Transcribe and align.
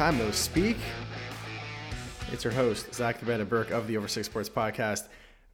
Time 0.00 0.16
no 0.16 0.30
speak. 0.30 0.78
It's 2.32 2.42
your 2.42 2.54
host, 2.54 2.94
Zach 2.94 3.20
the 3.20 3.26
Bandit 3.26 3.50
Burke 3.50 3.70
of 3.70 3.86
the 3.86 3.98
Over 3.98 4.08
Six 4.08 4.28
Sports 4.28 4.48
Podcast, 4.48 5.06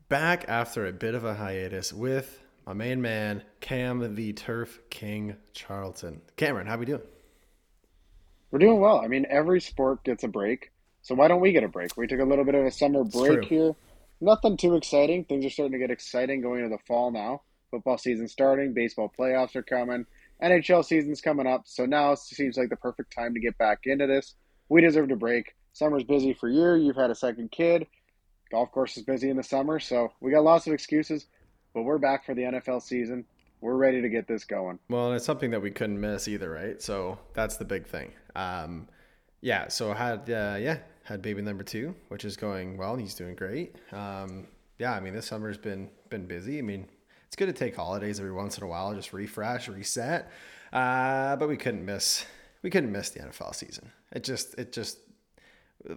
back 0.09 0.45
after 0.47 0.87
a 0.87 0.93
bit 0.93 1.17
of 1.17 1.25
a 1.25 1.35
hiatus 1.35 1.93
with 1.93 2.45
my 2.65 2.73
main 2.73 3.03
man, 3.03 3.43
Cam 3.59 4.15
the 4.15 4.33
Turf 4.35 4.79
King 4.89 5.35
Charlton. 5.53 6.21
Cameron, 6.37 6.69
how 6.69 6.77
are 6.77 6.79
we 6.79 6.87
doing? 6.87 7.03
We're 8.53 8.61
doing 8.61 8.79
well. 8.79 9.01
I 9.01 9.09
mean, 9.09 9.27
every 9.29 9.61
sport 9.61 10.05
gets 10.05 10.23
a 10.23 10.29
break, 10.29 10.71
so 11.03 11.17
why 11.17 11.27
don't 11.27 11.41
we 11.41 11.51
get 11.51 11.65
a 11.65 11.69
break? 11.69 11.97
We 11.97 12.07
took 12.07 12.21
a 12.21 12.25
little 12.25 12.45
bit 12.45 12.55
of 12.55 12.65
a 12.65 12.71
summer 12.71 13.03
break 13.03 13.47
here. 13.47 13.75
Nothing 14.21 14.57
too 14.57 14.77
exciting. 14.77 15.25
Things 15.25 15.45
are 15.45 15.51
starting 15.51 15.73
to 15.73 15.79
get 15.79 15.91
exciting 15.91 16.41
going 16.41 16.63
into 16.63 16.77
the 16.77 16.83
fall 16.87 17.11
now. 17.11 17.43
Football 17.73 17.99
season 17.99 18.29
starting, 18.29 18.75
baseball 18.75 19.13
playoffs 19.19 19.57
are 19.57 19.65
coming, 19.65 20.07
NHL 20.43 20.85
season's 20.85 21.21
coming 21.21 21.47
up. 21.47 21.63
So 21.67 21.87
now 21.87 22.15
seems 22.15 22.57
like 22.57 22.69
the 22.69 22.77
perfect 22.77 23.15
time 23.15 23.35
to 23.35 23.41
get 23.41 23.57
back 23.59 23.81
into 23.85 24.07
this. 24.07 24.35
We 24.69 24.81
deserve 24.81 25.11
a 25.11 25.17
break 25.17 25.55
summer's 25.73 26.05
busy 26.05 26.33
for 26.33 26.49
you. 26.49 26.75
You've 26.75 26.97
had 26.97 27.11
a 27.11 27.15
second 27.15 27.51
kid. 27.53 27.87
Golf 28.51 28.71
course 28.73 28.97
is 28.97 29.03
busy 29.03 29.29
in 29.29 29.37
the 29.37 29.43
summer, 29.43 29.79
so 29.81 30.13
we 30.21 30.31
got 30.31 30.45
lots 30.45 30.67
of 30.67 30.73
excuses. 30.73 31.27
But 31.75 31.83
we're 31.83 31.99
back 31.99 32.25
for 32.25 32.35
the 32.35 32.43
NFL 32.43 32.83
season. 32.83 33.25
We're 33.61 33.77
ready 33.77 34.01
to 34.01 34.09
get 34.09 34.29
this 34.29 34.45
going. 34.45 34.79
Well, 34.89 35.09
and 35.09 35.17
it's 35.17 35.25
something 35.25 35.51
that 35.51 35.61
we 35.61 35.71
couldn't 35.71 36.01
miss 36.01 36.29
either, 36.29 36.51
right? 36.51 36.81
So 36.81 37.19
that's 37.35 37.57
the 37.57 37.65
big 37.65 37.87
thing. 37.87 38.13
Um, 38.35 38.89
yeah. 39.41 39.69
So 39.69 39.93
had 39.93 40.31
uh, 40.31 40.57
yeah 40.59 40.79
had 41.05 41.23
baby 41.23 41.43
number 41.43 41.65
two, 41.65 41.95
which 42.09 42.25
is 42.25 42.37
going 42.37 42.77
well. 42.77 42.97
He's 42.97 43.15
doing 43.15 43.35
great. 43.35 43.77
Um, 43.93 44.47
yeah. 44.79 44.93
I 44.93 45.01
mean, 45.01 45.15
this 45.15 45.27
summer's 45.27 45.59
been 45.59 45.91
been 46.09 46.27
busy. 46.27 46.59
I 46.59 46.63
mean, 46.63 46.87
it's 47.27 47.37
good 47.37 47.47
to 47.47 47.53
take 47.53 47.77
holidays 47.77 48.19
every 48.19 48.33
once 48.33 48.59
in 48.59 48.65
a 48.65 48.67
while, 48.67 48.95
just 48.95 49.13
refresh, 49.13 49.69
reset. 49.69 50.31
Uh, 50.73 51.37
but 51.37 51.49
we 51.49 51.57
couldn't 51.57 51.85
miss 51.85 52.25
we 52.63 52.71
couldn't 52.71 52.91
miss 52.91 53.11
the 53.11 53.21
NFL 53.21 53.55
season. 53.55 53.91
It 54.13 54.25
just 54.25 54.55
it 54.59 54.73
just 54.73 54.99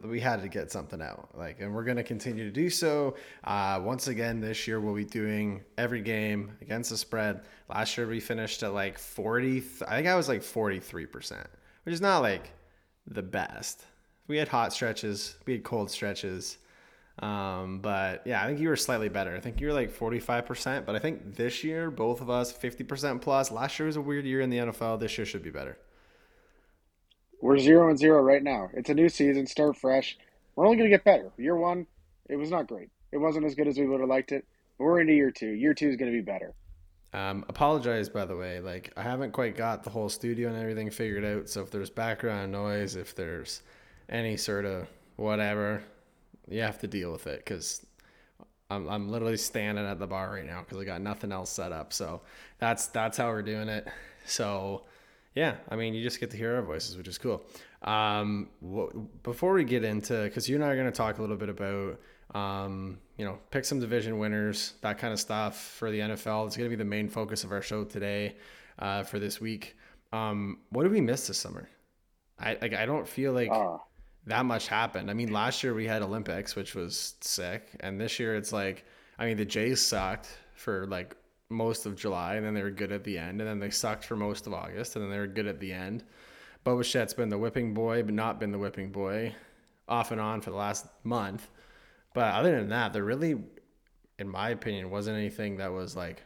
we 0.03 0.19
had 0.19 0.41
to 0.41 0.47
get 0.47 0.71
something 0.71 1.01
out 1.01 1.29
like 1.35 1.61
and 1.61 1.73
we're 1.73 1.83
going 1.83 1.97
to 1.97 2.03
continue 2.03 2.43
to 2.43 2.51
do 2.51 2.69
so 2.69 3.15
uh, 3.43 3.79
once 3.83 4.07
again 4.07 4.39
this 4.39 4.67
year 4.67 4.79
we'll 4.79 4.95
be 4.95 5.05
doing 5.05 5.63
every 5.77 6.01
game 6.01 6.51
against 6.61 6.89
the 6.89 6.97
spread 6.97 7.41
last 7.69 7.97
year 7.97 8.07
we 8.07 8.19
finished 8.19 8.61
at 8.61 8.73
like 8.73 8.97
40 8.97 9.63
i 9.87 9.95
think 9.95 10.07
i 10.07 10.15
was 10.15 10.27
like 10.27 10.41
43% 10.41 11.45
which 11.83 11.93
is 11.93 12.01
not 12.01 12.19
like 12.19 12.51
the 13.07 13.23
best 13.23 13.85
we 14.27 14.37
had 14.37 14.47
hot 14.47 14.73
stretches 14.73 15.37
we 15.45 15.53
had 15.53 15.63
cold 15.63 15.89
stretches 15.89 16.57
um, 17.19 17.79
but 17.79 18.21
yeah 18.25 18.43
i 18.43 18.47
think 18.47 18.59
you 18.59 18.69
were 18.69 18.75
slightly 18.75 19.09
better 19.09 19.35
i 19.35 19.39
think 19.39 19.59
you 19.59 19.67
were 19.67 19.73
like 19.73 19.91
45% 19.91 20.85
but 20.85 20.95
i 20.95 20.99
think 20.99 21.35
this 21.35 21.63
year 21.63 21.91
both 21.91 22.21
of 22.21 22.29
us 22.29 22.51
50% 22.53 23.21
plus 23.21 23.51
last 23.51 23.77
year 23.77 23.87
was 23.87 23.95
a 23.95 24.01
weird 24.01 24.25
year 24.25 24.41
in 24.41 24.49
the 24.49 24.57
nfl 24.57 24.99
this 24.99 25.17
year 25.17 25.25
should 25.25 25.43
be 25.43 25.49
better 25.49 25.77
we're 27.41 27.57
zero 27.57 27.89
and 27.89 27.97
zero 27.97 28.21
right 28.21 28.43
now. 28.43 28.69
It's 28.73 28.89
a 28.89 28.93
new 28.93 29.09
season. 29.09 29.47
Start 29.47 29.77
fresh. 29.77 30.17
We're 30.55 30.65
only 30.65 30.77
going 30.77 30.89
to 30.89 30.95
get 30.95 31.05
better. 31.05 31.31
Year 31.37 31.55
one, 31.55 31.87
it 32.29 32.35
was 32.35 32.51
not 32.51 32.67
great. 32.67 32.89
It 33.11 33.17
wasn't 33.17 33.45
as 33.45 33.55
good 33.55 33.67
as 33.67 33.77
we 33.77 33.87
would 33.87 34.01
have 34.01 34.09
liked 34.09 34.31
it. 34.31 34.45
But 34.77 34.85
we're 34.85 35.01
into 35.01 35.13
year 35.13 35.31
two. 35.31 35.51
Year 35.51 35.73
two 35.73 35.87
is 35.89 35.95
going 35.95 36.11
to 36.11 36.17
be 36.17 36.21
better. 36.23 36.53
Um, 37.11 37.43
apologize 37.49 38.07
by 38.07 38.25
the 38.25 38.35
way. 38.35 38.59
Like 38.59 38.91
I 38.95 39.03
haven't 39.03 39.31
quite 39.31 39.55
got 39.55 39.83
the 39.83 39.89
whole 39.89 40.09
studio 40.09 40.49
and 40.49 40.57
everything 40.57 40.89
figured 40.89 41.25
out. 41.25 41.49
So 41.49 41.61
if 41.61 41.71
there's 41.71 41.89
background 41.89 42.51
noise, 42.51 42.95
if 42.95 43.15
there's 43.15 43.61
any 44.09 44.37
sort 44.37 44.65
of 44.65 44.87
whatever, 45.15 45.81
you 46.49 46.61
have 46.61 46.79
to 46.79 46.87
deal 46.87 47.11
with 47.11 47.27
it 47.27 47.39
because 47.39 47.85
I'm 48.69 48.87
I'm 48.89 49.09
literally 49.09 49.37
standing 49.37 49.85
at 49.85 49.99
the 49.99 50.07
bar 50.07 50.31
right 50.31 50.45
now 50.45 50.59
because 50.59 50.77
I 50.77 50.83
got 50.83 51.01
nothing 51.01 51.31
else 51.31 51.49
set 51.49 51.71
up. 51.71 51.93
So 51.93 52.21
that's 52.59 52.87
that's 52.87 53.17
how 53.17 53.29
we're 53.29 53.41
doing 53.41 53.69
it. 53.69 53.87
So 54.25 54.83
yeah, 55.35 55.55
I 55.69 55.75
mean, 55.75 55.93
you 55.93 56.03
just 56.03 56.19
get 56.19 56.31
to 56.31 56.37
hear 56.37 56.55
our 56.55 56.61
voices, 56.61 56.97
which 56.97 57.07
is 57.07 57.17
cool. 57.17 57.43
Um, 57.81 58.49
before 59.23 59.53
we 59.53 59.63
get 59.63 59.83
into, 59.83 60.23
because 60.23 60.49
you 60.49 60.55
and 60.55 60.63
I 60.63 60.69
are 60.69 60.75
going 60.75 60.91
to 60.91 60.91
talk 60.91 61.17
a 61.17 61.21
little 61.21 61.37
bit 61.37 61.49
about, 61.49 61.99
um, 62.35 62.97
you 63.17 63.25
know, 63.25 63.37
pick 63.51 63.63
some 63.63 63.79
division 63.79 64.17
winners, 64.17 64.73
that 64.81 64.97
kind 64.97 65.13
of 65.13 65.19
stuff 65.19 65.57
for 65.57 65.91
the 65.91 65.99
NFL. 65.99 66.47
It's 66.47 66.57
going 66.57 66.69
to 66.69 66.75
be 66.75 66.75
the 66.75 66.83
main 66.83 67.07
focus 67.07 67.43
of 67.43 67.51
our 67.51 67.61
show 67.61 67.83
today 67.83 68.35
uh, 68.79 69.03
for 69.03 69.19
this 69.19 69.39
week. 69.39 69.77
Um, 70.11 70.59
what 70.71 70.83
did 70.83 70.91
we 70.91 71.01
miss 71.01 71.27
this 71.27 71.37
summer? 71.37 71.69
I 72.39 72.57
like. 72.61 72.73
I 72.73 72.85
don't 72.85 73.07
feel 73.07 73.33
like 73.33 73.51
uh. 73.51 73.77
That 74.29 74.45
much 74.45 74.67
happened. 74.67 75.09
I 75.09 75.13
mean, 75.13 75.31
last 75.31 75.63
year 75.63 75.73
we 75.73 75.85
had 75.85 76.01
Olympics, 76.01 76.55
which 76.55 76.75
was 76.75 77.15
sick, 77.21 77.69
and 77.81 77.99
this 77.99 78.19
year 78.19 78.35
it's 78.35 78.53
like, 78.53 78.85
I 79.17 79.25
mean, 79.25 79.37
the 79.37 79.45
Jays 79.45 79.81
sucked 79.81 80.29
for 80.55 80.87
like 80.87 81.15
most 81.49 81.85
of 81.85 81.95
July, 81.95 82.35
and 82.35 82.45
then 82.45 82.53
they 82.53 82.63
were 82.63 82.69
good 82.69 82.91
at 82.91 83.03
the 83.03 83.17
end, 83.17 83.41
and 83.41 83.49
then 83.49 83.59
they 83.59 83.69
sucked 83.69 84.05
for 84.05 84.15
most 84.15 84.47
of 84.47 84.53
August, 84.53 84.95
and 84.95 85.03
then 85.03 85.11
they 85.11 85.17
were 85.17 85.27
good 85.27 85.47
at 85.47 85.59
the 85.59 85.73
end. 85.73 86.03
Bo 86.63 86.77
Bichette's 86.77 87.13
been 87.13 87.29
the 87.29 87.37
whipping 87.37 87.73
boy, 87.73 88.03
but 88.03 88.13
not 88.13 88.39
been 88.39 88.51
the 88.51 88.59
whipping 88.59 88.91
boy, 88.91 89.33
off 89.87 90.11
and 90.11 90.21
on 90.21 90.41
for 90.41 90.51
the 90.51 90.57
last 90.57 90.85
month. 91.03 91.49
But 92.13 92.33
other 92.33 92.55
than 92.55 92.69
that, 92.69 92.93
there 92.93 93.03
really, 93.03 93.41
in 94.19 94.29
my 94.29 94.49
opinion, 94.49 94.89
wasn't 94.89 95.17
anything 95.17 95.57
that 95.57 95.71
was 95.71 95.95
like 95.95 96.21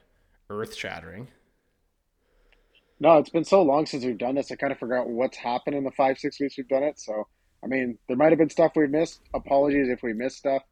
earth 0.49 0.75
shattering. 0.75 1.27
No, 2.99 3.17
it's 3.17 3.29
been 3.29 3.45
so 3.45 3.61
long 3.61 3.85
since 3.85 4.03
we've 4.03 4.17
done 4.17 4.35
this. 4.35 4.51
I 4.51 4.55
kind 4.55 4.71
of 4.71 4.79
forgot 4.79 5.07
what's 5.09 5.37
happened 5.37 5.75
in 5.75 5.83
the 5.83 5.91
five, 5.91 6.17
six 6.17 6.39
weeks 6.39 6.57
we've 6.57 6.67
done 6.67 6.83
it. 6.83 6.99
So, 6.99 7.27
I 7.63 7.67
mean, 7.67 7.97
there 8.07 8.17
might 8.17 8.31
have 8.31 8.39
been 8.39 8.49
stuff 8.49 8.73
we 8.75 8.87
missed. 8.87 9.21
Apologies 9.33 9.89
if 9.89 10.03
we 10.03 10.13
missed 10.13 10.37
stuff. 10.37 10.63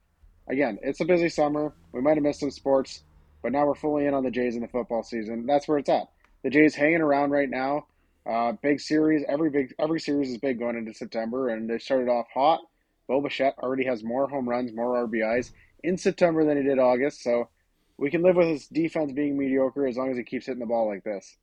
Again, 0.50 0.79
it's 0.81 1.00
a 1.00 1.06
busy 1.06 1.29
summer. 1.29 1.74
We 1.94 2.02
might 2.02 2.16
have 2.18 2.24
missed 2.24 2.41
some 2.41 2.52
sports. 2.52 3.03
But 3.41 3.53
now 3.53 3.66
we're 3.66 3.75
fully 3.75 4.06
in 4.06 4.13
on 4.13 4.24
the 4.24 4.31
Jays 4.31 4.56
in 4.56 4.62
the 4.62 4.68
football 4.68 5.03
season. 5.03 5.46
That's 5.46 5.68
where 5.68 5.78
it's 5.78 5.90
at. 5.90 6.09
The 6.44 6.50
Jays 6.50 6.75
hanging 6.75 7.02
around 7.02 7.31
right 7.31 7.50
now. 7.50 7.85
Uh, 8.29 8.52
big 8.52 8.79
series. 8.79 9.24
Every 9.28 9.50
big 9.50 9.74
every 9.79 10.00
series 10.00 10.29
is 10.29 10.38
big 10.38 10.59
going 10.59 10.78
into 10.78 10.94
September, 10.94 11.50
and 11.50 11.69
they 11.69 11.79
started 11.79 12.07
off 12.07 12.28
hot. 12.31 12.59
Bo 13.08 13.19
Bichette 13.22 13.56
already 13.58 13.85
has 13.85 14.03
more 14.03 14.28
home 14.28 14.47
runs, 14.47 14.72
more 14.73 15.08
RBIs 15.08 15.52
in 15.84 15.97
September 15.97 16.46
than 16.46 16.58
he 16.58 16.63
did 16.63 16.78
August. 16.78 17.23
So 17.23 17.50
we 17.97 18.12
can 18.12 18.22
live 18.22 18.35
with 18.35 18.47
his 18.47 18.68
defense 18.68 19.12
being 19.12 19.38
mediocre 19.38 19.88
as 19.88 19.97
long 19.97 20.12
as 20.12 20.18
he 20.18 20.23
keeps 20.23 20.46
hitting 20.46 20.59
the 20.59 20.66
ball 20.66 20.88
like 20.88 21.03
this. 21.03 21.35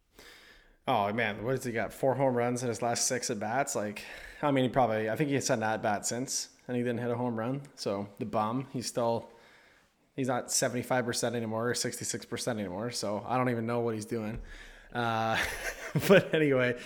Oh 0.88 1.12
man, 1.12 1.44
what 1.44 1.52
has 1.52 1.64
he 1.64 1.70
got? 1.70 1.92
Four 1.92 2.16
home 2.16 2.34
runs 2.34 2.62
in 2.62 2.68
his 2.68 2.82
last 2.82 3.06
six 3.06 3.30
at 3.30 3.38
bats. 3.38 3.76
Like, 3.76 4.02
I 4.42 4.50
mean, 4.50 4.64
he 4.64 4.70
probably 4.70 5.08
I 5.08 5.14
think 5.14 5.30
he's 5.30 5.46
had 5.46 5.58
an 5.58 5.64
at 5.64 5.82
bat 5.82 6.04
since, 6.04 6.48
and 6.66 6.76
he 6.76 6.82
didn't 6.82 6.98
hit 6.98 7.10
a 7.10 7.16
home 7.16 7.38
run. 7.38 7.60
So 7.76 8.08
the 8.18 8.24
bum, 8.24 8.66
he's 8.72 8.86
still 8.86 9.28
He's 10.18 10.26
not 10.26 10.48
75% 10.48 11.36
anymore 11.36 11.68
or 11.70 11.74
66% 11.74 12.48
anymore. 12.48 12.90
So 12.90 13.24
I 13.24 13.36
don't 13.36 13.50
even 13.50 13.66
know 13.66 13.78
what 13.78 13.94
he's 13.94 14.04
doing. 14.04 14.40
Uh, 14.92 15.38
but 16.08 16.34
anyway, 16.34 16.76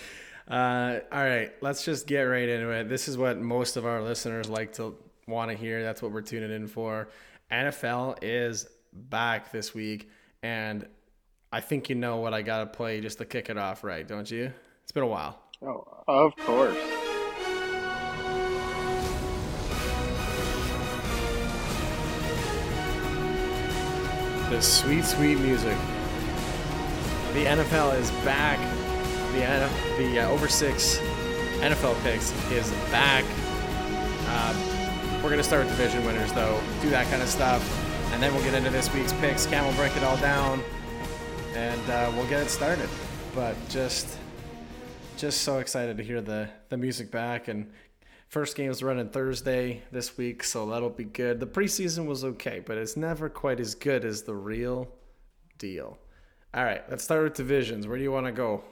uh, 0.47 0.99
all 1.11 1.23
right, 1.23 1.51
let's 1.59 1.83
just 1.83 2.05
get 2.05 2.21
right 2.21 2.47
into 2.47 2.69
it. 2.69 2.89
This 2.89 3.07
is 3.07 3.17
what 3.17 3.39
most 3.41 3.75
of 3.75 3.87
our 3.87 4.03
listeners 4.03 4.49
like 4.49 4.73
to 4.73 4.95
want 5.27 5.49
to 5.49 5.57
hear. 5.57 5.81
That's 5.81 5.99
what 5.99 6.11
we're 6.11 6.21
tuning 6.21 6.51
in 6.51 6.67
for. 6.67 7.09
NFL 7.51 8.19
is 8.21 8.67
back 8.93 9.51
this 9.51 9.73
week. 9.73 10.11
And 10.43 10.85
I 11.53 11.61
think 11.61 11.87
you 11.87 11.93
know 11.93 12.17
what 12.17 12.33
I 12.33 12.41
got 12.41 12.61
to 12.61 12.65
play 12.65 12.99
just 12.99 13.19
to 13.19 13.25
kick 13.25 13.47
it 13.47 13.59
off, 13.59 13.83
right? 13.83 14.07
Don't 14.07 14.29
you? 14.29 14.51
It's 14.81 14.91
been 14.91 15.03
a 15.03 15.07
while. 15.07 15.37
Oh, 15.61 15.85
of 16.07 16.35
course. 16.37 16.75
this 24.49 24.79
sweet, 24.79 25.05
sweet 25.05 25.37
music. 25.37 25.77
The 27.33 27.45
NFL 27.45 27.99
is 27.99 28.09
back. 28.25 28.57
The 29.33 29.69
the 30.01 30.21
uh, 30.21 30.29
over 30.29 30.47
six 30.47 30.97
NFL 31.59 32.01
picks 32.01 32.31
is 32.51 32.71
back. 32.91 33.23
Um, 34.27 35.21
we're 35.21 35.29
gonna 35.29 35.43
start 35.43 35.65
with 35.65 35.77
division 35.77 36.03
winners, 36.03 36.33
though. 36.33 36.59
Do 36.81 36.89
that 36.89 37.05
kind 37.11 37.21
of 37.21 37.29
stuff, 37.29 37.61
and 38.11 38.21
then 38.21 38.33
we'll 38.33 38.43
get 38.43 38.55
into 38.55 38.71
this 38.71 38.91
week's 38.91 39.13
picks. 39.13 39.45
Cam 39.45 39.65
will 39.65 39.73
break 39.73 39.95
it 39.95 40.03
all 40.03 40.17
down, 40.17 40.63
and 41.55 41.89
uh, 41.89 42.11
we'll 42.15 42.27
get 42.29 42.41
it 42.41 42.49
started. 42.49 42.89
But 43.35 43.55
just, 43.69 44.17
just 45.17 45.41
so 45.41 45.59
excited 45.59 45.97
to 45.97 46.03
hear 46.03 46.21
the 46.21 46.49
the 46.69 46.77
music 46.77 47.11
back 47.11 47.47
and 47.47 47.71
First 48.33 48.57
game 48.57 48.71
is 48.71 48.81
running 48.81 49.09
Thursday 49.09 49.83
this 49.91 50.17
week, 50.17 50.43
so 50.43 50.65
that'll 50.65 50.89
be 50.89 51.03
good. 51.03 51.39
The 51.39 51.45
preseason 51.45 52.07
was 52.07 52.23
okay, 52.23 52.63
but 52.65 52.79
it's 52.79 52.97
never 52.97 53.29
quite 53.29 53.59
as 53.59 53.75
good 53.75 54.03
as 54.03 54.23
the 54.23 54.33
real 54.33 54.87
deal. 55.59 55.99
All 56.51 56.63
right, 56.63 56.81
let's 56.89 57.03
start 57.03 57.25
with 57.25 57.35
divisions. 57.35 57.85
Where 57.85 57.95
do 57.95 58.01
you 58.03 58.11
want 58.11 58.25
to 58.25 58.31
go? 58.31 58.63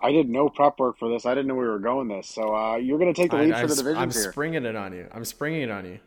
I 0.00 0.10
did 0.10 0.28
no 0.28 0.48
prep 0.48 0.80
work 0.80 0.98
for 0.98 1.08
this. 1.08 1.26
I 1.26 1.34
didn't 1.36 1.46
know 1.46 1.54
we 1.54 1.64
were 1.64 1.78
going 1.78 2.08
this. 2.08 2.26
So 2.26 2.56
uh, 2.56 2.74
you're 2.74 2.98
going 2.98 3.14
to 3.14 3.22
take 3.22 3.30
the 3.30 3.36
lead 3.36 3.52
I, 3.52 3.62
for 3.62 3.68
the 3.68 3.76
division 3.76 3.98
I'm 3.98 4.10
here. 4.10 4.32
springing 4.32 4.64
it 4.64 4.74
on 4.74 4.92
you. 4.92 5.06
I'm 5.12 5.24
springing 5.24 5.62
it 5.62 5.70
on 5.70 5.84
you. 5.84 6.00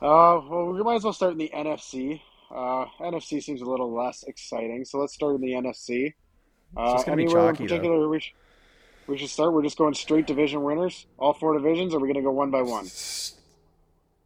Uh, 0.00 0.40
well, 0.48 0.72
we 0.72 0.82
might 0.82 0.94
as 0.94 1.04
well 1.04 1.12
start 1.12 1.32
in 1.32 1.38
the 1.38 1.50
NFC. 1.54 2.22
Uh, 2.50 2.86
NFC 3.00 3.42
seems 3.42 3.60
a 3.60 3.64
little 3.64 3.92
less 3.92 4.22
exciting, 4.24 4.84
so 4.84 4.98
let's 4.98 5.14
start 5.14 5.34
in 5.34 5.40
the 5.40 5.52
NFC. 5.52 6.14
Uh, 6.76 7.02
be 7.14 7.26
chalky, 7.26 7.64
in 7.64 7.68
particular 7.68 8.00
though. 8.00 8.08
we 8.08 8.20
should, 8.20 8.32
we 9.06 9.18
should 9.18 9.30
start. 9.30 9.52
We're 9.52 9.62
just 9.62 9.78
going 9.78 9.94
straight 9.94 10.26
division 10.26 10.62
winners, 10.62 11.06
all 11.18 11.32
four 11.32 11.54
divisions. 11.54 11.94
Or 11.94 11.98
are 11.98 12.00
we 12.00 12.08
going 12.08 12.22
to 12.22 12.22
go 12.22 12.32
one 12.32 12.50
by 12.50 12.62
one? 12.62 12.86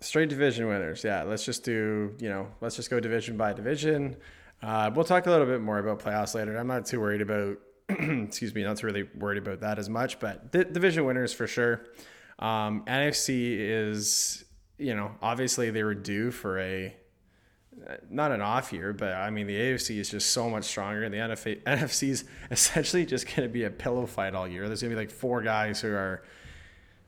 Straight 0.01 0.29
division 0.29 0.67
winners. 0.67 1.05
Yeah, 1.05 1.23
let's 1.23 1.45
just 1.45 1.65
do. 1.65 2.15
You 2.19 2.29
know, 2.29 2.49
let's 2.61 2.77
just 2.77 2.91
go 2.91 3.01
division 3.01 3.37
by 3.37 3.53
division. 3.53 4.17
Uh, 4.63 4.91
we'll 4.95 5.05
talk 5.05 5.27
a 5.27 5.31
little 5.31 5.47
bit 5.47 5.61
more 5.61 5.79
about 5.79 6.01
playoffs 6.01 6.35
later. 6.35 6.57
I'm 6.57 6.67
not 6.67 6.87
too 6.87 7.01
worried 7.01 7.23
about 7.23 7.59
excuse 7.99 8.55
me, 8.55 8.63
not 8.63 8.83
really 8.83 9.09
worried 9.19 9.39
about 9.39 9.61
that 9.61 9.79
as 9.79 9.89
much, 9.89 10.21
but 10.21 10.53
the 10.53 10.65
division 10.65 11.05
winners 11.05 11.33
for 11.33 11.47
sure. 11.47 11.87
Um, 12.39 12.85
NFC 12.87 13.57
is, 13.59 14.45
you 14.79 14.95
know, 14.95 15.13
obviously 15.21 15.71
they 15.71 15.83
were 15.83 15.95
due 15.95 16.31
for 16.31 16.59
a 16.59 16.95
not 18.11 18.33
an 18.33 18.41
off 18.41 18.73
year, 18.73 18.93
but 18.93 19.15
I 19.15 19.31
mean 19.31 19.47
the 19.47 19.57
AFC 19.57 19.99
is 19.99 20.11
just 20.11 20.31
so 20.31 20.49
much 20.49 20.65
stronger, 20.65 21.05
and 21.05 21.13
the 21.13 21.19
NFC 21.19 21.61
is 22.11 22.25
essentially 22.51 23.07
just 23.07 23.27
going 23.27 23.49
to 23.49 23.53
be 23.53 23.65
a 23.65 23.71
pillow 23.71 24.07
fight 24.07 24.35
all 24.35 24.49
year. 24.49 24.67
There's 24.67 24.83
going 24.83 24.91
to 24.91 24.97
be 24.97 25.01
like 25.01 25.11
four 25.11 25.43
guys 25.43 25.81
who 25.81 25.89
are, 25.89 26.23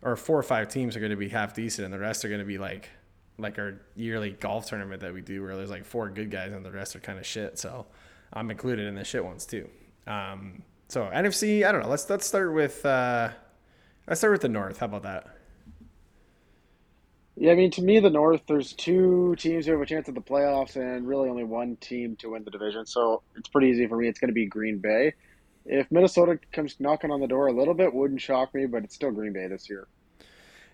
or 0.03 0.17
four 0.17 0.39
or 0.39 0.43
five 0.43 0.69
teams 0.69 0.97
are 0.97 1.01
going 1.01 1.11
to 1.11 1.17
be 1.17 1.29
half 1.29 1.55
decent, 1.55 1.85
and 1.85 1.95
the 1.95 1.99
rest 1.99 2.25
are 2.25 2.29
going 2.29 2.41
to 2.41 2.47
be 2.47 2.59
like, 2.59 2.91
like 3.39 3.59
our 3.59 3.81
yearly 3.97 4.31
golf 4.31 4.67
tournament 4.67 5.01
that 5.01 5.13
we 5.13 5.21
do, 5.21 5.43
where 5.43 5.57
there's 5.57 5.71
like 5.71 5.85
four 5.85 6.09
good 6.11 6.31
guys 6.31 6.53
and 6.53 6.65
the 6.65 6.71
rest 6.71 6.97
are 6.97 7.01
kind 7.01 7.19
of 7.19 7.27
shit. 7.27 7.59
So 7.59 7.87
I'm 8.33 8.51
included 8.51 8.87
in 8.87 8.95
the 8.95 9.05
shit 9.05 9.25
ones 9.25 9.47
too. 9.47 9.69
Um, 10.07 10.63
so 10.89 11.05
NFC, 11.13 11.67
I 11.67 11.73
don't 11.73 11.83
know. 11.83 11.89
Let's 11.89 12.09
let's 12.11 12.27
start 12.27 12.53
with 12.53 12.85
uh, 12.85 13.31
let's 14.07 14.21
start 14.21 14.33
with 14.33 14.43
the 14.43 14.49
North. 14.49 14.79
How 14.79 14.87
about 14.87 15.03
that? 15.05 15.27
Yeah, 17.37 17.53
I 17.53 17.55
mean, 17.55 17.71
to 17.73 17.83
me, 17.83 17.99
the 17.99 18.11
North, 18.11 18.43
there's 18.47 18.75
two 18.75 19.35
teams 19.39 19.65
who 19.65 19.73
have 19.73 19.81
a 19.81 19.87
chance 19.87 20.09
at 20.09 20.15
the 20.15 20.21
playoffs 20.21 20.77
and 20.77 21.09
really 21.09 21.29
only 21.31 21.45
one 21.45 21.77
team 21.77 22.15
to 22.17 22.31
win 22.31 22.45
the 22.45 22.51
division. 22.51 22.85
So 22.85 23.23
it's 23.37 23.49
pretty 23.49 23.69
easy 23.69 23.87
for 23.87 23.97
me. 23.97 24.07
It's 24.09 24.19
going 24.19 24.29
to 24.29 24.35
be 24.35 24.47
Green 24.47 24.79
Bay. 24.79 25.15
If 25.65 25.91
Minnesota 25.91 26.39
comes 26.53 26.77
knocking 26.79 27.11
on 27.11 27.21
the 27.21 27.27
door 27.27 27.47
a 27.47 27.53
little 27.53 27.75
bit, 27.75 27.95
wouldn't 27.95 28.21
shock 28.21 28.55
me, 28.55 28.67
but 28.67 28.85
it's 28.85 28.95
still 28.95 29.13
Green 29.13 29.33
Bay 29.33 29.47
this 29.47 29.71
year. 29.71 29.87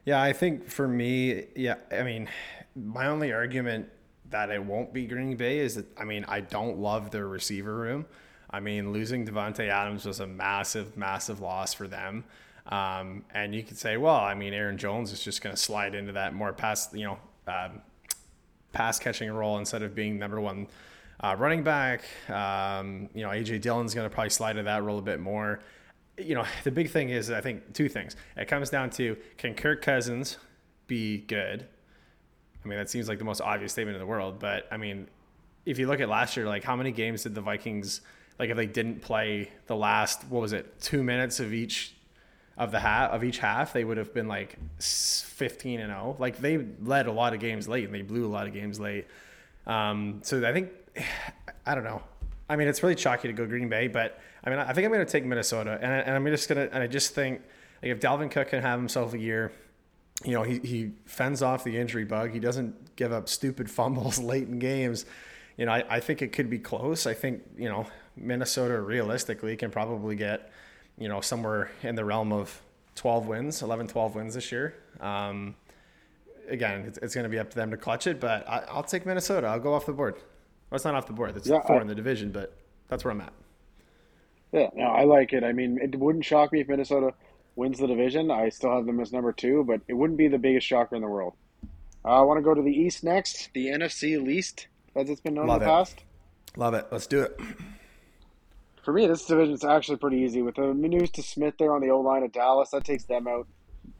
Yeah, 0.04 0.20
I 0.20 0.32
think 0.32 0.68
for 0.68 0.88
me, 0.88 1.44
yeah, 1.54 1.76
I 1.92 2.02
mean, 2.02 2.28
my 2.74 3.06
only 3.06 3.32
argument 3.32 3.88
that 4.30 4.50
it 4.50 4.64
won't 4.64 4.92
be 4.92 5.06
Green 5.06 5.36
Bay 5.36 5.58
is 5.58 5.76
that, 5.76 5.86
I 5.96 6.04
mean, 6.04 6.24
I 6.26 6.40
don't 6.40 6.78
love 6.78 7.10
their 7.10 7.28
receiver 7.28 7.74
room. 7.74 8.06
I 8.50 8.60
mean, 8.60 8.92
losing 8.92 9.26
Davante 9.26 9.68
Adams 9.68 10.06
was 10.06 10.20
a 10.20 10.26
massive, 10.26 10.96
massive 10.96 11.40
loss 11.40 11.74
for 11.74 11.86
them. 11.86 12.24
Um, 12.68 13.24
and 13.32 13.54
you 13.54 13.62
could 13.62 13.78
say, 13.78 13.96
well, 13.96 14.16
I 14.16 14.34
mean, 14.34 14.52
Aaron 14.52 14.76
Jones 14.76 15.12
is 15.12 15.22
just 15.22 15.42
going 15.42 15.54
to 15.54 15.60
slide 15.60 15.94
into 15.94 16.12
that 16.12 16.34
more 16.34 16.52
pass, 16.52 16.92
you 16.92 17.04
know, 17.04 17.18
um, 17.46 17.80
pass 18.72 18.98
catching 18.98 19.30
role 19.30 19.58
instead 19.58 19.82
of 19.82 19.94
being 19.94 20.18
number 20.18 20.40
one 20.40 20.66
uh, 21.20 21.34
running 21.38 21.62
back. 21.62 22.02
Um, 22.28 23.08
you 23.14 23.22
know, 23.22 23.30
AJ 23.30 23.62
Dillon's 23.62 23.94
going 23.94 24.08
to 24.08 24.14
probably 24.14 24.30
slide 24.30 24.52
into 24.52 24.64
that 24.64 24.82
role 24.82 24.98
a 24.98 25.02
bit 25.02 25.20
more. 25.20 25.60
You 26.18 26.34
know, 26.34 26.44
the 26.64 26.70
big 26.70 26.90
thing 26.90 27.08
is, 27.08 27.30
I 27.30 27.40
think, 27.40 27.72
two 27.72 27.88
things. 27.88 28.16
It 28.36 28.48
comes 28.48 28.70
down 28.70 28.90
to 28.90 29.16
can 29.38 29.54
Kirk 29.54 29.82
Cousins 29.82 30.36
be 30.86 31.18
good? 31.18 31.66
I 32.64 32.68
mean, 32.68 32.78
that 32.78 32.90
seems 32.90 33.08
like 33.08 33.18
the 33.18 33.24
most 33.24 33.40
obvious 33.40 33.72
statement 33.72 33.94
in 33.94 34.00
the 34.00 34.06
world, 34.06 34.38
but 34.38 34.66
I 34.70 34.76
mean, 34.76 35.06
if 35.64 35.78
you 35.78 35.86
look 35.86 36.00
at 36.00 36.08
last 36.08 36.36
year, 36.36 36.46
like 36.46 36.64
how 36.64 36.74
many 36.74 36.90
games 36.90 37.22
did 37.22 37.34
the 37.34 37.40
Vikings, 37.40 38.00
like 38.38 38.50
if 38.50 38.56
they 38.56 38.66
didn't 38.66 39.00
play 39.00 39.50
the 39.66 39.76
last, 39.76 40.24
what 40.28 40.40
was 40.40 40.52
it, 40.52 40.80
two 40.80 41.02
minutes 41.02 41.40
of 41.40 41.54
each 41.54 41.94
of 42.58 42.72
the 42.72 42.80
half 42.80 43.12
of 43.12 43.22
each 43.22 43.38
half, 43.38 43.72
they 43.72 43.84
would 43.84 43.96
have 43.96 44.12
been 44.12 44.26
like 44.26 44.58
15 44.80 45.80
and 45.80 45.90
0. 45.90 46.16
Like 46.18 46.38
they 46.38 46.58
led 46.82 47.06
a 47.06 47.12
lot 47.12 47.32
of 47.32 47.40
games 47.40 47.68
late 47.68 47.84
and 47.84 47.94
they 47.94 48.02
blew 48.02 48.26
a 48.26 48.28
lot 48.28 48.46
of 48.46 48.52
games 48.52 48.80
late. 48.80 49.06
Um, 49.66 50.20
so 50.24 50.44
I 50.46 50.52
think 50.52 50.70
I 51.66 51.74
don't 51.74 51.84
know. 51.84 52.02
I 52.48 52.56
mean, 52.56 52.66
it's 52.66 52.82
really 52.82 52.94
chalky 52.94 53.28
to 53.28 53.34
go 53.34 53.46
Green 53.46 53.68
Bay, 53.68 53.88
but 53.88 54.18
I 54.42 54.50
mean, 54.50 54.58
I 54.58 54.72
think 54.72 54.86
I'm 54.86 54.92
going 54.92 55.04
to 55.04 55.12
take 55.12 55.24
Minnesota, 55.24 55.78
and, 55.82 55.92
I, 55.92 55.96
and 55.98 56.14
I'm 56.14 56.26
just 56.26 56.48
going 56.48 56.66
to, 56.66 56.74
and 56.74 56.82
I 56.82 56.86
just 56.86 57.14
think 57.14 57.42
like 57.82 57.92
if 57.92 58.00
Dalvin 58.00 58.30
Cook 58.30 58.48
can 58.48 58.62
have 58.62 58.78
himself 58.78 59.12
a 59.12 59.18
year, 59.18 59.52
you 60.24 60.32
know, 60.32 60.42
he 60.42 60.58
he 60.58 60.92
fends 61.04 61.42
off 61.42 61.62
the 61.62 61.76
injury 61.76 62.04
bug. 62.04 62.32
He 62.32 62.40
doesn't 62.40 62.96
give 62.96 63.12
up 63.12 63.28
stupid 63.28 63.70
fumbles 63.78 64.18
late 64.18 64.48
in 64.48 64.58
games. 64.58 65.04
You 65.56 65.66
know, 65.66 65.72
I, 65.72 65.84
I 65.88 66.00
think 66.00 66.22
it 66.22 66.32
could 66.32 66.50
be 66.50 66.58
close. 66.58 67.06
I 67.06 67.14
think 67.14 67.42
you 67.56 67.68
know 67.68 67.86
Minnesota 68.16 68.80
realistically 68.80 69.56
can 69.56 69.70
probably 69.70 70.16
get 70.16 70.50
you 70.98 71.08
know, 71.08 71.20
somewhere 71.20 71.70
in 71.82 71.94
the 71.94 72.04
realm 72.04 72.32
of 72.32 72.60
12 72.96 73.26
wins, 73.26 73.62
11, 73.62 73.88
12 73.88 74.14
wins 74.14 74.34
this 74.34 74.50
year. 74.50 74.74
Um, 75.00 75.54
again, 76.48 76.84
it's, 76.86 76.98
it's 76.98 77.14
going 77.14 77.24
to 77.24 77.30
be 77.30 77.38
up 77.38 77.50
to 77.50 77.56
them 77.56 77.70
to 77.70 77.76
clutch 77.76 78.06
it, 78.06 78.20
but 78.20 78.46
I, 78.48 78.74
will 78.74 78.82
take 78.82 79.06
Minnesota. 79.06 79.46
I'll 79.46 79.60
go 79.60 79.74
off 79.74 79.86
the 79.86 79.92
board. 79.92 80.14
Well, 80.14 80.76
it's 80.76 80.84
not 80.84 80.94
off 80.94 81.06
the 81.06 81.12
board. 81.12 81.36
It's 81.36 81.48
yeah, 81.48 81.60
four 81.62 81.78
I, 81.78 81.82
in 81.82 81.86
the 81.86 81.94
division, 81.94 82.30
but 82.30 82.56
that's 82.88 83.04
where 83.04 83.12
I'm 83.12 83.20
at. 83.20 83.32
Yeah, 84.52 84.70
no, 84.74 84.84
I 84.84 85.04
like 85.04 85.32
it. 85.32 85.44
I 85.44 85.52
mean, 85.52 85.78
it 85.80 85.94
wouldn't 85.98 86.24
shock 86.24 86.52
me 86.52 86.60
if 86.60 86.68
Minnesota 86.68 87.12
wins 87.54 87.78
the 87.78 87.86
division. 87.86 88.30
I 88.30 88.48
still 88.48 88.74
have 88.74 88.86
them 88.86 88.98
as 89.00 89.12
number 89.12 89.32
two, 89.32 89.64
but 89.64 89.80
it 89.88 89.94
wouldn't 89.94 90.18
be 90.18 90.28
the 90.28 90.38
biggest 90.38 90.66
shocker 90.66 90.96
in 90.96 91.02
the 91.02 91.08
world. 91.08 91.34
Uh, 92.04 92.08
I 92.08 92.20
want 92.22 92.38
to 92.38 92.42
go 92.42 92.54
to 92.54 92.62
the 92.62 92.72
East 92.72 93.04
next, 93.04 93.50
the 93.52 93.66
NFC 93.66 94.22
least, 94.22 94.68
as 94.96 95.10
it's 95.10 95.20
been 95.20 95.34
known 95.34 95.46
Love 95.46 95.62
in 95.62 95.68
the 95.68 95.72
it. 95.72 95.76
past. 95.76 96.04
Love 96.56 96.74
it. 96.74 96.86
Let's 96.90 97.06
do 97.06 97.22
it 97.22 97.38
for 98.88 98.94
me, 98.94 99.06
this 99.06 99.26
division 99.26 99.52
is 99.52 99.64
actually 99.64 99.98
pretty 99.98 100.16
easy. 100.16 100.40
With 100.40 100.54
the 100.54 100.72
Manus 100.72 101.10
to 101.10 101.22
Smith 101.22 101.52
there 101.58 101.74
on 101.74 101.82
the 101.82 101.90
O 101.90 102.00
line 102.00 102.22
of 102.22 102.32
Dallas, 102.32 102.70
that 102.70 102.84
takes 102.84 103.04
them 103.04 103.28
out. 103.28 103.46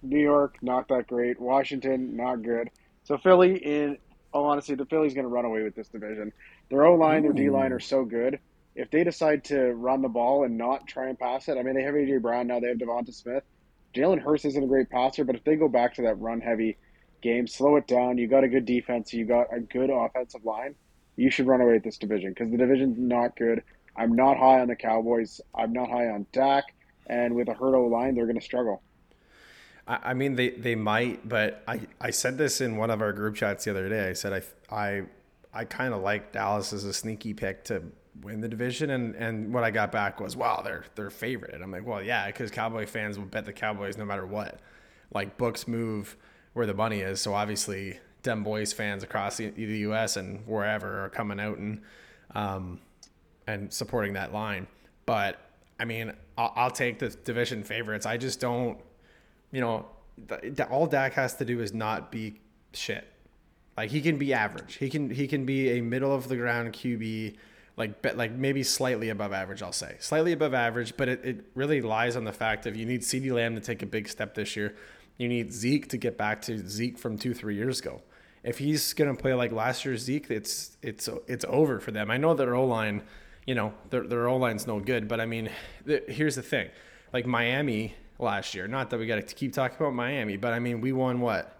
New 0.00 0.18
York, 0.18 0.56
not 0.62 0.88
that 0.88 1.08
great. 1.08 1.38
Washington, 1.38 2.16
not 2.16 2.36
good. 2.36 2.70
So 3.04 3.18
Philly, 3.18 3.58
in 3.58 3.98
oh, 4.32 4.44
all 4.44 4.46
honesty, 4.46 4.76
the 4.76 4.86
Philly's 4.86 5.12
going 5.12 5.26
to 5.26 5.28
run 5.28 5.44
away 5.44 5.62
with 5.62 5.74
this 5.74 5.88
division. 5.88 6.32
Their 6.70 6.86
O 6.86 6.94
line, 6.94 7.22
their 7.22 7.34
D 7.34 7.50
line 7.50 7.70
are 7.72 7.80
so 7.80 8.06
good. 8.06 8.38
If 8.76 8.90
they 8.90 9.04
decide 9.04 9.44
to 9.44 9.74
run 9.74 10.00
the 10.00 10.08
ball 10.08 10.44
and 10.44 10.56
not 10.56 10.86
try 10.86 11.10
and 11.10 11.18
pass 11.18 11.48
it, 11.48 11.58
I 11.58 11.62
mean, 11.62 11.74
they 11.74 11.82
have 11.82 11.92
AJ 11.92 12.22
Brown 12.22 12.46
now. 12.46 12.58
They 12.58 12.68
have 12.68 12.78
Devonta 12.78 13.12
Smith. 13.12 13.42
Jalen 13.94 14.22
Hurts 14.22 14.46
isn't 14.46 14.64
a 14.64 14.68
great 14.68 14.88
passer, 14.88 15.22
but 15.22 15.36
if 15.36 15.44
they 15.44 15.56
go 15.56 15.68
back 15.68 15.96
to 15.96 16.02
that 16.04 16.18
run 16.18 16.40
heavy 16.40 16.78
game, 17.20 17.46
slow 17.46 17.76
it 17.76 17.86
down. 17.86 18.16
You 18.16 18.26
got 18.26 18.42
a 18.42 18.48
good 18.48 18.64
defense. 18.64 19.12
You 19.12 19.26
got 19.26 19.54
a 19.54 19.60
good 19.60 19.90
offensive 19.90 20.46
line. 20.46 20.76
You 21.16 21.30
should 21.30 21.46
run 21.46 21.60
away 21.60 21.74
with 21.74 21.84
this 21.84 21.98
division 21.98 22.30
because 22.30 22.50
the 22.50 22.56
division's 22.56 22.96
not 22.98 23.36
good. 23.36 23.62
I'm 23.98 24.14
not 24.14 24.38
high 24.38 24.60
on 24.60 24.68
the 24.68 24.76
Cowboys. 24.76 25.40
I'm 25.54 25.72
not 25.72 25.90
high 25.90 26.08
on 26.08 26.26
Dak. 26.32 26.74
And 27.08 27.34
with 27.34 27.48
a 27.48 27.54
hurt 27.54 27.74
O 27.74 27.86
line, 27.86 28.14
they're 28.14 28.26
going 28.26 28.38
to 28.38 28.44
struggle. 28.44 28.82
I 29.88 30.12
mean, 30.12 30.36
they, 30.36 30.50
they 30.50 30.74
might, 30.74 31.26
but 31.26 31.62
I, 31.66 31.80
I 31.98 32.10
said 32.10 32.36
this 32.36 32.60
in 32.60 32.76
one 32.76 32.90
of 32.90 33.00
our 33.00 33.12
group 33.14 33.36
chats 33.36 33.64
the 33.64 33.70
other 33.70 33.88
day. 33.88 34.10
I 34.10 34.12
said 34.12 34.44
I 34.70 34.76
I 34.76 35.02
I 35.54 35.64
kind 35.64 35.94
of 35.94 36.02
like 36.02 36.30
Dallas 36.30 36.74
as 36.74 36.84
a 36.84 36.92
sneaky 36.92 37.32
pick 37.32 37.64
to 37.64 37.82
win 38.20 38.42
the 38.42 38.48
division, 38.48 38.90
and, 38.90 39.14
and 39.14 39.54
what 39.54 39.64
I 39.64 39.70
got 39.70 39.90
back 39.90 40.20
was, 40.20 40.36
wow, 40.36 40.60
they're 40.62 40.84
they're 40.94 41.08
favorite. 41.08 41.54
And 41.54 41.64
I'm 41.64 41.72
like, 41.72 41.86
well, 41.86 42.02
yeah, 42.02 42.26
because 42.26 42.50
Cowboy 42.50 42.84
fans 42.84 43.18
will 43.18 43.24
bet 43.24 43.46
the 43.46 43.52
Cowboys 43.54 43.96
no 43.96 44.04
matter 44.04 44.26
what. 44.26 44.60
Like 45.14 45.38
books 45.38 45.66
move 45.66 46.18
where 46.52 46.66
the 46.66 46.74
money 46.74 47.00
is, 47.00 47.22
so 47.22 47.32
obviously, 47.32 47.98
them 48.24 48.44
boys 48.44 48.74
fans 48.74 49.02
across 49.02 49.38
the, 49.38 49.48
the 49.48 49.78
U.S. 49.78 50.18
and 50.18 50.46
wherever 50.46 51.02
are 51.02 51.08
coming 51.08 51.40
out 51.40 51.56
and 51.56 51.80
um, 52.34 52.78
and 53.48 53.72
supporting 53.72 54.12
that 54.12 54.32
line. 54.32 54.68
But 55.06 55.40
I 55.80 55.84
mean, 55.86 56.12
I'll, 56.36 56.52
I'll 56.54 56.70
take 56.70 57.00
the 57.00 57.08
division 57.08 57.64
favorites. 57.64 58.06
I 58.06 58.18
just 58.18 58.38
don't, 58.38 58.78
you 59.50 59.60
know, 59.60 59.86
the, 60.26 60.68
all 60.68 60.86
Dak 60.86 61.14
has 61.14 61.34
to 61.36 61.44
do 61.44 61.60
is 61.60 61.72
not 61.72 62.12
be 62.12 62.40
shit. 62.72 63.10
Like 63.76 63.90
he 63.90 64.00
can 64.00 64.18
be 64.18 64.34
average. 64.34 64.74
He 64.74 64.90
can 64.90 65.08
he 65.08 65.26
can 65.26 65.46
be 65.46 65.78
a 65.78 65.80
middle 65.80 66.12
of 66.12 66.28
the 66.28 66.36
ground 66.36 66.72
QB, 66.72 67.36
like 67.76 68.04
like 68.16 68.32
maybe 68.32 68.62
slightly 68.62 69.08
above 69.08 69.32
average. 69.32 69.62
I'll 69.62 69.72
say 69.72 69.96
slightly 70.00 70.32
above 70.32 70.52
average, 70.52 70.96
but 70.96 71.08
it, 71.08 71.24
it 71.24 71.44
really 71.54 71.80
lies 71.80 72.16
on 72.16 72.24
the 72.24 72.32
fact 72.32 72.66
of 72.66 72.76
you 72.76 72.84
need 72.84 73.00
CeeDee 73.00 73.32
Lamb 73.32 73.54
to 73.54 73.60
take 73.60 73.82
a 73.82 73.86
big 73.86 74.08
step 74.08 74.34
this 74.34 74.56
year. 74.56 74.74
You 75.16 75.28
need 75.28 75.52
Zeke 75.52 75.88
to 75.88 75.96
get 75.96 76.18
back 76.18 76.42
to 76.42 76.68
Zeke 76.68 76.98
from 76.98 77.16
two 77.16 77.32
three 77.32 77.54
years 77.54 77.78
ago. 77.80 78.02
If 78.42 78.58
he's 78.58 78.92
gonna 78.94 79.14
play 79.14 79.32
like 79.32 79.52
last 79.52 79.84
year's 79.84 80.02
Zeke, 80.02 80.28
it's 80.28 80.76
it's 80.82 81.08
it's 81.28 81.44
over 81.48 81.78
for 81.78 81.92
them. 81.92 82.10
I 82.10 82.16
know 82.16 82.34
their 82.34 82.56
O 82.56 82.66
line 82.66 83.02
you 83.48 83.54
know, 83.54 83.72
their, 83.88 84.02
their 84.02 84.28
O 84.28 84.36
line's 84.36 84.66
no 84.66 84.78
good. 84.78 85.08
But 85.08 85.22
I 85.22 85.26
mean, 85.26 85.48
the, 85.86 86.02
here's 86.06 86.34
the 86.36 86.42
thing 86.42 86.68
like 87.14 87.24
Miami 87.24 87.94
last 88.18 88.54
year, 88.54 88.68
not 88.68 88.90
that 88.90 89.00
we 89.00 89.06
got 89.06 89.26
to 89.26 89.34
keep 89.34 89.54
talking 89.54 89.78
about 89.80 89.94
Miami, 89.94 90.36
but 90.36 90.52
I 90.52 90.58
mean, 90.58 90.82
we 90.82 90.92
won 90.92 91.22
what? 91.22 91.58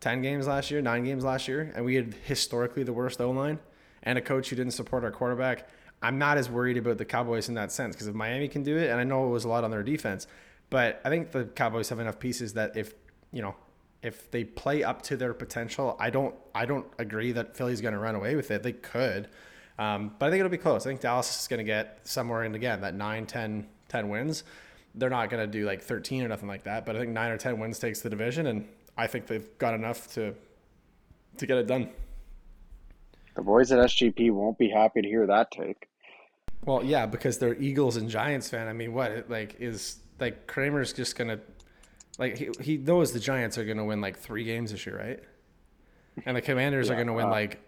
10 0.00 0.20
games 0.20 0.46
last 0.46 0.70
year, 0.70 0.82
nine 0.82 1.04
games 1.04 1.24
last 1.24 1.48
year, 1.48 1.72
and 1.74 1.86
we 1.86 1.94
had 1.94 2.12
historically 2.24 2.82
the 2.82 2.92
worst 2.92 3.18
O 3.18 3.30
line 3.30 3.58
and 4.02 4.18
a 4.18 4.20
coach 4.20 4.50
who 4.50 4.56
didn't 4.56 4.74
support 4.74 5.04
our 5.04 5.10
quarterback. 5.10 5.70
I'm 6.02 6.18
not 6.18 6.36
as 6.36 6.50
worried 6.50 6.76
about 6.76 6.98
the 6.98 7.06
Cowboys 7.06 7.48
in 7.48 7.54
that 7.54 7.72
sense 7.72 7.96
because 7.96 8.08
if 8.08 8.14
Miami 8.14 8.46
can 8.46 8.62
do 8.62 8.76
it, 8.76 8.90
and 8.90 9.00
I 9.00 9.04
know 9.04 9.24
it 9.26 9.30
was 9.30 9.44
a 9.44 9.48
lot 9.48 9.64
on 9.64 9.70
their 9.70 9.82
defense, 9.82 10.26
but 10.68 11.00
I 11.02 11.08
think 11.08 11.30
the 11.30 11.46
Cowboys 11.46 11.88
have 11.88 11.98
enough 11.98 12.18
pieces 12.18 12.52
that 12.54 12.76
if, 12.76 12.92
you 13.32 13.40
know, 13.40 13.54
if 14.02 14.30
they 14.30 14.44
play 14.44 14.84
up 14.84 15.00
to 15.02 15.16
their 15.16 15.32
potential, 15.32 15.96
I 15.98 16.10
don't 16.10 16.34
I 16.54 16.66
don't 16.66 16.86
agree 16.98 17.32
that 17.32 17.56
Philly's 17.56 17.80
going 17.80 17.94
to 17.94 18.00
run 18.00 18.16
away 18.16 18.36
with 18.36 18.50
it. 18.50 18.62
They 18.64 18.72
could, 18.72 19.28
um, 19.82 20.12
but 20.18 20.26
I 20.26 20.30
think 20.30 20.40
it'll 20.40 20.50
be 20.50 20.58
close. 20.58 20.86
I 20.86 20.90
think 20.90 21.00
Dallas 21.00 21.40
is 21.40 21.48
going 21.48 21.58
to 21.58 21.64
get 21.64 22.00
somewhere 22.04 22.44
in 22.44 22.54
again 22.54 22.80
that 22.82 22.94
9, 22.94 23.26
10, 23.26 23.66
10 23.88 24.08
wins. 24.08 24.44
They're 24.94 25.10
not 25.10 25.30
going 25.30 25.42
to 25.42 25.46
do 25.46 25.66
like 25.66 25.82
13 25.82 26.22
or 26.22 26.28
nothing 26.28 26.48
like 26.48 26.64
that, 26.64 26.86
but 26.86 26.94
I 26.94 27.00
think 27.00 27.12
9 27.12 27.30
or 27.30 27.38
10 27.38 27.58
wins 27.58 27.78
takes 27.78 28.00
the 28.00 28.10
division, 28.10 28.46
and 28.46 28.68
I 28.96 29.06
think 29.06 29.26
they've 29.26 29.46
got 29.58 29.74
enough 29.74 30.12
to 30.14 30.34
to 31.38 31.46
get 31.46 31.56
it 31.56 31.66
done. 31.66 31.88
The 33.34 33.42
boys 33.42 33.72
at 33.72 33.78
SGP 33.78 34.30
won't 34.30 34.58
be 34.58 34.68
happy 34.68 35.00
to 35.00 35.08
hear 35.08 35.26
that 35.26 35.50
take. 35.50 35.88
Well, 36.66 36.84
yeah, 36.84 37.06
because 37.06 37.38
they're 37.38 37.54
Eagles 37.54 37.96
and 37.96 38.08
Giants 38.08 38.50
fan. 38.50 38.68
I 38.68 38.74
mean, 38.74 38.92
what 38.92 39.30
like 39.30 39.56
is 39.58 39.96
like 40.20 40.46
Kramer's 40.46 40.92
just 40.92 41.16
gonna 41.16 41.40
like 42.18 42.36
he, 42.36 42.50
he 42.60 42.76
knows 42.76 43.12
the 43.12 43.18
Giants 43.18 43.56
are 43.56 43.64
gonna 43.64 43.84
win 43.84 44.02
like 44.02 44.18
three 44.18 44.44
games 44.44 44.70
this 44.72 44.84
year, 44.84 44.98
right? 44.98 45.20
And 46.26 46.36
the 46.36 46.42
Commanders 46.42 46.88
yeah, 46.88 46.94
are 46.94 46.98
gonna 46.98 47.14
win 47.14 47.26
uh, 47.26 47.30
like 47.30 47.58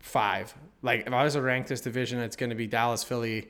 five. 0.00 0.54
Like 0.82 1.06
if 1.06 1.12
I 1.12 1.24
was 1.24 1.34
to 1.34 1.42
rank 1.42 1.66
this 1.66 1.80
division, 1.80 2.20
it's 2.20 2.36
going 2.36 2.50
to 2.50 2.56
be 2.56 2.66
Dallas, 2.66 3.02
Philly, 3.02 3.48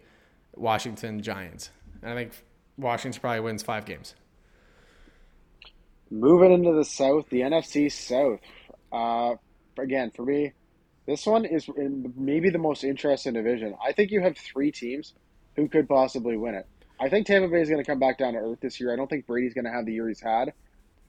Washington, 0.55 1.23
Giants. 1.23 1.71
And 2.03 2.11
I 2.11 2.15
think 2.15 2.33
Washington 2.79 3.21
probably 3.21 3.41
wins 3.41 3.63
five 3.63 3.85
games. 3.85 4.15
Moving 6.11 6.53
into 6.53 6.73
the 6.73 6.85
South, 6.85 7.29
the 7.31 7.41
NFC 7.41 7.91
South. 7.91 8.41
Uh, 8.93 9.35
again, 9.79 10.13
for 10.15 10.25
me, 10.25 10.53
this 11.07 11.27
one 11.27 11.45
is 11.45 11.69
maybe 12.17 12.51
the 12.51 12.59
most 12.59 12.85
interesting 12.85 13.35
division. 13.35 13.75
I 13.85 13.93
think 13.93 14.11
you 14.11 14.21
have 14.23 14.37
three 14.37 14.73
teams 14.73 15.15
who 15.57 15.69
could 15.69 15.89
possibly 15.89 16.37
win 16.37 16.55
it. 16.55 16.67
I 16.99 17.09
think 17.09 17.27
Tampa 17.27 17.49
Bay 17.49 17.61
is 17.61 17.69
going 17.69 17.83
to 17.83 17.89
come 17.89 17.99
back 17.99 18.19
down 18.19 18.33
to 18.33 18.39
earth 18.39 18.61
this 18.61 18.81
year. 18.81 18.93
I 18.93 18.97
don't 18.97 19.09
think 19.09 19.27
Brady's 19.27 19.55
going 19.55 19.67
to 19.67 19.71
have 19.71 19.85
the 19.85 19.93
year 19.93 20.09
he's 20.09 20.21
had. 20.21 20.53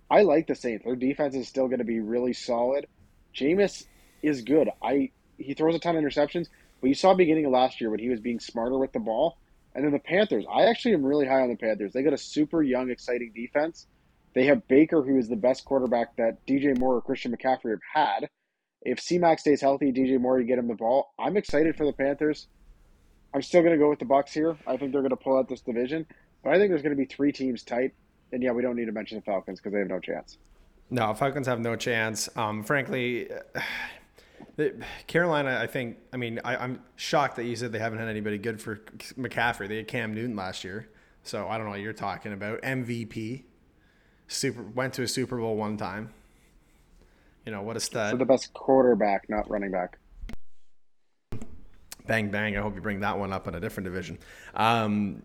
I 0.10 0.24
like 0.24 0.48
the 0.48 0.56
Saints. 0.56 0.86
Their 0.86 0.96
defense 0.96 1.36
is 1.36 1.48
still 1.48 1.68
going 1.68 1.80
to 1.80 1.86
be 1.86 2.00
really 2.00 2.34
solid. 2.34 2.88
Jameis 3.36 3.86
is 4.22 4.42
good. 4.42 4.70
I 4.82 5.12
he 5.38 5.54
throws 5.54 5.76
a 5.76 5.80
ton 5.80 5.96
of 5.96 6.04
interceptions, 6.04 6.48
but 6.82 6.88
you 6.88 6.96
saw 6.96 7.14
beginning 7.14 7.46
of 7.46 7.52
last 7.52 7.80
year 7.80 7.90
when 7.90 8.00
he 8.00 8.10
was 8.10 8.20
being 8.20 8.40
smarter 8.40 8.78
with 8.78 8.92
the 8.92 9.00
ball. 9.00 9.38
And 9.76 9.86
then 9.86 9.92
the 9.92 10.00
Panthers. 10.00 10.44
I 10.52 10.64
actually 10.64 10.96
am 10.96 11.06
really 11.06 11.28
high 11.28 11.42
on 11.42 11.50
the 11.50 11.56
Panthers. 11.56 11.94
They 11.94 12.02
got 12.02 12.14
a 12.14 12.18
super 12.18 12.64
young, 12.64 12.90
exciting 12.90 13.32
defense. 13.36 13.86
They 14.34 14.46
have 14.46 14.68
Baker, 14.68 15.04
who 15.04 15.20
is 15.20 15.30
the 15.30 15.36
best 15.36 15.66
quarterback 15.66 16.16
that 16.18 16.46
DJ 16.48 16.76
Moore 16.78 16.96
or 16.96 17.02
Christian 17.02 17.36
McCaffrey 17.36 17.72
have 17.72 17.80
had. 17.94 18.30
If 18.82 19.00
C-Mac 19.00 19.38
stays 19.38 19.62
healthy, 19.62 19.92
DJ 19.92 20.20
Moore, 20.20 20.40
you 20.40 20.48
get 20.48 20.58
him 20.58 20.68
the 20.68 20.74
ball. 20.74 21.14
I'm 21.20 21.38
excited 21.38 21.76
for 21.76 21.86
the 21.86 21.94
Panthers. 21.94 22.48
I'm 23.34 23.42
still 23.42 23.62
going 23.62 23.74
to 23.74 23.78
go 23.78 23.90
with 23.90 24.00
the 24.00 24.06
Bucs 24.06 24.30
here. 24.30 24.58
I 24.66 24.78
think 24.78 24.94
they're 24.94 25.02
going 25.02 25.10
to 25.10 25.16
pull 25.16 25.38
out 25.38 25.48
this 25.48 25.62
division, 25.62 26.06
but 26.44 26.54
I 26.54 26.58
think 26.58 26.70
there's 26.70 26.82
going 26.82 26.96
to 26.96 26.98
be 26.98 27.06
three 27.06 27.32
teams 27.32 27.64
tight. 27.64 27.94
And 28.32 28.42
yeah, 28.42 28.52
we 28.52 28.62
don't 28.62 28.76
need 28.76 28.86
to 28.86 28.92
mention 28.92 29.18
the 29.18 29.24
Falcons 29.24 29.60
because 29.60 29.74
they 29.74 29.80
have 29.80 29.90
no 29.90 30.00
chance. 30.00 30.38
No, 30.90 31.14
Falcons 31.14 31.48
have 31.48 31.60
no 31.60 31.76
chance. 31.76 32.30
Um, 32.36 32.64
frankly, 32.64 33.30
Carolina, 35.08 35.60
I 35.62 35.68
think. 35.68 35.98
I 36.12 36.18
mean, 36.18 36.40
I, 36.44 36.64
am 36.64 36.82
shocked 36.96 37.36
that 37.36 37.46
you 37.46 37.56
said 37.56 37.72
they 37.72 37.80
haven't 37.80 38.00
had 38.00 38.08
anybody 38.08 38.38
good 38.38 38.60
for 38.60 38.78
McCaffrey. 39.18 39.68
They 39.68 39.78
had 39.78 39.88
Cam 39.88 40.14
Newton 40.14 40.36
last 40.36 40.64
year, 40.64 40.90
so 41.24 41.48
I 41.48 41.58
don't 41.58 41.66
know 41.66 41.72
what 41.72 41.80
you're 41.80 41.94
talking 41.94 42.34
about. 42.34 42.62
MVP, 42.62 43.44
super 44.28 44.64
went 44.64 44.94
to 44.96 45.04
a 45.04 45.08
Super 45.08 45.38
Bowl 45.38 45.56
one 45.56 45.78
time. 45.78 46.14
You 47.46 47.52
know 47.52 47.62
what 47.62 47.78
a 47.78 47.80
stud. 47.80 48.12
So 48.12 48.18
the 48.18 48.26
best 48.26 48.54
quarterback, 48.54 49.30
not 49.30 49.50
running 49.50 49.72
back. 49.72 50.00
Bang 52.08 52.30
bang! 52.30 52.58
I 52.58 52.62
hope 52.62 52.76
you 52.76 52.82
bring 52.82 53.02
that 53.02 53.20
one 53.20 53.32
up 53.32 53.48
in 53.48 53.56
a 53.56 53.60
different 53.60 53.86
division. 53.86 54.18
Um, 54.56 55.22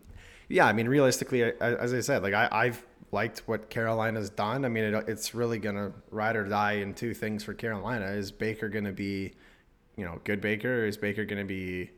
yeah, 0.49 0.67
I 0.67 0.73
mean, 0.73 0.89
realistically, 0.89 1.43
as 1.43 1.95
I 1.95 2.01
said, 2.01 2.23
like 2.23 2.35
I, 2.35 2.49
I've 2.53 2.85
liked 3.13 3.43
what 3.47 3.69
Carolina's 3.69 4.31
done. 4.31 4.65
I 4.65 4.69
mean, 4.69 4.85
it, 4.85 5.05
it's 5.07 5.35
really 5.35 5.59
going 5.59 5.77
to 5.77 5.93
ride 6.11 6.35
or 6.35 6.45
die 6.45 6.73
in 6.73 6.95
two 6.95 7.15
things 7.15 7.45
for 7.45 7.55
Carolina. 7.55 8.07
Is 8.07 8.33
Baker 8.33 8.69
going 8.69 8.87
to 8.87 8.93
be, 8.93 9.35
you 9.97 10.05
know, 10.05 10.19
good 10.25 10.41
Baker, 10.41 10.83
or 10.83 10.87
is 10.87 10.97
Baker 10.97 11.25
going 11.25 11.41
to 11.41 11.47
be, 11.47 11.91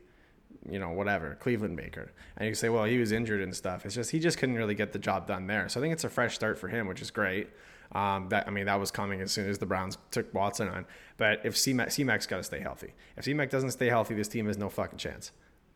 you 0.69 0.77
know, 0.77 0.89
whatever, 0.89 1.35
Cleveland 1.39 1.77
Baker? 1.77 2.11
And 2.37 2.49
you 2.49 2.53
say, 2.53 2.69
well, 2.69 2.83
he 2.83 2.97
was 2.97 3.11
injured 3.13 3.41
and 3.41 3.55
stuff. 3.55 3.85
It's 3.85 3.95
just 3.95 4.11
he 4.11 4.19
just 4.19 4.37
couldn't 4.37 4.55
really 4.55 4.75
get 4.75 4.91
the 4.91 4.99
job 4.99 5.25
done 5.25 5.47
there. 5.47 5.69
So 5.69 5.79
I 5.79 5.83
think 5.83 5.93
it's 5.93 6.03
a 6.03 6.09
fresh 6.09 6.35
start 6.35 6.59
for 6.59 6.67
him, 6.67 6.87
which 6.87 7.01
is 7.01 7.11
great. 7.11 7.47
Um, 7.93 8.27
that 8.29 8.47
I 8.47 8.51
mean, 8.51 8.65
that 8.65 8.79
was 8.79 8.91
coming 8.91 9.21
as 9.21 9.31
soon 9.31 9.49
as 9.49 9.57
the 9.57 9.65
Browns 9.65 9.97
took 10.11 10.33
Watson 10.33 10.67
on. 10.67 10.85
But 11.17 11.45
if 11.45 11.55
C-Mac, 11.55 11.91
C-Mac's 11.91 12.27
got 12.27 12.37
to 12.37 12.43
stay 12.43 12.59
healthy. 12.59 12.93
If 13.15 13.23
C-Mac 13.23 13.49
doesn't 13.49 13.71
stay 13.71 13.87
healthy, 13.87 14.15
this 14.15 14.27
team 14.27 14.47
has 14.47 14.57
no 14.57 14.69
fucking 14.69 14.97
chance. 14.97 15.31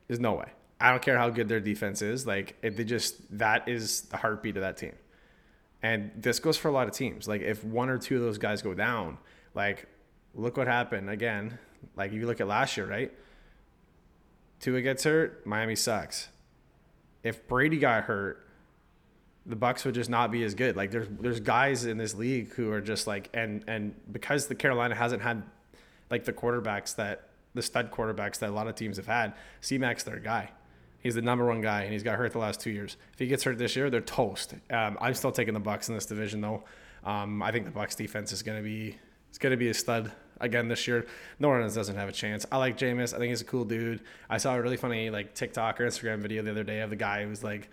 There's 0.08 0.20
no 0.20 0.34
way. 0.34 0.50
I 0.82 0.92
don't 0.92 1.02
care 1.02 1.18
how 1.18 1.30
good 1.30 1.48
their 1.48 1.60
defense 1.60 2.02
is. 2.02 2.26
Like 2.26 2.56
it, 2.62 2.76
they 2.76 2.84
just 2.84 3.38
that 3.38 3.70
is 3.70 4.02
the 4.02 4.18
heartbeat 4.18 4.58
of 4.58 4.62
that 4.62 4.76
team. 4.76 4.94
And 5.82 6.12
this 6.16 6.40
goes 6.40 6.58
for 6.58 6.68
a 6.68 6.72
lot 6.72 6.88
of 6.88 6.94
teams. 6.94 7.28
Like 7.28 7.42
if 7.42 7.64
one 7.64 7.90
or 7.90 7.98
two 7.98 8.18
of 8.18 8.22
those 8.22 8.38
guys 8.38 8.62
go 8.62 8.74
down, 8.74 9.18
like 9.56 9.88
look 10.36 10.58
what 10.58 10.68
happened 10.68 11.10
again. 11.10 11.58
Like 11.96 12.12
if 12.12 12.18
you 12.18 12.28
look 12.28 12.42
at 12.42 12.48
last 12.48 12.76
year, 12.76 12.86
right? 12.86 13.12
Tua 14.60 14.82
gets 14.82 15.06
hurt, 15.06 15.46
Miami 15.46 15.76
sucks. 15.76 16.30
If 17.24 17.48
Brady 17.48 17.78
got 17.78 18.04
hurt, 18.04 18.46
the 19.46 19.56
Bucs 19.56 19.86
would 19.86 19.96
just 19.96 20.10
not 20.10 20.32
be 20.32 20.44
as 20.44 20.54
good. 20.54 20.76
Like 20.76 20.92
there's 20.92 21.08
there's 21.20 21.40
guys 21.40 21.86
in 21.86 21.98
this 21.98 22.14
league 22.14 22.54
who 22.54 22.72
are 22.72 22.82
just 22.82 23.08
like 23.08 23.30
and 23.34 23.64
and 23.68 23.96
because 24.12 24.48
the 24.48 24.56
Carolina 24.56 24.96
hasn't 24.96 25.22
had 25.22 25.44
like 26.12 26.26
the 26.26 26.34
quarterbacks 26.34 26.96
that 26.98 27.30
the 27.54 27.62
stud 27.62 27.92
quarterbacks 27.92 28.40
that 28.40 28.50
a 28.50 28.54
lot 28.54 28.68
of 28.68 28.76
teams 28.76 28.98
have 28.98 29.08
had, 29.08 29.34
C 29.62 29.78
Mac's 29.78 30.04
their 30.04 30.20
guy. 30.20 30.52
He's 31.02 31.16
the 31.16 31.22
number 31.22 31.46
one 31.46 31.62
guy, 31.62 31.84
and 31.84 31.94
he's 31.94 32.04
got 32.04 32.18
hurt 32.18 32.32
the 32.32 32.40
last 32.40 32.60
two 32.60 32.72
years. 32.72 32.98
If 33.14 33.20
he 33.20 33.28
gets 33.28 33.44
hurt 33.44 33.58
this 33.58 33.76
year, 33.76 33.90
they're 33.90 34.02
toast. 34.02 34.54
Um, 34.70 34.98
I'm 35.00 35.14
still 35.14 35.32
taking 35.32 35.54
the 35.54 35.62
Bucs 35.62 35.90
in 35.90 35.96
this 35.96 36.06
division, 36.06 36.42
though. 36.42 36.64
Um, 37.04 37.42
I 37.42 37.52
think 37.52 37.66
the 37.66 37.72
Bucs 37.72 37.96
defense 37.96 38.32
is 38.32 38.44
going 38.44 38.58
to 38.58 38.64
be 38.64 38.98
it's 39.30 39.38
going 39.38 39.52
to 39.52 39.58
be 39.58 39.70
a 39.70 39.74
stud 39.74 40.12
again 40.42 40.68
this 40.68 40.88
year. 40.88 41.06
New 41.40 41.48
Orleans 41.48 41.76
doesn't 41.76 41.96
have 41.96 42.10
a 42.10 42.12
chance. 42.12 42.46
I 42.52 42.58
like 42.58 42.78
Jameis. 42.78 43.14
I 43.14 43.18
think 43.18 43.30
he's 43.30 43.42
a 43.42 43.46
cool 43.46 43.66
dude. 43.66 44.02
I 44.30 44.38
saw 44.38 44.56
a 44.56 44.62
really 44.62 44.78
funny 44.78 45.10
like 45.10 45.36
TikTok 45.36 45.80
or 45.80 45.88
Instagram 45.88 46.20
video 46.20 46.42
the 46.42 46.52
other 46.52 46.64
day 46.64 46.82
of 46.82 46.90
the 46.90 46.96
guy 46.96 47.24
who 47.24 47.30
was 47.30 47.44
like 47.44 47.70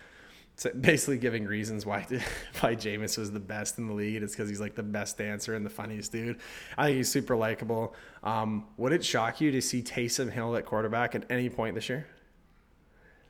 basically 0.81 1.17
giving 1.17 1.45
reasons 1.45 1.85
why 1.85 2.05
why 2.59 2.75
Jameis 2.75 3.17
was 3.17 3.31
the 3.31 3.39
best 3.39 3.77
in 3.77 3.87
the 3.87 3.93
league. 3.93 4.21
It's 4.21 4.33
because 4.33 4.49
he's 4.49 4.61
like 4.61 4.75
the 4.75 4.83
best 4.83 5.17
dancer 5.17 5.55
and 5.55 5.65
the 5.65 5.69
funniest 5.69 6.11
dude. 6.11 6.37
I 6.77 6.85
think 6.85 6.97
he's 6.97 7.11
super 7.11 7.35
likable. 7.35 7.95
Um, 8.23 8.65
would 8.77 8.93
it 8.93 9.03
shock 9.03 9.41
you 9.41 9.51
to 9.51 9.61
see 9.61 9.81
Taysom 9.81 10.31
Hill 10.31 10.55
at 10.55 10.65
quarterback 10.65 11.15
at 11.15 11.25
any 11.31 11.49
point 11.49 11.75
this 11.75 11.89
year? 11.89 12.07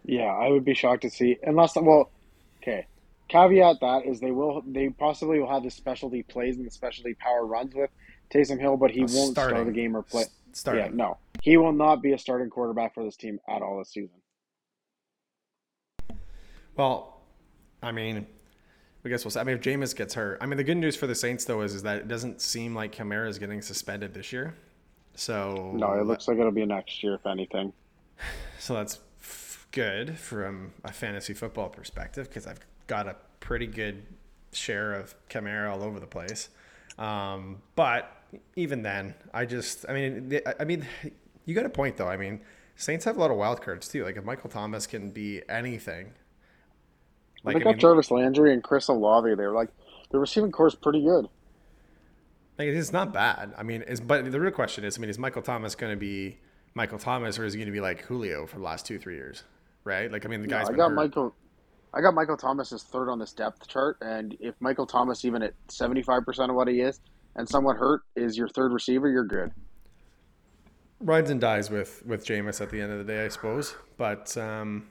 Yeah, 0.07 0.33
I 0.33 0.49
would 0.49 0.63
be 0.63 0.73
shocked 0.73 1.01
to 1.01 1.09
see 1.09 1.37
unless 1.43 1.75
well, 1.75 2.09
okay. 2.63 2.87
Caveat 3.27 3.81
that 3.81 4.05
is 4.05 4.21
they 4.21 4.31
will 4.31 4.63
they 4.65 4.89
possibly 4.89 5.39
will 5.39 5.51
have 5.51 5.63
the 5.63 5.69
specialty 5.69 6.23
plays 6.23 6.55
and 6.55 6.65
the 6.65 6.71
specialty 6.71 7.13
power 7.13 7.45
runs 7.45 7.75
with 7.75 7.89
Taysom 8.33 8.59
Hill, 8.59 8.77
but 8.77 8.89
he 8.89 9.03
uh, 9.03 9.07
won't 9.11 9.31
starting. 9.31 9.57
start 9.57 9.65
the 9.67 9.73
game 9.73 9.95
or 9.95 10.01
play. 10.01 10.23
Starting. 10.53 10.85
Yeah, 10.85 10.91
no, 10.93 11.17
he 11.43 11.57
will 11.57 11.73
not 11.73 12.01
be 12.01 12.13
a 12.13 12.17
starting 12.17 12.49
quarterback 12.49 12.93
for 12.93 13.03
this 13.03 13.17
team 13.17 13.39
at 13.49 13.61
all 13.61 13.77
this 13.79 13.89
season. 13.89 14.15
Well, 16.77 17.21
I 17.83 17.91
mean, 17.91 18.25
I 19.03 19.09
guess 19.09 19.25
we'll 19.25 19.31
see. 19.31 19.41
I 19.41 19.43
mean, 19.43 19.57
if 19.57 19.61
Jameis 19.61 19.93
gets 19.93 20.13
hurt, 20.13 20.37
I 20.39 20.45
mean, 20.45 20.55
the 20.55 20.63
good 20.63 20.77
news 20.77 20.95
for 20.95 21.05
the 21.05 21.15
Saints 21.15 21.43
though 21.43 21.61
is, 21.61 21.75
is 21.75 21.83
that 21.83 21.97
it 21.97 22.07
doesn't 22.07 22.39
seem 22.39 22.73
like 22.73 22.95
Kamara 22.95 23.27
is 23.27 23.39
getting 23.39 23.61
suspended 23.61 24.13
this 24.13 24.31
year. 24.31 24.55
So 25.15 25.73
no, 25.75 25.99
it 25.99 26.05
looks 26.05 26.29
like 26.29 26.37
it'll 26.37 26.51
be 26.51 26.65
next 26.65 27.03
year 27.03 27.15
if 27.15 27.25
anything. 27.25 27.73
So 28.59 28.73
that's 28.73 28.99
good 29.71 30.17
from 30.17 30.73
a 30.83 30.91
fantasy 30.91 31.33
football 31.33 31.69
perspective 31.69 32.27
because 32.27 32.47
I've 32.47 32.59
got 32.87 33.07
a 33.07 33.15
pretty 33.39 33.67
good 33.67 34.03
share 34.51 34.93
of 34.93 35.15
Kamara 35.29 35.71
all 35.71 35.83
over 35.83 35.99
the 35.99 36.07
place. 36.07 36.49
Um, 36.97 37.61
but 37.75 38.11
even 38.55 38.81
then, 38.81 39.13
I 39.33 39.45
just, 39.45 39.85
I 39.87 39.93
mean, 39.93 40.39
I 40.59 40.63
mean, 40.63 40.85
you 41.45 41.53
got 41.55 41.65
a 41.65 41.69
point 41.69 41.97
though. 41.97 42.07
I 42.07 42.17
mean, 42.17 42.41
Saints 42.75 43.05
have 43.05 43.17
a 43.17 43.19
lot 43.19 43.31
of 43.31 43.37
wild 43.37 43.61
cards 43.61 43.87
too. 43.87 44.03
Like 44.03 44.17
if 44.17 44.23
Michael 44.23 44.49
Thomas 44.49 44.85
can 44.85 45.09
be 45.11 45.41
anything, 45.49 46.13
like 47.43 47.55
they 47.55 47.59
got 47.61 47.69
I 47.69 47.71
mean, 47.73 47.79
Jarvis 47.79 48.11
Landry 48.11 48.53
and 48.53 48.63
Chris 48.63 48.87
Olave. 48.87 49.33
They 49.33 49.45
were 49.45 49.53
like 49.53 49.69
the 50.11 50.19
receiving 50.19 50.51
core 50.51 50.67
is 50.67 50.75
pretty 50.75 51.01
good. 51.01 51.27
Like 52.57 52.69
it's 52.69 52.91
not 52.91 53.13
bad. 53.13 53.53
I 53.57 53.63
mean, 53.63 53.81
is 53.83 53.99
but 53.99 54.31
the 54.31 54.39
real 54.39 54.51
question 54.51 54.83
is, 54.83 54.97
I 54.97 55.01
mean, 55.01 55.09
is 55.09 55.19
Michael 55.19 55.41
Thomas 55.41 55.75
going 55.75 55.91
to 55.91 55.97
be 55.97 56.37
Michael 56.73 56.99
Thomas 56.99 57.39
or 57.39 57.45
is 57.45 57.53
he 57.53 57.59
going 57.59 57.67
to 57.67 57.71
be 57.71 57.81
like 57.81 58.01
Julio 58.05 58.45
for 58.45 58.57
the 58.57 58.63
last 58.63 58.85
two 58.85 58.99
three 58.99 59.15
years? 59.15 59.43
Right? 59.87 60.11
Like 60.11 60.25
I 60.25 60.29
mean, 60.29 60.41
the 60.41 60.47
guy's. 60.47 60.69
I 60.69 60.73
got 60.73 60.89
hurt. 60.89 60.95
Michael. 60.95 61.35
I 61.93 62.01
got 62.01 62.13
Michael 62.13 62.37
Thomas 62.37 62.71
as 62.73 62.83
third 62.83 63.09
on 63.09 63.17
this 63.17 63.33
depth 63.33 63.67
chart, 63.67 63.97
and 64.01 64.35
if 64.39 64.53
Michael 64.59 64.85
Thomas, 64.85 65.25
even 65.25 65.41
at 65.41 65.53
seventy 65.69 66.03
five 66.03 66.23
percent 66.25 66.51
of 66.51 66.55
what 66.55 66.67
he 66.67 66.81
is, 66.81 66.99
and 67.35 67.47
someone 67.47 67.77
hurt 67.77 68.01
is 68.15 68.37
your 68.37 68.49
third 68.49 68.73
receiver, 68.73 69.09
you're 69.09 69.25
good. 69.25 69.51
Rides 70.99 71.31
and 71.31 71.39
dies 71.39 71.71
with 71.71 72.05
with 72.05 72.25
Jameis 72.25 72.61
at 72.61 72.69
the 72.69 72.81
end 72.81 72.91
of 72.91 72.99
the 72.99 73.05
day, 73.05 73.25
I 73.25 73.29
suppose. 73.29 73.75
But 73.97 74.35
um, 74.37 74.87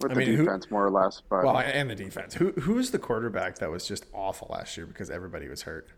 with 0.00 0.12
I 0.12 0.14
the 0.14 0.20
mean, 0.20 0.38
defense, 0.38 0.66
who, 0.66 0.74
more 0.74 0.86
or 0.86 0.90
less. 0.90 1.20
But 1.28 1.44
well, 1.44 1.58
and 1.58 1.90
the 1.90 1.94
defense. 1.94 2.34
Who 2.34 2.52
who's 2.52 2.92
the 2.92 2.98
quarterback 2.98 3.58
that 3.58 3.70
was 3.70 3.86
just 3.86 4.06
awful 4.12 4.48
last 4.50 4.76
year 4.76 4.86
because 4.86 5.10
everybody 5.10 5.48
was 5.48 5.62
hurt? 5.62 5.88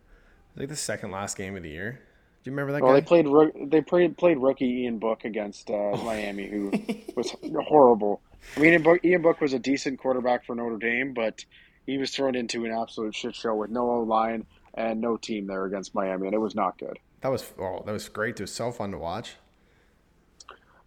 Like 0.57 0.69
the 0.69 0.77
second 0.77 1.11
last 1.11 1.37
game 1.37 1.57
of 1.57 1.63
the 1.63 1.71
year. 1.71 2.01
Do 2.45 2.51
you 2.51 2.57
remember 2.57 2.75
that? 2.75 2.83
Well, 2.83 2.93
guy? 2.93 3.01
they 3.01 3.07
played 3.07 3.71
they 3.71 3.81
played 3.81 4.19
played 4.19 4.37
rookie 4.37 4.83
Ian 4.83 4.99
Book 4.99 5.25
against 5.25 5.71
uh, 5.71 5.73
oh. 5.73 5.97
Miami, 6.05 6.47
who 6.47 6.71
was 7.17 7.35
horrible. 7.67 8.21
I 8.55 8.61
mean, 8.61 8.73
Ian 8.73 8.83
Book, 8.83 9.01
Ian 9.03 9.23
Book 9.23 9.41
was 9.41 9.55
a 9.55 9.59
decent 9.59 9.99
quarterback 9.99 10.45
for 10.45 10.55
Notre 10.55 10.77
Dame, 10.77 11.15
but 11.15 11.43
he 11.87 11.97
was 11.97 12.11
thrown 12.11 12.35
into 12.35 12.67
an 12.67 12.71
absolute 12.71 13.15
shit 13.15 13.35
show 13.35 13.55
with 13.55 13.71
no 13.71 13.87
line 13.87 14.45
and 14.75 15.01
no 15.01 15.17
team 15.17 15.47
there 15.47 15.65
against 15.65 15.95
Miami, 15.95 16.27
and 16.27 16.35
it 16.35 16.39
was 16.39 16.55
not 16.55 16.77
good. 16.77 16.99
That 17.23 17.31
was 17.31 17.51
oh, 17.59 17.83
that 17.87 17.93
was 17.93 18.11
great. 18.11 18.39
It 18.39 18.43
was 18.43 18.53
so 18.53 18.71
fun 18.71 18.91
to 18.91 18.99
watch. 18.99 19.37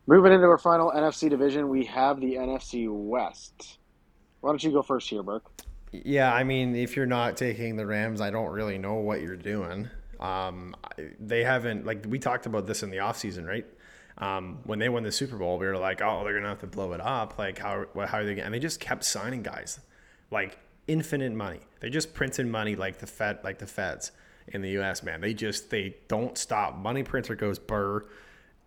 Moving 0.06 0.34
into 0.34 0.46
our 0.46 0.60
final 0.60 0.92
NFC 0.92 1.28
division, 1.28 1.70
we 1.70 1.86
have 1.86 2.22
the 2.22 2.36
NFC 2.36 2.88
West. 2.88 3.80
Why 4.42 4.52
don't 4.52 4.64
you 4.64 4.72
go 4.72 4.84
first 4.84 5.10
here, 5.10 5.24
Burke? 5.24 5.50
Yeah, 5.92 6.32
I 6.32 6.44
mean, 6.44 6.76
if 6.76 6.96
you're 6.96 7.08
not 7.08 7.36
taking 7.36 7.78
the 7.78 7.88
Rams, 7.88 8.22
I 8.22 8.30
don't 8.30 8.52
really 8.52 8.78
know 8.78 8.96
what 8.96 9.22
you're 9.22 9.36
doing. 9.36 9.90
Um, 10.20 10.76
they 11.20 11.44
haven't 11.44 11.86
like 11.86 12.06
we 12.08 12.20
talked 12.20 12.46
about 12.46 12.68
this 12.68 12.84
in 12.84 12.90
the 12.90 12.98
offseason, 12.98 13.48
right? 13.48 13.66
Um, 14.18 14.60
when 14.64 14.80
they 14.80 14.90
won 14.90 15.04
the 15.04 15.12
Super 15.12 15.38
Bowl, 15.38 15.60
we 15.60 15.68
were 15.68 15.78
like, 15.78 16.02
oh, 16.02 16.24
they're 16.24 16.34
gonna 16.34 16.50
have 16.50 16.60
to 16.60 16.68
blow 16.68 16.94
it 16.94 17.02
up. 17.02 17.38
Like 17.38 17.60
how 17.60 17.86
how 17.96 18.18
are 18.20 18.26
they? 18.26 18.36
Gonna? 18.36 18.46
And 18.46 18.54
they 18.54 18.60
just 18.60 18.80
kept 18.80 19.04
signing 19.04 19.44
guys, 19.44 19.80
like 20.32 20.58
infinite 20.88 21.34
money. 21.34 21.60
They 21.80 21.90
just 21.90 22.14
printed 22.14 22.48
money 22.48 22.76
like 22.76 22.98
the 23.00 23.08
Fed, 23.08 23.40
like 23.44 23.60
the 23.60 23.68
Feds 23.68 24.12
in 24.48 24.62
the 24.62 24.70
U.S. 24.72 25.04
Man, 25.04 25.22
they 25.22 25.34
just 25.34 25.70
they 25.70 25.98
don't 26.08 26.38
stop. 26.38 26.78
Money 26.78 27.04
printer 27.04 27.36
goes 27.36 27.60
burr, 27.60 28.06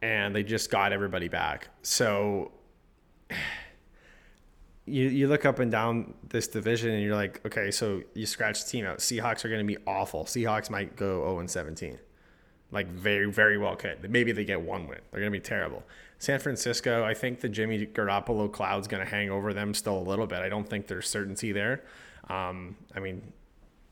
and 0.02 0.35
they 0.35 0.42
just 0.42 0.71
got 0.71 0.92
everybody 0.92 1.28
back. 1.28 1.69
So 1.83 2.52
you, 4.90 5.09
you 5.09 5.28
look 5.28 5.44
up 5.44 5.59
and 5.59 5.70
down 5.70 6.14
this 6.28 6.49
division 6.49 6.90
and 6.90 7.02
you're 7.02 7.14
like, 7.14 7.44
okay, 7.47 7.70
so 7.70 8.02
you 8.14 8.26
scratch 8.26 8.64
the 8.64 8.70
team 8.70 8.85
out. 8.85 8.99
Seahawks 8.99 9.44
are 9.44 9.49
going 9.49 9.66
to 9.66 9.66
be 9.66 9.78
awful. 9.87 10.25
Seahawks 10.25 10.70
might 10.70 10.97
go 10.97 11.20
0 11.20 11.38
and 11.40 11.50
17. 11.50 11.99
Like 12.73 12.88
very, 12.88 13.30
very 13.30 13.59
well 13.59 13.76
could. 13.76 14.09
Maybe 14.11 14.32
they 14.32 14.44
get 14.44 14.61
one 14.61 14.87
win. 14.87 14.99
They're 15.11 15.20
going 15.20 15.32
to 15.32 15.38
be 15.38 15.42
terrible. 15.42 15.82
San 16.18 16.38
Francisco, 16.38 17.04
I 17.04 17.14
think 17.14 17.40
the 17.40 17.49
Jimmy 17.49 17.87
Garoppolo 17.87 18.52
cloud's 18.52 18.87
going 18.87 19.02
to 19.02 19.09
hang 19.09 19.30
over 19.30 19.54
them 19.54 19.73
still 19.75 19.99
a 19.99 20.06
little 20.06 20.26
bit. 20.26 20.40
I 20.40 20.49
don't 20.49 20.68
think 20.68 20.87
there's 20.87 21.09
certainty 21.09 21.52
there. 21.52 21.82
Um, 22.28 22.76
I 22.94 23.00
mean, 23.00 23.32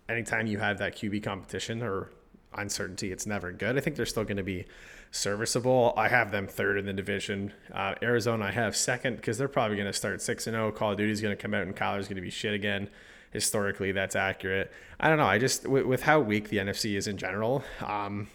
anytime 0.09 0.47
you 0.47 0.59
have 0.59 0.79
that 0.79 0.97
QB 0.97 1.23
competition 1.23 1.83
or 1.83 2.11
uncertainty, 2.55 3.13
it's 3.13 3.27
never 3.27 3.51
good. 3.53 3.77
I 3.77 3.81
think 3.81 3.97
they're 3.97 4.07
still 4.07 4.25
going 4.25 4.37
to 4.37 4.43
be 4.43 4.67
serviceable. 5.11 5.95
I 5.97 6.09
have 6.09 6.31
them 6.31 6.47
third 6.47 6.79
in 6.79 6.87
the 6.87 6.93
division. 6.93 7.53
Uh, 7.73 7.95
Arizona, 8.03 8.47
I 8.47 8.51
have 8.51 8.77
second 8.77 9.17
because 9.17 9.39
they're 9.39 9.49
probably 9.49 9.77
going 9.77 9.87
to 9.87 9.93
start 9.93 10.21
six 10.21 10.47
and 10.47 10.55
zero. 10.55 10.69
Oh. 10.69 10.73
Call 10.73 10.93
of 10.93 10.99
Duty 10.99 11.13
is 11.13 11.21
going 11.21 11.37
to 11.37 11.41
come 11.41 11.55
out 11.55 11.63
and 11.63 11.75
Kyler's 11.75 12.09
going 12.09 12.17
to 12.17 12.23
be 12.23 12.31
shit 12.31 12.55
again. 12.55 12.89
Historically, 13.31 13.93
that's 13.93 14.17
accurate. 14.17 14.73
I 14.99 15.09
don't 15.09 15.19
know. 15.19 15.27
I 15.27 15.39
just 15.39 15.67
with, 15.67 15.85
with 15.85 16.03
how 16.03 16.21
weak 16.21 16.49
the 16.49 16.59
NFC 16.59 16.97
is 16.97 17.07
in 17.07 17.19
general. 17.19 17.63
Um, 17.85 18.29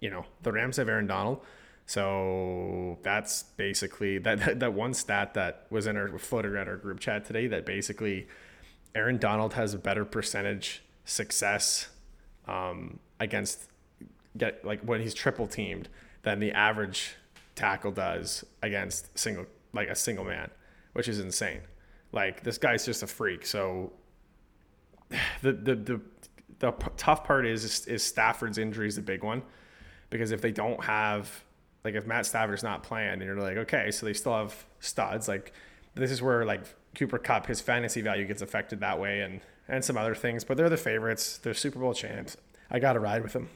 you 0.00 0.10
know, 0.10 0.24
the 0.42 0.50
Rams 0.50 0.76
have 0.76 0.88
Aaron 0.88 1.06
Donald. 1.06 1.40
So 1.86 2.98
that's 3.02 3.42
basically 3.42 4.18
that, 4.18 4.38
that, 4.40 4.60
that 4.60 4.72
one 4.72 4.94
stat 4.94 5.34
that 5.34 5.66
was 5.70 5.86
in 5.86 5.96
our 5.96 6.18
floated 6.18 6.52
around 6.52 6.68
our 6.68 6.76
group 6.76 7.00
chat 7.00 7.24
today 7.24 7.48
that 7.48 7.66
basically 7.66 8.28
Aaron 8.94 9.18
Donald 9.18 9.54
has 9.54 9.74
a 9.74 9.78
better 9.78 10.04
percentage 10.04 10.82
success 11.04 11.88
um, 12.46 12.98
against 13.18 13.68
get 14.36 14.64
like 14.64 14.80
when 14.82 15.00
he's 15.00 15.14
triple 15.14 15.46
teamed 15.48 15.88
than 16.22 16.40
the 16.40 16.52
average 16.52 17.16
tackle 17.54 17.92
does 17.92 18.44
against 18.62 19.16
single 19.18 19.46
like 19.72 19.88
a 19.88 19.94
single 19.94 20.24
man, 20.24 20.50
which 20.92 21.08
is 21.08 21.20
insane. 21.20 21.60
Like 22.12 22.42
this 22.42 22.58
guy's 22.58 22.84
just 22.84 23.02
a 23.02 23.06
freak. 23.06 23.46
So 23.46 23.92
the 25.42 25.52
the 25.52 25.74
the, 25.74 26.00
the 26.58 26.72
tough 26.96 27.24
part 27.24 27.46
is 27.46 27.86
is 27.86 28.02
Stafford's 28.02 28.58
injury 28.58 28.88
is 28.88 28.96
the 28.96 29.02
big 29.02 29.22
one 29.22 29.42
because 30.10 30.32
if 30.32 30.40
they 30.40 30.52
don't 30.52 30.82
have 30.84 31.44
like 31.84 31.94
if 31.94 32.06
Matt 32.06 32.26
Stafford's 32.26 32.62
not 32.62 32.82
playing 32.82 33.14
and 33.14 33.22
you're 33.22 33.36
like 33.36 33.56
okay 33.56 33.90
so 33.90 34.04
they 34.04 34.12
still 34.12 34.34
have 34.34 34.66
studs 34.80 35.26
like 35.28 35.52
this 35.94 36.10
is 36.10 36.20
where 36.20 36.44
like 36.44 36.62
Cooper 36.94 37.18
Kupp 37.18 37.46
his 37.46 37.60
fantasy 37.60 38.02
value 38.02 38.26
gets 38.26 38.42
affected 38.42 38.80
that 38.80 39.00
way 39.00 39.22
and 39.22 39.40
and 39.68 39.82
some 39.82 39.96
other 39.96 40.14
things 40.14 40.44
but 40.44 40.58
they're 40.58 40.68
the 40.68 40.76
favorites 40.76 41.38
they're 41.38 41.54
Super 41.54 41.78
Bowl 41.78 41.94
champs 41.94 42.36
I 42.70 42.78
got 42.78 42.92
to 42.92 43.00
ride 43.00 43.22
with 43.22 43.32
them. 43.32 43.48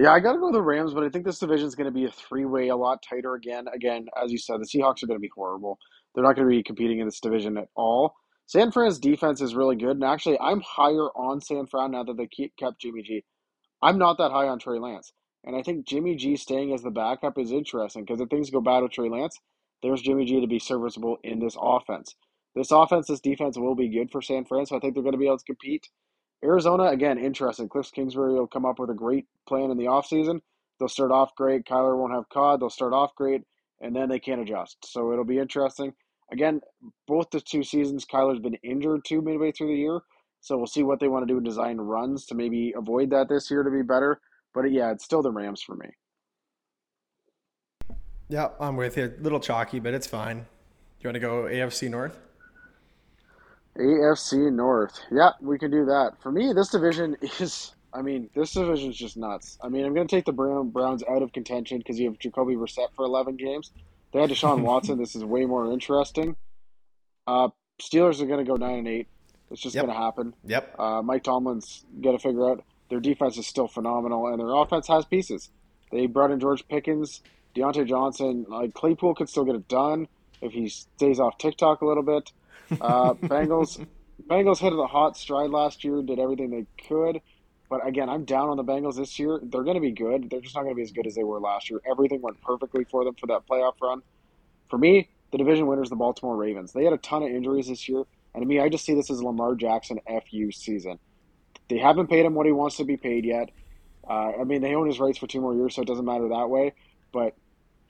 Yeah, 0.00 0.12
I 0.14 0.20
got 0.20 0.32
to 0.32 0.38
go 0.38 0.50
the 0.50 0.62
Rams, 0.62 0.94
but 0.94 1.04
I 1.04 1.10
think 1.10 1.26
this 1.26 1.40
division 1.40 1.66
is 1.66 1.74
going 1.74 1.84
to 1.84 1.90
be 1.92 2.06
a 2.06 2.10
three 2.10 2.46
way, 2.46 2.68
a 2.68 2.76
lot 2.76 3.02
tighter 3.02 3.34
again. 3.34 3.66
Again, 3.68 4.06
as 4.22 4.32
you 4.32 4.38
said, 4.38 4.56
the 4.58 4.64
Seahawks 4.64 5.02
are 5.02 5.06
going 5.06 5.18
to 5.18 5.22
be 5.22 5.30
horrible. 5.34 5.78
They're 6.14 6.24
not 6.24 6.36
going 6.36 6.48
to 6.48 6.56
be 6.56 6.62
competing 6.62 7.00
in 7.00 7.06
this 7.06 7.20
division 7.20 7.58
at 7.58 7.68
all. 7.76 8.14
San 8.46 8.72
Fran's 8.72 8.98
defense 8.98 9.42
is 9.42 9.54
really 9.54 9.76
good, 9.76 9.90
and 9.90 10.04
actually, 10.04 10.40
I'm 10.40 10.62
higher 10.62 11.10
on 11.14 11.42
San 11.42 11.66
Fran 11.66 11.90
now 11.90 12.04
that 12.04 12.16
they 12.16 12.28
keep, 12.28 12.56
kept 12.56 12.80
Jimmy 12.80 13.02
G. 13.02 13.24
I'm 13.82 13.98
not 13.98 14.16
that 14.16 14.30
high 14.32 14.48
on 14.48 14.58
Trey 14.58 14.78
Lance, 14.78 15.12
and 15.44 15.54
I 15.54 15.62
think 15.62 15.86
Jimmy 15.86 16.16
G 16.16 16.34
staying 16.34 16.72
as 16.72 16.82
the 16.82 16.90
backup 16.90 17.38
is 17.38 17.52
interesting 17.52 18.04
because 18.06 18.22
if 18.22 18.30
things 18.30 18.48
go 18.48 18.62
bad 18.62 18.82
with 18.82 18.92
Trey 18.92 19.10
Lance, 19.10 19.38
there's 19.82 20.00
Jimmy 20.00 20.24
G 20.24 20.40
to 20.40 20.46
be 20.46 20.58
serviceable 20.58 21.18
in 21.22 21.40
this 21.40 21.56
offense. 21.60 22.16
This 22.54 22.70
offense, 22.70 23.08
this 23.08 23.20
defense 23.20 23.58
will 23.58 23.74
be 23.74 23.90
good 23.90 24.10
for 24.10 24.22
San 24.22 24.46
Fran, 24.46 24.64
so 24.64 24.78
I 24.78 24.80
think 24.80 24.94
they're 24.94 25.02
going 25.02 25.12
to 25.12 25.18
be 25.18 25.26
able 25.26 25.38
to 25.38 25.44
compete. 25.44 25.86
Arizona, 26.44 26.84
again, 26.84 27.18
interesting. 27.18 27.68
Cliff 27.68 27.90
Kingsbury 27.92 28.34
will 28.34 28.46
come 28.46 28.64
up 28.64 28.78
with 28.78 28.90
a 28.90 28.94
great 28.94 29.26
plan 29.46 29.70
in 29.70 29.76
the 29.76 29.84
offseason. 29.84 30.40
They'll 30.78 30.88
start 30.88 31.10
off 31.10 31.34
great. 31.36 31.66
Kyler 31.66 31.98
won't 31.98 32.14
have 32.14 32.28
COD. 32.30 32.60
They'll 32.60 32.70
start 32.70 32.94
off 32.94 33.14
great, 33.14 33.42
and 33.80 33.94
then 33.94 34.08
they 34.08 34.18
can't 34.18 34.40
adjust. 34.40 34.78
So 34.86 35.12
it'll 35.12 35.24
be 35.24 35.38
interesting. 35.38 35.92
Again, 36.32 36.60
both 37.06 37.30
the 37.30 37.40
two 37.40 37.62
seasons, 37.62 38.06
Kyler's 38.06 38.40
been 38.40 38.54
injured 38.62 39.04
too 39.04 39.20
midway 39.20 39.52
through 39.52 39.68
the 39.68 39.80
year. 39.80 40.00
So 40.40 40.56
we'll 40.56 40.66
see 40.66 40.82
what 40.82 41.00
they 41.00 41.08
want 41.08 41.26
to 41.26 41.32
do 41.32 41.36
and 41.36 41.44
design 41.44 41.76
runs 41.76 42.24
to 42.26 42.34
maybe 42.34 42.72
avoid 42.74 43.10
that 43.10 43.28
this 43.28 43.50
year 43.50 43.62
to 43.62 43.70
be 43.70 43.82
better. 43.82 44.20
But 44.54 44.70
yeah, 44.72 44.90
it's 44.90 45.04
still 45.04 45.20
the 45.20 45.30
Rams 45.30 45.60
for 45.60 45.76
me. 45.76 45.88
Yeah, 48.28 48.48
I'm 48.58 48.76
with 48.76 48.96
you. 48.96 49.12
A 49.18 49.22
little 49.22 49.40
chalky, 49.40 49.80
but 49.80 49.92
it's 49.92 50.06
fine. 50.06 50.46
You 51.00 51.08
want 51.08 51.16
to 51.16 51.20
go 51.20 51.42
AFC 51.42 51.90
North? 51.90 52.18
AFC 53.76 54.52
North. 54.52 55.00
Yeah, 55.10 55.30
we 55.40 55.58
can 55.58 55.70
do 55.70 55.86
that. 55.86 56.12
For 56.22 56.30
me, 56.30 56.52
this 56.52 56.68
division 56.68 57.16
is. 57.40 57.74
I 57.92 58.02
mean, 58.02 58.30
this 58.36 58.52
division 58.52 58.90
is 58.90 58.96
just 58.96 59.16
nuts. 59.16 59.58
I 59.60 59.68
mean, 59.68 59.84
I'm 59.84 59.94
going 59.94 60.06
to 60.06 60.14
take 60.16 60.24
the 60.24 60.32
Brown, 60.32 60.70
Browns 60.70 61.02
out 61.10 61.22
of 61.22 61.32
contention 61.32 61.78
because 61.78 61.98
you 61.98 62.08
have 62.08 62.20
Jacoby 62.20 62.54
Brissett 62.54 62.94
for 62.94 63.04
11 63.04 63.36
games. 63.36 63.72
They 64.12 64.20
had 64.20 64.30
Deshaun 64.30 64.60
Watson. 64.62 64.96
this 64.96 65.16
is 65.16 65.24
way 65.24 65.44
more 65.44 65.72
interesting. 65.72 66.36
Uh, 67.26 67.48
Steelers 67.80 68.20
are 68.20 68.26
going 68.26 68.44
to 68.44 68.48
go 68.48 68.54
nine 68.56 68.78
and 68.78 68.88
eight. 68.88 69.08
It's 69.50 69.60
just 69.60 69.74
yep. 69.74 69.86
going 69.86 69.96
to 69.96 70.00
happen. 70.00 70.34
Yep. 70.44 70.78
Uh, 70.78 71.02
Mike 71.02 71.24
Tomlin's 71.24 71.84
got 72.00 72.12
to 72.12 72.20
figure 72.20 72.48
out 72.48 72.64
their 72.90 73.00
defense 73.00 73.36
is 73.38 73.46
still 73.46 73.68
phenomenal, 73.68 74.28
and 74.28 74.38
their 74.38 74.54
offense 74.54 74.86
has 74.88 75.04
pieces. 75.04 75.50
They 75.90 76.06
brought 76.06 76.30
in 76.30 76.38
George 76.38 76.66
Pickens, 76.68 77.22
Diontae 77.56 77.86
Johnson. 77.86 78.46
Like 78.48 78.74
Claypool 78.74 79.14
could 79.14 79.28
still 79.28 79.44
get 79.44 79.56
it 79.56 79.68
done 79.68 80.06
if 80.40 80.52
he 80.52 80.68
stays 80.68 81.18
off 81.18 81.38
TikTok 81.38 81.80
a 81.80 81.86
little 81.86 82.02
bit. 82.02 82.30
Uh, 82.80 83.14
Bengals, 83.14 83.84
Bengals 84.28 84.58
hit 84.58 84.72
a 84.72 84.86
hot 84.86 85.16
stride 85.16 85.50
last 85.50 85.84
year, 85.84 86.02
did 86.02 86.18
everything 86.18 86.50
they 86.50 86.66
could. 86.88 87.20
But 87.68 87.86
again, 87.86 88.08
I'm 88.08 88.24
down 88.24 88.48
on 88.48 88.56
the 88.56 88.64
Bengals 88.64 88.96
this 88.96 89.18
year. 89.18 89.40
They're 89.42 89.62
going 89.62 89.76
to 89.76 89.80
be 89.80 89.92
good. 89.92 90.28
They're 90.28 90.40
just 90.40 90.54
not 90.54 90.62
going 90.62 90.74
to 90.74 90.76
be 90.76 90.82
as 90.82 90.90
good 90.90 91.06
as 91.06 91.14
they 91.14 91.22
were 91.22 91.40
last 91.40 91.70
year. 91.70 91.80
Everything 91.88 92.20
went 92.20 92.40
perfectly 92.42 92.84
for 92.84 93.04
them 93.04 93.14
for 93.14 93.28
that 93.28 93.46
playoff 93.46 93.74
run. 93.80 94.02
For 94.68 94.78
me, 94.78 95.08
the 95.30 95.38
division 95.38 95.66
winners, 95.66 95.88
the 95.88 95.96
Baltimore 95.96 96.36
Ravens. 96.36 96.72
They 96.72 96.84
had 96.84 96.92
a 96.92 96.98
ton 96.98 97.22
of 97.22 97.30
injuries 97.30 97.68
this 97.68 97.88
year, 97.88 98.04
and 98.34 98.42
to 98.42 98.46
me, 98.46 98.60
I 98.60 98.68
just 98.68 98.84
see 98.84 98.94
this 98.94 99.10
as 99.10 99.22
Lamar 99.22 99.54
Jackson 99.54 100.00
FU 100.06 100.50
season. 100.50 100.98
They 101.68 101.78
haven't 101.78 102.08
paid 102.08 102.26
him 102.26 102.34
what 102.34 102.46
he 102.46 102.52
wants 102.52 102.76
to 102.78 102.84
be 102.84 102.96
paid 102.96 103.24
yet. 103.24 103.50
Uh, 104.08 104.32
I 104.40 104.44
mean, 104.44 104.60
they 104.60 104.74
own 104.74 104.88
his 104.88 104.98
rights 104.98 105.18
for 105.18 105.28
two 105.28 105.40
more 105.40 105.54
years, 105.54 105.76
so 105.76 105.82
it 105.82 105.88
doesn't 105.88 106.04
matter 106.04 106.28
that 106.28 106.50
way. 106.50 106.72
But 107.12 107.36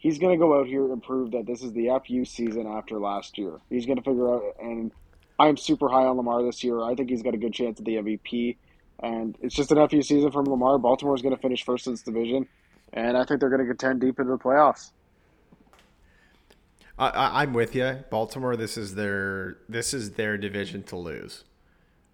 he's 0.01 0.19
going 0.19 0.33
to 0.33 0.43
go 0.43 0.59
out 0.59 0.67
here 0.67 0.91
and 0.93 1.01
prove 1.03 1.31
that 1.31 1.47
this 1.47 1.63
is 1.63 1.73
the 1.73 1.89
FU 2.05 2.25
season 2.25 2.67
after 2.67 2.99
last 2.99 3.39
year. 3.39 3.61
He's 3.69 3.87
going 3.87 3.99
to 3.99 4.03
figure 4.03 4.35
out, 4.35 4.43
and 4.59 4.91
I'm 5.39 5.57
super 5.57 5.89
high 5.89 6.07
on 6.07 6.17
Lamar 6.17 6.43
this 6.43 6.65
year. 6.65 6.83
I 6.83 6.95
think 6.95 7.11
he's 7.11 7.23
got 7.23 7.35
a 7.35 7.39
good 7.39 7.53
chance 7.53 7.79
at 7.79 7.85
the 7.85 7.97
MVP. 7.97 8.57
And 9.03 9.37
it's 9.41 9.55
just 9.55 9.71
an 9.71 9.89
FU 9.89 10.03
season 10.03 10.33
from 10.33 10.47
Lamar. 10.47 10.79
Baltimore's 10.79 11.23
going 11.23 11.35
to 11.35 11.41
finish 11.41 11.65
first 11.65 11.87
in 11.87 11.93
this 11.93 12.03
division, 12.03 12.49
and 12.93 13.17
I 13.17 13.25
think 13.25 13.41
they're 13.41 13.49
going 13.49 13.61
to 13.61 13.67
contend 13.67 14.01
deep 14.01 14.19
into 14.19 14.33
the 14.33 14.39
playoffs. 14.39 14.91
I, 16.99 17.43
I'm 17.43 17.55
with 17.55 17.75
you, 17.75 18.05
Baltimore. 18.11 18.57
This 18.57 18.77
is 18.77 18.95
their 18.95 19.57
this 19.71 19.95
is 19.95 20.13
their 20.13 20.37
division 20.37 20.83
to 20.83 20.97
lose 20.97 21.45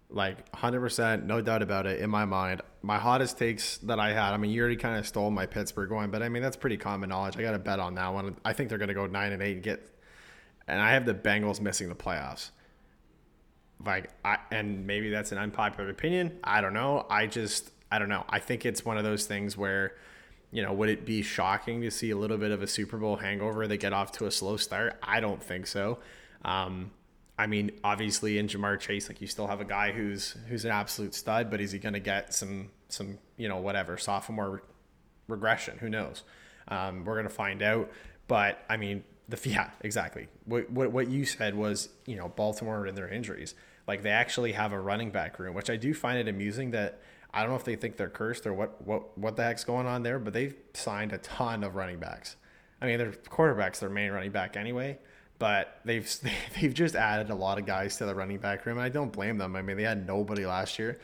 like 0.09 0.49
100% 0.53 1.25
no 1.25 1.41
doubt 1.41 1.61
about 1.61 1.85
it 1.85 1.99
in 1.99 2.09
my 2.09 2.25
mind. 2.25 2.61
My 2.81 2.97
hottest 2.97 3.37
takes 3.37 3.77
that 3.79 3.99
i 3.99 4.13
had 4.13 4.33
i 4.33 4.37
mean 4.37 4.51
you 4.51 4.61
already 4.61 4.77
kind 4.77 4.97
of 4.97 5.05
stole 5.05 5.29
my 5.29 5.45
pittsburgh 5.45 5.91
one 5.91 6.09
but 6.09 6.23
i 6.23 6.29
mean 6.29 6.41
that's 6.41 6.55
pretty 6.55 6.77
common 6.77 7.09
knowledge. 7.09 7.37
I 7.37 7.41
got 7.41 7.51
to 7.51 7.59
bet 7.59 7.79
on 7.79 7.95
that 7.95 8.13
one. 8.13 8.37
I 8.45 8.53
think 8.53 8.69
they're 8.69 8.77
going 8.77 8.87
to 8.87 8.93
go 8.93 9.05
9 9.05 9.31
and 9.31 9.41
8 9.41 9.53
and 9.55 9.63
get 9.63 9.89
and 10.67 10.81
i 10.81 10.91
have 10.91 11.05
the 11.05 11.13
bengals 11.13 11.59
missing 11.59 11.89
the 11.89 11.95
playoffs. 11.95 12.51
Like 13.85 14.11
i 14.23 14.37
and 14.51 14.87
maybe 14.87 15.09
that's 15.09 15.31
an 15.31 15.37
unpopular 15.37 15.89
opinion. 15.89 16.39
I 16.43 16.61
don't 16.61 16.73
know. 16.73 17.05
I 17.09 17.27
just 17.27 17.71
i 17.91 17.99
don't 17.99 18.09
know. 18.09 18.23
I 18.29 18.39
think 18.39 18.65
it's 18.65 18.85
one 18.85 18.97
of 18.97 19.03
those 19.03 19.25
things 19.25 19.57
where 19.57 19.95
you 20.51 20.63
know 20.63 20.71
would 20.71 20.87
it 20.87 21.05
be 21.05 21.21
shocking 21.21 21.81
to 21.81 21.91
see 21.91 22.11
a 22.11 22.17
little 22.17 22.37
bit 22.37 22.51
of 22.51 22.63
a 22.63 22.67
super 22.67 22.97
bowl 22.97 23.17
hangover 23.17 23.67
they 23.67 23.77
get 23.77 23.91
off 23.91 24.13
to 24.13 24.25
a 24.25 24.31
slow 24.31 24.55
start? 24.55 24.97
I 25.03 25.19
don't 25.19 25.43
think 25.43 25.67
so. 25.67 25.99
Um, 26.45 26.91
I 27.37 27.47
mean, 27.47 27.71
obviously 27.83 28.39
in 28.39 28.47
Ja'Marr 28.47 28.79
Chase, 28.79 29.07
like 29.07 29.21
you 29.21 29.27
still 29.27 29.47
have 29.47 29.61
a 29.61 29.65
guy 29.65 29.91
who's 29.91 30.35
who's 30.47 30.65
an 30.65 30.71
absolute 30.71 31.13
stud, 31.13 31.51
but 31.51 31.61
is 31.61 31.71
he 31.71 31.79
going 31.79 31.93
to 31.93 31.99
get 31.99 32.33
some 32.33 32.69
some 32.89 33.19
you 33.37 33.47
know 33.47 33.57
whatever 33.57 33.97
sophomore 33.97 34.49
re- 34.49 34.59
regression? 35.27 35.77
Who 35.77 35.89
knows? 35.89 36.23
Um, 36.67 37.05
we're 37.05 37.13
going 37.13 37.27
to 37.27 37.33
find 37.33 37.61
out. 37.61 37.91
But 38.27 38.63
I 38.69 38.77
mean, 38.77 39.03
the 39.29 39.39
yeah, 39.49 39.69
exactly. 39.81 40.27
What, 40.45 40.69
what 40.71 40.91
what 40.91 41.09
you 41.09 41.25
said 41.25 41.53
was 41.55 41.89
you 42.05 42.15
know 42.15 42.29
Baltimore 42.29 42.85
and 42.85 42.97
their 42.97 43.09
injuries. 43.09 43.53
Like 43.87 44.01
they 44.01 44.09
actually 44.09 44.53
have 44.53 44.73
a 44.73 44.79
running 44.79 45.11
back 45.11 45.37
room, 45.39 45.53
which 45.53 45.69
I 45.69 45.77
do 45.77 45.93
find 45.93 46.17
it 46.17 46.27
amusing 46.27 46.71
that 46.71 47.01
I 47.33 47.41
don't 47.41 47.51
know 47.51 47.55
if 47.55 47.63
they 47.63 47.75
think 47.75 47.97
they're 47.97 48.09
cursed 48.09 48.47
or 48.47 48.53
what 48.53 48.81
what 48.85 49.15
what 49.15 49.35
the 49.35 49.43
heck's 49.43 49.63
going 49.63 49.85
on 49.85 50.01
there, 50.01 50.17
but 50.17 50.33
they've 50.33 50.55
signed 50.73 51.13
a 51.13 51.19
ton 51.19 51.63
of 51.63 51.75
running 51.75 51.99
backs. 51.99 52.35
I 52.81 52.87
mean, 52.87 52.97
their 52.97 53.11
quarterback's 53.11 53.79
their 53.79 53.89
main 53.89 54.11
running 54.11 54.31
back 54.31 54.57
anyway 54.57 54.97
but 55.39 55.79
they've 55.85 56.09
they've 56.59 56.73
just 56.73 56.95
added 56.95 57.29
a 57.29 57.35
lot 57.35 57.57
of 57.57 57.65
guys 57.65 57.97
to 57.97 58.05
the 58.05 58.15
running 58.15 58.39
back 58.39 58.65
room. 58.65 58.77
And 58.77 58.85
I 58.85 58.89
don't 58.89 59.11
blame 59.11 59.37
them. 59.37 59.55
I 59.55 59.61
mean, 59.61 59.77
they 59.77 59.83
had 59.83 60.05
nobody 60.07 60.45
last 60.45 60.79
year, 60.79 60.99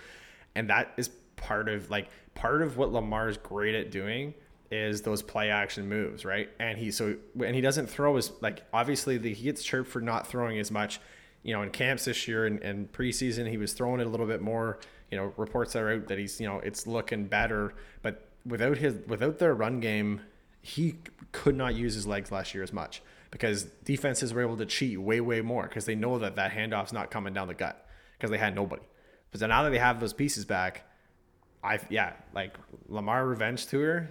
and 0.56 0.70
that 0.70 0.94
is 0.98 1.10
part 1.36 1.70
of 1.70 1.90
like 1.90 2.10
part 2.36 2.62
of 2.62 2.78
what 2.78 2.92
Lamar's 2.92 3.38
great 3.38 3.76
at 3.76 3.92
doing 3.92 4.34
is 4.72 5.02
those 5.02 5.22
play 5.22 5.50
action 5.52 5.88
moves, 5.88 6.26
right? 6.26 6.50
And 6.60 6.78
he 6.78 6.92
so 6.92 7.16
and 7.44 7.56
he 7.56 7.62
doesn't 7.62 7.88
throw 7.88 8.18
as 8.18 8.32
like 8.42 8.64
obviously 8.74 9.18
the, 9.18 9.34
he 9.34 9.44
gets 9.44 9.64
chirped 9.64 9.90
for 9.90 10.02
not 10.02 10.28
throwing 10.28 10.60
as 10.60 10.72
much. 10.72 11.00
You 11.44 11.54
know, 11.54 11.62
in 11.62 11.72
camps 11.72 12.06
this 12.06 12.26
year 12.26 12.46
and, 12.46 12.62
and 12.62 12.90
preseason, 12.94 13.50
he 13.50 13.58
was 13.58 13.74
throwing 13.74 14.00
it 14.00 14.08
a 14.08 14.10
little 14.10 14.26
bit 14.26 14.42
more. 14.42 14.80
You 15.12 15.18
know, 15.18 15.34
reports 15.36 15.76
are 15.76 15.92
out 15.92 16.08
that 16.08 16.18
he's 16.18 16.40
you 16.40 16.48
know 16.48 16.60
it's 16.60 16.88
looking 16.88 17.26
better, 17.26 17.74
but 18.02 18.30
without 18.46 18.78
his 18.78 18.96
without 19.08 19.40
their 19.40 19.54
run 19.54 19.82
game, 19.82 20.22
he 20.62 20.96
could 21.34 21.56
not 21.56 21.76
use 21.76 21.96
his 21.96 22.08
legs 22.08 22.32
last 22.32 22.54
year 22.54 22.64
as 22.64 22.72
much 22.72 23.02
because 23.34 23.64
defenses 23.84 24.32
were 24.32 24.44
able 24.44 24.58
to 24.58 24.66
cheat 24.66 25.02
way, 25.02 25.20
way 25.20 25.42
more 25.42 25.64
because 25.64 25.86
they 25.86 25.96
know 25.96 26.20
that 26.20 26.36
that 26.36 26.52
handoff's 26.52 26.94
not 26.94 27.10
coming 27.10 27.34
down 27.34 27.48
the 27.48 27.56
gut 27.56 27.88
because 28.16 28.30
they 28.30 28.38
had 28.38 28.54
nobody. 28.54 28.84
But 29.32 29.40
so 29.40 29.48
now 29.48 29.64
that 29.64 29.72
they 29.72 29.80
have 29.80 30.00
those 30.00 30.14
pieces 30.14 30.46
back, 30.46 30.86
I 31.64 31.80
yeah, 31.90 32.14
like 32.36 32.56
Lamar 32.88 33.26
revenge 33.26 33.66
tour. 33.66 34.08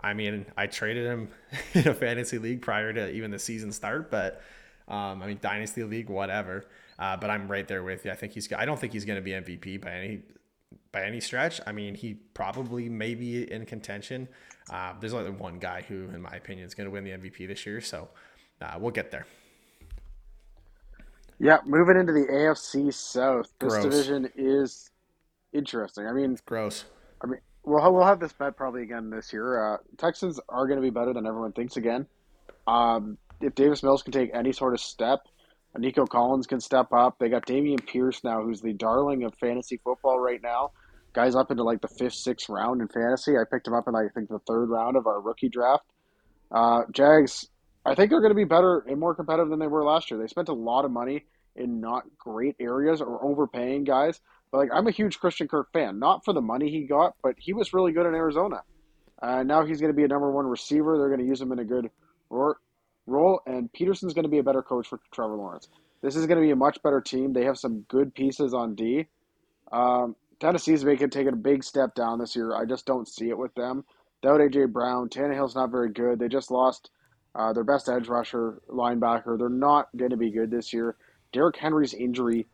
I 0.00 0.14
mean, 0.14 0.46
I 0.56 0.68
traded 0.68 1.06
him 1.06 1.28
in 1.74 1.88
a 1.88 1.94
fantasy 1.94 2.38
league 2.38 2.62
prior 2.62 2.92
to 2.92 3.10
even 3.10 3.32
the 3.32 3.38
season 3.38 3.72
start, 3.72 4.12
but 4.12 4.40
um, 4.86 5.22
I 5.22 5.26
mean, 5.26 5.38
dynasty 5.42 5.82
league, 5.82 6.08
whatever. 6.08 6.66
Uh, 7.00 7.16
but 7.16 7.30
I'm 7.30 7.50
right 7.50 7.66
there 7.66 7.82
with 7.82 8.04
you. 8.04 8.12
I 8.12 8.14
think 8.14 8.32
he's. 8.32 8.52
I 8.52 8.64
don't 8.64 8.78
think 8.78 8.92
he's 8.92 9.04
going 9.04 9.18
to 9.18 9.22
be 9.22 9.32
MVP 9.32 9.82
by 9.82 9.90
any 9.90 10.20
by 10.92 11.04
any 11.04 11.20
stretch. 11.20 11.60
I 11.66 11.72
mean, 11.72 11.94
he 11.94 12.14
probably 12.14 12.88
may 12.88 13.14
be 13.14 13.50
in 13.50 13.66
contention. 13.66 14.28
Uh, 14.70 14.94
there's 15.00 15.14
only 15.14 15.30
one 15.30 15.58
guy 15.58 15.82
who, 15.82 16.04
in 16.10 16.20
my 16.22 16.32
opinion, 16.32 16.66
is 16.66 16.74
going 16.74 16.86
to 16.86 16.90
win 16.90 17.04
the 17.04 17.10
MVP 17.10 17.46
this 17.48 17.64
year. 17.66 17.80
So 17.80 18.08
uh, 18.60 18.76
we'll 18.78 18.90
get 18.90 19.10
there. 19.10 19.26
Yeah, 21.38 21.58
moving 21.64 21.96
into 21.96 22.12
the 22.12 22.26
AFC 22.30 22.92
South, 22.92 23.48
this 23.58 23.72
gross. 23.72 23.84
division 23.84 24.30
is 24.36 24.90
interesting. 25.52 26.06
I 26.06 26.12
mean, 26.12 26.32
it's 26.32 26.42
gross. 26.42 26.84
I 27.22 27.28
mean, 27.28 27.40
we'll 27.64 27.92
we'll 27.94 28.04
have 28.04 28.20
this 28.20 28.32
bet 28.32 28.56
probably 28.56 28.82
again 28.82 29.08
this 29.08 29.32
year. 29.32 29.74
Uh, 29.74 29.78
Texans 29.96 30.38
are 30.50 30.66
going 30.66 30.76
to 30.78 30.82
be 30.82 30.90
better 30.90 31.14
than 31.14 31.26
everyone 31.26 31.52
thinks 31.52 31.78
again. 31.78 32.06
Um, 32.66 33.16
if 33.40 33.54
Davis 33.54 33.82
Mills 33.82 34.02
can 34.02 34.12
take 34.12 34.30
any 34.34 34.52
sort 34.52 34.74
of 34.74 34.80
step, 34.80 35.20
Nico 35.78 36.04
Collins 36.04 36.46
can 36.46 36.60
step 36.60 36.92
up. 36.92 37.18
They 37.18 37.28
got 37.28 37.46
Dameon 37.46 37.86
Pierce 37.86 38.22
now, 38.22 38.42
who's 38.42 38.60
the 38.60 38.72
darling 38.72 39.24
of 39.24 39.34
fantasy 39.36 39.80
football 39.82 40.18
right 40.18 40.42
now. 40.42 40.72
Guys 41.12 41.34
up 41.34 41.50
into 41.50 41.64
like 41.64 41.80
the 41.80 41.88
fifth, 41.88 42.14
sixth 42.14 42.48
round 42.48 42.80
in 42.80 42.88
fantasy. 42.88 43.36
I 43.36 43.42
picked 43.50 43.66
him 43.66 43.74
up 43.74 43.88
in 43.88 43.94
I 43.94 44.08
think 44.14 44.28
the 44.28 44.38
third 44.46 44.66
round 44.66 44.96
of 44.96 45.06
our 45.06 45.20
rookie 45.20 45.48
draft. 45.48 45.84
Uh, 46.52 46.82
Jags, 46.92 47.48
I 47.84 47.94
think 47.94 48.10
they're 48.10 48.20
going 48.20 48.30
to 48.30 48.36
be 48.36 48.44
better 48.44 48.84
and 48.88 48.98
more 48.98 49.14
competitive 49.14 49.50
than 49.50 49.58
they 49.58 49.66
were 49.66 49.84
last 49.84 50.10
year. 50.10 50.20
They 50.20 50.26
spent 50.26 50.48
a 50.48 50.54
lot 50.54 50.84
of 50.84 50.90
money 50.90 51.24
in 51.56 51.80
not 51.80 52.04
great 52.18 52.56
areas 52.60 53.00
or 53.00 53.24
overpaying 53.24 53.84
guys. 53.84 54.20
But 54.50 54.58
like, 54.58 54.70
I'm 54.72 54.86
a 54.86 54.92
huge 54.92 55.18
Christian 55.18 55.48
Kirk 55.48 55.72
fan, 55.72 55.98
not 55.98 56.24
for 56.24 56.32
the 56.32 56.40
money 56.40 56.70
he 56.70 56.86
got, 56.86 57.14
but 57.22 57.34
he 57.38 57.52
was 57.52 57.72
really 57.72 57.92
good 57.92 58.06
in 58.06 58.14
Arizona. 58.14 58.62
Uh, 59.22 59.42
now 59.42 59.64
he's 59.64 59.80
going 59.80 59.92
to 59.92 59.96
be 59.96 60.04
a 60.04 60.08
number 60.08 60.30
one 60.30 60.46
receiver. 60.46 60.98
They're 60.98 61.08
going 61.08 61.20
to 61.20 61.26
use 61.26 61.40
him 61.40 61.52
in 61.52 61.58
a 61.58 61.64
good 61.64 61.90
role, 62.30 63.40
and 63.46 63.70
Pederson's 63.72 64.14
going 64.14 64.24
to 64.24 64.30
be 64.30 64.38
a 64.38 64.42
better 64.42 64.62
coach 64.62 64.88
for 64.88 65.00
Trevor 65.12 65.36
Lawrence. 65.36 65.68
This 66.02 66.16
is 66.16 66.26
going 66.26 66.38
to 66.38 66.42
be 66.42 66.50
a 66.50 66.56
much 66.56 66.82
better 66.82 67.00
team. 67.00 67.32
They 67.32 67.44
have 67.44 67.58
some 67.58 67.80
good 67.82 68.14
pieces 68.14 68.54
on 68.54 68.74
D. 68.74 69.06
Um, 69.70 70.16
Tennessee's 70.40 70.84
making 70.84 71.10
taking 71.10 71.34
a 71.34 71.36
big 71.36 71.62
step 71.62 71.94
down 71.94 72.18
this 72.18 72.34
year. 72.34 72.56
I 72.56 72.64
just 72.64 72.86
don't 72.86 73.06
see 73.06 73.28
it 73.28 73.38
with 73.38 73.54
them. 73.54 73.84
Without 74.22 74.40
AJ 74.40 74.72
Brown, 74.72 75.08
Tannehill's 75.08 75.54
not 75.54 75.70
very 75.70 75.90
good. 75.92 76.18
They 76.18 76.28
just 76.28 76.50
lost 76.50 76.90
uh, 77.34 77.52
their 77.52 77.64
best 77.64 77.88
edge 77.88 78.08
rusher, 78.08 78.60
linebacker. 78.68 79.38
They're 79.38 79.48
not 79.48 79.88
going 79.96 80.10
to 80.10 80.16
be 80.16 80.30
good 80.30 80.50
this 80.50 80.72
year. 80.72 80.96
Derrick 81.32 81.56
Henry's 81.56 81.94
injury, 81.94 82.46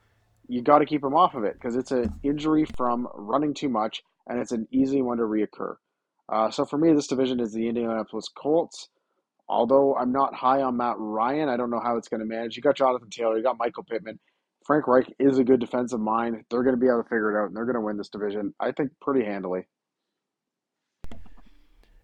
you 0.48 0.62
got 0.62 0.80
to 0.80 0.86
keep 0.86 1.02
him 1.02 1.14
off 1.14 1.34
of 1.34 1.44
it 1.44 1.54
because 1.54 1.76
it's 1.76 1.92
an 1.92 2.12
injury 2.22 2.66
from 2.76 3.08
running 3.14 3.54
too 3.54 3.68
much, 3.68 4.02
and 4.26 4.38
it's 4.38 4.52
an 4.52 4.68
easy 4.70 5.00
one 5.00 5.18
to 5.18 5.24
reoccur. 5.24 5.76
Uh, 6.28 6.50
so 6.50 6.64
for 6.64 6.78
me, 6.78 6.92
this 6.92 7.06
division 7.06 7.40
is 7.40 7.52
the 7.52 7.68
Indianapolis 7.68 8.28
Colts. 8.28 8.88
Although 9.48 9.94
I'm 9.94 10.10
not 10.10 10.34
high 10.34 10.62
on 10.62 10.76
Matt 10.76 10.96
Ryan, 10.98 11.48
I 11.48 11.56
don't 11.56 11.70
know 11.70 11.80
how 11.80 11.96
it's 11.96 12.08
going 12.08 12.20
to 12.20 12.26
manage. 12.26 12.56
You 12.56 12.62
got 12.62 12.76
Jonathan 12.76 13.10
Taylor, 13.10 13.36
you 13.36 13.44
got 13.44 13.58
Michael 13.58 13.84
Pittman. 13.84 14.18
Frank 14.66 14.88
Reich 14.88 15.14
is 15.20 15.38
a 15.38 15.44
good 15.44 15.60
defensive 15.60 16.00
mind. 16.00 16.44
They're 16.50 16.64
going 16.64 16.74
to 16.74 16.80
be 16.80 16.88
able 16.88 17.02
to 17.02 17.08
figure 17.08 17.36
it 17.36 17.40
out, 17.40 17.46
and 17.46 17.56
they're 17.56 17.64
going 17.64 17.74
to 17.74 17.80
win 17.80 17.96
this 17.96 18.08
division, 18.08 18.52
I 18.58 18.72
think, 18.72 18.90
pretty 19.00 19.24
handily. 19.24 19.66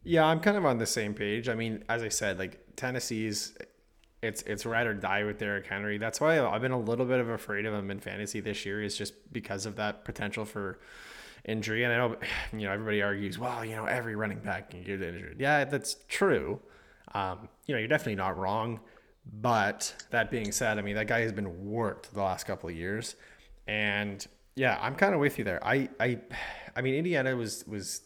Yeah, 0.04 0.24
I'm 0.24 0.40
kind 0.40 0.56
of 0.56 0.64
on 0.64 0.78
the 0.78 0.86
same 0.86 1.12
page. 1.12 1.48
I 1.48 1.54
mean, 1.54 1.84
as 1.88 2.02
I 2.02 2.08
said, 2.08 2.38
like 2.38 2.60
Tennessee's, 2.76 3.56
it's 4.22 4.42
it's 4.42 4.64
ride 4.64 4.86
or 4.86 4.94
die 4.94 5.24
with 5.24 5.38
Derrick 5.38 5.66
Henry. 5.66 5.98
That's 5.98 6.20
why 6.20 6.40
I've 6.40 6.60
been 6.60 6.72
a 6.72 6.78
little 6.78 7.06
bit 7.06 7.18
of 7.18 7.28
afraid 7.28 7.66
of 7.66 7.74
him 7.74 7.90
in 7.90 7.98
fantasy 7.98 8.40
this 8.40 8.64
year, 8.64 8.82
is 8.82 8.96
just 8.96 9.32
because 9.32 9.66
of 9.66 9.76
that 9.76 10.04
potential 10.04 10.44
for 10.44 10.78
injury. 11.44 11.82
And 11.82 11.92
I 11.92 11.96
know, 11.96 12.16
you 12.52 12.66
know, 12.66 12.72
everybody 12.72 13.02
argues, 13.02 13.38
well, 13.38 13.64
you 13.64 13.74
know, 13.74 13.86
every 13.86 14.14
running 14.14 14.38
back 14.38 14.70
can 14.70 14.84
get 14.84 15.02
injured. 15.02 15.36
Yeah, 15.40 15.64
that's 15.64 15.96
true. 16.08 16.60
Um, 17.14 17.48
you 17.66 17.74
know, 17.74 17.78
you're 17.80 17.88
definitely 17.88 18.16
not 18.16 18.38
wrong. 18.38 18.80
But 19.24 19.94
that 20.10 20.30
being 20.30 20.52
said, 20.52 20.78
I 20.78 20.82
mean, 20.82 20.96
that 20.96 21.06
guy 21.06 21.20
has 21.20 21.32
been 21.32 21.70
worked 21.70 22.12
the 22.12 22.22
last 22.22 22.44
couple 22.44 22.68
of 22.68 22.74
years. 22.74 23.14
And 23.66 24.26
yeah, 24.56 24.78
I'm 24.80 24.94
kind 24.94 25.14
of 25.14 25.20
with 25.20 25.38
you 25.38 25.44
there. 25.44 25.64
I, 25.64 25.88
I, 26.00 26.18
I 26.74 26.82
mean, 26.82 26.94
Indiana 26.94 27.36
was, 27.36 27.64
was, 27.66 28.02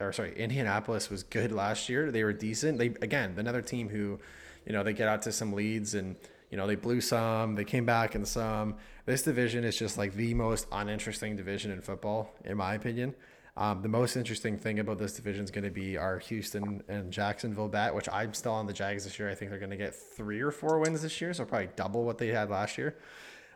or 0.00 0.12
sorry, 0.12 0.36
Indianapolis 0.36 1.10
was 1.10 1.22
good 1.22 1.52
last 1.52 1.88
year. 1.88 2.10
They 2.10 2.24
were 2.24 2.32
decent. 2.32 2.78
They, 2.78 2.86
again, 2.86 3.34
another 3.38 3.62
team 3.62 3.88
who, 3.88 4.18
you 4.66 4.72
know, 4.72 4.82
they 4.82 4.92
get 4.92 5.08
out 5.08 5.22
to 5.22 5.32
some 5.32 5.52
leads 5.52 5.94
and, 5.94 6.16
you 6.50 6.56
know, 6.56 6.66
they 6.66 6.74
blew 6.74 7.00
some, 7.00 7.54
they 7.54 7.64
came 7.64 7.86
back 7.86 8.14
in 8.14 8.24
some. 8.24 8.74
This 9.06 9.22
division 9.22 9.64
is 9.64 9.76
just 9.76 9.96
like 9.96 10.14
the 10.14 10.34
most 10.34 10.66
uninteresting 10.70 11.36
division 11.36 11.70
in 11.70 11.80
football, 11.80 12.34
in 12.44 12.56
my 12.56 12.74
opinion. 12.74 13.14
Um, 13.56 13.82
the 13.82 13.88
most 13.88 14.16
interesting 14.16 14.56
thing 14.56 14.78
about 14.78 14.98
this 14.98 15.12
division 15.12 15.44
is 15.44 15.50
going 15.50 15.64
to 15.64 15.70
be 15.70 15.98
our 15.98 16.18
Houston 16.18 16.82
and 16.88 17.12
Jacksonville 17.12 17.68
bet, 17.68 17.94
which 17.94 18.08
I'm 18.10 18.32
still 18.32 18.52
on 18.52 18.66
the 18.66 18.72
Jags 18.72 19.04
this 19.04 19.18
year. 19.18 19.28
I 19.28 19.34
think 19.34 19.50
they're 19.50 19.60
going 19.60 19.70
to 19.70 19.76
get 19.76 19.94
three 19.94 20.40
or 20.40 20.50
four 20.50 20.78
wins 20.78 21.02
this 21.02 21.20
year, 21.20 21.34
so 21.34 21.44
probably 21.44 21.68
double 21.76 22.04
what 22.04 22.16
they 22.16 22.28
had 22.28 22.48
last 22.48 22.78
year. 22.78 22.96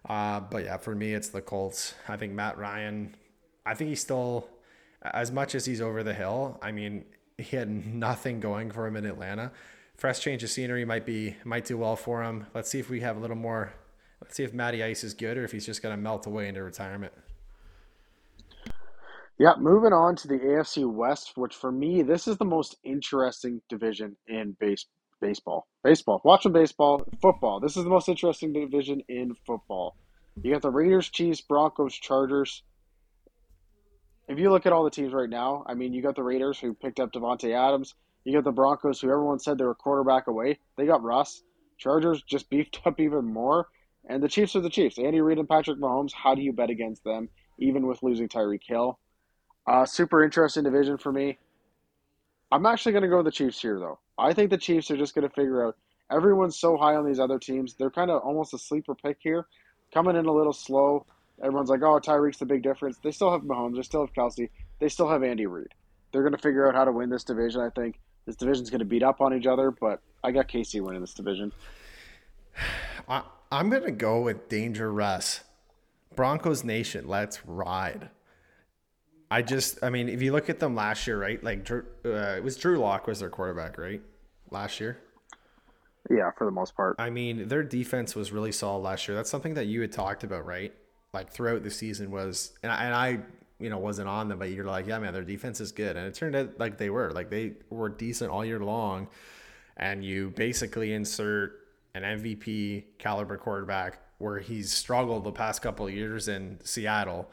Uh, 0.07 0.41
but 0.41 0.65
yeah, 0.65 0.77
for 0.77 0.95
me, 0.95 1.15
it's 1.15 1.31
the 1.31 1.41
Colts. 1.41 1.95
I 2.09 2.17
think 2.17 2.35
Matt 2.35 2.59
Ryan, 2.59 3.17
I 3.65 3.75
think 3.75 3.89
he's 3.89 4.01
still, 4.01 4.49
as 5.03 5.33
much 5.33 5.55
as 5.55 5.65
he's 5.65 5.81
over 5.81 6.03
the 6.03 6.15
hill, 6.15 6.59
I 6.63 6.73
mean, 6.73 7.07
he 7.39 7.57
had 7.57 7.69
nothing 7.69 8.39
going 8.39 8.71
for 8.71 8.87
him 8.87 8.97
in 8.97 9.07
Atlanta. 9.07 9.51
Fresh 9.97 10.21
change 10.21 10.45
of 10.45 10.51
scenery 10.51 10.85
might 10.85 11.07
be 11.07 11.37
might 11.43 11.65
do 11.65 11.79
well 11.79 11.97
for 11.97 12.23
him. 12.23 12.47
Let's 12.55 12.69
see 12.69 12.79
if 12.79 12.91
we 12.91 13.01
have 13.01 13.17
a 13.17 13.21
little 13.21 13.37
more. 13.37 13.73
Let's 14.21 14.37
see 14.37 14.45
if 14.45 14.53
Matty 14.53 14.83
Ice 14.83 15.03
is 15.05 15.15
good 15.15 15.39
or 15.39 15.45
if 15.45 15.53
he's 15.53 15.65
just 15.65 15.83
going 15.83 15.95
to 15.97 16.01
melt 16.01 16.27
away 16.27 16.49
into 16.49 16.63
retirement. 16.63 17.15
Yeah, 19.39 19.53
moving 19.59 19.93
on 19.93 20.17
to 20.17 20.29
the 20.29 20.39
AFC 20.39 20.91
West, 20.91 21.33
which 21.37 21.55
for 21.55 21.71
me, 21.71 22.01
this 22.01 22.27
is 22.27 22.39
the 22.39 22.47
most 22.47 22.77
interesting 22.85 23.61
division 23.69 24.17
in 24.29 24.57
base 24.59 24.87
baseball. 25.21 25.67
Baseball. 25.85 26.23
Watching 26.25 26.53
baseball, 26.53 27.03
football. 27.21 27.61
This 27.61 27.77
is 27.77 27.85
the 27.85 27.91
most 27.91 28.09
interesting 28.09 28.55
division 28.55 29.03
in 29.11 29.35
football. 29.47 29.95
You 30.43 30.53
got 30.53 30.63
the 30.63 30.71
Raiders, 30.71 31.11
Chiefs, 31.11 31.43
Broncos, 31.43 31.95
Chargers. 31.95 32.63
If 34.27 34.39
you 34.39 34.51
look 34.51 34.65
at 34.65 34.73
all 34.73 34.85
the 34.85 34.91
teams 34.91 35.13
right 35.13 35.29
now, 35.29 35.65
I 35.67 35.75
mean, 35.75 35.93
you 35.93 36.03
got 36.03 36.17
the 36.17 36.23
Raiders 36.23 36.59
who 36.59 36.73
picked 36.73 36.99
up 36.99 37.13
Davante 37.13 37.55
Adams. 37.55 37.95
You 38.25 38.33
got 38.33 38.45
the 38.45 38.53
Broncos 38.53 39.01
who 39.01 39.11
everyone 39.11 39.39
said 39.39 39.59
they 39.59 39.65
were 39.65 39.75
quarterback 39.75 40.29
away. 40.29 40.59
They 40.79 40.87
got 40.87 41.03
Russ. 41.03 41.43
Chargers 41.77 42.23
just 42.23 42.49
beefed 42.51 42.81
up 42.87 42.99
even 43.01 43.27
more. 43.27 43.69
And 44.09 44.23
the 44.23 44.29
Chiefs 44.29 44.57
are 44.57 44.61
the 44.61 44.71
Chiefs. 44.71 44.99
Andy 44.99 45.21
Reid 45.21 45.39
and 45.39 45.49
Patrick 45.49 45.79
Mahomes, 45.79 46.13
how 46.15 46.35
do 46.35 46.41
you 46.41 46.55
bet 46.55 46.71
against 46.71 47.05
them, 47.05 47.29
even 47.59 47.87
with 47.87 48.03
losing 48.03 48.29
Tyreek 48.29 48.63
Hill? 48.67 48.99
Uh, 49.67 49.85
super 49.85 50.23
interesting 50.23 50.63
division 50.63 50.97
for 50.97 51.13
me. 51.13 51.39
I'm 52.53 52.67
actually 52.67 52.93
going 52.93 53.03
to 53.03 53.09
go 53.09 53.17
with 53.19 53.27
the 53.27 53.33
Chiefs 53.33 53.61
here, 53.61 53.79
though. 53.79 53.99
I 54.19 54.33
think 54.33 54.51
the 54.51 54.59
Chiefs 54.59 54.91
are 54.91 54.97
just 54.97 55.15
going 55.15 55.29
to 55.29 55.35
figure 55.35 55.67
out. 55.67 55.77
Everyone's 56.11 56.57
so 56.57 56.77
high 56.77 56.95
on 56.95 57.05
these 57.05 57.19
other 57.19 57.39
teams. 57.39 57.75
They're 57.75 57.91
kind 57.91 58.11
of 58.11 58.23
almost 58.23 58.55
a 58.55 58.59
sleeper 58.59 58.95
pick 58.95 59.17
here, 59.21 59.47
coming 59.93 60.15
in 60.15 60.27
a 60.27 60.33
little 60.33 60.53
slow. 60.53 61.05
Everyone's 61.43 61.69
like, 61.69 61.83
"Oh, 61.83 61.99
Tyreek's 61.99 62.39
the 62.39 62.47
big 62.47 62.63
difference." 62.63 62.99
They 63.03 63.11
still 63.11 63.33
have 63.33 63.43
Mahomes. 63.43 63.75
They 63.75 63.83
still 63.83 64.07
have 64.07 64.15
Kelce. 64.15 64.49
They 64.79 64.89
still 64.89 65.09
have 65.09 65.25
Andy 65.25 65.47
Reid. 65.47 65.75
They're 66.13 66.23
going 66.23 66.33
to 66.33 66.39
figure 66.39 66.69
out 66.69 66.77
how 66.77 66.85
to 66.85 66.93
win 66.93 67.11
this 67.11 67.25
division. 67.25 67.61
I 67.61 67.71
think 67.71 67.99
this 68.25 68.37
division's 68.37 68.71
going 68.71 68.79
to 68.79 68.85
beat 68.85 69.03
up 69.03 69.21
on 69.21 69.35
each 69.35 69.47
other, 69.47 69.73
but 69.73 70.01
I 70.23 70.31
got 70.31 70.49
KC 70.49 70.81
winning 70.81 71.01
this 71.01 71.15
division. 71.15 71.53
I, 73.09 73.23
I'm 73.51 73.69
going 73.69 73.83
to 73.83 73.93
go 73.93 74.21
with 74.21 74.49
Danger 74.49 74.93
Russ. 74.93 75.43
Broncos 76.15 76.65
Nation, 76.65 77.07
let's 77.09 77.45
ride. 77.45 78.11
I 79.31 79.43
just, 79.43 79.83
I 79.83 79.91
mean, 79.91 80.09
if 80.09 80.23
you 80.23 80.33
look 80.33 80.49
at 80.49 80.61
them 80.61 80.75
last 80.75 81.07
year, 81.07 81.21
right? 81.21 81.43
Like, 81.43 81.65
Drew, 81.65 81.85
uh, 82.05 82.37
it 82.37 82.45
was 82.45 82.57
Drew 82.57 82.79
Lock 82.79 83.07
was 83.07 83.21
their 83.21 83.31
quarterback, 83.31 83.79
right? 83.79 84.01
Last 84.51 84.81
year. 84.81 84.99
Yeah, 86.09 86.31
for 86.39 86.45
the 86.45 86.53
most 86.53 86.77
part. 86.77 86.95
I 86.99 87.11
mean, 87.11 87.49
their 87.49 87.65
defense 87.65 88.15
was 88.15 88.31
really 88.31 88.53
solid 88.53 88.81
last 88.81 89.09
year. 89.09 89.17
That's 89.17 89.31
something 89.31 89.55
that 89.55 89.67
you 89.67 89.81
had 89.81 89.91
talked 89.91 90.23
about, 90.23 90.47
right? 90.47 90.73
Like 91.13 91.31
throughout 91.33 91.65
the 91.65 91.71
season 91.71 92.11
was, 92.13 92.53
and 92.63 92.71
I, 92.71 92.85
and 92.85 92.95
I 92.95 93.19
you 93.59 93.71
know, 93.71 93.79
wasn't 93.79 94.09
on 94.09 94.29
them, 94.29 94.39
but 94.39 94.51
you're 94.51 94.67
like, 94.67 94.87
yeah, 94.87 94.99
man, 94.99 95.13
their 95.13 95.23
defense 95.23 95.61
is 95.61 95.73
good, 95.73 95.97
and 95.97 96.07
it 96.07 96.15
turned 96.15 96.37
out 96.37 96.59
like 96.59 96.77
they 96.77 96.91
were, 96.91 97.11
like 97.13 97.31
they 97.31 97.55
were 97.71 97.89
decent 97.89 98.31
all 98.31 98.45
year 98.45 98.61
long, 98.61 99.09
and 99.77 100.05
you 100.05 100.31
basically 100.37 100.93
insert 100.93 101.61
an 101.95 102.03
MVP 102.03 102.85
caliber 102.99 103.39
quarterback 103.39 103.99
where 104.19 104.39
he's 104.39 104.73
struggled 104.73 105.25
the 105.25 105.33
past 105.33 105.63
couple 105.63 105.87
of 105.87 105.95
years 105.95 106.29
in 106.29 106.59
Seattle 106.65 107.31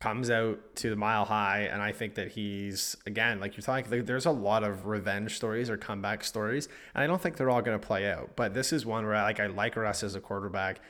comes 0.00 0.30
out 0.30 0.58
to 0.74 0.88
the 0.88 0.96
mile 0.96 1.24
high 1.24 1.68
and 1.70 1.82
i 1.82 1.92
think 1.92 2.14
that 2.14 2.28
he's 2.32 2.96
again 3.06 3.38
like 3.38 3.56
you're 3.56 3.62
talking 3.62 4.04
there's 4.04 4.26
a 4.26 4.30
lot 4.30 4.64
of 4.64 4.86
revenge 4.86 5.36
stories 5.36 5.68
or 5.68 5.76
comeback 5.76 6.24
stories 6.24 6.68
and 6.94 7.04
i 7.04 7.06
don't 7.06 7.20
think 7.20 7.36
they're 7.36 7.50
all 7.50 7.62
going 7.62 7.78
to 7.78 7.86
play 7.86 8.10
out 8.10 8.30
but 8.34 8.54
this 8.54 8.72
is 8.72 8.86
one 8.86 9.04
where 9.04 9.14
I, 9.14 9.22
like 9.22 9.40
i 9.40 9.46
like 9.46 9.76
russ 9.76 10.02
as 10.02 10.14
a 10.14 10.20
quarterback 10.20 10.80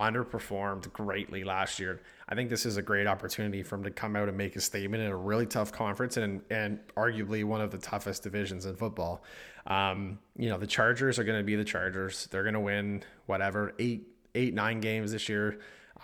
underperformed 0.00 0.90
greatly 0.92 1.44
last 1.44 1.78
year. 1.78 2.00
I 2.28 2.34
think 2.34 2.48
this 2.48 2.64
is 2.64 2.78
a 2.78 2.82
great 2.82 3.06
opportunity 3.06 3.62
for 3.62 3.76
him 3.76 3.84
to 3.84 3.90
come 3.90 4.16
out 4.16 4.28
and 4.28 4.36
make 4.36 4.56
a 4.56 4.60
statement 4.60 5.02
in 5.02 5.10
a 5.10 5.16
really 5.16 5.46
tough 5.46 5.70
conference 5.70 6.16
and 6.16 6.40
and 6.50 6.80
arguably 6.96 7.44
one 7.44 7.60
of 7.60 7.70
the 7.70 7.78
toughest 7.78 8.22
divisions 8.22 8.64
in 8.64 8.74
football. 8.76 9.22
Um, 9.66 10.18
you 10.36 10.48
know, 10.48 10.58
the 10.58 10.66
Chargers 10.66 11.18
are 11.18 11.24
going 11.24 11.38
to 11.38 11.44
be 11.44 11.54
the 11.54 11.64
Chargers. 11.64 12.26
They're 12.30 12.42
going 12.42 12.54
to 12.54 12.60
win 12.60 13.04
whatever 13.26 13.74
eight 13.78 14.08
eight 14.34 14.54
nine 14.54 14.80
games 14.80 15.12
this 15.12 15.28
year. 15.28 15.60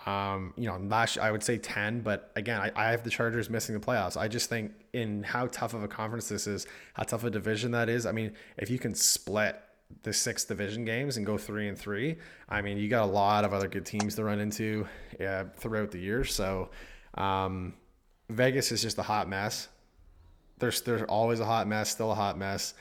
Um, 0.07 0.53
you 0.55 0.67
know, 0.67 0.77
last 0.77 1.17
I 1.17 1.31
would 1.31 1.43
say 1.43 1.57
ten, 1.57 1.99
but 1.99 2.31
again, 2.37 2.61
I, 2.61 2.71
I 2.75 2.91
have 2.91 3.03
the 3.03 3.09
Chargers 3.09 3.49
missing 3.49 3.77
the 3.77 3.85
playoffs. 3.85 4.15
I 4.15 4.29
just 4.29 4.49
think 4.49 4.71
in 4.93 5.21
how 5.21 5.47
tough 5.47 5.73
of 5.73 5.83
a 5.83 5.87
conference 5.87 6.29
this 6.29 6.47
is, 6.47 6.65
how 6.93 7.03
tough 7.03 7.25
a 7.25 7.29
division 7.29 7.71
that 7.71 7.89
is. 7.89 8.05
I 8.05 8.13
mean, 8.13 8.31
if 8.57 8.69
you 8.69 8.79
can 8.79 8.95
split 8.95 9.59
the 10.03 10.13
six 10.13 10.45
division 10.45 10.85
games 10.85 11.17
and 11.17 11.25
go 11.25 11.37
three 11.37 11.67
and 11.67 11.77
three, 11.77 12.15
I 12.47 12.61
mean, 12.61 12.77
you 12.77 12.87
got 12.87 13.03
a 13.03 13.11
lot 13.11 13.43
of 13.43 13.53
other 13.53 13.67
good 13.67 13.85
teams 13.85 14.15
to 14.15 14.23
run 14.23 14.39
into 14.39 14.87
yeah, 15.19 15.43
throughout 15.57 15.91
the 15.91 15.99
year. 15.99 16.23
So 16.23 16.69
um, 17.15 17.73
Vegas 18.29 18.71
is 18.71 18.81
just 18.81 18.97
a 18.99 19.03
hot 19.03 19.27
mess. 19.27 19.67
There's 20.59 20.79
there's 20.83 21.03
always 21.03 21.41
a 21.41 21.45
hot 21.45 21.67
mess, 21.67 21.89
still 21.89 22.13
a 22.13 22.15
hot 22.15 22.37
mess. 22.37 22.75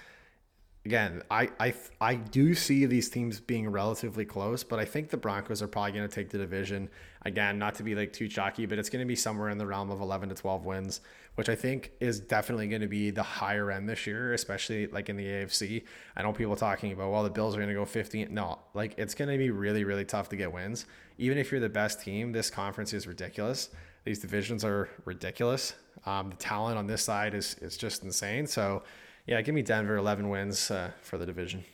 Again, 0.86 1.22
I 1.30 1.50
I 1.60 1.74
I 2.00 2.14
do 2.14 2.54
see 2.54 2.86
these 2.86 3.10
teams 3.10 3.40
being 3.40 3.68
relatively 3.68 4.24
close, 4.24 4.64
but 4.64 4.78
I 4.78 4.84
think 4.84 5.10
the 5.10 5.16
Broncos 5.16 5.60
are 5.60 5.68
probably 5.68 5.92
going 5.92 6.08
to 6.08 6.14
take 6.14 6.30
the 6.30 6.38
division. 6.38 6.88
Again, 7.24 7.58
not 7.58 7.74
to 7.74 7.82
be 7.82 7.94
like 7.94 8.12
too 8.12 8.28
chalky, 8.28 8.66
but 8.66 8.78
it's 8.78 8.88
going 8.88 9.04
to 9.04 9.06
be 9.06 9.16
somewhere 9.16 9.50
in 9.50 9.58
the 9.58 9.66
realm 9.66 9.90
of 9.90 10.00
11 10.00 10.28
to 10.28 10.34
12 10.36 10.64
wins 10.64 11.00
which 11.36 11.50
I 11.50 11.54
think 11.54 11.92
is 12.00 12.18
definitely 12.18 12.66
going 12.66 12.80
to 12.80 12.88
be 12.88 13.10
the 13.10 13.22
higher 13.22 13.70
end 13.70 13.88
this 13.88 14.06
year, 14.06 14.32
especially 14.32 14.86
like 14.86 15.08
in 15.08 15.16
the 15.16 15.24
AFC. 15.24 15.84
I 16.16 16.22
know 16.22 16.32
people 16.32 16.56
talking 16.56 16.92
about, 16.92 17.12
well, 17.12 17.22
the 17.22 17.30
Bills 17.30 17.54
are 17.54 17.58
going 17.58 17.68
to 17.68 17.74
go 17.74 17.84
15. 17.84 18.32
No, 18.32 18.58
like 18.74 18.94
it's 18.96 19.14
going 19.14 19.30
to 19.30 19.38
be 19.38 19.50
really, 19.50 19.84
really 19.84 20.06
tough 20.06 20.30
to 20.30 20.36
get 20.36 20.52
wins. 20.52 20.86
Even 21.18 21.36
if 21.36 21.52
you're 21.52 21.60
the 21.60 21.68
best 21.68 22.00
team, 22.00 22.32
this 22.32 22.50
conference 22.50 22.94
is 22.94 23.06
ridiculous. 23.06 23.68
These 24.04 24.20
divisions 24.20 24.64
are 24.64 24.88
ridiculous. 25.04 25.74
Um, 26.06 26.30
the 26.30 26.36
talent 26.36 26.78
on 26.78 26.86
this 26.86 27.02
side 27.02 27.34
is, 27.34 27.56
is 27.60 27.76
just 27.76 28.02
insane. 28.02 28.46
So, 28.46 28.82
yeah, 29.26 29.42
give 29.42 29.54
me 29.54 29.62
Denver 29.62 29.96
11 29.96 30.28
wins 30.28 30.70
uh, 30.70 30.92
for 31.02 31.18
the 31.18 31.26
division. 31.26 31.64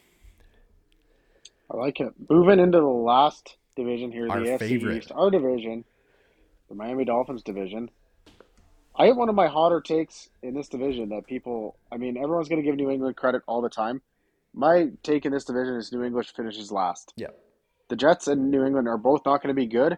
I 1.70 1.76
like 1.76 2.00
it. 2.00 2.12
Moving 2.28 2.60
into 2.60 2.78
the 2.78 2.86
last 2.86 3.56
division 3.76 4.12
here, 4.12 4.28
our 4.30 4.40
the 4.40 4.50
AFC 4.50 4.96
East, 4.96 5.12
our 5.12 5.30
division, 5.30 5.84
the 6.68 6.74
Miami 6.74 7.04
Dolphins 7.04 7.42
division. 7.42 7.90
I 8.94 9.06
have 9.06 9.16
one 9.16 9.30
of 9.30 9.34
my 9.34 9.46
hotter 9.46 9.80
takes 9.80 10.28
in 10.42 10.54
this 10.54 10.68
division 10.68 11.08
that 11.10 11.26
people, 11.26 11.76
I 11.90 11.96
mean, 11.96 12.18
everyone's 12.18 12.48
going 12.48 12.62
to 12.62 12.66
give 12.66 12.76
New 12.76 12.90
England 12.90 13.16
credit 13.16 13.42
all 13.46 13.62
the 13.62 13.70
time. 13.70 14.02
My 14.52 14.90
take 15.02 15.24
in 15.24 15.32
this 15.32 15.44
division 15.44 15.76
is 15.76 15.92
New 15.92 16.02
England 16.02 16.26
finishes 16.26 16.70
last. 16.70 17.14
Yeah. 17.16 17.28
The 17.88 17.96
Jets 17.96 18.28
and 18.28 18.50
New 18.50 18.64
England 18.64 18.88
are 18.88 18.98
both 18.98 19.22
not 19.24 19.42
going 19.42 19.54
to 19.54 19.58
be 19.58 19.66
good. 19.66 19.96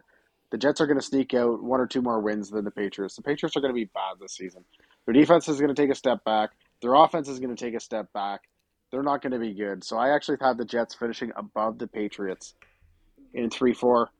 The 0.51 0.59
Jets 0.59 0.81
are 0.81 0.87
going 0.87 0.99
to 0.99 1.05
sneak 1.05 1.35
out 1.35 1.62
one 1.62 1.81
or 1.81 1.87
two 1.88 2.03
more 2.03 2.21
wins 2.21 2.51
than 2.51 2.64
the 2.64 2.71
Patriots. 2.71 3.17
The 3.17 3.23
Patriots 3.23 3.57
are 3.57 3.61
going 3.61 3.73
to 3.73 3.75
be 3.75 3.87
bad 3.87 4.21
this 4.21 4.35
season. 4.35 4.64
Their 5.07 5.14
defense 5.14 5.49
is 5.49 5.59
going 5.59 5.75
to 5.75 5.81
take 5.81 5.90
a 5.90 5.97
step 5.97 6.23
back. 6.25 6.51
Their 6.83 6.95
offense 6.95 7.29
is 7.29 7.39
going 7.41 7.55
to 7.55 7.65
take 7.65 7.75
a 7.75 7.81
step 7.81 8.13
back. 8.13 8.43
They're 8.91 9.03
not 9.03 9.23
going 9.23 9.33
to 9.33 9.39
be 9.39 9.55
good. 9.55 9.83
So 9.83 9.97
I 9.97 10.15
actually 10.15 10.39
have 10.41 10.57
the 10.57 10.65
Jets 10.65 10.95
finishing 10.95 11.33
above 11.37 11.79
the 11.79 11.87
Patriots 11.87 12.55
in 13.33 13.51
3 13.51 13.73
4. 13.73 14.11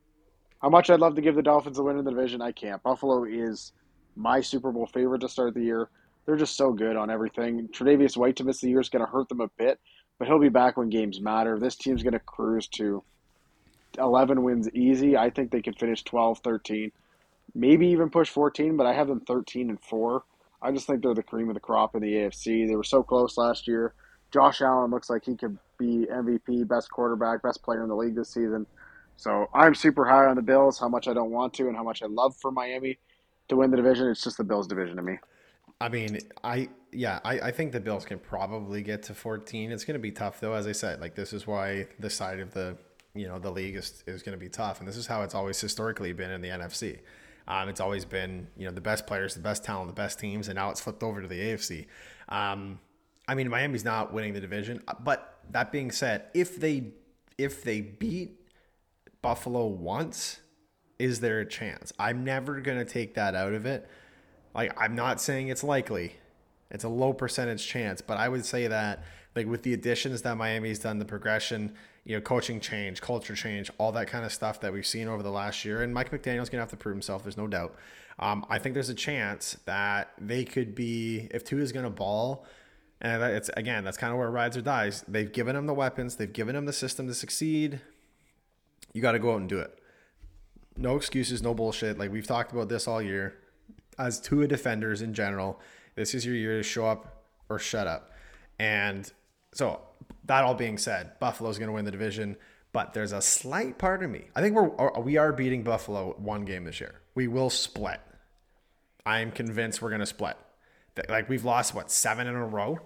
How 0.61 0.69
much 0.69 0.89
I'd 0.89 0.99
love 0.99 1.15
to 1.15 1.21
give 1.21 1.35
the 1.35 1.43
Dolphins 1.43 1.79
a 1.79 1.83
win 1.83 1.97
in 1.97 2.05
the 2.05 2.11
division, 2.11 2.41
I 2.41 2.51
can't. 2.51 2.81
Buffalo 2.81 3.23
is 3.25 3.71
my 4.15 4.41
Super 4.41 4.71
Bowl 4.71 4.87
favorite 4.87 5.21
to 5.21 5.29
start 5.29 5.53
the 5.53 5.61
year. 5.61 5.89
They're 6.25 6.37
just 6.37 6.57
so 6.57 6.71
good 6.71 6.95
on 6.95 7.09
everything. 7.09 7.67
Tre'Davious 7.67 8.17
White 8.17 8.35
to 8.37 8.43
miss 8.43 8.61
the 8.61 8.69
year 8.69 8.79
is 8.79 8.89
going 8.89 9.05
to 9.05 9.11
hurt 9.11 9.29
them 9.29 9.41
a 9.41 9.49
bit, 9.57 9.79
but 10.17 10.27
he'll 10.27 10.39
be 10.39 10.49
back 10.49 10.75
when 10.75 10.89
games 10.89 11.21
matter. 11.21 11.59
This 11.59 11.75
team's 11.75 12.01
going 12.01 12.13
to 12.13 12.19
cruise 12.19 12.67
to 12.69 13.03
11 13.97 14.43
wins 14.43 14.69
easy. 14.71 15.15
I 15.15 15.29
think 15.29 15.51
they 15.51 15.61
could 15.61 15.77
finish 15.77 16.03
12, 16.03 16.39
13, 16.39 16.91
maybe 17.53 17.87
even 17.87 18.09
push 18.09 18.29
14, 18.29 18.75
but 18.75 18.87
I 18.87 18.93
have 18.93 19.07
them 19.07 19.21
13 19.21 19.69
and 19.69 19.79
4. 19.79 20.23
I 20.61 20.71
just 20.71 20.87
think 20.87 21.01
they're 21.01 21.13
the 21.13 21.23
cream 21.23 21.49
of 21.49 21.53
the 21.53 21.59
crop 21.59 21.95
in 21.95 22.01
the 22.01 22.13
AFC. 22.13 22.67
They 22.67 22.75
were 22.75 22.83
so 22.83 23.03
close 23.03 23.37
last 23.37 23.67
year. 23.67 23.93
Josh 24.31 24.61
Allen 24.61 24.91
looks 24.91 25.09
like 25.09 25.25
he 25.25 25.35
could 25.35 25.57
be 25.77 26.07
MVP, 26.11 26.67
best 26.67 26.89
quarterback, 26.89 27.41
best 27.43 27.63
player 27.63 27.83
in 27.83 27.89
the 27.89 27.95
league 27.95 28.15
this 28.15 28.29
season. 28.29 28.65
So 29.17 29.47
I'm 29.53 29.75
super 29.75 30.05
high 30.05 30.25
on 30.25 30.35
the 30.35 30.41
Bills, 30.41 30.79
how 30.79 30.89
much 30.89 31.07
I 31.07 31.13
don't 31.13 31.31
want 31.31 31.53
to 31.55 31.67
and 31.67 31.75
how 31.75 31.83
much 31.83 32.01
I 32.03 32.07
love 32.07 32.35
for 32.35 32.51
Miami 32.51 32.97
to 33.47 33.55
win 33.55 33.71
the 33.71 33.77
division. 33.77 34.09
It's 34.09 34.23
just 34.23 34.37
the 34.37 34.43
Bills 34.43 34.67
division 34.67 34.97
to 34.97 35.01
me. 35.01 35.17
I 35.79 35.89
mean, 35.89 36.19
I 36.43 36.69
yeah, 36.91 37.19
I, 37.23 37.39
I 37.39 37.51
think 37.51 37.71
the 37.71 37.79
Bills 37.79 38.05
can 38.05 38.19
probably 38.19 38.81
get 38.81 39.03
to 39.03 39.13
14. 39.13 39.71
It's 39.71 39.83
going 39.83 39.95
to 39.95 40.01
be 40.01 40.11
tough 40.11 40.39
though, 40.39 40.53
as 40.53 40.67
I 40.67 40.71
said. 40.71 41.01
Like 41.01 41.15
this 41.15 41.33
is 41.33 41.45
why 41.45 41.87
the 41.99 42.09
side 42.09 42.39
of 42.39 42.53
the 42.53 42.77
you 43.13 43.27
know 43.27 43.39
the 43.39 43.51
league 43.51 43.75
is 43.75 44.03
is 44.07 44.23
going 44.23 44.37
to 44.37 44.43
be 44.43 44.49
tough, 44.49 44.79
and 44.79 44.87
this 44.87 44.97
is 44.97 45.07
how 45.07 45.21
it's 45.23 45.35
always 45.35 45.59
historically 45.59 46.13
been 46.13 46.31
in 46.31 46.41
the 46.41 46.49
NFC. 46.49 46.99
Um, 47.47 47.69
it's 47.69 47.79
always 47.79 48.05
been 48.05 48.47
you 48.57 48.65
know 48.65 48.71
the 48.71 48.81
best 48.81 49.05
players, 49.05 49.35
the 49.35 49.41
best 49.41 49.63
talent, 49.63 49.87
the 49.87 49.93
best 49.93 50.19
teams, 50.19 50.47
and 50.47 50.55
now 50.55 50.69
it's 50.71 50.81
flipped 50.81 51.03
over 51.03 51.21
to 51.21 51.27
the 51.27 51.39
AFC. 51.39 51.85
Um, 52.29 52.79
I 53.27 53.35
mean, 53.35 53.49
Miami's 53.49 53.85
not 53.85 54.13
winning 54.13 54.33
the 54.33 54.41
division, 54.41 54.81
but 55.03 55.39
that 55.51 55.71
being 55.71 55.91
said, 55.91 56.25
if 56.33 56.59
they 56.59 56.93
if 57.37 57.63
they 57.63 57.81
beat 57.81 58.39
Buffalo 59.21 59.67
once, 59.67 60.39
is 60.99 61.19
there 61.19 61.39
a 61.39 61.45
chance? 61.45 61.91
I'm 61.99 62.23
never 62.23 62.61
going 62.61 62.77
to 62.77 62.85
take 62.85 63.15
that 63.15 63.35
out 63.35 63.53
of 63.53 63.65
it. 63.65 63.87
Like, 64.53 64.71
I'm 64.79 64.95
not 64.95 65.19
saying 65.19 65.49
it's 65.49 65.63
likely, 65.63 66.15
it's 66.71 66.83
a 66.83 66.89
low 66.89 67.11
percentage 67.11 67.65
chance, 67.67 68.01
but 68.01 68.17
I 68.17 68.29
would 68.29 68.45
say 68.45 68.67
that, 68.67 69.03
like, 69.35 69.47
with 69.47 69.63
the 69.63 69.73
additions 69.73 70.21
that 70.21 70.37
Miami's 70.37 70.79
done, 70.79 70.99
the 70.99 71.05
progression, 71.05 71.73
you 72.03 72.15
know, 72.15 72.21
coaching 72.21 72.59
change, 72.59 73.01
culture 73.01 73.35
change, 73.35 73.69
all 73.77 73.91
that 73.93 74.07
kind 74.07 74.25
of 74.25 74.31
stuff 74.31 74.61
that 74.61 74.71
we've 74.71 74.85
seen 74.85 75.07
over 75.07 75.23
the 75.23 75.31
last 75.31 75.65
year, 75.65 75.81
and 75.81 75.93
Mike 75.93 76.11
McDaniel's 76.11 76.49
to 76.59 76.63
have 76.63 76.69
to 76.69 76.77
prove 76.77 76.95
himself, 76.95 77.23
there's 77.23 77.37
no 77.37 77.47
doubt. 77.47 77.75
Um, 78.19 78.45
I 78.49 78.59
think 78.59 78.73
there's 78.73 78.89
a 78.89 78.95
chance 78.95 79.57
that 79.65 80.13
they 80.19 80.45
could 80.45 80.73
be, 80.73 81.27
if 81.31 81.43
Tua 81.43 81.61
is 81.61 81.71
to 81.83 81.89
ball, 81.89 82.45
and 83.01 83.21
it's 83.21 83.49
again, 83.57 83.83
that's 83.83 83.97
kind 83.97 84.13
of 84.13 84.17
where 84.17 84.31
rides 84.31 84.55
or 84.55 84.61
dies. 84.61 85.03
They've 85.07 85.31
given 85.31 85.55
him 85.55 85.65
the 85.67 85.73
weapons, 85.73 86.15
they've 86.15 86.31
given 86.31 86.55
him 86.55 86.65
the 86.65 86.73
system 86.73 87.07
to 87.07 87.13
succeed. 87.13 87.81
You 88.93 89.01
got 89.01 89.11
to 89.11 89.19
go 89.19 89.33
out 89.33 89.41
and 89.41 89.49
do 89.49 89.59
it 89.59 89.77
no 90.77 90.95
excuses, 90.95 91.41
no 91.41 91.53
bullshit. 91.53 91.97
Like 91.97 92.11
we've 92.11 92.27
talked 92.27 92.51
about 92.51 92.69
this 92.69 92.87
all 92.87 93.01
year. 93.01 93.35
As 93.97 94.19
Tua 94.19 94.47
defenders 94.47 95.01
in 95.01 95.13
general, 95.13 95.59
this 95.95 96.13
is 96.13 96.25
your 96.25 96.35
year 96.35 96.57
to 96.57 96.63
show 96.63 96.85
up 96.85 97.23
or 97.49 97.59
shut 97.59 97.87
up. 97.87 98.11
And 98.59 99.11
so 99.55 99.79
that 100.25 100.43
all 100.43 100.53
being 100.53 100.77
said, 100.77 101.17
Buffalo's 101.19 101.57
going 101.57 101.69
to 101.69 101.73
win 101.73 101.85
the 101.85 101.91
division, 101.91 102.35
but 102.73 102.93
there's 102.93 103.13
a 103.13 103.21
slight 103.21 103.77
part 103.77 104.03
of 104.03 104.11
me. 104.11 104.25
I 104.35 104.41
think 104.41 104.53
we're 104.53 104.99
we 104.99 105.17
are 105.17 105.31
beating 105.31 105.63
Buffalo 105.63 106.13
one 106.17 106.43
game 106.43 106.65
this 106.65 106.79
year. 106.79 107.01
We 107.15 107.27
will 107.27 107.49
split. 107.49 108.01
I 109.05 109.21
am 109.21 109.31
convinced 109.31 109.81
we're 109.81 109.89
going 109.89 110.01
to 110.01 110.05
split. 110.05 110.35
Like 111.09 111.29
we've 111.29 111.45
lost 111.45 111.73
what 111.73 111.89
seven 111.89 112.27
in 112.27 112.35
a 112.35 112.45
row. 112.45 112.79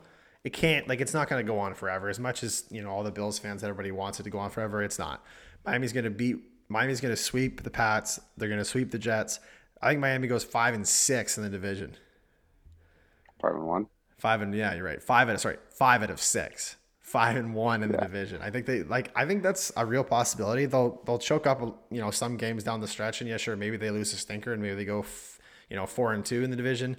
It 0.44 0.54
can't 0.54 0.88
like 0.88 1.02
it's 1.02 1.14
not 1.14 1.28
going 1.28 1.44
to 1.44 1.52
go 1.52 1.60
on 1.60 1.74
forever. 1.74 2.08
As 2.08 2.20
much 2.20 2.44
as 2.44 2.66
you 2.70 2.84
know 2.84 2.92
all 2.92 3.04
the 3.04 3.12
Bills 3.12 3.40
fans, 3.40 3.64
everybody 3.64 3.92
wants 3.92 4.20
it 4.20 4.24
to 4.24 4.30
go 4.30 4.40
on 4.40 4.52
forever. 4.52 4.84
It's 4.84 5.00
not. 5.00 5.26
Miami's 5.66 5.92
going 5.92 6.06
to 6.06 6.12
beat 6.12 6.38
Miami's 6.70 7.02
going 7.02 7.14
to 7.14 7.22
sweep 7.22 7.64
the 7.64 7.72
Pats. 7.72 8.20
They're 8.38 8.48
going 8.48 8.60
to 8.60 8.66
sweep 8.66 8.92
the 8.92 9.00
Jets. 9.00 9.40
I 9.82 9.90
think 9.90 10.02
Miami 10.02 10.28
goes 10.28 10.44
five 10.44 10.76
and 10.76 10.88
six 10.88 11.36
in 11.36 11.44
the 11.44 11.50
division. 11.50 11.96
Five 13.42 13.56
and 13.56 13.66
one. 13.66 13.88
Five 14.20 14.42
and 14.42 14.54
yeah, 14.54 14.76
you're 14.76 14.84
right. 14.84 15.02
Five 15.02 15.30
out 15.30 15.36
of 15.36 15.42
sorry, 15.42 15.58
five 15.72 16.04
out 16.04 16.10
of 16.10 16.22
six. 16.22 16.76
Five 17.00 17.38
and 17.38 17.56
one 17.56 17.82
in 17.82 17.90
yeah. 17.90 17.96
the 17.96 18.04
division. 18.04 18.42
I 18.42 18.52
think 18.52 18.68
they 18.68 18.84
like. 18.84 19.12
I 19.16 19.26
think 19.26 19.42
that's 19.42 19.72
a 19.76 19.86
real 19.86 20.04
possibility. 20.04 20.66
They'll 20.66 21.02
they'll 21.06 21.18
choke 21.18 21.48
up, 21.48 21.62
you 21.90 22.00
know, 22.00 22.12
some 22.12 22.38
games 22.38 22.64
down 22.64 22.82
the 22.82 22.88
stretch, 22.88 23.22
and 23.22 23.30
yeah, 23.30 23.38
sure, 23.38 23.56
maybe 23.56 23.78
they 23.78 23.90
lose 23.90 24.14
a 24.14 24.18
stinker, 24.18 24.54
and 24.54 24.62
maybe 24.62 24.76
they 24.76 24.86
go, 24.86 25.00
f- 25.00 25.40
you 25.70 25.76
know, 25.76 25.88
four 25.88 26.14
and 26.14 26.24
two 26.24 26.44
in 26.44 26.52
the 26.52 26.56
division. 26.56 26.98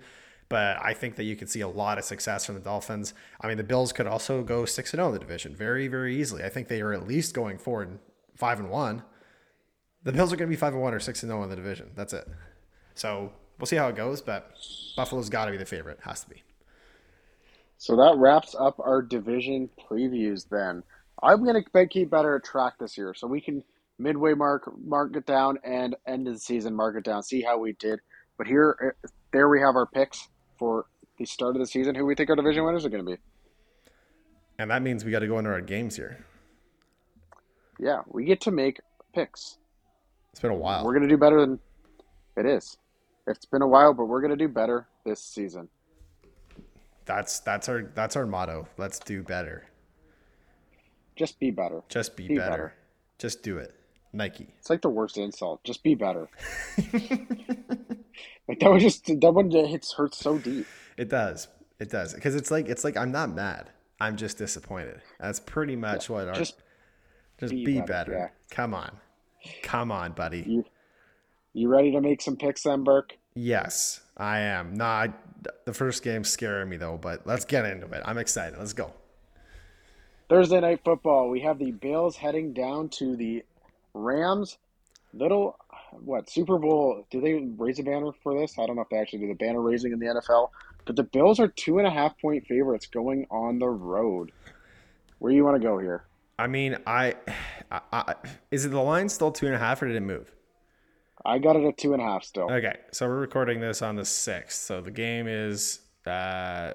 But 0.48 0.78
I 0.82 0.94
think 0.94 1.14
that 1.14 1.24
you 1.24 1.36
could 1.36 1.48
see 1.48 1.60
a 1.60 1.68
lot 1.68 1.96
of 1.96 2.04
success 2.04 2.46
from 2.46 2.56
the 2.56 2.60
Dolphins. 2.60 3.14
I 3.40 3.46
mean, 3.46 3.56
the 3.56 3.62
Bills 3.62 3.92
could 3.92 4.08
also 4.08 4.42
go 4.42 4.64
six 4.64 4.92
and 4.92 4.98
zero 4.98 5.08
in 5.08 5.14
the 5.14 5.20
division 5.20 5.54
very 5.54 5.86
very 5.86 6.16
easily. 6.20 6.42
I 6.42 6.48
think 6.48 6.66
they 6.66 6.80
are 6.80 6.92
at 6.92 7.06
least 7.06 7.32
going 7.34 7.58
four 7.58 7.82
and 7.82 8.00
five 8.34 8.58
and 8.58 8.68
one. 8.68 9.04
The 10.02 10.12
Bills 10.12 10.32
are 10.32 10.36
going 10.36 10.48
to 10.48 10.52
be 10.52 10.58
five 10.58 10.72
and 10.72 10.82
one 10.82 10.94
or 10.94 11.00
six 11.00 11.22
and 11.22 11.30
zero 11.30 11.44
in 11.44 11.50
the 11.50 11.56
division. 11.56 11.90
That's 11.94 12.14
it. 12.14 12.26
So 12.96 13.32
we'll 13.58 13.66
see 13.66 13.76
how 13.76 13.88
it 13.88 13.94
goes, 13.94 14.22
but 14.22 14.56
Buffalo's 14.96 15.28
got 15.28 15.44
to 15.44 15.52
be 15.52 15.56
the 15.56 15.66
favorite. 15.66 16.00
Has 16.02 16.24
to 16.24 16.30
be. 16.30 16.42
So 17.80 17.96
that 17.96 18.18
wraps 18.18 18.54
up 18.54 18.78
our 18.78 19.00
division 19.00 19.70
previews. 19.90 20.46
Then 20.46 20.82
I'm 21.22 21.42
going 21.42 21.64
to 21.64 21.86
keep 21.86 22.10
better 22.10 22.38
track 22.38 22.74
this 22.78 22.98
year, 22.98 23.14
so 23.14 23.26
we 23.26 23.40
can 23.40 23.64
midway 23.98 24.34
mark 24.34 24.70
mark 24.84 25.16
it 25.16 25.24
down 25.24 25.58
and 25.64 25.96
end 26.06 26.28
of 26.28 26.34
the 26.34 26.40
season 26.40 26.76
mark 26.76 26.98
it 26.98 27.04
down. 27.04 27.22
See 27.22 27.40
how 27.40 27.56
we 27.56 27.72
did. 27.72 28.00
But 28.36 28.48
here, 28.48 28.94
uh, 29.02 29.08
there 29.32 29.48
we 29.48 29.62
have 29.62 29.76
our 29.76 29.86
picks 29.86 30.28
for 30.58 30.84
the 31.18 31.24
start 31.24 31.56
of 31.56 31.60
the 31.60 31.66
season. 31.66 31.94
Who 31.94 32.04
we 32.04 32.14
think 32.14 32.28
our 32.28 32.36
division 32.36 32.66
winners 32.66 32.84
are 32.84 32.90
going 32.90 33.02
to 33.02 33.12
be. 33.12 33.16
And 34.58 34.70
that 34.70 34.82
means 34.82 35.02
we 35.02 35.10
got 35.10 35.20
to 35.20 35.26
go 35.26 35.38
into 35.38 35.50
our 35.50 35.62
games 35.62 35.96
here. 35.96 36.22
Yeah, 37.78 38.02
we 38.08 38.26
get 38.26 38.42
to 38.42 38.50
make 38.50 38.78
picks. 39.14 39.56
It's 40.32 40.40
been 40.40 40.50
a 40.50 40.54
while. 40.54 40.84
We're 40.84 40.92
going 40.92 41.08
to 41.08 41.08
do 41.08 41.16
better 41.16 41.40
than 41.40 41.58
it 42.36 42.44
is. 42.44 42.76
It's 43.26 43.46
been 43.46 43.62
a 43.62 43.66
while, 43.66 43.94
but 43.94 44.04
we're 44.04 44.20
going 44.20 44.36
to 44.36 44.44
do 44.44 44.48
better 44.48 44.86
this 45.06 45.22
season. 45.22 45.70
That's 47.06 47.40
that's 47.40 47.68
our 47.68 47.82
that's 47.94 48.16
our 48.16 48.26
motto. 48.26 48.68
Let's 48.76 48.98
do 48.98 49.22
better. 49.22 49.66
Just 51.16 51.38
be 51.38 51.50
better. 51.50 51.82
Just 51.88 52.16
be, 52.16 52.28
be 52.28 52.36
better. 52.36 52.50
better. 52.50 52.74
Just 53.18 53.42
do 53.42 53.58
it. 53.58 53.74
Nike. 54.12 54.54
It's 54.58 54.70
like 54.70 54.82
the 54.82 54.88
worst 54.88 55.18
insult. 55.18 55.62
Just 55.64 55.82
be 55.82 55.94
better. 55.94 56.28
like 58.48 58.58
that 58.60 58.70
would 58.70 58.80
just 58.80 59.06
that 59.06 59.32
one 59.32 59.50
hits 59.50 59.92
hurts 59.92 60.18
so 60.18 60.38
deep. 60.38 60.66
It 60.96 61.08
does. 61.08 61.48
It 61.78 61.90
does. 61.90 62.14
Because 62.14 62.34
it's 62.34 62.50
like 62.50 62.68
it's 62.68 62.84
like 62.84 62.96
I'm 62.96 63.12
not 63.12 63.30
mad. 63.34 63.70
I'm 64.00 64.16
just 64.16 64.38
disappointed. 64.38 65.00
That's 65.18 65.40
pretty 65.40 65.76
much 65.76 66.08
Yeah, 66.08 66.16
what 66.16 66.28
our 66.28 66.34
just 66.34 66.62
just 67.38 67.52
be 67.52 67.64
be, 67.64 67.80
better, 67.80 67.86
better. 67.86 68.12
yeah. 68.12 68.28
Come 68.50 68.74
on. 68.74 68.96
Come 69.62 69.90
on, 69.90 70.12
buddy. 70.12 70.44
you 70.46 70.64
you 71.52 71.68
ready 71.68 71.90
to 71.92 72.00
make 72.00 72.22
some 72.22 72.36
picks 72.36 72.62
then, 72.62 72.84
Burke? 72.84 73.16
Yes, 73.42 74.00
I 74.18 74.40
am. 74.40 74.74
Nah, 74.74 74.84
I, 74.84 75.12
the 75.64 75.72
first 75.72 76.02
game's 76.02 76.28
scaring 76.28 76.68
me 76.68 76.76
though, 76.76 76.98
but 76.98 77.26
let's 77.26 77.46
get 77.46 77.64
into 77.64 77.86
it. 77.86 78.02
I'm 78.04 78.18
excited. 78.18 78.58
Let's 78.58 78.74
go. 78.74 78.92
Thursday 80.28 80.60
night 80.60 80.82
football. 80.84 81.30
We 81.30 81.40
have 81.40 81.58
the 81.58 81.70
Bills 81.70 82.16
heading 82.16 82.52
down 82.52 82.90
to 82.90 83.16
the 83.16 83.42
Rams. 83.94 84.58
Little 85.14 85.56
what 86.04 86.28
Super 86.28 86.58
Bowl? 86.58 87.06
Do 87.10 87.22
they 87.22 87.34
raise 87.56 87.78
a 87.78 87.82
banner 87.82 88.12
for 88.22 88.38
this? 88.38 88.58
I 88.58 88.66
don't 88.66 88.76
know 88.76 88.82
if 88.82 88.90
they 88.90 88.98
actually 88.98 89.20
do 89.20 89.28
the 89.28 89.34
banner 89.34 89.62
raising 89.62 89.92
in 89.92 89.98
the 89.98 90.06
NFL. 90.06 90.50
But 90.84 90.96
the 90.96 91.04
Bills 91.04 91.40
are 91.40 91.48
two 91.48 91.78
and 91.78 91.86
a 91.86 91.90
half 91.90 92.18
point 92.20 92.46
favorites 92.46 92.86
going 92.88 93.26
on 93.30 93.58
the 93.58 93.70
road. 93.70 94.32
Where 95.18 95.32
you 95.32 95.46
want 95.46 95.56
to 95.56 95.66
go 95.66 95.78
here? 95.78 96.04
I 96.38 96.46
mean, 96.46 96.76
I, 96.86 97.14
I, 97.72 97.80
I 97.90 98.14
is 98.50 98.66
it 98.66 98.68
the 98.68 98.82
line 98.82 99.08
still 99.08 99.32
two 99.32 99.46
and 99.46 99.54
a 99.54 99.58
half 99.58 99.80
or 99.80 99.86
did 99.86 99.96
it 99.96 100.00
move? 100.00 100.30
I 101.24 101.38
got 101.38 101.56
it 101.56 101.64
at 101.64 101.76
two 101.76 101.92
and 101.92 102.02
a 102.02 102.04
half 102.04 102.24
still. 102.24 102.50
Okay, 102.50 102.76
so 102.92 103.06
we're 103.06 103.20
recording 103.20 103.60
this 103.60 103.82
on 103.82 103.96
the 103.96 104.04
sixth. 104.04 104.62
So 104.62 104.80
the 104.80 104.90
game 104.90 105.26
is 105.28 105.80
uh, 106.06 106.72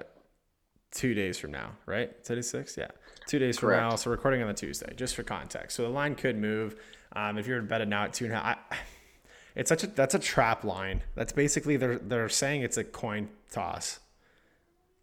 two 0.92 1.14
days 1.14 1.38
from 1.38 1.52
now, 1.52 1.72
right? 1.86 2.22
Today 2.24 2.42
six, 2.42 2.76
yeah, 2.76 2.88
two 3.26 3.38
days 3.38 3.58
from 3.58 3.70
now. 3.70 3.96
So 3.96 4.10
recording 4.10 4.42
on 4.42 4.48
the 4.48 4.54
Tuesday, 4.54 4.92
just 4.94 5.16
for 5.16 5.22
context. 5.22 5.76
So 5.76 5.82
the 5.82 5.88
line 5.88 6.14
could 6.14 6.36
move. 6.36 6.76
Um, 7.14 7.38
if 7.38 7.46
you're 7.46 7.60
to 7.60 7.66
bet 7.66 7.86
now 7.88 8.04
at 8.04 8.12
two 8.12 8.26
and 8.26 8.34
a 8.34 8.36
half, 8.36 8.58
I, 8.70 8.76
it's 9.56 9.68
such 9.68 9.84
a 9.84 9.88
that's 9.88 10.14
a 10.14 10.18
trap 10.18 10.64
line. 10.64 11.02
That's 11.14 11.32
basically 11.32 11.76
they're 11.76 11.98
they're 11.98 12.28
saying 12.28 12.62
it's 12.62 12.76
a 12.76 12.84
coin 12.84 13.28
toss. 13.50 14.00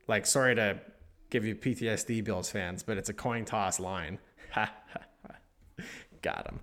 Like, 0.07 0.25
sorry 0.25 0.55
to 0.55 0.79
give 1.29 1.45
you 1.45 1.55
PTSD, 1.55 2.23
Bills 2.23 2.49
fans, 2.49 2.83
but 2.83 2.97
it's 2.97 3.09
a 3.09 3.13
coin 3.13 3.45
toss 3.45 3.79
line. 3.79 4.19
Got 6.21 6.47
him. 6.47 6.59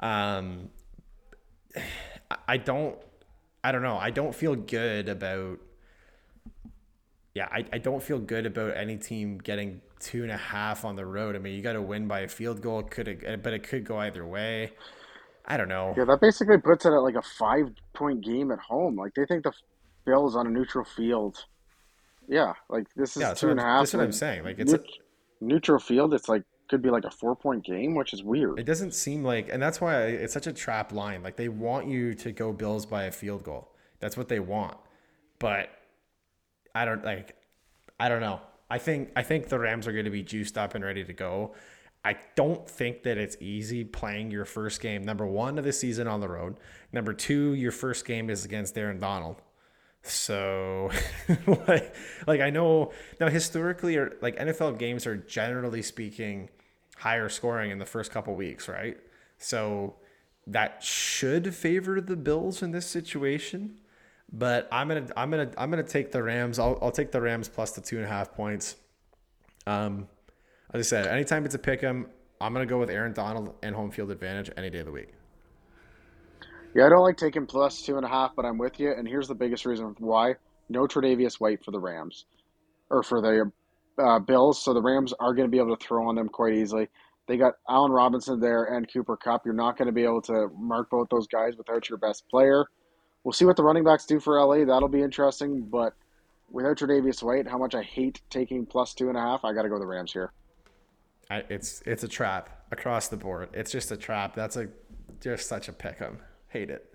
Um, 0.00 0.70
I 2.48 2.56
don't 2.56 2.96
I 3.62 3.72
don't 3.72 3.82
know. 3.82 3.96
I 3.96 4.10
don't 4.10 4.34
feel 4.34 4.54
good 4.54 5.08
about 5.08 5.58
yeah, 7.34 7.48
I, 7.50 7.64
I 7.72 7.78
don't 7.78 8.02
feel 8.02 8.18
good 8.20 8.46
about 8.46 8.76
any 8.76 8.96
team 8.96 9.38
getting 9.38 9.80
two 9.98 10.22
and 10.22 10.30
a 10.30 10.36
half 10.36 10.84
on 10.84 10.94
the 10.94 11.04
road. 11.04 11.34
I 11.34 11.40
mean, 11.40 11.54
you 11.56 11.62
got 11.62 11.72
to 11.72 11.82
win 11.82 12.06
by 12.06 12.20
a 12.20 12.28
field 12.28 12.60
goal. 12.60 12.82
Could 12.84 13.08
it, 13.08 13.42
but 13.42 13.52
it 13.52 13.64
could 13.64 13.84
go 13.84 13.98
either 13.98 14.24
way. 14.24 14.72
I 15.44 15.56
don't 15.56 15.68
know. 15.68 15.94
Yeah, 15.96 16.04
that 16.04 16.20
basically 16.20 16.58
puts 16.58 16.86
it 16.86 16.92
at 16.92 16.98
like 16.98 17.16
a 17.16 17.22
five 17.22 17.70
point 17.92 18.24
game 18.24 18.52
at 18.52 18.60
home. 18.60 18.96
Like 18.96 19.14
they 19.14 19.26
think 19.26 19.42
the 19.44 19.52
Bills 20.04 20.36
on 20.36 20.46
a 20.46 20.50
neutral 20.50 20.84
field. 20.84 21.44
Yeah, 22.28 22.52
like 22.68 22.86
this 22.94 23.16
is 23.16 23.22
Yeah, 23.22 23.30
what 23.30 23.42
and 23.42 23.60
a 23.60 23.62
half. 23.62 23.80
that's 23.80 23.94
what 23.94 24.04
I'm 24.04 24.12
saying. 24.12 24.44
Like, 24.44 24.58
it's 24.58 24.72
a- 24.72 24.84
neutral 25.40 25.78
field. 25.78 26.14
It's 26.14 26.28
like 26.28 26.44
could 26.74 26.82
be 26.82 26.90
like 26.90 27.04
a 27.04 27.10
four 27.10 27.36
point 27.36 27.64
game, 27.64 27.94
which 27.94 28.12
is 28.12 28.24
weird. 28.24 28.58
It 28.58 28.64
doesn't 28.64 28.94
seem 28.94 29.22
like, 29.22 29.48
and 29.48 29.62
that's 29.62 29.80
why 29.80 30.06
it's 30.06 30.32
such 30.32 30.48
a 30.48 30.52
trap 30.52 30.92
line. 30.92 31.22
Like 31.22 31.36
they 31.36 31.48
want 31.48 31.86
you 31.86 32.14
to 32.14 32.32
go 32.32 32.52
Bills 32.52 32.84
by 32.84 33.04
a 33.04 33.12
field 33.12 33.44
goal. 33.44 33.70
That's 34.00 34.16
what 34.16 34.28
they 34.28 34.40
want. 34.40 34.76
But 35.38 35.68
I 36.74 36.84
don't 36.84 37.04
like. 37.04 37.36
I 38.00 38.08
don't 38.08 38.20
know. 38.20 38.40
I 38.68 38.78
think 38.78 39.10
I 39.14 39.22
think 39.22 39.48
the 39.48 39.58
Rams 39.58 39.86
are 39.86 39.92
going 39.92 40.06
to 40.06 40.10
be 40.10 40.24
juiced 40.24 40.58
up 40.58 40.74
and 40.74 40.84
ready 40.84 41.04
to 41.04 41.12
go. 41.12 41.54
I 42.04 42.16
don't 42.34 42.68
think 42.68 43.04
that 43.04 43.18
it's 43.18 43.36
easy 43.40 43.84
playing 43.84 44.32
your 44.32 44.44
first 44.44 44.80
game, 44.80 45.04
number 45.04 45.24
one 45.24 45.56
of 45.56 45.64
the 45.64 45.72
season 45.72 46.08
on 46.08 46.20
the 46.20 46.28
road. 46.28 46.56
Number 46.92 47.14
two, 47.14 47.54
your 47.54 47.72
first 47.72 48.04
game 48.04 48.28
is 48.28 48.44
against 48.44 48.76
Aaron 48.76 48.98
Donald. 48.98 49.40
So, 50.02 50.90
like, 51.68 51.94
like 52.26 52.40
I 52.40 52.50
know 52.50 52.90
now 53.20 53.28
historically, 53.28 53.96
or 53.96 54.16
like 54.20 54.36
NFL 54.36 54.76
games 54.76 55.06
are 55.06 55.16
generally 55.16 55.82
speaking 55.82 56.50
higher 56.98 57.28
scoring 57.28 57.70
in 57.70 57.78
the 57.78 57.86
first 57.86 58.10
couple 58.10 58.34
weeks, 58.34 58.68
right? 58.68 58.96
So 59.38 59.96
that 60.46 60.82
should 60.82 61.54
favor 61.54 62.00
the 62.00 62.16
Bills 62.16 62.62
in 62.62 62.70
this 62.70 62.86
situation. 62.86 63.78
But 64.32 64.68
I'm 64.72 64.88
gonna 64.88 65.06
I'm 65.16 65.30
gonna 65.30 65.50
I'm 65.56 65.70
gonna 65.70 65.82
take 65.82 66.10
the 66.10 66.22
Rams. 66.22 66.58
I'll 66.58 66.78
I'll 66.82 66.90
take 66.90 67.12
the 67.12 67.20
Rams 67.20 67.48
plus 67.48 67.72
the 67.72 67.80
two 67.80 67.96
and 67.96 68.04
a 68.04 68.08
half 68.08 68.32
points. 68.32 68.76
Um, 69.66 70.08
as 70.72 70.80
I 70.80 70.82
said, 70.82 71.06
anytime 71.06 71.44
it's 71.44 71.54
a 71.54 71.58
pick 71.58 71.82
'em, 71.84 72.06
I'm 72.40 72.52
gonna 72.52 72.66
go 72.66 72.78
with 72.78 72.90
Aaron 72.90 73.12
Donald 73.12 73.54
and 73.62 73.74
home 73.74 73.90
field 73.90 74.10
advantage 74.10 74.50
any 74.56 74.70
day 74.70 74.80
of 74.80 74.86
the 74.86 74.92
week. 74.92 75.14
Yeah, 76.74 76.86
I 76.86 76.88
don't 76.88 77.02
like 77.02 77.16
taking 77.16 77.46
plus 77.46 77.82
two 77.82 77.96
and 77.96 78.04
a 78.04 78.08
half, 78.08 78.34
but 78.34 78.44
I'm 78.44 78.58
with 78.58 78.80
you. 78.80 78.92
And 78.92 79.06
here's 79.06 79.28
the 79.28 79.34
biggest 79.34 79.64
reason 79.66 79.94
why: 79.98 80.34
no 80.68 80.86
Tre'Davious 80.86 81.34
White 81.40 81.64
for 81.64 81.70
the 81.70 81.78
Rams, 81.78 82.26
or 82.90 83.02
for 83.02 83.20
the 83.20 83.52
uh, 83.98 84.18
Bills. 84.18 84.62
So 84.62 84.74
the 84.74 84.82
Rams 84.82 85.12
are 85.20 85.34
going 85.34 85.46
to 85.46 85.50
be 85.50 85.58
able 85.58 85.76
to 85.76 85.84
throw 85.84 86.08
on 86.08 86.14
them 86.14 86.28
quite 86.28 86.54
easily. 86.54 86.88
They 87.26 87.36
got 87.36 87.54
Allen 87.68 87.90
Robinson 87.90 88.38
there 88.38 88.64
and 88.64 88.90
Cooper 88.92 89.16
Kupp. 89.16 89.44
You're 89.44 89.54
not 89.54 89.78
going 89.78 89.86
to 89.86 89.92
be 89.92 90.04
able 90.04 90.22
to 90.22 90.48
mark 90.58 90.90
both 90.90 91.08
those 91.08 91.26
guys 91.26 91.56
without 91.56 91.88
your 91.88 91.98
best 91.98 92.28
player. 92.28 92.66
We'll 93.22 93.32
see 93.32 93.46
what 93.46 93.56
the 93.56 93.62
running 93.62 93.84
backs 93.84 94.04
do 94.04 94.20
for 94.20 94.38
LA. 94.38 94.66
That'll 94.66 94.88
be 94.88 95.02
interesting. 95.02 95.62
But 95.62 95.94
without 96.50 96.76
Tre'Davious 96.76 97.22
White, 97.22 97.48
how 97.48 97.56
much 97.56 97.74
I 97.74 97.82
hate 97.82 98.20
taking 98.28 98.66
plus 98.66 98.92
two 98.92 99.08
and 99.08 99.16
a 99.16 99.20
half, 99.20 99.44
I 99.44 99.54
got 99.54 99.62
to 99.62 99.70
go 99.70 99.78
the 99.78 99.86
Rams 99.86 100.12
here. 100.12 100.32
I, 101.30 101.42
it's 101.48 101.82
it's 101.86 102.04
a 102.04 102.08
trap 102.08 102.66
across 102.70 103.08
the 103.08 103.16
board. 103.16 103.48
It's 103.54 103.72
just 103.72 103.90
a 103.90 103.96
trap. 103.96 104.34
That's 104.34 104.56
a 104.56 104.68
just 105.20 105.48
such 105.48 105.68
a 105.68 105.72
pick 105.72 106.02
'em. 106.02 106.18
Hate 106.48 106.68
it. 106.68 106.93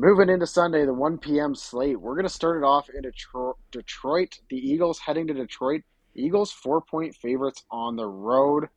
Moving 0.00 0.28
into 0.28 0.46
Sunday, 0.46 0.86
the 0.86 0.94
1 0.94 1.18
p.m. 1.18 1.56
slate. 1.56 2.00
We're 2.00 2.14
going 2.14 2.24
to 2.24 2.32
start 2.32 2.56
it 2.56 2.64
off 2.64 2.88
in 2.88 3.02
Detro- 3.02 3.56
Detroit. 3.72 4.38
The 4.48 4.56
Eagles 4.56 5.00
heading 5.00 5.26
to 5.26 5.34
Detroit. 5.34 5.82
Eagles 6.14 6.52
four 6.52 6.80
point 6.80 7.16
favorites 7.16 7.64
on 7.72 7.96
the 7.96 8.06
road. 8.06 8.68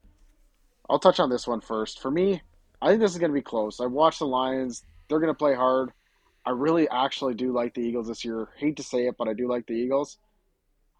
I'll 0.89 0.97
touch 0.97 1.19
on 1.19 1.29
this 1.29 1.45
one 1.45 1.61
first. 1.61 2.01
For 2.01 2.09
me, 2.09 2.41
I 2.81 2.87
think 2.87 3.01
this 3.01 3.11
is 3.11 3.19
going 3.19 3.29
to 3.29 3.35
be 3.35 3.43
close. 3.43 3.79
I 3.79 3.85
watched 3.85 4.17
the 4.17 4.25
Lions. 4.25 4.83
They're 5.07 5.19
going 5.19 5.31
to 5.31 5.37
play 5.37 5.53
hard. 5.53 5.91
I 6.43 6.49
really 6.51 6.89
actually 6.89 7.35
do 7.35 7.53
like 7.53 7.75
the 7.75 7.81
Eagles 7.81 8.07
this 8.07 8.25
year. 8.25 8.49
Hate 8.57 8.77
to 8.77 8.83
say 8.83 9.05
it, 9.05 9.13
but 9.15 9.27
I 9.27 9.33
do 9.33 9.47
like 9.47 9.67
the 9.67 9.73
Eagles. 9.73 10.17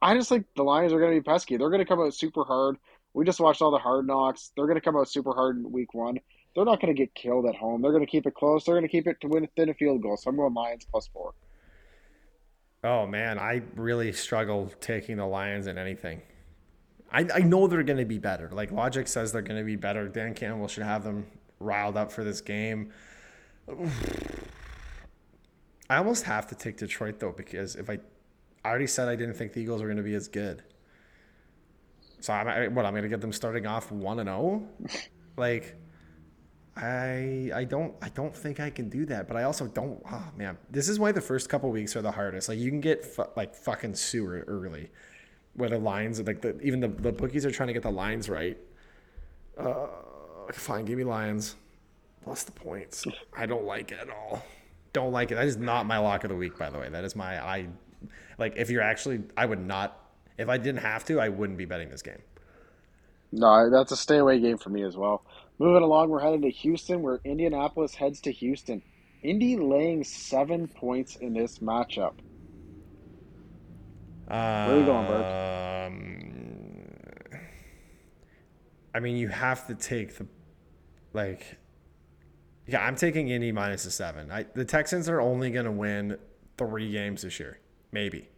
I 0.04 0.14
just 0.14 0.30
think 0.30 0.46
the 0.56 0.62
Lions 0.62 0.94
are 0.94 1.00
going 1.00 1.16
to 1.16 1.20
be 1.20 1.24
pesky. 1.24 1.58
They're 1.58 1.72
going 1.72 1.80
to 1.80 1.86
come 1.86 2.00
out 2.00 2.14
super 2.14 2.44
hard. 2.44 2.78
We 3.16 3.26
just 3.26 3.40
watched 3.40 3.64
all 3.64 3.72
the 3.72 3.80
hard 3.80 4.06
knocks. 4.06 4.52
They're 4.56 4.68
going 4.68 4.78
to 4.78 4.86
come 4.86 4.96
out 4.96 5.10
super 5.10 5.34
hard 5.34 5.58
in 5.58 5.72
week 5.72 5.96
one. 5.96 6.20
They're 6.56 6.66
not 6.66 6.82
going 6.82 6.94
to 6.94 6.98
get 6.98 7.16
killed 7.16 7.46
at 7.46 7.56
home. 7.56 7.82
They're 7.82 7.92
going 7.92 8.06
to 8.06 8.12
keep 8.12 8.26
it 8.26 8.34
close. 8.34 8.66
They're 8.66 8.76
going 8.76 8.84
to 8.84 8.90
keep 8.90 9.08
it 9.08 9.22
to 9.22 9.28
win 9.28 9.44
within 9.44 9.70
a 9.70 9.74
field 9.74 10.02
goal. 10.02 10.18
So 10.18 10.30
I'm 10.30 10.36
going 10.36 10.54
Lions 10.54 10.86
plus 10.90 11.08
four. 11.08 11.34
Oh 12.84 13.06
man, 13.06 13.38
I 13.40 13.62
really 13.76 14.12
struggle 14.12 14.72
taking 14.82 15.18
the 15.18 15.26
Lions 15.26 15.68
in 15.68 15.78
anything. 15.78 16.22
I, 17.12 17.28
I 17.34 17.40
know 17.40 17.68
they're 17.68 17.84
going 17.84 18.00
to 18.00 18.06
be 18.06 18.18
better. 18.18 18.50
Like 18.52 18.72
logic 18.72 19.08
says 19.08 19.32
they're 19.32 19.42
going 19.42 19.60
to 19.60 19.66
be 19.66 19.76
better. 19.76 20.08
Dan 20.08 20.34
Campbell 20.34 20.68
should 20.68 20.84
have 20.84 21.04
them 21.04 21.28
riled 21.60 21.96
up 21.96 22.12
for 22.12 22.24
this 22.24 22.42
game. 22.42 22.92
I 25.90 25.98
almost 25.98 26.24
have 26.24 26.48
to 26.48 26.56
take 26.56 26.78
Detroit 26.78 27.20
though 27.20 27.34
because 27.34 27.76
if 27.76 27.90
I, 27.90 28.00
I 28.64 28.70
already 28.70 28.88
said 28.88 29.10
I 29.10 29.16
didn't 29.16 29.36
think 29.36 29.54
the 29.54 29.62
Eagles 29.62 29.82
were 29.82 29.88
going 29.88 29.98
to 29.98 30.04
be 30.04 30.16
as 30.16 30.28
good. 30.28 30.64
So 32.22 32.34
I'm 32.34 32.48
I, 32.48 32.68
what 32.68 32.86
I'm 32.86 32.94
going 32.94 33.04
to 33.04 33.10
get 33.10 33.22
them 33.22 33.34
starting 33.34 33.68
off 33.68 33.92
one 33.92 34.20
and 34.20 34.28
zero, 34.28 34.64
oh? 34.64 34.88
like. 35.38 35.76
I 36.76 37.52
I 37.54 37.66
don't 37.66 37.96
I 38.02 38.10
don't 38.10 38.36
think 38.36 38.60
I 38.60 38.70
can 38.70 38.90
do 38.90 39.06
that, 39.08 39.28
but 39.28 39.36
I 39.38 39.44
also 39.44 39.68
don't. 39.68 40.02
Oh 40.10 40.24
man, 40.38 40.58
this 40.70 40.88
is 40.88 41.00
why 41.00 41.12
the 41.12 41.22
first 41.22 41.50
couple 41.50 41.70
weeks 41.70 41.96
are 41.96 42.02
the 42.02 42.12
hardest. 42.12 42.48
Like 42.50 42.60
you 42.60 42.70
can 42.70 42.82
get 42.82 43.06
fu- 43.06 43.26
like 43.36 43.54
fucking 43.56 43.96
sewer 43.96 44.46
early, 44.48 44.90
where 45.54 45.70
the 45.70 45.78
lines 45.80 46.20
are 46.20 46.24
like 46.24 46.42
the 46.42 46.60
even 46.62 46.80
the 46.80 46.88
the 46.88 47.12
bookies 47.12 47.46
are 47.46 47.52
trying 47.52 47.68
to 47.68 47.74
get 47.74 47.84
the 47.84 47.92
lines 47.92 48.30
right. 48.30 48.58
Uh, 49.58 49.88
fine, 50.54 50.86
give 50.86 50.98
me 50.98 51.04
Lions 51.04 51.56
plus 52.24 52.44
the 52.44 52.52
points. 52.52 53.06
I 53.36 53.46
don't 53.46 53.66
like 53.66 53.92
it 53.92 54.00
at 54.00 54.10
all. 54.10 54.44
Don't 54.94 55.12
like 55.12 55.32
it. 55.32 55.36
That 55.36 55.48
is 55.48 55.58
not 55.58 55.86
my 55.86 55.98
lock 55.98 56.24
of 56.24 56.30
the 56.30 56.36
week, 56.36 56.58
by 56.58 56.70
the 56.70 56.80
way. 56.80 56.90
That 56.90 57.04
is 57.04 57.16
my 57.16 57.44
I 57.44 57.68
like 58.38 58.56
if 58.58 58.70
you're 58.70 58.82
actually 58.82 59.24
I 59.38 59.46
would 59.46 59.60
not 59.66 60.00
if 60.38 60.50
I 60.50 60.58
didn't 60.58 60.82
have 60.82 61.06
to 61.06 61.20
I 61.20 61.30
wouldn't 61.30 61.58
be 61.58 61.66
betting 61.66 61.90
this 61.90 62.02
game. 62.02 62.22
No, 63.32 63.70
that's 63.70 63.92
a 63.92 63.98
stay 63.98 64.18
away 64.18 64.40
game 64.40 64.58
for 64.58 64.70
me 64.70 64.84
as 64.84 64.98
well. 64.98 65.24
Moving 65.62 65.84
along, 65.84 66.10
we're 66.10 66.22
headed 66.22 66.42
to 66.42 66.50
Houston, 66.50 67.04
where 67.04 67.22
Indianapolis 67.24 67.94
heads 67.94 68.20
to 68.22 68.32
Houston. 68.32 68.82
Indy 69.22 69.58
laying 69.58 70.04
seven 70.04 70.68
points 70.68 71.18
in 71.18 71.36
this 71.36 71.60
matchup. 71.60 72.14
Where 74.26 74.40
are 74.40 74.80
you 74.80 74.86
going, 74.88 75.06
Um, 75.86 77.38
I 78.96 79.00
mean, 79.02 79.18
you 79.18 79.28
have 79.28 79.68
to 79.68 79.76
take 79.76 80.18
the 80.18 80.26
like. 81.14 81.60
Yeah, 82.66 82.84
I'm 82.84 82.96
taking 82.96 83.28
Indy 83.28 83.52
minus 83.52 83.86
a 83.86 83.92
seven. 83.92 84.32
I, 84.32 84.48
the 84.56 84.66
Texans 84.66 85.08
are 85.10 85.22
only 85.22 85.52
going 85.52 85.66
to 85.66 85.72
win 85.72 86.18
three 86.58 86.92
games 86.92 87.22
this 87.22 87.40
year, 87.40 87.60
maybe. 87.92 88.30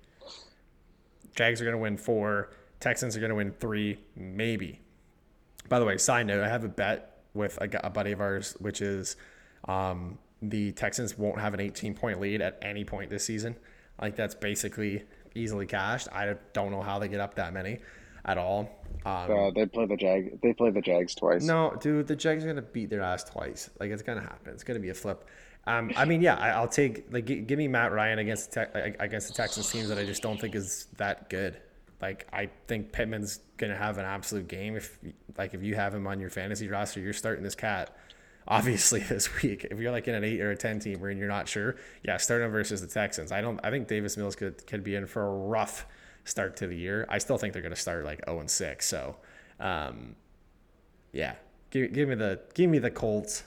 Jags 1.36 1.62
are 1.62 1.64
going 1.64 1.78
to 1.78 1.82
win 1.82 1.96
four. 1.96 2.52
Texans 2.82 3.16
are 3.16 3.22
going 3.22 3.30
to 3.30 3.36
win 3.36 3.54
three, 3.62 4.00
maybe. 4.14 4.82
By 5.70 5.80
the 5.80 5.86
way, 5.86 5.98
side 5.98 6.28
note: 6.28 6.44
I 6.44 6.50
have 6.50 6.66
a 6.66 6.68
bet 6.68 7.12
with 7.34 7.58
a, 7.62 7.70
a 7.86 7.90
buddy 7.90 8.12
of 8.12 8.22
ours, 8.22 8.56
which 8.60 8.82
is 8.82 9.16
um, 9.68 10.18
the 10.42 10.72
Texans 10.74 11.18
won't 11.18 11.40
have 11.40 11.54
an 11.54 11.60
18 11.60 11.94
point 11.94 12.20
lead 12.20 12.42
at 12.42 12.60
any 12.62 12.84
point 12.84 13.10
this 13.10 13.26
season. 13.26 13.56
Like 14.02 14.16
that's 14.16 14.36
basically 14.36 15.04
easily 15.36 15.66
cashed. 15.66 16.08
I 16.12 16.36
don't 16.54 16.72
know 16.72 16.82
how 16.82 17.00
they 17.00 17.08
get 17.08 17.20
up 17.20 17.36
that 17.36 17.54
many 17.54 17.80
at 18.26 18.38
all. 18.38 18.70
Um, 19.06 19.32
uh, 19.32 19.52
they 19.52 19.66
play 19.66 19.86
the 19.86 19.98
Jag. 19.98 20.42
They 20.42 20.54
play 20.54 20.70
the 20.72 20.82
Jags 20.82 21.16
twice. 21.16 21.44
No, 21.44 21.76
dude, 21.80 22.08
the 22.08 22.16
Jags 22.16 22.44
are 22.44 22.48
gonna 22.48 22.62
beat 22.62 22.90
their 22.90 23.02
ass 23.02 23.24
twice. 23.24 23.70
Like 23.80 23.92
it's 23.92 24.04
gonna 24.04 24.22
happen. 24.22 24.54
It's 24.54 24.64
gonna 24.64 24.80
be 24.80 24.90
a 24.90 24.94
flip. 24.94 25.28
Um, 25.66 25.92
I 25.96 26.04
mean, 26.06 26.22
yeah, 26.22 26.36
I, 26.36 26.60
will 26.60 26.68
take 26.68 27.12
like 27.12 27.26
g- 27.26 27.40
give 27.40 27.58
me 27.58 27.68
Matt 27.68 27.94
Ryan 27.94 28.20
against 28.20 28.52
the 28.52 28.66
te- 28.66 28.96
against 29.00 29.30
the 29.30 29.34
Texans 29.34 29.72
teams 29.72 29.88
that 29.90 29.98
I 29.98 30.06
just 30.06 30.22
don't 30.22 30.40
think 30.40 30.56
is 30.56 30.88
that 30.98 31.30
good. 31.30 31.58
Like 32.04 32.28
I 32.34 32.50
think 32.68 32.92
Pittman's 32.92 33.40
gonna 33.56 33.78
have 33.78 33.98
an 33.98 34.04
absolute 34.04 34.50
game. 34.50 34.76
If 34.76 35.00
like 35.38 35.54
if 35.54 35.64
you 35.64 35.76
have 35.76 35.96
him 35.96 36.06
on 36.06 36.20
your 36.20 36.30
fantasy 36.30 36.68
roster, 36.68 37.00
you're 37.00 37.14
starting 37.14 37.46
this 37.46 37.56
cat. 37.56 37.96
Obviously, 38.46 39.00
this 39.10 39.42
week, 39.42 39.66
if 39.72 39.80
you're 39.80 39.94
like 39.94 40.10
in 40.10 40.14
an 40.14 40.26
eight 40.26 40.42
or 40.42 40.52
a 40.52 40.58
ten 40.58 40.80
team 40.82 41.02
and 41.02 41.18
you're 41.18 41.30
not 41.30 41.48
sure, 41.48 41.78
yeah, 42.04 42.18
start 42.18 42.42
him 42.42 42.52
versus 42.52 42.82
the 42.82 42.88
Texans. 42.88 43.32
I 43.32 43.40
don't. 43.40 43.58
I 43.64 43.72
think 43.72 43.88
Davis 43.88 44.18
Mills 44.18 44.36
could 44.36 44.68
could 44.68 44.84
be 44.84 44.96
in 44.96 45.08
for 45.08 45.26
a 45.26 45.34
rough 45.48 45.86
start 46.26 46.58
to 46.58 46.68
the 46.68 46.76
year. 46.76 47.08
I 47.08 47.20
still 47.20 47.38
think 47.38 47.54
they're 47.54 47.62
gonna 47.62 47.78
start 47.78 48.04
like 48.04 48.20
zero 48.26 48.38
oh 48.38 48.40
and 48.42 48.52
six. 48.52 48.86
So, 48.86 49.16
um, 49.62 50.18
yeah, 51.14 51.36
give, 51.70 51.94
give 51.94 52.10
me 52.10 52.16
the 52.16 52.42
give 52.54 52.70
me 52.70 52.80
the 52.80 52.92
Colts. 52.92 53.44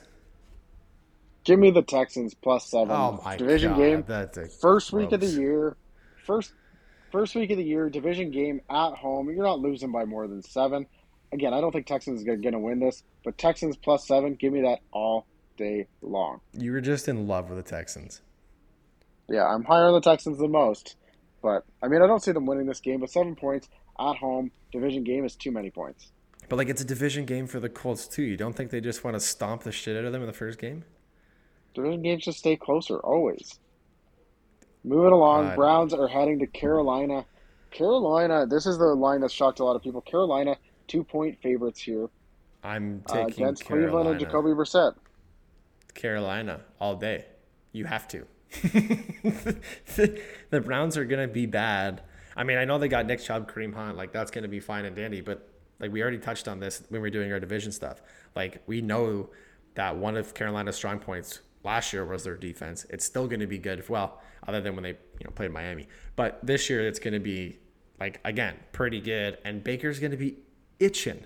Give 1.43 1.59
me 1.59 1.69
the 1.69 1.83
Texans 1.83 2.33
plus 2.33 2.71
seven. 2.71 2.89
Oh 2.89 3.21
my 3.23 3.37
division 3.37 3.73
God, 3.73 3.77
game. 3.77 4.03
That's 4.07 4.59
first 4.59 4.93
week 4.93 5.11
of 5.11 5.21
the 5.21 5.27
year. 5.27 5.77
First 6.25 6.53
first 7.17 7.33
week 7.33 7.49
of 7.49 7.57
the 7.57 7.63
year, 7.63 7.89
division 7.89 8.29
game 8.29 8.61
at 8.69 8.91
home. 8.91 9.27
You're 9.27 9.43
not 9.43 9.59
losing 9.59 9.91
by 9.91 10.05
more 10.05 10.27
than 10.27 10.43
seven. 10.43 10.85
Again, 11.33 11.51
I 11.51 11.59
don't 11.59 11.71
think 11.71 11.87
Texans 11.87 12.19
is 12.19 12.25
going 12.25 12.43
to 12.43 12.59
win 12.59 12.79
this, 12.79 13.01
but 13.23 13.39
Texans 13.39 13.75
plus 13.75 14.05
seven, 14.05 14.35
give 14.35 14.53
me 14.53 14.61
that 14.61 14.81
all 14.91 15.25
day 15.57 15.87
long. 16.03 16.41
You 16.53 16.73
were 16.73 16.79
just 16.79 17.07
in 17.07 17.27
love 17.27 17.49
with 17.49 17.57
the 17.57 17.67
Texans. 17.67 18.21
Yeah, 19.27 19.47
I'm 19.47 19.63
higher 19.63 19.85
on 19.85 19.93
the 19.93 20.01
Texans 20.01 20.37
than 20.37 20.51
most, 20.51 20.95
but 21.41 21.65
I 21.81 21.87
mean, 21.87 22.03
I 22.03 22.07
don't 22.07 22.21
see 22.21 22.33
them 22.33 22.45
winning 22.45 22.67
this 22.67 22.81
game. 22.81 22.99
But 22.99 23.09
seven 23.09 23.35
points 23.35 23.67
at 23.99 24.17
home, 24.17 24.51
division 24.71 25.03
game 25.03 25.25
is 25.25 25.35
too 25.35 25.49
many 25.49 25.71
points. 25.71 26.11
But 26.49 26.57
like, 26.57 26.69
it's 26.69 26.83
a 26.83 26.85
division 26.85 27.25
game 27.25 27.47
for 27.47 27.59
the 27.59 27.67
Colts 27.67 28.07
too. 28.07 28.21
You 28.21 28.37
don't 28.37 28.53
think 28.53 28.69
they 28.69 28.79
just 28.79 29.03
want 29.03 29.15
to 29.15 29.19
stomp 29.19 29.63
the 29.63 29.71
shit 29.71 29.97
out 29.97 30.05
of 30.05 30.11
them 30.11 30.21
in 30.21 30.27
the 30.27 30.33
first 30.33 30.59
game? 30.59 30.83
Division 31.73 32.03
games 32.03 32.25
just 32.25 32.37
stay 32.37 32.55
closer 32.55 32.99
always. 32.99 33.57
Moving 34.87 35.11
along, 35.11 35.53
Browns 35.55 35.93
are 35.93 36.07
heading 36.07 36.39
to 36.39 36.47
Carolina. 36.47 37.25
Carolina, 37.71 38.45
this 38.45 38.65
is 38.65 38.77
the 38.77 38.85
line 38.85 39.19
that 39.21 39.31
shocked 39.31 39.59
a 39.59 39.65
lot 39.65 39.75
of 39.75 39.83
people. 39.83 39.99
Carolina, 39.99 40.55
two 40.87 41.03
point 41.03 41.37
favorites 41.41 41.81
here. 41.81 42.07
I'm 42.63 43.03
taking 43.07 43.23
uh, 43.23 43.27
against 43.27 43.65
Carolina. 43.65 43.91
Cleveland 43.91 44.09
and 44.09 44.19
Jacoby 44.19 44.49
Brissett. 44.51 44.95
Carolina 45.93 46.61
all 46.79 46.95
day. 46.95 47.25
You 47.73 47.85
have 47.85 48.07
to. 48.09 48.25
the 50.49 50.61
Browns 50.61 50.95
are 50.95 51.03
gonna 51.03 51.27
be 51.27 51.45
bad. 51.45 52.01
I 52.37 52.45
mean, 52.45 52.57
I 52.57 52.63
know 52.63 52.77
they 52.77 52.87
got 52.87 53.05
Nick 53.05 53.21
Chubb, 53.21 53.51
Kareem 53.51 53.73
Hunt, 53.73 53.97
like 53.97 54.13
that's 54.13 54.31
gonna 54.31 54.47
be 54.47 54.61
fine 54.61 54.85
and 54.85 54.95
dandy, 54.95 55.19
but 55.19 55.49
like 55.81 55.91
we 55.91 56.01
already 56.01 56.17
touched 56.17 56.47
on 56.47 56.61
this 56.61 56.81
when 56.87 57.01
we 57.01 57.07
were 57.07 57.11
doing 57.11 57.31
our 57.33 57.41
division 57.41 57.73
stuff. 57.73 58.01
Like 58.35 58.63
we 58.67 58.81
know 58.81 59.31
that 59.75 59.97
one 59.97 60.15
of 60.15 60.33
Carolina's 60.33 60.77
strong 60.77 60.99
points 60.99 61.41
last 61.63 61.91
year 61.91 62.05
was 62.05 62.23
their 62.23 62.37
defense. 62.37 62.85
It's 62.89 63.05
still 63.05 63.27
going 63.27 63.41
to 63.41 63.47
be 63.47 63.57
good. 63.57 63.87
Well, 63.89 64.21
other 64.47 64.61
than 64.61 64.75
when 64.75 64.83
they 64.83 64.91
you 64.91 65.25
know 65.25 65.31
played 65.31 65.51
Miami, 65.51 65.87
but 66.15 66.39
this 66.43 66.69
year 66.69 66.87
it's 66.87 66.99
going 66.99 67.13
to 67.13 67.19
be 67.19 67.57
like 67.99 68.19
again 68.23 68.55
pretty 68.71 69.01
good. 69.01 69.37
And 69.43 69.63
Baker's 69.63 69.99
going 69.99 70.11
to 70.11 70.17
be 70.17 70.37
itching. 70.79 71.25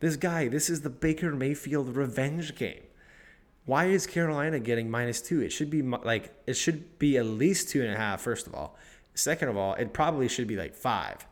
This 0.00 0.16
guy, 0.16 0.48
this 0.48 0.68
is 0.68 0.80
the 0.80 0.90
Baker 0.90 1.32
Mayfield 1.32 1.94
revenge 1.94 2.56
game. 2.56 2.82
Why 3.64 3.86
is 3.86 4.06
Carolina 4.06 4.58
getting 4.58 4.90
minus 4.90 5.22
two? 5.22 5.40
It 5.40 5.50
should 5.50 5.70
be 5.70 5.82
like 5.82 6.34
it 6.46 6.54
should 6.54 6.98
be 6.98 7.16
at 7.16 7.26
least 7.26 7.68
two 7.68 7.82
and 7.82 7.92
a 7.92 7.96
half. 7.96 8.20
First 8.20 8.46
of 8.46 8.54
all, 8.54 8.76
second 9.14 9.48
of 9.48 9.56
all, 9.56 9.74
it 9.74 9.92
probably 9.92 10.28
should 10.28 10.48
be 10.48 10.56
like 10.56 10.74
five. 10.74 11.24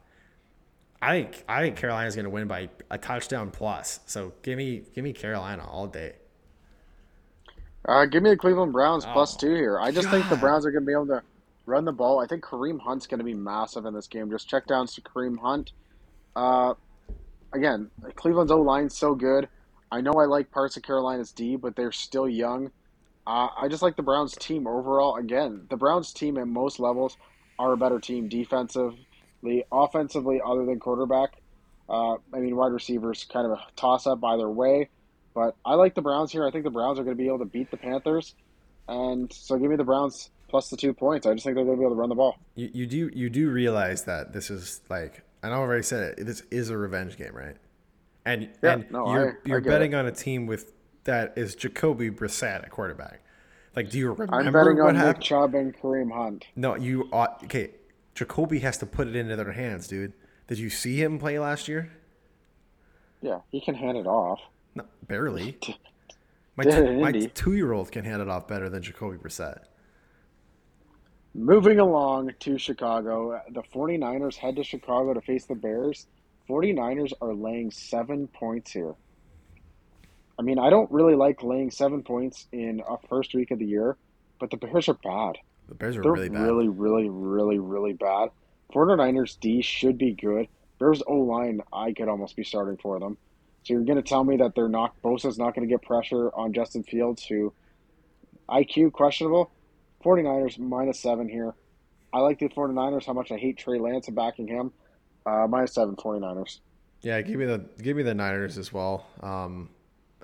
I 1.03 1.13
think 1.23 1.45
I 1.49 1.63
think 1.63 1.77
Carolina's 1.77 2.15
going 2.15 2.25
to 2.25 2.31
win 2.31 2.47
by 2.47 2.69
a 2.91 2.99
touchdown 2.99 3.51
plus. 3.51 4.01
So 4.07 4.35
give 4.43 4.57
me 4.57 4.83
give 4.95 5.03
me 5.03 5.13
Carolina 5.13 5.67
all 5.67 5.87
day. 5.87 6.15
Uh, 7.87 8.05
give 8.05 8.23
me 8.23 8.31
the 8.31 8.37
Cleveland 8.37 8.73
Browns 8.73 9.05
oh, 9.07 9.13
plus 9.13 9.37
two 9.37 9.55
here. 9.55 9.79
I 9.81 9.91
just 9.91 10.07
God. 10.07 10.13
think 10.13 10.29
the 10.29 10.37
Browns 10.37 10.67
are 10.67 10.71
going 10.71 10.83
to 10.83 10.87
be 10.87 10.93
able 10.93 11.07
to 11.07 11.23
run 11.67 11.85
the 11.85 11.93
ball. 11.93 12.21
I 12.21 12.27
think 12.27 12.45
Kareem 12.45 12.81
Hunt's 12.81 13.07
going 13.07 13.19
to 13.19 13.25
be 13.25 13.35
massive 13.35 13.87
in 13.87 13.95
this 13.95 14.07
game. 14.07 14.31
Just 14.31 14.49
check 14.49 14.67
down 14.67 14.87
to 14.87 15.01
Kareem 15.01 15.39
Hunt. 15.39 15.73
Uh, 16.37 16.75
again, 17.53 17.91
Cleveland's 18.17 18.53
O 18.53 18.61
line's 18.61 18.97
so 18.97 19.15
good. 19.15 19.49
I 19.91 20.01
know 20.01 20.13
I 20.13 20.27
like 20.27 20.51
parts 20.51 20.77
of 20.77 20.83
Carolina's 20.83 21.33
D, 21.33 21.57
but 21.57 21.75
they're 21.75 21.93
still 21.93 22.29
young. 22.29 22.71
Uh, 23.27 23.49
I 23.57 23.69
just 23.69 23.83
like 23.83 23.97
the 23.97 24.03
Browns 24.03 24.35
team 24.37 24.67
overall. 24.67 25.17
Again, 25.17 25.67
the 25.69 25.77
Browns 25.77 26.13
team 26.13 26.39
at 26.39 26.47
most 26.47 26.81
levels 26.81 27.17
are 27.59 27.73
a 27.73 27.77
better 27.77 27.99
team 27.99 28.29
defensively, 28.29 29.65
offensively, 29.73 30.41
other 30.45 30.65
than 30.65 30.79
quarterback. 30.79 31.41
Uh, 31.89 32.15
I 32.33 32.39
mean, 32.39 32.57
wide 32.57 32.73
receivers 32.73 33.25
kind 33.25 33.47
of 33.47 33.53
a 33.53 33.61
toss 33.77 34.07
up 34.07 34.23
either 34.25 34.49
way. 34.49 34.89
But 35.35 35.57
I 35.65 35.75
like 35.75 35.95
the 35.95 36.03
Browns 36.03 36.33
here. 36.33 36.47
I 36.47 36.51
think 36.51 36.65
the 36.65 36.71
Browns 36.71 36.99
are 36.99 37.05
going 37.05 37.17
to 37.17 37.23
be 37.23 37.29
able 37.29 37.39
to 37.39 37.45
beat 37.45 37.71
the 37.71 37.77
Panthers, 37.77 38.35
and 38.89 39.33
so 39.33 39.57
give 39.59 39.71
me 39.71 39.77
the 39.77 39.85
Browns 39.85 40.31
plus 40.49 40.69
the 40.69 40.77
two 40.77 40.93
points. 40.93 41.27
I 41.27 41.35
just 41.35 41.45
think 41.45 41.55
they're 41.55 41.65
going 41.65 41.77
to 41.77 41.81
be 41.81 41.85
able 41.85 41.95
to 41.95 42.01
run 42.01 42.09
the 42.09 42.15
ball. 42.17 42.37
You, 42.57 42.71
you 42.73 42.87
do 42.87 43.11
you 43.15 43.31
do 43.31 43.51
realize 43.51 44.05
that 44.05 44.33
this 44.33 44.51
is 44.51 44.81
like 44.89 45.23
I 45.43 45.49
know 45.49 45.55
I 45.55 45.59
already 45.59 45.83
said 45.83 46.19
it. 46.19 46.27
This 46.27 46.43
is 46.51 46.71
a 46.71 46.77
revenge 46.77 47.17
game, 47.17 47.35
right? 47.35 47.57
And 48.25 48.51
yeah, 48.63 48.73
and 48.73 48.91
no, 48.91 49.13
you're 49.13 49.41
I, 49.45 49.49
you're 49.49 49.59
I 49.59 49.61
betting 49.61 49.93
it. 49.93 49.97
on 49.97 50.07
a 50.07 50.13
team 50.13 50.47
with 50.47 50.73
that 51.05 51.35
is 51.37 51.55
Jacoby 51.55 52.11
Brissett 52.11 52.65
at 52.65 52.71
quarterback. 52.71 53.23
Like, 53.75 53.89
do 53.91 53.99
you 53.99 54.13
remember 54.13 54.35
I'm 54.35 54.53
betting 54.53 54.79
what 54.79 54.89
on 54.89 54.95
happened? 54.97 55.19
Nick 55.19 55.23
Chubb 55.23 55.55
and 55.55 55.77
Kareem 55.77 56.13
Hunt. 56.13 56.47
No, 56.57 56.75
you 56.75 57.09
ought, 57.13 57.45
okay. 57.45 57.71
Jacoby 58.15 58.59
has 58.59 58.77
to 58.79 58.87
put 58.87 59.07
it 59.07 59.15
into 59.15 59.37
their 59.37 59.53
hands, 59.53 59.87
dude. 59.87 60.13
Did 60.49 60.59
you 60.59 60.69
see 60.69 61.01
him 61.01 61.19
play 61.19 61.39
last 61.39 61.69
year? 61.69 61.93
Yeah, 63.23 63.41
he 63.51 63.61
can 63.61 63.75
hand 63.77 63.97
it 63.97 64.07
off. 64.07 64.41
No, 64.75 64.85
barely. 65.07 65.59
My, 66.57 66.65
t- 66.65 67.01
my 67.01 67.13
two 67.13 67.55
year 67.55 67.73
old 67.73 67.91
can 67.91 68.05
hand 68.05 68.21
it 68.21 68.29
off 68.29 68.47
better 68.47 68.69
than 68.69 68.83
Jacoby 68.83 69.17
Brissett. 69.17 69.61
Moving 71.33 71.79
along 71.79 72.33
to 72.41 72.59
Chicago, 72.59 73.41
the 73.51 73.63
49ers 73.63 74.37
head 74.37 74.57
to 74.57 74.65
Chicago 74.65 75.15
to 75.15 75.23
face 75.23 75.47
the 75.47 75.55
Bears. 75.55 76.07
49ers 76.49 77.13
are 77.23 77.33
laying 77.33 77.71
seven 77.71 78.27
points 78.27 78.73
here. 78.73 78.95
I 80.39 80.43
mean, 80.43 80.59
I 80.59 80.71
don't 80.71 80.91
really 80.91 81.15
like 81.15 81.43
laying 81.43 81.71
seven 81.71 82.03
points 82.03 82.47
in 82.53 82.83
a 82.87 82.97
first 83.09 83.33
week 83.35 83.53
of 83.53 83.59
the 83.59 83.67
year, 83.67 83.97
but 84.39 84.51
the 84.51 84.57
Bears 84.57 84.89
are 84.89 84.95
bad. 84.95 85.39
The 85.69 85.75
Bears 85.77 85.97
are 85.97 86.03
They're 86.03 86.13
really 86.13 86.29
bad. 86.29 86.43
Really, 86.43 86.69
really, 86.69 87.09
really, 87.09 87.59
really 87.59 87.93
bad. 87.93 88.31
49ers 88.75 89.39
D 89.39 89.63
should 89.63 89.99
be 89.99 90.13
good. 90.13 90.49
Bears 90.79 91.03
O 91.07 91.15
line, 91.15 91.61
I 91.73 91.93
could 91.93 92.09
almost 92.09 92.37
be 92.37 92.45
starting 92.45 92.77
for 92.77 92.99
them. 92.99 93.17
So 93.63 93.75
you're 93.75 93.85
going 93.85 94.03
to 94.03 94.09
tell 94.09 94.25
me 94.25 94.37
that 94.39 94.55
they're 94.55 94.69
not 94.69 95.01
Bosa's 95.03 95.39
not 95.39 95.55
going 95.55 95.69
to 95.69 95.73
get 95.73 95.83
pressure 95.83 96.31
on 96.35 96.53
Justin 96.53 96.83
Fields, 96.83 97.25
who 97.25 97.53
IQ 98.49 98.93
questionable. 98.93 99.51
49ers 100.05 100.59
minus 100.59 100.99
seven 100.99 101.29
here. 101.29 101.55
I 102.13 102.21
like 102.21 102.39
the 102.39 102.49
49ers. 102.49 103.05
How 103.05 103.13
much 103.13 103.31
I 103.31 103.37
hate 103.37 103.59
Trey 103.59 103.79
Lance 103.79 104.07
and 104.09 104.17
backing 104.17 104.49
him. 104.49 104.73
Uh, 105.27 105.47
minus 105.49 105.75
seven 105.75 105.95
49ers. 105.97 106.61
Yeah, 107.03 107.21
give 107.23 107.39
me 107.39 107.47
the 107.47 107.65
give 107.83 107.97
me 107.97 108.03
the 108.03 108.15
Niners 108.15 108.59
as 108.59 108.73
well. 108.73 109.07
Um, 109.23 109.71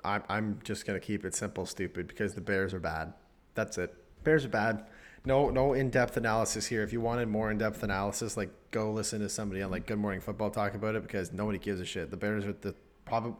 I'm 0.03 0.23
I'm 0.29 0.59
just 0.63 0.85
gonna 0.85 0.99
keep 0.99 1.25
it 1.25 1.33
simple, 1.33 1.65
stupid, 1.65 2.07
because 2.07 2.35
the 2.35 2.41
Bears 2.41 2.73
are 2.73 2.79
bad. 2.79 3.13
That's 3.55 3.77
it. 3.77 3.95
Bears 4.23 4.45
are 4.45 4.49
bad. 4.49 4.85
No 5.25 5.49
no 5.49 5.73
in 5.73 5.89
depth 5.89 6.17
analysis 6.17 6.67
here. 6.67 6.83
If 6.83 6.93
you 6.93 7.01
wanted 7.01 7.29
more 7.29 7.49
in 7.49 7.57
depth 7.57 7.81
analysis, 7.81 8.37
like 8.37 8.51
go 8.71 8.91
listen 8.91 9.21
to 9.21 9.29
somebody 9.29 9.61
on 9.61 9.71
like 9.71 9.87
Good 9.87 9.97
Morning 9.97 10.21
Football 10.21 10.51
talk 10.51 10.75
about 10.75 10.95
it 10.95 11.01
because 11.01 11.33
nobody 11.33 11.57
gives 11.57 11.81
a 11.81 11.85
shit. 11.85 12.11
The 12.11 12.17
Bears 12.17 12.45
are 12.45 12.53
the 12.53 12.75
probably 13.07 13.33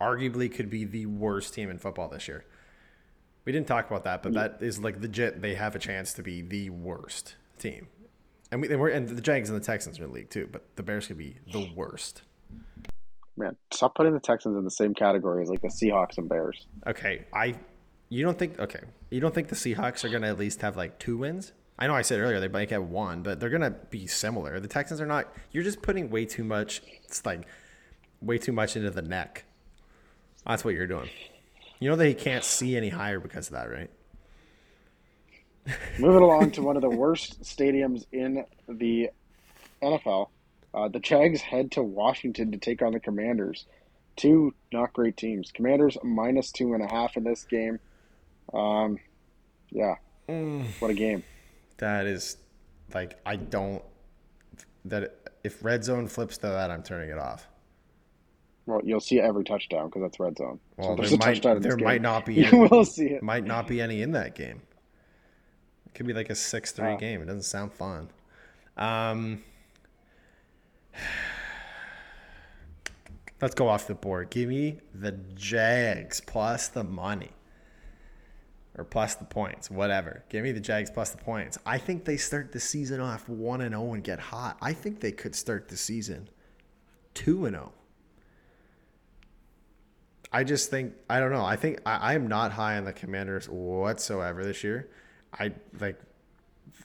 arguably 0.00 0.52
could 0.52 0.70
be 0.70 0.84
the 0.84 1.06
worst 1.06 1.54
team 1.54 1.70
in 1.70 1.78
football 1.78 2.08
this 2.08 2.26
year. 2.26 2.44
We 3.44 3.52
didn't 3.52 3.66
talk 3.66 3.88
about 3.88 4.04
that, 4.04 4.22
but 4.22 4.34
that 4.34 4.58
is 4.60 4.78
like 4.78 5.00
legit. 5.00 5.40
They 5.40 5.54
have 5.54 5.74
a 5.74 5.78
chance 5.78 6.12
to 6.14 6.22
be 6.22 6.42
the 6.42 6.70
worst 6.70 7.36
team, 7.58 7.88
and 8.50 8.60
we 8.60 8.68
and, 8.68 8.80
we're, 8.80 8.90
and 8.90 9.08
the 9.08 9.22
Jags 9.22 9.48
and 9.48 9.60
the 9.60 9.64
Texans 9.64 9.98
are 9.98 10.04
in 10.04 10.10
the 10.10 10.14
league 10.14 10.30
too. 10.30 10.48
But 10.50 10.76
the 10.76 10.82
Bears 10.82 11.06
could 11.06 11.18
be 11.18 11.36
the 11.50 11.70
worst. 11.74 12.22
Man, 13.36 13.56
stop 13.70 13.94
putting 13.94 14.12
the 14.12 14.20
Texans 14.20 14.56
in 14.56 14.64
the 14.64 14.70
same 14.70 14.94
category 14.94 15.42
as 15.42 15.48
like 15.48 15.62
the 15.62 15.68
Seahawks 15.68 16.18
and 16.18 16.28
Bears. 16.28 16.66
Okay, 16.86 17.24
I. 17.32 17.54
You 18.12 18.24
don't 18.24 18.38
think 18.38 18.58
okay? 18.58 18.80
You 19.10 19.20
don't 19.20 19.34
think 19.34 19.48
the 19.48 19.54
Seahawks 19.54 20.04
are 20.04 20.08
going 20.08 20.22
to 20.22 20.28
at 20.28 20.38
least 20.38 20.60
have 20.62 20.76
like 20.76 20.98
two 20.98 21.18
wins? 21.18 21.52
I 21.78 21.86
know 21.86 21.94
I 21.94 22.02
said 22.02 22.20
earlier 22.20 22.40
they 22.40 22.48
might 22.48 22.70
have 22.70 22.84
one, 22.84 23.22
but 23.22 23.40
they're 23.40 23.48
going 23.48 23.62
to 23.62 23.70
be 23.70 24.06
similar. 24.06 24.60
The 24.60 24.68
Texans 24.68 25.00
are 25.00 25.06
not. 25.06 25.32
You're 25.50 25.64
just 25.64 25.80
putting 25.80 26.10
way 26.10 26.26
too 26.26 26.44
much. 26.44 26.82
It's 27.04 27.24
like 27.24 27.46
way 28.20 28.38
too 28.38 28.52
much 28.52 28.76
into 28.76 28.90
the 28.90 29.02
neck. 29.02 29.44
That's 30.46 30.64
what 30.64 30.74
you're 30.74 30.86
doing. 30.86 31.08
You 31.78 31.88
know 31.90 31.96
that 31.96 32.06
he 32.06 32.14
can't 32.14 32.44
see 32.44 32.76
any 32.76 32.88
higher 32.90 33.20
because 33.20 33.48
of 33.48 33.54
that, 33.54 33.70
right? 33.70 33.90
Moving 35.98 36.22
along 36.22 36.52
to 36.52 36.62
one 36.62 36.76
of 36.76 36.82
the 36.82 36.90
worst 36.90 37.42
stadiums 37.42 38.06
in 38.12 38.44
the 38.68 39.10
NFL, 39.82 40.28
uh, 40.74 40.88
the 40.88 40.98
Jags 41.00 41.40
head 41.42 41.70
to 41.72 41.82
Washington 41.82 42.50
to 42.52 42.58
take 42.58 42.82
on 42.82 42.92
the 42.92 43.00
Commanders. 43.00 43.66
two 44.16 44.52
not 44.72 44.92
great 44.92 45.16
teams. 45.16 45.50
Commanders 45.52 45.96
minus 46.02 46.50
two 46.52 46.74
and 46.74 46.82
a 46.82 46.86
half 46.88 47.16
in 47.16 47.24
this 47.24 47.44
game. 47.44 47.78
Um, 48.52 48.98
yeah, 49.70 49.94
Mm. 50.28 50.64
what 50.80 50.90
a 50.90 50.94
game. 50.94 51.22
That 51.78 52.06
is 52.06 52.36
like 52.94 53.18
I 53.24 53.36
don't 53.36 53.82
that 54.84 55.14
if 55.44 55.62
red 55.64 55.84
zone 55.84 56.08
flips 56.08 56.36
to 56.38 56.48
that, 56.48 56.70
I'm 56.70 56.82
turning 56.82 57.10
it 57.10 57.18
off. 57.18 57.46
Well, 58.70 58.80
you'll 58.84 59.00
see 59.00 59.20
every 59.20 59.44
touchdown 59.44 59.86
because 59.88 60.02
that's 60.02 60.20
red 60.20 60.36
zone. 60.38 60.60
Well, 60.76 60.96
there's 60.96 61.10
there 61.10 61.18
a 61.18 61.26
might 61.26 61.42
there 61.42 61.76
game. 61.76 61.84
might 61.84 62.02
not 62.02 62.24
be 62.24 62.34
You 62.36 62.44
any, 62.46 62.68
will 62.68 62.84
see 62.84 63.06
it. 63.06 63.22
might 63.22 63.44
not 63.44 63.66
be 63.66 63.80
any 63.80 64.02
in 64.02 64.12
that 64.12 64.34
game. 64.34 64.62
It 65.86 65.94
could 65.94 66.06
be 66.06 66.12
like 66.12 66.30
a 66.30 66.34
six 66.34 66.70
six 66.70 66.72
three 66.72 66.92
Oh. 66.92 66.96
game. 66.96 67.20
It 67.22 67.26
doesn't 67.26 67.42
sound 67.42 67.72
fun. 67.72 68.08
Um, 68.76 69.42
let's 73.40 73.54
go 73.54 73.68
off 73.68 73.86
the 73.86 73.94
board. 73.94 74.30
Give 74.30 74.48
me 74.48 74.78
the 74.94 75.12
Jags 75.34 76.20
plus 76.20 76.68
the 76.68 76.84
money. 76.84 77.30
Or 78.78 78.84
plus 78.84 79.16
the 79.16 79.24
points, 79.24 79.68
whatever. 79.68 80.22
Give 80.28 80.44
me 80.44 80.52
the 80.52 80.60
Jags 80.60 80.90
plus 80.90 81.10
the 81.10 81.18
points. 81.18 81.58
I 81.66 81.76
think 81.76 82.04
they 82.04 82.16
start 82.16 82.52
the 82.52 82.60
season 82.60 83.00
off 83.00 83.28
1 83.28 83.60
and 83.62 83.72
0 83.74 83.94
and 83.94 84.04
get 84.04 84.20
hot. 84.20 84.56
I 84.62 84.72
think 84.72 85.00
they 85.00 85.10
could 85.12 85.34
start 85.34 85.68
the 85.68 85.76
season 85.76 86.28
2 87.14 87.46
and 87.46 87.56
oh. 87.56 87.58
0. 87.58 87.72
I 90.32 90.44
just 90.44 90.70
think 90.70 90.94
I 91.08 91.20
don't 91.20 91.32
know. 91.32 91.44
I 91.44 91.56
think 91.56 91.80
I, 91.84 91.96
I 91.96 92.14
am 92.14 92.28
not 92.28 92.52
high 92.52 92.76
on 92.76 92.84
the 92.84 92.92
Commanders 92.92 93.48
whatsoever 93.48 94.44
this 94.44 94.62
year. 94.62 94.88
I 95.38 95.52
like 95.80 95.98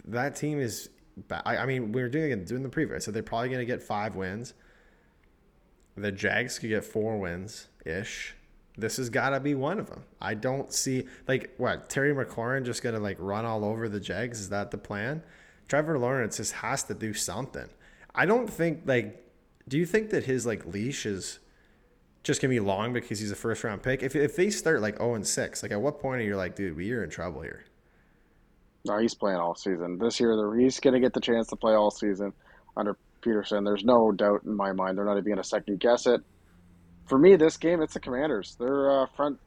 that 0.06 0.36
team 0.36 0.60
is. 0.60 0.90
I, 1.32 1.58
I 1.58 1.66
mean, 1.66 1.92
we 1.92 2.02
were 2.02 2.10
doing 2.10 2.44
doing 2.44 2.64
the 2.64 2.70
preview. 2.70 3.02
So 3.02 3.12
they're 3.12 3.24
probably 3.24 3.50
going 3.50 3.60
to 3.60 3.66
get 3.66 3.82
five 3.82 4.16
wins. 4.16 4.54
The 5.96 6.12
Jags 6.12 6.60
could 6.60 6.70
get 6.70 6.84
four 6.84 7.18
wins 7.18 7.68
ish. 7.86 8.36
This 8.78 8.98
has 8.98 9.10
got 9.10 9.30
to 9.30 9.40
be 9.40 9.56
one 9.56 9.80
of 9.80 9.90
them. 9.90 10.04
I 10.20 10.34
don't 10.34 10.74
see 10.74 11.08
like 11.28 11.54
what 11.58 11.90
Terry 11.90 12.14
McLaurin 12.14 12.66
just 12.66 12.84
going 12.84 12.96
to 12.96 13.02
like 13.02 13.18
run 13.20 13.46
all 13.46 13.64
over 13.64 13.88
the 13.88 14.00
Jags. 14.00 14.42
Is 14.42 14.50
that 14.50 14.72
the 14.72 14.78
plan? 14.78 15.24
Trevor 15.68 15.98
Lawrence 15.98 16.38
just 16.38 16.54
has 16.54 16.84
to 16.84 16.94
do 16.94 17.14
something. 17.14 17.70
I 18.14 18.26
don't 18.26 18.50
think 18.50 18.82
like. 18.86 19.22
Do 19.68 19.78
you 19.78 19.86
think 19.86 20.10
that 20.12 20.26
his 20.26 20.46
like 20.46 20.66
leash 20.66 21.06
is? 21.06 21.40
Just 22.26 22.42
gonna 22.42 22.50
be 22.50 22.60
long 22.60 22.92
because 22.92 23.20
he's 23.20 23.30
a 23.30 23.36
first 23.36 23.64
round 23.64 23.84
pick. 23.84 24.02
If 24.02 24.16
if 24.16 24.36
they 24.36 24.50
start 24.50 24.82
like 24.82 24.98
zero 24.98 25.14
and 25.14 25.26
six, 25.26 25.62
like 25.62 25.72
at 25.72 25.80
what 25.80 26.00
point 26.00 26.22
are 26.22 26.26
you 26.26 26.36
like, 26.36 26.56
dude, 26.56 26.76
we 26.76 26.92
are 26.92 27.04
in 27.04 27.10
trouble 27.12 27.42
here? 27.42 27.64
No, 28.84 28.98
he's 28.98 29.14
playing 29.14 29.38
all 29.38 29.54
season. 29.54 30.00
This 30.00 30.20
year, 30.20 30.56
he's 30.56 30.80
to 30.80 31.00
get 31.00 31.14
the 31.14 31.22
chance 31.22 31.48
to 31.50 31.56
play 31.56 31.74
all 31.74 31.92
season 31.92 32.34
under 32.76 32.98
Pederson. 33.22 33.64
There's 33.64 33.84
no 33.84 34.12
doubt 34.12 34.42
in 34.44 34.56
my 34.56 34.72
mind. 34.72 34.98
They're 34.98 35.06
not 35.06 35.18
even 35.20 35.38
to 35.38 35.44
second 35.44 35.80
guess 35.80 36.08
it. 36.08 36.22
For 37.06 37.20
me, 37.20 37.36
this 37.36 37.58
game, 37.58 37.84
it's 37.84 37.94
the 37.94 38.00
Commanders. 38.00 38.56
Their 38.60 39.04
uh, 39.04 39.06
front, 39.16 39.40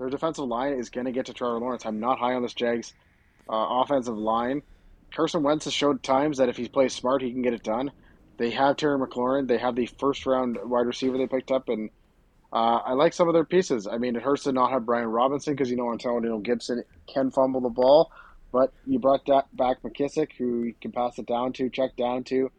their 0.00 0.08
defensive 0.08 0.46
line 0.46 0.72
is 0.72 0.90
to 0.90 1.12
get 1.12 1.26
to 1.26 1.32
Trevor 1.32 1.60
Lawrence. 1.60 1.86
I'm 1.86 2.00
not 2.00 2.18
high 2.18 2.34
on 2.34 2.42
this 2.42 2.54
Jags 2.54 2.92
uh, 3.48 3.82
offensive 3.82 4.16
line. 4.16 4.62
Carson 5.14 5.44
Wentz 5.44 5.66
has 5.66 5.74
showed 5.74 6.02
times 6.02 6.38
that 6.38 6.48
if 6.48 6.56
he 6.56 6.68
plays 6.68 6.92
smart, 6.92 7.22
he 7.22 7.30
can 7.30 7.42
get 7.42 7.54
it 7.54 7.62
done. 7.62 7.92
They 8.36 8.50
have 8.50 8.76
Terry 8.76 8.98
McLaurin. 8.98 9.46
They 9.46 9.58
have 9.58 9.76
the 9.76 9.86
first 9.86 10.26
round 10.26 10.58
wide 10.64 10.86
receiver 10.86 11.18
they 11.18 11.26
picked 11.26 11.52
up, 11.52 11.68
and 11.68 11.90
uh, 12.52 12.80
I 12.84 12.92
like 12.92 13.12
some 13.12 13.28
of 13.28 13.34
their 13.34 13.44
pieces. 13.44 13.86
I 13.86 13.98
mean, 13.98 14.16
it 14.16 14.22
hurts 14.22 14.44
to 14.44 14.52
not 14.52 14.70
have 14.70 14.86
Brian 14.86 15.08
Robinson 15.08 15.54
because 15.54 15.70
you 15.70 15.76
know 15.76 15.92
Antonio 15.92 16.38
Gibson 16.38 16.82
can 17.06 17.30
fumble 17.30 17.60
the 17.60 17.68
ball, 17.68 18.10
but 18.52 18.72
you 18.86 18.98
brought 18.98 19.24
back 19.26 19.82
McKissic, 19.82 20.32
who 20.38 20.64
you 20.64 20.74
can 20.80 20.92
pass 20.92 21.18
it 21.18 21.26
down 21.26 21.52
to, 21.54 21.68
check 21.68 21.96
down 21.96 22.24
to. 22.24 22.50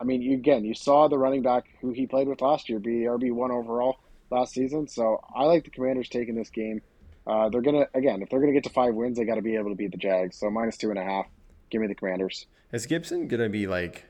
I 0.00 0.04
mean, 0.04 0.20
you, 0.20 0.34
again, 0.34 0.64
you 0.64 0.74
saw 0.74 1.08
the 1.08 1.18
running 1.18 1.42
back 1.42 1.64
who 1.80 1.92
he 1.92 2.06
played 2.06 2.28
with 2.28 2.40
last 2.40 2.68
year 2.68 2.78
be 2.78 3.02
RB 3.02 3.32
one 3.32 3.52
overall 3.52 4.00
last 4.30 4.52
season. 4.52 4.88
So 4.88 5.22
I 5.34 5.44
like 5.44 5.64
the 5.64 5.70
Commanders 5.70 6.08
taking 6.08 6.34
this 6.34 6.50
game. 6.50 6.82
Uh, 7.26 7.48
they're 7.50 7.60
gonna 7.62 7.86
again, 7.94 8.20
if 8.20 8.28
they're 8.28 8.40
gonna 8.40 8.52
get 8.52 8.64
to 8.64 8.70
five 8.70 8.94
wins, 8.94 9.16
they 9.16 9.24
got 9.24 9.36
to 9.36 9.42
be 9.42 9.54
able 9.54 9.70
to 9.70 9.76
beat 9.76 9.92
the 9.92 9.96
Jags. 9.96 10.36
So 10.38 10.50
minus 10.50 10.76
two 10.76 10.90
and 10.90 10.98
a 10.98 11.04
half. 11.04 11.26
Give 11.70 11.80
me 11.80 11.86
the 11.86 11.94
Commanders. 11.94 12.46
Is 12.72 12.86
Gibson 12.86 13.28
gonna 13.28 13.48
be 13.48 13.66
like? 13.66 14.06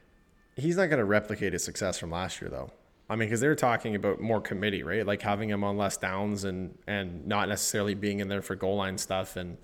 He's 0.57 0.77
not 0.77 0.91
gonna 0.91 1.05
replicate 1.05 1.53
his 1.53 1.65
success 1.65 1.99
from 1.99 2.11
last 2.11 2.41
year, 2.41 2.51
though. 2.51 2.71
I 3.09 3.17
mean, 3.17 3.29
because 3.29 3.41
they 3.41 3.49
were 3.49 3.55
talking 3.55 3.95
about 3.95 4.21
more 4.21 4.41
committee, 4.41 4.83
right? 4.83 5.07
Like 5.07 5.23
having 5.23 5.51
him 5.51 5.65
on 5.65 5.77
less 5.77 5.97
downs 5.97 6.45
and 6.45 6.79
and 6.87 7.27
not 7.27 7.49
necessarily 7.49 7.95
being 7.95 8.21
in 8.21 8.29
there 8.29 8.43
for 8.43 8.55
goal 8.55 8.77
line 8.77 8.97
stuff, 8.97 9.37
and 9.37 9.59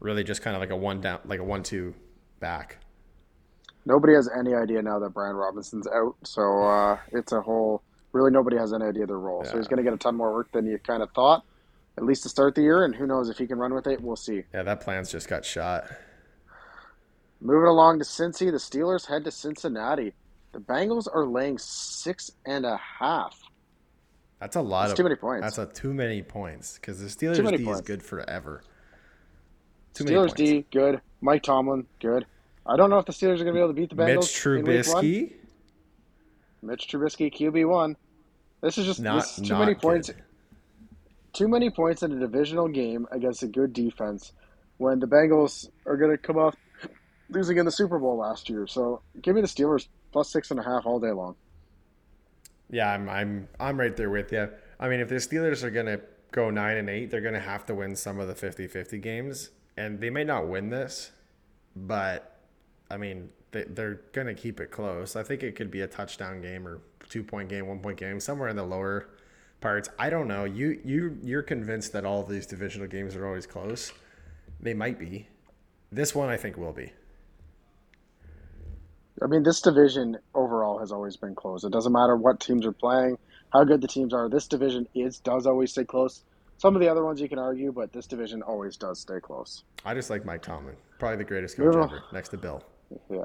really 0.00 0.24
just 0.24 0.42
kind 0.42 0.56
of 0.56 0.60
like 0.60 0.70
a 0.70 0.76
one 0.76 1.00
down, 1.00 1.20
like 1.24 1.40
a 1.40 1.44
one-two 1.44 1.94
back. 2.40 2.78
Nobody 3.84 4.14
has 4.14 4.28
any 4.38 4.54
idea 4.54 4.82
now 4.82 4.98
that 4.98 5.10
Brian 5.10 5.36
Robinson's 5.36 5.86
out, 5.86 6.14
so 6.22 6.62
uh, 6.62 6.98
it's 7.12 7.32
a 7.32 7.40
whole. 7.40 7.82
Really, 8.12 8.30
nobody 8.30 8.56
has 8.56 8.72
any 8.72 8.86
idea 8.86 9.06
their 9.06 9.18
role. 9.18 9.44
So 9.44 9.56
he's 9.56 9.68
going 9.68 9.76
to 9.76 9.82
get 9.82 9.92
a 9.92 9.98
ton 9.98 10.16
more 10.16 10.32
work 10.32 10.50
than 10.52 10.64
you 10.66 10.78
kind 10.78 11.02
of 11.02 11.10
thought, 11.12 11.44
at 11.98 12.04
least 12.04 12.22
to 12.22 12.30
start 12.30 12.54
the 12.54 12.62
year. 12.62 12.84
And 12.84 12.94
who 12.94 13.06
knows 13.06 13.28
if 13.28 13.36
he 13.36 13.46
can 13.46 13.58
run 13.58 13.74
with 13.74 13.86
it? 13.86 14.00
We'll 14.00 14.16
see. 14.16 14.44
Yeah, 14.54 14.62
that 14.62 14.80
plan's 14.80 15.10
just 15.10 15.28
got 15.28 15.44
shot. 15.44 15.84
Moving 17.40 17.68
along 17.68 17.98
to 18.00 18.04
Cincy, 18.04 18.50
the 18.50 18.58
Steelers 18.58 19.06
head 19.06 19.24
to 19.24 19.30
Cincinnati. 19.30 20.12
The 20.52 20.58
Bengals 20.58 21.06
are 21.12 21.26
laying 21.26 21.58
six 21.58 22.30
and 22.44 22.64
a 22.66 22.76
half. 22.76 23.38
That's 24.40 24.56
a 24.56 24.60
lot 24.60 24.82
That's 24.82 24.92
of 24.92 24.96
too 24.98 25.02
many 25.04 25.16
points. 25.16 25.56
That's 25.56 25.58
a 25.58 25.66
too 25.72 25.92
many 25.92 26.22
points 26.22 26.74
because 26.74 27.00
the 27.00 27.06
Steelers 27.06 27.56
D 27.56 27.70
is 27.70 27.80
good 27.80 28.02
forever. 28.02 28.62
Too 29.94 30.04
Steelers 30.04 30.28
points. 30.28 30.34
D 30.34 30.66
good. 30.70 31.00
Mike 31.20 31.42
Tomlin 31.42 31.86
good. 32.00 32.26
I 32.66 32.76
don't 32.76 32.90
know 32.90 32.98
if 32.98 33.06
the 33.06 33.12
Steelers 33.12 33.40
are 33.40 33.44
going 33.44 33.46
to 33.46 33.52
be 33.52 33.58
able 33.58 33.68
to 33.68 33.74
beat 33.74 33.90
the 33.90 33.96
Mitch 33.96 34.18
Bengals. 34.18 34.94
one. 34.94 35.04
Trubisky, 35.04 35.32
Mitch 36.62 36.88
Trubisky 36.88 37.32
QB 37.34 37.68
one. 37.68 37.96
This 38.60 38.78
is 38.78 38.86
just 38.86 39.00
not 39.00 39.22
this 39.22 39.38
is 39.38 39.48
too 39.48 39.54
many 39.54 39.74
good. 39.74 39.82
points. 39.82 40.10
Too 41.32 41.48
many 41.48 41.70
points 41.70 42.02
in 42.02 42.12
a 42.12 42.18
divisional 42.18 42.68
game 42.68 43.06
against 43.12 43.42
a 43.42 43.46
good 43.46 43.72
defense 43.72 44.32
when 44.78 44.98
the 44.98 45.06
Bengals 45.06 45.68
are 45.86 45.96
going 45.96 46.10
to 46.10 46.18
come 46.18 46.36
off 46.36 46.56
losing 47.30 47.58
in 47.58 47.64
the 47.64 47.72
Super 47.72 47.98
Bowl 47.98 48.16
last 48.16 48.48
year. 48.48 48.66
So 48.66 49.02
give 49.22 49.34
me 49.34 49.40
the 49.40 49.46
Steelers 49.46 49.88
plus 50.12 50.30
six 50.30 50.50
and 50.50 50.60
a 50.60 50.62
half 50.62 50.86
all 50.86 50.98
day 50.98 51.10
long. 51.10 51.36
Yeah, 52.70 52.92
I'm 52.92 53.08
I'm 53.08 53.48
I'm 53.58 53.78
right 53.78 53.96
there 53.96 54.10
with 54.10 54.32
you. 54.32 54.48
I 54.78 54.88
mean, 54.88 55.00
if 55.00 55.08
the 55.08 55.16
Steelers 55.16 55.62
are 55.62 55.70
gonna 55.70 56.00
go 56.32 56.50
nine 56.50 56.76
and 56.76 56.88
eight, 56.88 57.10
they're 57.10 57.20
gonna 57.20 57.40
have 57.40 57.64
to 57.66 57.74
win 57.74 57.96
some 57.96 58.20
of 58.20 58.28
the 58.28 58.34
50-50 58.34 59.00
games, 59.00 59.50
and 59.76 60.00
they 60.00 60.10
may 60.10 60.24
not 60.24 60.46
win 60.48 60.68
this, 60.68 61.10
but 61.74 62.40
I 62.90 62.98
mean, 62.98 63.30
they, 63.52 63.64
they're 63.64 64.00
gonna 64.12 64.34
keep 64.34 64.60
it 64.60 64.70
close. 64.70 65.16
I 65.16 65.22
think 65.22 65.42
it 65.42 65.56
could 65.56 65.70
be 65.70 65.80
a 65.80 65.86
touchdown 65.86 66.42
game 66.42 66.66
or 66.66 66.80
two 67.08 67.22
point 67.22 67.48
game, 67.48 67.66
one 67.66 67.80
point 67.80 67.98
game, 67.98 68.20
somewhere 68.20 68.48
in 68.48 68.56
the 68.56 68.64
lower 68.64 69.08
parts. 69.60 69.88
I 69.98 70.10
don't 70.10 70.28
know. 70.28 70.44
You 70.44 70.78
you 70.84 71.18
you're 71.22 71.42
convinced 71.42 71.92
that 71.94 72.04
all 72.04 72.20
of 72.20 72.28
these 72.28 72.46
divisional 72.46 72.86
games 72.86 73.16
are 73.16 73.26
always 73.26 73.46
close. 73.46 73.92
They 74.60 74.74
might 74.74 74.98
be. 74.98 75.28
This 75.90 76.14
one, 76.14 76.28
I 76.28 76.36
think, 76.36 76.58
will 76.58 76.72
be. 76.72 76.92
I 79.22 79.26
mean, 79.26 79.42
this 79.42 79.60
division 79.60 80.18
overall 80.34 80.78
has 80.78 80.92
always 80.92 81.16
been 81.16 81.34
close. 81.34 81.64
It 81.64 81.72
doesn't 81.72 81.92
matter 81.92 82.16
what 82.16 82.40
teams 82.40 82.64
are 82.66 82.72
playing, 82.72 83.18
how 83.52 83.64
good 83.64 83.80
the 83.80 83.88
teams 83.88 84.12
are. 84.12 84.28
This 84.28 84.46
division 84.46 84.86
is 84.94 85.18
does 85.18 85.46
always 85.46 85.72
stay 85.72 85.84
close. 85.84 86.22
Some 86.58 86.74
of 86.74 86.80
the 86.80 86.88
other 86.88 87.04
ones 87.04 87.20
you 87.20 87.28
can 87.28 87.38
argue, 87.38 87.72
but 87.72 87.92
this 87.92 88.06
division 88.06 88.42
always 88.42 88.76
does 88.76 89.00
stay 89.00 89.20
close. 89.20 89.62
I 89.84 89.94
just 89.94 90.10
like 90.10 90.24
Mike 90.24 90.42
Tomlin, 90.42 90.76
probably 90.98 91.18
the 91.18 91.24
greatest 91.24 91.56
coach 91.56 91.74
ever, 91.74 92.02
next 92.12 92.30
to 92.30 92.36
Bill. 92.36 92.62
Yeah. 93.10 93.24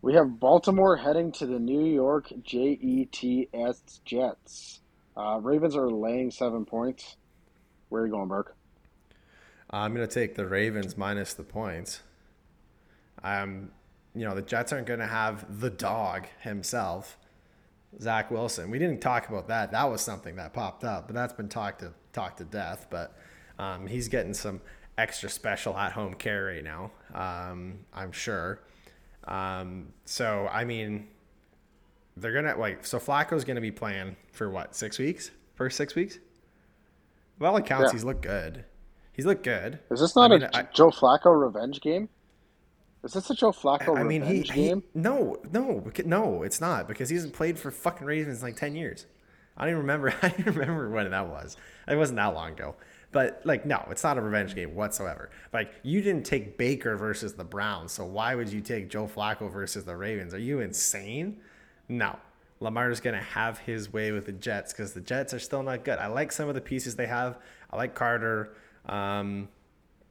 We 0.00 0.14
have 0.14 0.38
Baltimore 0.38 0.96
heading 0.96 1.32
to 1.32 1.46
the 1.46 1.58
New 1.58 1.84
York 1.84 2.32
Jets 2.44 4.00
Jets. 4.04 4.80
Uh, 5.16 5.40
Ravens 5.42 5.74
are 5.74 5.90
laying 5.90 6.30
seven 6.30 6.64
points. 6.64 7.16
Where 7.88 8.02
are 8.02 8.06
you 8.06 8.12
going, 8.12 8.28
Burke? 8.28 8.54
I'm 9.70 9.94
going 9.94 10.06
to 10.06 10.12
take 10.12 10.36
the 10.36 10.46
Ravens 10.46 10.96
minus 10.96 11.34
the 11.34 11.42
points. 11.42 12.00
Um, 13.22 13.70
you 14.14 14.24
know, 14.24 14.34
the 14.34 14.42
Jets 14.42 14.72
aren't 14.72 14.86
going 14.86 15.00
to 15.00 15.06
have 15.06 15.60
the 15.60 15.70
dog 15.70 16.26
himself, 16.40 17.18
Zach 18.00 18.30
Wilson. 18.30 18.70
We 18.70 18.78
didn't 18.78 19.00
talk 19.00 19.28
about 19.28 19.48
that. 19.48 19.70
That 19.72 19.90
was 19.90 20.00
something 20.00 20.36
that 20.36 20.52
popped 20.52 20.84
up, 20.84 21.06
but 21.06 21.14
that's 21.14 21.32
been 21.32 21.48
talked 21.48 21.80
to 21.80 21.92
talked 22.12 22.38
to 22.38 22.44
death. 22.44 22.86
But 22.90 23.16
um, 23.58 23.86
he's 23.86 24.08
getting 24.08 24.34
some 24.34 24.60
extra 24.96 25.28
special 25.30 25.76
at 25.76 25.92
home 25.92 26.14
care 26.14 26.44
right 26.46 26.64
now. 26.64 26.90
Um, 27.14 27.80
I'm 27.92 28.12
sure. 28.12 28.60
Um, 29.24 29.92
so 30.04 30.48
I 30.50 30.64
mean, 30.64 31.08
they're 32.16 32.32
gonna 32.32 32.56
like 32.58 32.84
so 32.86 32.98
Flacco's 32.98 33.44
gonna 33.44 33.60
be 33.60 33.70
playing 33.70 34.16
for 34.32 34.50
what 34.50 34.74
six 34.74 34.98
weeks? 34.98 35.30
First 35.54 35.76
six 35.76 35.94
weeks? 35.94 36.18
Well, 37.38 37.56
it 37.56 37.66
counts. 37.66 37.88
Yeah. 37.88 37.92
He's 37.92 38.04
looked 38.04 38.22
good. 38.22 38.64
He's 39.12 39.26
looked 39.26 39.44
good. 39.44 39.80
Is 39.90 40.00
this 40.00 40.16
not 40.16 40.30
I 40.32 40.34
mean, 40.34 40.42
a 40.44 40.50
I- 40.54 40.62
Joe 40.72 40.90
Flacco 40.90 41.38
revenge 41.38 41.80
game? 41.80 42.08
Is 43.04 43.12
this 43.12 43.30
a 43.30 43.34
Joe 43.34 43.52
Flacco 43.52 43.96
I 43.96 44.02
mean, 44.02 44.22
he, 44.22 44.28
revenge 44.28 44.50
he 44.50 44.62
game? 44.68 44.82
no, 44.94 45.36
no, 45.52 45.90
no, 46.04 46.42
it's 46.42 46.60
not 46.60 46.88
because 46.88 47.08
he 47.08 47.14
hasn't 47.14 47.32
played 47.32 47.58
for 47.58 47.70
fucking 47.70 48.06
Ravens 48.06 48.40
in 48.40 48.44
like 48.44 48.56
ten 48.56 48.74
years. 48.74 49.06
I 49.56 49.62
don't 49.62 49.70
even 49.70 49.80
remember. 49.80 50.14
I 50.22 50.28
don't 50.28 50.56
remember 50.56 50.90
when 50.90 51.10
that 51.10 51.28
was. 51.28 51.56
It 51.86 51.96
wasn't 51.96 52.16
that 52.16 52.34
long 52.34 52.52
ago. 52.52 52.74
But 53.10 53.40
like, 53.44 53.64
no, 53.64 53.86
it's 53.90 54.04
not 54.04 54.18
a 54.18 54.20
revenge 54.20 54.54
game 54.54 54.74
whatsoever. 54.74 55.30
Like, 55.52 55.72
you 55.82 56.02
didn't 56.02 56.24
take 56.24 56.58
Baker 56.58 56.96
versus 56.96 57.34
the 57.34 57.44
Browns, 57.44 57.92
so 57.92 58.04
why 58.04 58.34
would 58.34 58.52
you 58.52 58.60
take 58.60 58.90
Joe 58.90 59.06
Flacco 59.06 59.50
versus 59.50 59.84
the 59.84 59.96
Ravens? 59.96 60.34
Are 60.34 60.38
you 60.38 60.60
insane? 60.60 61.38
No, 61.88 62.18
Lamar's 62.60 63.00
going 63.00 63.16
to 63.16 63.22
have 63.22 63.58
his 63.58 63.92
way 63.92 64.12
with 64.12 64.26
the 64.26 64.32
Jets 64.32 64.72
because 64.72 64.92
the 64.92 65.00
Jets 65.00 65.32
are 65.32 65.38
still 65.38 65.62
not 65.62 65.84
good. 65.84 65.98
I 65.98 66.08
like 66.08 66.32
some 66.32 66.48
of 66.48 66.54
the 66.54 66.60
pieces 66.60 66.96
they 66.96 67.06
have. 67.06 67.38
I 67.70 67.76
like 67.76 67.94
Carter. 67.94 68.54
Um, 68.86 69.48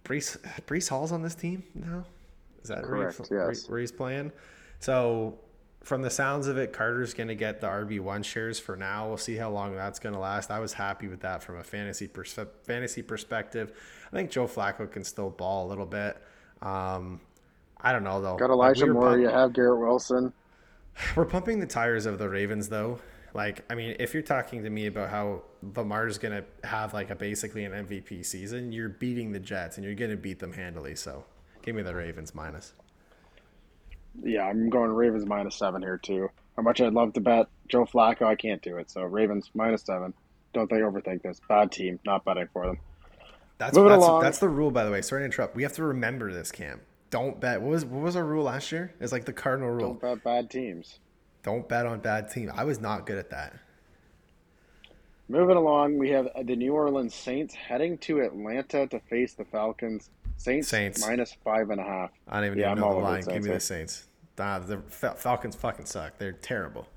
Brees, 0.03 0.37
Breece 0.65 0.89
Hall's 0.89 1.11
on 1.11 1.21
this 1.21 1.35
team 1.35 1.63
now. 1.75 2.05
Is 2.69 2.75
that 2.75 2.83
Correct, 2.83 3.17
where, 3.29 3.49
yes. 3.49 3.69
where 3.69 3.79
he's 3.79 3.91
playing? 3.93 4.33
So, 4.79 5.39
from 5.83 6.01
the 6.01 6.09
sounds 6.09 6.47
of 6.47 6.57
it, 6.57 6.73
Carter's 6.73 7.13
going 7.13 7.29
to 7.29 7.35
get 7.35 7.61
the 7.61 7.67
RB 7.67 8.01
one 8.01 8.21
shares 8.21 8.59
for 8.59 8.75
now. 8.75 9.07
We'll 9.07 9.15
see 9.17 9.37
how 9.37 9.49
long 9.51 9.73
that's 9.73 9.99
going 9.99 10.13
to 10.13 10.19
last. 10.19 10.51
I 10.51 10.59
was 10.59 10.73
happy 10.73 11.07
with 11.07 11.21
that 11.21 11.41
from 11.43 11.57
a 11.57 11.63
fantasy 11.63 12.07
pers- 12.07 12.37
fantasy 12.63 13.01
perspective. 13.01 13.71
I 14.11 14.15
think 14.15 14.29
Joe 14.29 14.47
Flacco 14.47 14.91
can 14.91 15.05
still 15.05 15.29
ball 15.29 15.65
a 15.65 15.69
little 15.69 15.85
bit. 15.85 16.17
Um, 16.61 17.21
I 17.79 17.93
don't 17.93 18.03
know 18.03 18.19
though. 18.21 18.35
Got 18.35 18.49
Like, 18.49 18.75
Elijah 18.75 18.85
we 18.85 18.91
were 18.91 18.93
Moore. 18.95 19.09
pump- 19.11 19.21
You 19.21 19.29
have 19.29 19.53
Garrett 19.53 19.79
Wilson. 19.79 20.33
we're 21.15 21.25
pumping 21.25 21.59
the 21.61 21.67
tires 21.67 22.05
of 22.05 22.17
the 22.19 22.27
Ravens 22.27 22.67
though. 22.67 22.99
Like, 23.33 23.63
I 23.69 23.75
mean, 23.75 23.95
if 23.99 24.13
you're 24.13 24.23
talking 24.23 24.63
to 24.63 24.69
me 24.69 24.87
about 24.87 25.09
how 25.09 25.43
Lamar's 25.75 26.17
gonna 26.17 26.43
have 26.63 26.93
like 26.93 27.11
a 27.11 27.15
basically 27.15 27.65
an 27.65 27.71
MVP 27.71 28.25
season, 28.25 28.71
you're 28.71 28.89
beating 28.89 29.31
the 29.31 29.39
Jets 29.39 29.77
and 29.77 29.85
you're 29.85 29.95
gonna 29.95 30.17
beat 30.17 30.39
them 30.39 30.53
handily. 30.53 30.95
So, 30.95 31.23
give 31.67 31.75
me 31.75 31.81
the 31.83 31.93
Ravens 31.93 32.33
minus. 32.33 32.73
Yeah, 34.23 34.43
I'm 34.43 34.69
going 34.69 34.89
Ravens 34.89 35.25
minus 35.25 35.55
seven 35.55 35.81
here 35.81 35.97
too. 35.97 36.29
How 36.55 36.63
much 36.63 36.79
I'd 36.79 36.93
love 36.93 37.11
to 37.13 37.19
bet 37.19 37.47
Joe 37.67 37.85
Flacco, 37.85 38.21
I 38.21 38.35
can't 38.35 38.61
do 38.61 38.77
it. 38.77 38.89
So 38.89 39.03
Ravens 39.03 39.51
minus 39.53 39.83
seven. 39.83 40.13
Don't 40.53 40.69
think 40.69 40.81
overthink 40.81 41.23
this. 41.23 41.41
Bad 41.49 41.73
team, 41.73 41.99
not 42.05 42.23
betting 42.23 42.47
for 42.53 42.65
them. 42.65 42.79
That's 43.57 43.75
Moving 43.75 43.91
that's, 43.91 44.05
along. 44.05 44.21
that's 44.21 44.39
the 44.39 44.47
rule, 44.47 44.71
by 44.71 44.85
the 44.85 44.91
way. 44.91 45.01
Sorry 45.01 45.21
to 45.21 45.25
interrupt. 45.25 45.57
We 45.57 45.63
have 45.63 45.73
to 45.73 45.83
remember 45.83 46.31
this, 46.31 46.51
Cam. 46.53 46.79
Don't 47.09 47.37
bet. 47.39 47.61
What 47.61 47.71
was 47.71 47.83
what 47.83 48.01
was 48.01 48.15
our 48.15 48.23
rule 48.23 48.45
last 48.45 48.71
year? 48.71 48.93
It's 49.01 49.11
like 49.11 49.25
the 49.25 49.33
cardinal 49.33 49.69
rule. 49.69 49.93
Don't 49.95 50.01
bet 50.01 50.23
bad 50.23 50.49
teams. 50.49 50.99
Don't 51.43 51.67
bet 51.67 51.85
on 51.85 51.99
bad 51.99 52.31
team. 52.31 52.49
I 52.55 52.63
was 52.63 52.79
not 52.79 53.05
good 53.05 53.17
at 53.17 53.29
that. 53.31 53.53
Moving 55.27 55.57
along, 55.57 55.97
we 55.97 56.11
have 56.11 56.29
the 56.45 56.55
New 56.55 56.73
Orleans 56.73 57.13
Saints 57.13 57.53
heading 57.53 57.97
to 57.99 58.21
Atlanta 58.21 58.87
to 58.87 59.01
face 59.01 59.33
the 59.33 59.43
Falcons. 59.43 60.09
Saints, 60.37 60.67
Saints. 60.67 61.01
minus 61.05 61.35
five 61.43 61.69
and 61.69 61.79
a 61.79 61.83
half. 61.83 62.11
I 62.27 62.35
don't 62.39 62.45
even 62.47 62.57
Yeah, 62.59 62.71
I'm 62.71 62.79
know 62.79 62.93
the 62.93 62.99
line. 62.99 63.23
Give 63.23 63.43
me 63.43 63.51
the 63.51 63.59
Saints. 63.59 64.07
Nah, 64.37 64.59
the 64.59 64.77
Fal- 64.87 65.15
Falcons 65.15 65.55
fucking 65.55 65.85
suck. 65.85 66.17
They're 66.17 66.31
terrible. 66.31 66.87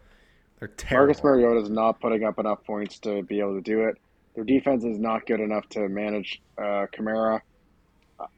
They're 0.58 0.68
terrible. 0.68 1.06
Marcus 1.08 1.24
Mariota 1.24 1.60
is 1.62 1.70
not 1.70 2.00
putting 2.00 2.22
up 2.22 2.38
enough 2.38 2.62
points 2.64 2.98
to 3.00 3.22
be 3.22 3.40
able 3.40 3.54
to 3.54 3.62
do 3.62 3.84
it. 3.84 3.96
Their 4.34 4.44
defense 4.44 4.84
is 4.84 4.98
not 4.98 5.26
good 5.26 5.40
enough 5.40 5.68
to 5.70 5.88
manage 5.88 6.40
uh, 6.58 6.86
Kamara. 6.96 7.40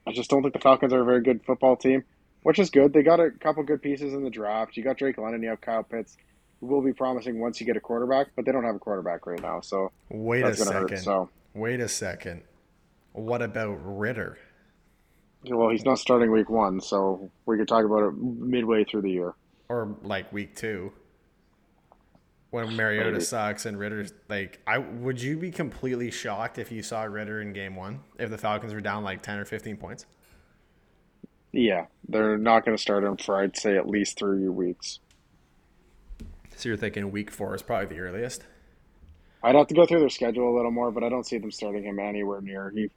I 0.06 0.12
just 0.12 0.30
don't 0.30 0.42
think 0.42 0.54
the 0.54 0.60
Falcons 0.60 0.92
are 0.92 1.02
a 1.02 1.04
very 1.04 1.20
good 1.20 1.44
football 1.44 1.76
team, 1.76 2.04
which 2.44 2.60
is 2.60 2.70
good. 2.70 2.92
They 2.92 3.02
got 3.02 3.18
a 3.18 3.30
couple 3.32 3.64
good 3.64 3.82
pieces 3.82 4.14
in 4.14 4.22
the 4.22 4.30
draft. 4.30 4.76
You 4.76 4.84
got 4.84 4.96
Drake 4.98 5.18
London, 5.18 5.42
you 5.42 5.48
have 5.48 5.60
Kyle 5.60 5.82
Pitts, 5.82 6.16
who 6.60 6.66
will 6.68 6.82
be 6.82 6.92
promising 6.92 7.40
once 7.40 7.60
you 7.60 7.66
get 7.66 7.76
a 7.76 7.80
quarterback, 7.80 8.28
but 8.36 8.44
they 8.46 8.52
don't 8.52 8.64
have 8.64 8.76
a 8.76 8.78
quarterback 8.78 9.26
right 9.26 9.42
now, 9.42 9.60
so 9.60 9.90
Wait 10.08 10.44
a 10.44 10.54
second. 10.54 10.90
hurt. 10.90 10.98
So, 11.00 11.28
Wait 11.54 11.80
a 11.80 11.88
second. 11.88 12.42
What 13.12 13.42
about 13.42 13.76
Ridder? 13.82 14.38
Well, 15.44 15.70
he's 15.70 15.84
not 15.84 15.98
starting 15.98 16.30
week 16.30 16.48
one, 16.48 16.80
so 16.80 17.30
we 17.46 17.56
could 17.56 17.68
talk 17.68 17.84
about 17.84 18.04
it 18.04 18.12
midway 18.16 18.84
through 18.84 19.02
the 19.02 19.10
year. 19.10 19.34
Or 19.68 19.96
like 20.02 20.32
week 20.32 20.54
two? 20.54 20.92
When 22.50 22.76
Mariota 22.76 23.12
Maybe. 23.12 23.24
sucks 23.24 23.64
and 23.64 23.78
Ridder's 23.78 24.12
like 24.28 24.60
I 24.66 24.76
would 24.78 25.20
you 25.20 25.38
be 25.38 25.50
completely 25.50 26.10
shocked 26.10 26.58
if 26.58 26.70
you 26.70 26.82
saw 26.82 27.04
Ridder 27.04 27.40
in 27.40 27.54
game 27.54 27.76
one? 27.76 28.00
If 28.18 28.28
the 28.28 28.36
Falcons 28.36 28.74
were 28.74 28.82
down 28.82 29.04
like 29.04 29.22
ten 29.22 29.38
or 29.38 29.46
fifteen 29.46 29.78
points? 29.78 30.04
Yeah, 31.50 31.86
they're 32.08 32.38
not 32.38 32.64
going 32.64 32.76
to 32.76 32.80
start 32.80 33.04
him 33.04 33.16
for 33.16 33.42
I'd 33.42 33.56
say 33.56 33.76
at 33.76 33.88
least 33.88 34.18
three 34.18 34.48
weeks. 34.48 35.00
So 36.56 36.68
you're 36.68 36.78
thinking 36.78 37.10
week 37.10 37.30
four 37.30 37.54
is 37.54 37.62
probably 37.62 37.86
the 37.96 38.00
earliest? 38.00 38.44
I'd 39.42 39.54
have 39.54 39.66
to 39.68 39.74
go 39.74 39.84
through 39.86 40.00
their 40.00 40.08
schedule 40.08 40.54
a 40.54 40.54
little 40.54 40.70
more, 40.70 40.90
but 40.90 41.02
I 41.02 41.08
don't 41.08 41.26
see 41.26 41.38
them 41.38 41.50
starting 41.50 41.82
him 41.84 41.98
anywhere 41.98 42.40
near. 42.40 42.70
He 42.74 42.90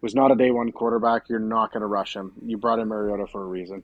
was 0.00 0.14
not 0.14 0.30
a 0.32 0.34
day 0.34 0.50
one 0.50 0.72
quarterback. 0.72 1.28
You're 1.28 1.38
not 1.38 1.72
going 1.72 1.80
to 1.82 1.86
rush 1.86 2.14
him. 2.16 2.32
You 2.44 2.56
brought 2.56 2.78
in 2.78 2.88
Mariota 2.88 3.26
for 3.26 3.42
a 3.42 3.46
reason. 3.46 3.82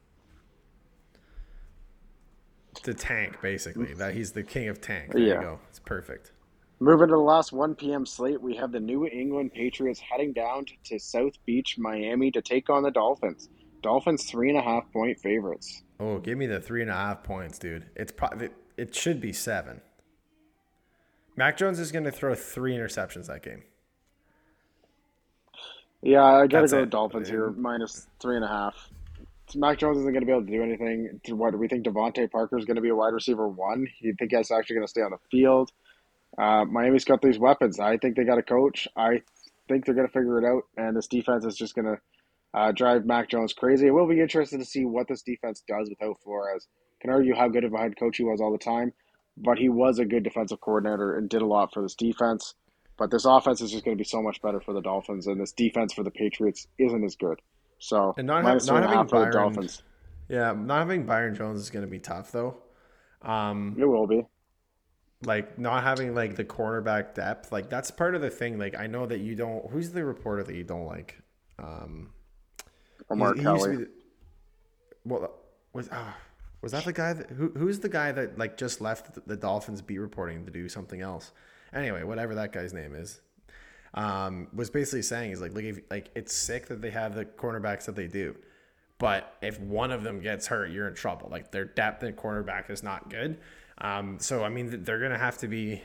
The 2.84 2.94
tank, 2.94 3.40
basically. 3.40 3.94
That 3.94 4.14
he's 4.14 4.32
the 4.32 4.42
king 4.42 4.68
of 4.68 4.80
tank. 4.80 5.12
There 5.12 5.20
you 5.20 5.28
Yeah. 5.28 5.40
go. 5.42 5.58
It's 5.68 5.78
perfect. 5.78 6.32
Moving 6.78 7.08
to 7.08 7.12
the 7.12 7.18
last 7.18 7.52
1 7.52 7.74
p.m. 7.74 8.04
slate, 8.04 8.40
we 8.40 8.54
have 8.56 8.70
the 8.70 8.80
New 8.80 9.06
England 9.06 9.52
Patriots 9.54 9.98
heading 9.98 10.32
down 10.34 10.66
to 10.84 10.98
South 10.98 11.32
Beach, 11.46 11.76
Miami 11.78 12.30
to 12.32 12.42
take 12.42 12.68
on 12.68 12.82
the 12.82 12.90
Dolphins. 12.90 13.48
Dolphins 13.82 14.24
three 14.24 14.50
and 14.50 14.58
a 14.58 14.62
half 14.62 14.90
point 14.92 15.18
favorites. 15.18 15.82
Oh, 16.00 16.18
give 16.18 16.36
me 16.36 16.46
the 16.46 16.60
three 16.60 16.82
and 16.82 16.90
a 16.90 16.94
half 16.94 17.22
points, 17.22 17.58
dude. 17.58 17.86
It's 17.94 18.12
probably 18.12 18.50
it 18.76 18.94
should 18.94 19.20
be 19.20 19.32
seven. 19.32 19.80
Mac 21.34 21.56
Jones 21.56 21.78
is 21.78 21.92
going 21.92 22.04
to 22.04 22.10
throw 22.10 22.34
three 22.34 22.74
interceptions 22.74 23.26
that 23.28 23.42
game. 23.42 23.62
Yeah, 26.06 26.22
I 26.22 26.46
gotta 26.46 26.62
That's 26.62 26.72
go 26.72 26.82
it. 26.82 26.90
Dolphins 26.90 27.28
here, 27.28 27.50
minus 27.50 28.06
three 28.20 28.36
and 28.36 28.44
a 28.44 28.48
half. 28.48 28.74
Mac 29.56 29.78
Jones 29.78 29.98
isn't 29.98 30.12
going 30.12 30.20
to 30.20 30.26
be 30.26 30.30
able 30.30 30.44
to 30.44 30.50
do 30.50 30.62
anything. 30.62 31.20
To 31.24 31.34
what 31.34 31.50
do 31.50 31.58
we 31.58 31.66
think? 31.66 31.84
DeVante 31.84 32.30
Parker 32.30 32.56
is 32.56 32.64
going 32.64 32.76
to 32.76 32.80
be 32.80 32.90
a 32.90 32.94
wide 32.94 33.12
receiver 33.12 33.48
one. 33.48 33.88
You 33.98 34.14
think 34.16 34.30
he's 34.32 34.52
actually 34.52 34.76
going 34.76 34.86
to 34.86 34.90
stay 34.90 35.00
on 35.02 35.10
the 35.10 35.18
field? 35.32 35.72
Uh, 36.38 36.64
Miami's 36.64 37.04
got 37.04 37.22
these 37.22 37.40
weapons. 37.40 37.80
I 37.80 37.96
think 37.96 38.16
they 38.16 38.22
got 38.22 38.38
a 38.38 38.42
coach. 38.42 38.86
I 38.96 39.22
think 39.68 39.84
they're 39.84 39.96
going 39.96 40.06
to 40.06 40.12
figure 40.12 40.38
it 40.38 40.44
out, 40.44 40.62
and 40.76 40.96
this 40.96 41.08
defense 41.08 41.44
is 41.44 41.56
just 41.56 41.74
going 41.74 41.86
to 41.86 41.98
uh, 42.54 42.70
drive 42.70 43.04
Mac 43.04 43.28
Jones 43.28 43.52
crazy. 43.52 43.88
It 43.88 43.90
will 43.90 44.08
be 44.08 44.20
interesting 44.20 44.60
to 44.60 44.64
see 44.64 44.84
what 44.84 45.08
this 45.08 45.22
defense 45.22 45.64
does 45.66 45.88
without 45.88 46.20
Flores. 46.22 46.68
Can 47.00 47.10
argue 47.10 47.34
how 47.34 47.48
good 47.48 47.64
of 47.64 47.74
a 47.74 47.78
head 47.78 47.98
coach 47.98 48.18
he 48.18 48.24
was 48.24 48.40
all 48.40 48.52
the 48.52 48.58
time, 48.58 48.92
but 49.36 49.58
he 49.58 49.68
was 49.68 49.98
a 49.98 50.04
good 50.04 50.22
defensive 50.22 50.60
coordinator 50.60 51.16
and 51.16 51.28
did 51.28 51.42
a 51.42 51.46
lot 51.46 51.72
for 51.74 51.82
this 51.82 51.96
defense. 51.96 52.54
But 52.98 53.10
this 53.10 53.24
offense 53.26 53.60
is 53.60 53.70
just 53.70 53.84
going 53.84 53.96
to 53.96 54.00
be 54.00 54.08
so 54.08 54.22
much 54.22 54.40
better 54.40 54.60
for 54.60 54.72
the 54.72 54.80
Dolphins, 54.80 55.26
and 55.26 55.38
this 55.40 55.52
defense 55.52 55.92
for 55.92 56.02
the 56.02 56.10
Patriots 56.10 56.66
isn't 56.78 57.04
as 57.04 57.14
good. 57.16 57.40
So 57.78 58.14
And 58.16 58.26
not, 58.26 58.42
not 58.44 58.82
having 58.88 59.06
for 59.08 59.18
the 59.20 59.26
Byron. 59.26 59.32
Dolphins. 59.32 59.82
Yeah, 60.28 60.54
not 60.56 60.78
having 60.78 61.04
Byron 61.04 61.34
Jones 61.34 61.60
is 61.60 61.68
going 61.70 61.84
to 61.84 61.90
be 61.90 61.98
tough 61.98 62.32
though. 62.32 62.56
Um, 63.22 63.76
It 63.78 63.84
will 63.84 64.06
be. 64.06 64.24
like 65.24 65.58
not 65.58 65.82
having 65.82 66.14
like 66.14 66.36
the 66.36 66.44
cornerback 66.44 67.14
depth, 67.14 67.52
like 67.52 67.68
that's 67.68 67.90
part 67.90 68.14
of 68.14 68.22
the 68.22 68.30
thing. 68.30 68.58
Like 68.58 68.74
I 68.78 68.86
know 68.86 69.04
that 69.06 69.20
you 69.20 69.34
don't. 69.34 69.70
Who's 69.70 69.90
the 69.90 70.04
reporter 70.04 70.42
that 70.44 70.54
you 70.54 70.64
don't 70.64 70.86
like? 70.86 71.18
Um, 71.58 72.10
Omar 73.10 73.34
he 73.34 73.42
Kelly. 73.42 73.76
the- 73.76 73.90
well, 75.04 75.30
was 75.72 75.88
uh, 75.90 76.12
was 76.62 76.72
that 76.72 76.84
the 76.84 76.92
guy 76.92 77.12
that 77.12 77.30
who 77.30 77.50
who's 77.50 77.78
the 77.80 77.88
guy 77.88 78.10
that 78.12 78.38
like 78.38 78.56
just 78.56 78.80
left 78.80 79.14
the- 79.14 79.22
the 79.26 79.36
Dolphins 79.36 79.82
beat 79.82 79.98
reporting 79.98 80.44
to 80.46 80.50
do 80.50 80.68
something 80.68 81.00
else? 81.02 81.32
Anyway, 81.72 82.02
whatever 82.02 82.34
that 82.34 82.52
guy's 82.52 82.72
name 82.72 82.94
is, 82.94 83.20
um, 83.94 84.48
was 84.52 84.70
basically 84.70 85.02
saying 85.02 85.32
is 85.32 85.40
like 85.40 85.52
look 85.54 85.64
if, 85.64 85.80
like 85.90 86.10
it's 86.14 86.34
sick 86.34 86.66
that 86.68 86.82
they 86.82 86.90
have 86.90 87.14
the 87.14 87.24
cornerbacks 87.24 87.86
that 87.86 87.96
they 87.96 88.06
do, 88.06 88.36
but 88.98 89.36
if 89.42 89.60
one 89.60 89.90
of 89.90 90.02
them 90.02 90.20
gets 90.20 90.46
hurt, 90.46 90.70
you're 90.70 90.88
in 90.88 90.94
trouble. 90.94 91.28
Like 91.30 91.50
their 91.50 91.64
depth 91.64 92.02
at 92.04 92.16
cornerback 92.16 92.70
is 92.70 92.82
not 92.82 93.10
good. 93.10 93.38
Um, 93.78 94.18
so 94.18 94.44
I 94.44 94.48
mean 94.48 94.84
they're 94.84 95.00
gonna 95.00 95.18
have 95.18 95.38
to 95.38 95.48
be. 95.48 95.82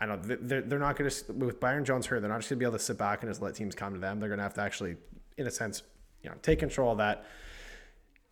I 0.00 0.06
don't. 0.06 0.22
They're, 0.48 0.62
they're 0.62 0.78
not 0.78 0.96
going 0.96 1.08
to 1.08 1.32
with 1.34 1.60
Byron 1.60 1.84
Jones 1.84 2.06
hurt. 2.06 2.20
They're 2.20 2.28
not 2.28 2.40
just 2.40 2.50
going 2.50 2.58
to 2.58 2.64
be 2.64 2.66
able 2.66 2.78
to 2.78 2.82
sit 2.82 2.98
back 2.98 3.22
and 3.22 3.30
just 3.30 3.40
let 3.40 3.54
teams 3.54 3.76
come 3.76 3.94
to 3.94 4.00
them. 4.00 4.18
They're 4.18 4.28
going 4.28 4.38
to 4.38 4.42
have 4.42 4.54
to 4.54 4.60
actually, 4.60 4.96
in 5.38 5.46
a 5.46 5.52
sense, 5.52 5.84
you 6.24 6.30
know, 6.30 6.36
take 6.42 6.58
control 6.58 6.90
of 6.90 6.98
that. 6.98 7.26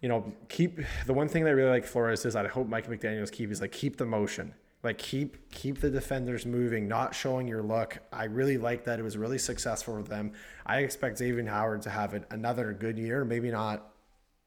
You 0.00 0.08
know, 0.08 0.32
keep 0.48 0.80
the 1.06 1.12
one 1.12 1.28
thing 1.28 1.44
that 1.44 1.50
I 1.50 1.52
really 1.52 1.70
like 1.70 1.84
Flores 1.84 2.24
is 2.24 2.34
I 2.34 2.48
hope 2.48 2.66
Mike 2.66 2.88
McDaniel's 2.88 3.30
keep 3.30 3.52
is 3.52 3.60
like 3.60 3.70
keep 3.70 3.96
the 3.96 4.04
motion, 4.04 4.54
like 4.82 4.98
keep 4.98 5.50
keep 5.52 5.80
the 5.80 5.90
defenders 5.90 6.44
moving, 6.44 6.88
not 6.88 7.14
showing 7.14 7.46
your 7.46 7.62
look. 7.62 7.98
I 8.12 8.24
really 8.24 8.58
like 8.58 8.84
that. 8.84 8.98
It 8.98 9.02
was 9.02 9.16
really 9.16 9.38
successful 9.38 9.94
with 9.94 10.08
them. 10.08 10.32
I 10.66 10.78
expect 10.78 11.18
Xavier 11.18 11.44
Howard 11.46 11.82
to 11.82 11.90
have 11.90 12.14
an, 12.14 12.26
another 12.30 12.72
good 12.72 12.98
year. 12.98 13.24
Maybe 13.24 13.50
not, 13.50 13.92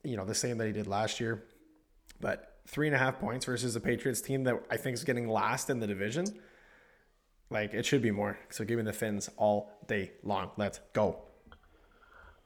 you 0.03 0.17
know, 0.17 0.25
the 0.25 0.36
same 0.36 0.57
that 0.57 0.67
he 0.67 0.73
did 0.73 0.88
last 0.88 1.19
year, 1.19 1.45
but 2.19 2.59
three 2.67 2.88
and 2.88 2.95
a 2.95 2.99
half 2.99 3.19
points 3.19 3.45
versus 3.45 3.75
a 3.75 3.79
Patriots 3.79 4.21
team 4.21 4.43
that 4.43 4.61
I 4.69 4.77
think 4.77 4.95
is 4.95 5.03
getting 5.03 5.29
last 5.29 5.69
in 5.69 5.79
the 5.79 5.88
division. 5.88 6.25
Like 7.49 7.73
it 7.73 7.86
should 7.86 8.01
be 8.01 8.11
more. 8.11 8.38
So 8.49 8.65
give 8.65 8.77
me 8.77 8.83
the 8.83 8.93
Finns 8.93 9.29
all 9.38 9.71
day 9.88 10.11
long. 10.23 10.51
Let's 10.57 10.81
go. 10.93 11.21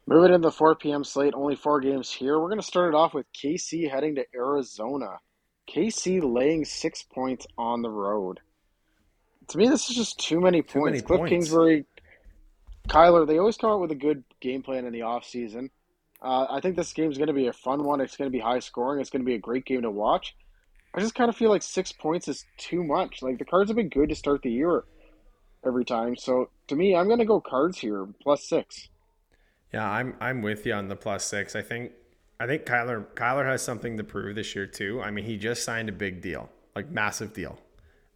Moving 0.05 0.33
into 0.33 0.47
the 0.47 0.51
4 0.51 0.75
p.m. 0.75 1.03
slate, 1.03 1.33
only 1.35 1.55
four 1.55 1.79
games 1.79 2.11
here. 2.11 2.39
We're 2.39 2.49
going 2.49 2.59
to 2.59 2.65
start 2.65 2.93
it 2.93 2.97
off 2.97 3.13
with 3.13 3.27
KC 3.31 3.89
heading 3.89 4.15
to 4.15 4.25
Arizona. 4.35 5.19
KC 5.69 6.21
laying 6.21 6.65
six 6.65 7.03
points 7.03 7.45
on 7.57 7.81
the 7.81 7.89
road. 7.89 8.39
To 9.49 9.57
me, 9.57 9.67
this 9.67 9.89
is 9.89 9.95
just 9.95 10.19
too 10.19 10.39
many 10.39 10.61
Too 10.61 10.79
points. 10.79 10.85
many 10.85 11.01
Cliff 11.01 11.19
points. 11.19 11.31
Kingsbury, 11.31 11.85
Kyler, 12.87 13.27
they 13.27 13.37
always 13.37 13.57
come 13.57 13.71
out 13.71 13.81
with 13.81 13.91
a 13.91 13.95
good 13.95 14.23
game 14.41 14.61
plan 14.63 14.85
in 14.85 14.93
the 14.93 15.01
offseason. 15.01 15.69
Uh, 16.21 16.47
I 16.49 16.59
think 16.59 16.75
this 16.75 16.91
game's 16.93 17.17
going 17.17 17.27
to 17.27 17.33
be 17.33 17.47
a 17.47 17.53
fun 17.53 17.83
one. 17.83 18.01
It's 18.01 18.17
going 18.17 18.29
to 18.29 18.35
be 18.35 18.41
high 18.41 18.59
scoring. 18.59 18.99
It's 18.99 19.09
going 19.09 19.21
to 19.21 19.25
be 19.25 19.35
a 19.35 19.39
great 19.39 19.65
game 19.65 19.83
to 19.83 19.91
watch. 19.91 20.35
I 20.93 20.99
just 20.99 21.15
kind 21.15 21.29
of 21.29 21.35
feel 21.35 21.49
like 21.49 21.61
six 21.61 21.91
points 21.91 22.27
is 22.27 22.45
too 22.57 22.83
much. 22.83 23.21
Like 23.21 23.37
the 23.37 23.45
Cards 23.45 23.69
have 23.69 23.77
been 23.77 23.89
good 23.89 24.09
to 24.09 24.15
start 24.15 24.41
the 24.41 24.51
year 24.51 24.83
every 25.65 25.85
time. 25.85 26.15
So 26.15 26.49
to 26.67 26.75
me, 26.75 26.95
I'm 26.95 27.07
going 27.07 27.19
to 27.19 27.25
go 27.25 27.39
Cards 27.39 27.77
here 27.77 28.07
plus 28.21 28.43
six. 28.47 28.89
Yeah, 29.73 29.89
I'm 29.89 30.15
I'm 30.19 30.41
with 30.41 30.65
you 30.65 30.73
on 30.73 30.87
the 30.87 30.95
plus 30.95 31.25
six. 31.25 31.55
I 31.55 31.61
think 31.61 31.91
I 32.39 32.47
think 32.47 32.65
Kyler 32.65 33.05
Kyler 33.15 33.45
has 33.45 33.61
something 33.61 33.97
to 33.97 34.03
prove 34.03 34.35
this 34.35 34.55
year 34.55 34.65
too. 34.65 35.01
I 35.01 35.11
mean, 35.11 35.25
he 35.25 35.37
just 35.37 35.63
signed 35.63 35.89
a 35.89 35.91
big 35.91 36.21
deal. 36.21 36.49
like 36.75 36.89
massive 36.89 37.33
deal. 37.33 37.59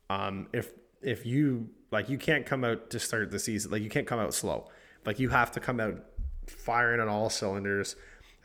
Um, 0.09 0.47
if 0.53 0.71
if 1.01 1.26
you 1.26 1.69
like, 1.91 2.09
you 2.09 2.17
can't 2.17 2.45
come 2.45 2.63
out 2.63 2.89
to 2.91 2.99
start 2.99 3.32
the 3.32 3.39
season 3.39 3.71
like 3.71 3.82
you 3.84 3.89
can't 3.89 4.07
come 4.07 4.19
out 4.19 4.34
slow. 4.34 4.69
Like 5.05 5.19
you 5.19 5.30
have 5.30 5.51
to 5.51 5.59
come 5.59 5.80
out 5.80 6.03
firing 6.47 6.99
on 7.01 7.09
all 7.09 7.30
cylinders. 7.30 7.95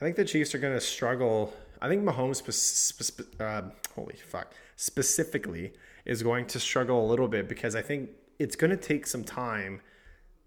I 0.00 0.04
think 0.04 0.16
the 0.16 0.24
Chiefs 0.24 0.54
are 0.54 0.58
going 0.58 0.74
to 0.74 0.80
struggle. 0.80 1.52
I 1.80 1.88
think 1.88 2.04
Mahomes, 2.04 2.36
spe- 2.36 3.02
spe- 3.02 3.40
uh, 3.40 3.62
holy 3.94 4.16
fuck, 4.16 4.52
specifically 4.76 5.72
is 6.04 6.22
going 6.22 6.46
to 6.46 6.60
struggle 6.60 7.04
a 7.04 7.08
little 7.08 7.28
bit 7.28 7.48
because 7.48 7.74
I 7.76 7.82
think 7.82 8.10
it's 8.38 8.56
going 8.56 8.70
to 8.70 8.76
take 8.76 9.06
some 9.06 9.24
time 9.24 9.80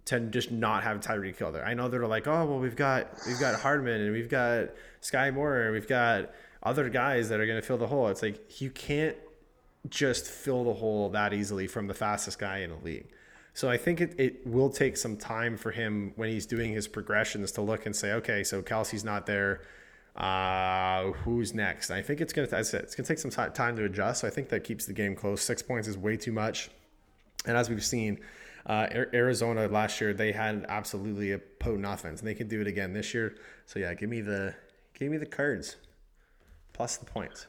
to 0.05 0.19
just 0.19 0.51
not 0.51 0.83
have 0.83 0.99
Tyreek 0.99 1.37
Hill 1.37 1.51
there. 1.51 1.65
I 1.65 1.73
know 1.73 1.87
they're 1.87 2.07
like, 2.07 2.27
oh 2.27 2.45
well, 2.45 2.59
we've 2.59 2.75
got 2.75 3.09
we've 3.27 3.39
got 3.39 3.59
Hardman 3.59 4.01
and 4.01 4.11
we've 4.11 4.29
got 4.29 4.69
Skyy 5.01 5.33
Moore 5.33 5.61
and 5.61 5.73
we've 5.73 5.87
got 5.87 6.31
other 6.63 6.89
guys 6.89 7.29
that 7.29 7.39
are 7.39 7.45
going 7.45 7.59
to 7.59 7.65
fill 7.65 7.77
the 7.77 7.87
hole. 7.87 8.07
It's 8.07 8.21
like 8.21 8.61
you 8.61 8.69
can't 8.69 9.15
just 9.89 10.27
fill 10.27 10.63
the 10.63 10.73
hole 10.73 11.09
that 11.09 11.33
easily 11.33 11.67
from 11.67 11.87
the 11.87 11.93
fastest 11.93 12.39
guy 12.39 12.59
in 12.59 12.69
the 12.69 12.77
league. 12.77 13.07
So 13.53 13.69
I 13.69 13.77
think 13.77 13.99
it, 13.99 14.15
it 14.17 14.47
will 14.47 14.69
take 14.69 14.95
some 14.95 15.17
time 15.17 15.57
for 15.57 15.71
him 15.71 16.13
when 16.15 16.29
he's 16.29 16.45
doing 16.45 16.71
his 16.71 16.87
progressions 16.87 17.51
to 17.53 17.61
look 17.61 17.85
and 17.85 17.95
say, 17.95 18.13
okay, 18.13 18.43
so 18.43 18.61
Kelce's 18.61 19.03
not 19.03 19.25
there. 19.25 19.61
Uh, 20.15 21.11
who's 21.11 21.53
next? 21.53 21.89
And 21.89 21.97
I 21.97 22.01
think 22.01 22.21
it's 22.21 22.33
gonna. 22.33 22.47
It. 22.47 22.73
It's 22.73 22.95
gonna 22.95 23.07
take 23.07 23.19
some 23.19 23.31
time 23.31 23.75
to 23.77 23.85
adjust. 23.85 24.21
So 24.21 24.27
I 24.27 24.29
think 24.29 24.49
that 24.49 24.63
keeps 24.63 24.85
the 24.85 24.93
game 24.93 25.15
close. 25.15 25.41
Six 25.41 25.61
points 25.61 25.87
is 25.87 25.97
way 25.97 26.17
too 26.17 26.33
much. 26.33 26.69
And 27.45 27.57
as 27.57 27.69
we've 27.69 27.83
seen, 27.83 28.19
uh, 28.65 28.87
Arizona 29.13 29.67
last 29.67 30.01
year 30.01 30.13
they 30.13 30.31
had 30.31 30.65
absolutely 30.69 31.31
a 31.31 31.39
potent 31.39 31.85
offense, 31.85 32.19
and 32.19 32.27
they 32.27 32.35
can 32.35 32.47
do 32.47 32.61
it 32.61 32.67
again 32.67 32.93
this 32.93 33.13
year. 33.13 33.35
So 33.65 33.79
yeah, 33.79 33.93
give 33.93 34.09
me 34.09 34.21
the 34.21 34.55
give 34.93 35.11
me 35.11 35.17
the 35.17 35.25
cards 35.25 35.77
plus 36.73 36.97
the 36.97 37.05
points. 37.05 37.47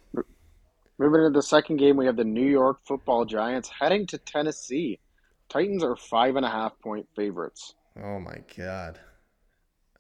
Moving 0.99 1.25
into 1.25 1.31
the 1.31 1.43
second 1.43 1.79
game, 1.79 1.97
we 1.97 2.07
have 2.07 2.17
the 2.17 2.25
New 2.25 2.47
York 2.47 2.79
Football 2.87 3.25
Giants 3.25 3.69
heading 3.69 4.07
to 4.09 4.19
Tennessee. 4.19 5.01
Titans 5.49 5.83
are 5.83 5.97
five 5.97 6.37
and 6.37 6.47
a 6.47 6.51
half 6.51 6.79
point 6.81 7.09
favorites. 7.17 7.75
Oh 8.03 8.21
my 8.21 8.39
god! 8.57 9.01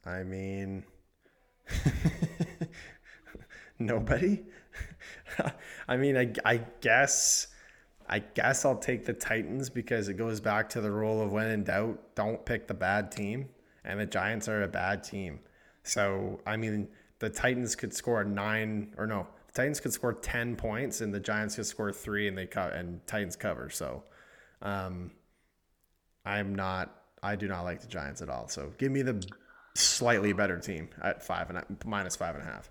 I 0.05 0.23
mean, 0.23 0.85
nobody. 3.79 4.43
I 5.89 5.97
mean, 5.97 6.17
I, 6.17 6.33
I 6.45 6.57
guess. 6.81 7.49
I 8.13 8.19
guess 8.19 8.67
I'll 8.67 8.77
take 8.77 9.07
the 9.07 9.15
Titans 9.15 9.71
because 9.71 10.11
it 10.11 10.19
goes 10.19 10.39
back 10.39 10.69
to 10.71 10.83
the 10.83 10.91
rule 10.91 11.23
of 11.23 11.33
when 11.33 11.49
in 11.49 11.65
doubt, 11.65 11.99
don't 12.15 12.45
pick 12.45 12.67
the 12.67 12.75
bad 12.75 13.11
team. 13.11 13.49
And 13.87 13.99
the 13.99 14.05
Giants 14.05 14.49
are 14.49 14.65
a 14.65 14.69
bad 14.69 15.03
team. 15.03 15.41
So, 15.83 16.39
I 16.47 16.59
mean, 16.59 16.89
the 17.21 17.31
Titans 17.31 17.75
could 17.75 17.95
score 17.95 18.23
nine 18.23 18.93
or 18.99 19.07
no, 19.07 19.27
the 19.47 19.53
Titans 19.55 19.81
could 19.81 19.95
score 19.95 20.13
10 20.13 20.57
points 20.57 21.01
and 21.01 21.15
the 21.15 21.21
Giants 21.21 21.57
could 21.57 21.65
score 21.65 21.91
three 21.91 22.29
and 22.29 22.37
they 22.37 22.45
cut 22.45 22.75
and 22.75 23.01
Titans 23.07 23.35
cover. 23.35 23.71
So, 23.71 24.03
um, 24.61 25.11
I'm 26.27 26.55
not, 26.55 26.95
I 27.23 27.35
do 27.35 27.49
not 27.49 27.63
like 27.63 27.81
the 27.81 27.89
Giants 27.89 28.21
at 28.21 28.29
all. 28.29 28.47
So 28.47 28.75
give 28.77 28.93
me 28.93 29.01
the 29.01 29.27
slightly 29.75 30.35
better 30.35 30.59
team 30.59 30.91
at 31.03 31.23
five 31.23 31.49
and 31.49 31.65
minus 31.87 32.17
five 32.17 32.35
and 32.35 32.45
a 32.45 32.47
half. 32.47 32.71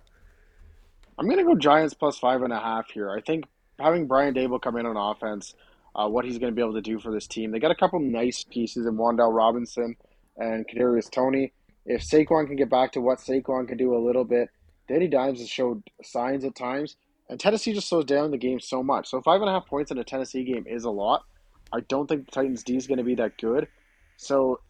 I'm 1.18 1.26
going 1.26 1.38
to 1.38 1.44
go 1.44 1.56
Giants 1.56 1.94
plus 1.94 2.16
five 2.16 2.42
and 2.42 2.52
a 2.52 2.60
half 2.60 2.92
here. 2.92 3.10
I 3.10 3.20
think 3.20 3.46
having 3.82 4.06
Brian 4.06 4.34
Daboll 4.34 4.60
come 4.60 4.76
in 4.76 4.86
on 4.86 4.96
offense, 4.96 5.54
uh, 5.94 6.08
what 6.08 6.24
he's 6.24 6.38
going 6.38 6.52
to 6.52 6.56
be 6.56 6.62
able 6.62 6.74
to 6.74 6.80
do 6.80 6.98
for 6.98 7.12
this 7.12 7.26
team. 7.26 7.50
They 7.50 7.58
got 7.58 7.70
a 7.70 7.76
couple 7.76 8.00
nice 8.00 8.44
pieces 8.44 8.86
in 8.86 8.96
Wan'Dale 8.96 9.34
Robinson 9.34 9.96
and 10.36 10.66
Kadarius 10.66 11.10
Toney. 11.10 11.52
If 11.84 12.02
Saquon 12.02 12.46
can 12.46 12.56
get 12.56 12.70
back 12.70 12.92
to 12.92 13.00
what 13.00 13.18
Saquon 13.18 13.68
can 13.68 13.76
do 13.76 13.94
a 13.94 13.98
little 13.98 14.24
bit, 14.24 14.48
Danny 14.88 15.08
Dimes 15.08 15.40
has 15.40 15.48
showed 15.48 15.82
signs 16.02 16.44
at 16.44 16.54
times, 16.54 16.96
and 17.28 17.38
Tennessee 17.38 17.72
just 17.72 17.88
slows 17.88 18.04
down 18.04 18.30
the 18.30 18.38
game 18.38 18.60
so 18.60 18.82
much. 18.82 19.08
So 19.08 19.20
five 19.20 19.40
and 19.40 19.50
a 19.50 19.52
half 19.52 19.66
points 19.66 19.90
in 19.90 19.98
a 19.98 20.04
Tennessee 20.04 20.44
game 20.44 20.64
is 20.66 20.84
a 20.84 20.90
lot. 20.90 21.24
I 21.72 21.80
don't 21.80 22.06
think 22.06 22.26
the 22.26 22.32
Titans 22.32 22.62
D 22.62 22.76
is 22.76 22.86
going 22.86 22.98
to 22.98 23.04
be 23.04 23.14
that 23.16 23.38
good. 23.38 23.68
So 24.16 24.60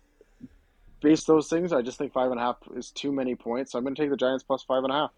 based 1.00 1.26
those 1.26 1.48
things, 1.48 1.72
I 1.72 1.82
just 1.82 1.98
think 1.98 2.12
five 2.12 2.30
and 2.30 2.38
a 2.38 2.42
half 2.42 2.56
is 2.76 2.90
too 2.90 3.12
many 3.12 3.34
points. 3.34 3.72
So 3.72 3.78
I'm 3.78 3.84
going 3.84 3.94
to 3.94 4.02
take 4.02 4.10
the 4.10 4.16
Giants 4.16 4.44
plus 4.44 4.62
five 4.62 4.84
and 4.84 4.92
a 4.92 4.96
half. 4.96 5.10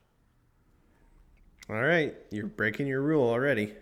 All 1.71 1.83
right, 1.83 2.15
you're 2.31 2.47
breaking 2.47 2.89
your 2.89 3.01
rule 3.01 3.27
already. 3.27 3.73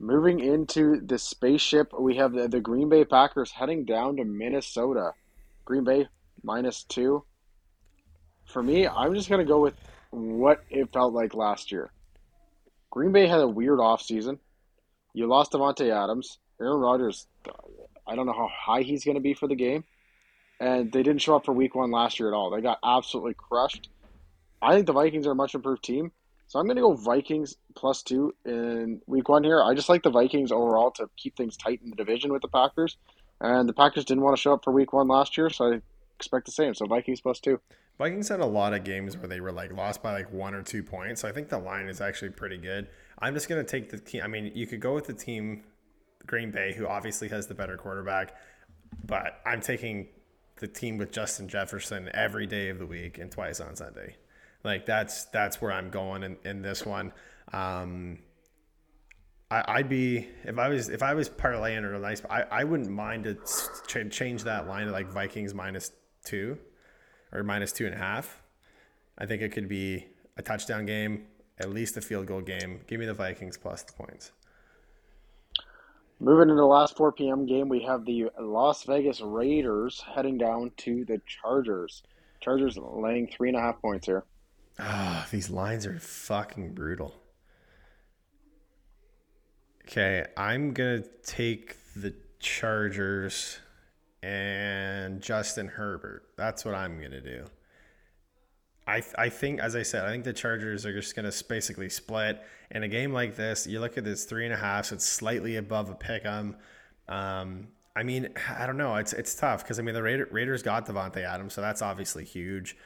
Moving 0.00 0.40
into 0.40 1.00
the 1.00 1.18
spaceship, 1.18 1.92
we 1.96 2.16
have 2.16 2.32
the, 2.32 2.48
the 2.48 2.60
Green 2.60 2.88
Bay 2.88 3.04
Packers 3.04 3.52
heading 3.52 3.84
down 3.84 4.16
to 4.16 4.24
Minnesota. 4.24 5.12
Green 5.64 5.84
Bay 5.84 6.08
minus 6.42 6.82
two. 6.82 7.24
For 8.44 8.60
me, 8.60 8.88
I'm 8.88 9.14
just 9.14 9.28
going 9.28 9.38
to 9.38 9.48
go 9.48 9.60
with 9.60 9.74
what 10.10 10.64
it 10.68 10.92
felt 10.92 11.14
like 11.14 11.34
last 11.34 11.70
year. 11.70 11.92
Green 12.90 13.12
Bay 13.12 13.28
had 13.28 13.40
a 13.40 13.46
weird 13.46 13.78
offseason. 13.78 14.40
You 15.14 15.28
lost 15.28 15.52
Davante 15.52 15.94
Adams. 15.94 16.38
Aaron 16.60 16.80
Rodgers, 16.80 17.28
I 18.04 18.16
don't 18.16 18.26
know 18.26 18.32
how 18.32 18.50
high 18.52 18.82
he's 18.82 19.04
going 19.04 19.14
to 19.14 19.20
be 19.20 19.34
for 19.34 19.46
the 19.46 19.54
game. 19.54 19.84
And 20.58 20.90
they 20.90 21.04
didn't 21.04 21.22
show 21.22 21.36
up 21.36 21.44
for 21.44 21.52
week 21.52 21.76
one 21.76 21.92
last 21.92 22.18
year 22.18 22.28
at 22.28 22.34
all. 22.34 22.50
They 22.50 22.60
got 22.60 22.78
absolutely 22.82 23.34
crushed. 23.34 23.88
I 24.62 24.74
think 24.74 24.86
the 24.86 24.92
Vikings 24.92 25.26
are 25.26 25.32
a 25.32 25.34
much 25.34 25.54
improved 25.54 25.82
team. 25.82 26.12
So 26.48 26.58
I'm 26.58 26.66
going 26.66 26.76
to 26.76 26.82
go 26.82 26.94
Vikings 26.94 27.56
plus 27.76 28.02
two 28.02 28.34
in 28.44 29.00
week 29.06 29.28
one 29.28 29.44
here. 29.44 29.62
I 29.62 29.72
just 29.74 29.88
like 29.88 30.02
the 30.02 30.10
Vikings 30.10 30.50
overall 30.50 30.90
to 30.92 31.08
keep 31.16 31.36
things 31.36 31.56
tight 31.56 31.80
in 31.82 31.90
the 31.90 31.96
division 31.96 32.32
with 32.32 32.42
the 32.42 32.48
Packers. 32.48 32.96
And 33.40 33.68
the 33.68 33.72
Packers 33.72 34.04
didn't 34.04 34.24
want 34.24 34.36
to 34.36 34.40
show 34.40 34.54
up 34.54 34.64
for 34.64 34.72
week 34.72 34.92
one 34.92 35.06
last 35.06 35.38
year, 35.38 35.48
so 35.48 35.72
I 35.72 35.80
expect 36.16 36.46
the 36.46 36.52
same. 36.52 36.74
So 36.74 36.86
Vikings 36.86 37.20
plus 37.20 37.38
two. 37.38 37.60
Vikings 37.98 38.28
had 38.28 38.40
a 38.40 38.46
lot 38.46 38.74
of 38.74 38.82
games 38.82 39.16
where 39.16 39.28
they 39.28 39.40
were 39.40 39.52
like 39.52 39.72
lost 39.72 40.02
by 40.02 40.12
like 40.12 40.32
one 40.32 40.54
or 40.54 40.62
two 40.62 40.82
points. 40.82 41.20
So 41.20 41.28
I 41.28 41.32
think 41.32 41.50
the 41.50 41.58
line 41.58 41.88
is 41.88 42.00
actually 42.00 42.30
pretty 42.30 42.56
good. 42.56 42.88
I'm 43.18 43.32
just 43.34 43.48
going 43.48 43.64
to 43.64 43.70
take 43.70 43.90
the 43.90 43.98
team. 43.98 44.22
I 44.24 44.26
mean, 44.26 44.50
you 44.54 44.66
could 44.66 44.80
go 44.80 44.94
with 44.94 45.06
the 45.06 45.14
team, 45.14 45.62
Green 46.26 46.50
Bay, 46.50 46.74
who 46.74 46.86
obviously 46.86 47.28
has 47.28 47.46
the 47.46 47.54
better 47.54 47.76
quarterback, 47.76 48.34
but 49.06 49.40
I'm 49.46 49.60
taking 49.60 50.08
the 50.56 50.66
team 50.66 50.98
with 50.98 51.12
Justin 51.12 51.48
Jefferson 51.48 52.10
every 52.12 52.46
day 52.46 52.70
of 52.70 52.78
the 52.78 52.86
week 52.86 53.18
and 53.18 53.30
twice 53.30 53.60
on 53.60 53.76
Sunday. 53.76 54.16
Like 54.64 54.86
that's 54.86 55.24
that's 55.26 55.60
where 55.60 55.72
I'm 55.72 55.90
going 55.90 56.22
in, 56.22 56.36
in 56.44 56.62
this 56.62 56.84
one. 56.84 57.12
Um, 57.52 58.18
I, 59.50 59.78
would 59.78 59.88
be 59.88 60.28
if 60.44 60.58
I 60.58 60.68
was 60.68 60.88
if 60.88 61.02
I 61.02 61.14
was 61.14 61.28
parlaying 61.28 61.82
or 61.82 61.98
nice. 61.98 62.22
I, 62.30 62.42
I 62.42 62.64
wouldn't 62.64 62.90
mind 62.90 63.24
to 63.24 63.34
ch- 63.86 64.12
change 64.12 64.44
that 64.44 64.68
line 64.68 64.86
to 64.86 64.92
like 64.92 65.08
Vikings 65.08 65.54
minus 65.54 65.90
two 66.24 66.58
or 67.32 67.42
minus 67.42 67.72
two 67.72 67.86
and 67.86 67.94
a 67.94 67.98
half. 67.98 68.40
I 69.18 69.26
think 69.26 69.42
it 69.42 69.50
could 69.50 69.68
be 69.68 70.06
a 70.36 70.42
touchdown 70.42 70.86
game 70.86 71.26
at 71.60 71.70
least 71.70 71.96
a 71.96 72.00
field 72.00 72.26
goal 72.26 72.40
game. 72.40 72.80
Give 72.86 72.98
me 72.98 73.06
the 73.06 73.14
Vikings 73.14 73.56
plus 73.56 73.82
the 73.82 73.92
points. 73.92 74.32
Moving 76.18 76.50
into 76.50 76.54
the 76.54 76.66
last 76.66 76.96
4 76.96 77.12
p.m. 77.12 77.46
game, 77.46 77.68
we 77.68 77.82
have 77.82 78.04
the 78.04 78.30
Las 78.38 78.82
Vegas 78.84 79.20
Raiders 79.20 80.02
heading 80.14 80.36
down 80.36 80.70
to 80.78 81.04
the 81.04 81.20
Chargers. 81.26 82.02
Chargers 82.40 82.76
laying 82.78 83.26
three 83.26 83.48
and 83.48 83.56
a 83.56 83.60
half 83.60 83.80
points 83.80 84.06
here. 84.06 84.24
Ah, 84.78 85.24
oh, 85.24 85.28
these 85.30 85.50
lines 85.50 85.86
are 85.86 85.98
fucking 85.98 86.74
brutal. 86.74 87.14
Okay, 89.84 90.24
I'm 90.36 90.72
gonna 90.72 91.02
take 91.24 91.76
the 91.96 92.14
Chargers 92.38 93.58
and 94.22 95.20
Justin 95.20 95.68
Herbert. 95.68 96.24
That's 96.36 96.64
what 96.64 96.74
I'm 96.74 97.00
gonna 97.00 97.20
do. 97.20 97.46
I, 98.86 99.02
I 99.18 99.28
think, 99.28 99.60
as 99.60 99.76
I 99.76 99.82
said, 99.82 100.04
I 100.04 100.10
think 100.10 100.24
the 100.24 100.32
Chargers 100.32 100.84
are 100.84 100.92
just 100.92 101.14
to 101.14 101.44
basically 101.48 101.88
split. 101.88 102.42
In 102.70 102.82
a 102.82 102.88
game 102.88 103.12
like 103.12 103.36
this, 103.36 103.66
you 103.66 103.80
look 103.80 103.98
at 103.98 104.04
this 104.04 104.24
three 104.24 104.44
and 104.44 104.54
a 104.54 104.56
half, 104.56 104.86
so 104.86 104.94
it's 104.96 105.06
slightly 105.06 105.56
above 105.56 105.90
a 105.90 105.94
pick 105.94 106.24
'em. 106.24 106.56
Um, 107.08 107.68
I 107.94 108.02
mean, 108.02 108.30
I 108.58 108.66
don't 108.66 108.76
know. 108.76 108.96
It's 108.96 109.12
it's 109.12 109.34
tough 109.34 109.62
because 109.62 109.78
I 109.78 109.82
mean 109.82 109.94
the 109.94 110.02
Raider, 110.02 110.28
Raiders 110.30 110.62
got 110.62 110.86
Davante 110.86 111.18
Adams, 111.18 111.52
so 111.54 111.60
that's 111.60 111.82
obviously 111.82 112.24
huge. 112.24 112.76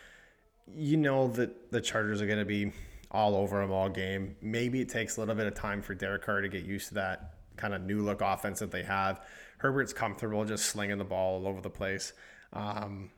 You 0.67 0.97
know 0.97 1.29
that 1.29 1.71
the 1.71 1.81
Chargers 1.81 2.23
are 2.23 2.27
going 2.27 2.39
to 2.39 2.45
be 2.45 2.73
all 3.11 3.37
over 3.37 3.61
them 3.61 3.71
all 3.71 3.89
game. 3.89 4.37
Maybe 4.43 4.81
it 4.81 4.89
takes 4.89 5.17
a 5.17 5.21
little 5.21 5.35
bit 5.35 5.47
of 5.47 5.55
time 5.55 5.83
for 5.83 5.95
Derek 5.95 6.23
Carr 6.23 6.41
to 6.41 6.49
get 6.49 6.65
used 6.65 6.89
to 6.89 6.95
that 6.95 7.35
kind 7.57 7.75
of 7.75 7.83
new 7.83 8.03
look 8.03 8.21
offense 8.21 8.59
that 8.59 8.71
they 8.71 8.83
have. 8.83 9.21
Herbert's 9.59 9.93
comfortable 9.93 10.45
just 10.45 10.67
slinging 10.67 10.99
the 10.99 11.05
ball 11.05 11.37
all 11.37 11.47
over 11.47 11.61
the 11.61 11.71
place. 11.71 12.13
Um, 12.53 13.11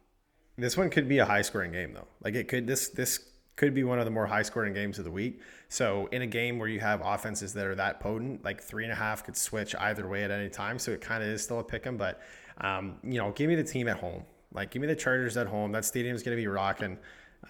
this 0.58 0.76
one 0.76 0.90
could 0.90 1.08
be 1.08 1.18
a 1.18 1.24
high 1.24 1.42
scoring 1.42 1.72
game 1.72 1.92
though. 1.92 2.06
Like 2.22 2.34
it 2.34 2.48
could 2.48 2.66
this 2.66 2.88
this 2.88 3.20
could 3.56 3.74
be 3.74 3.84
one 3.84 3.98
of 3.98 4.04
the 4.04 4.10
more 4.10 4.26
high 4.26 4.42
scoring 4.42 4.74
games 4.74 4.98
of 4.98 5.04
the 5.04 5.10
week. 5.10 5.40
So 5.68 6.08
in 6.12 6.22
a 6.22 6.26
game 6.26 6.58
where 6.58 6.68
you 6.68 6.80
have 6.80 7.00
offenses 7.02 7.54
that 7.54 7.64
are 7.66 7.74
that 7.74 8.00
potent, 8.00 8.44
like 8.44 8.62
three 8.62 8.84
and 8.84 8.92
a 8.92 8.96
half 8.96 9.24
could 9.24 9.36
switch 9.36 9.74
either 9.76 10.06
way 10.06 10.24
at 10.24 10.30
any 10.30 10.50
time. 10.50 10.78
So 10.78 10.92
it 10.92 11.00
kind 11.00 11.22
of 11.22 11.28
is 11.30 11.42
still 11.42 11.60
a 11.60 11.64
pick 11.64 11.86
'em, 11.86 11.96
but 11.96 12.20
um, 12.58 12.96
you 13.02 13.18
know, 13.18 13.32
give 13.32 13.48
me 13.48 13.54
the 13.54 13.64
team 13.64 13.88
at 13.88 13.98
home. 13.98 14.24
Like 14.52 14.70
give 14.70 14.80
me 14.80 14.88
the 14.88 14.96
Chargers 14.96 15.36
at 15.36 15.46
home. 15.46 15.72
That 15.72 15.84
stadium's 15.84 16.22
gonna 16.22 16.36
be 16.36 16.46
rocking. 16.46 16.98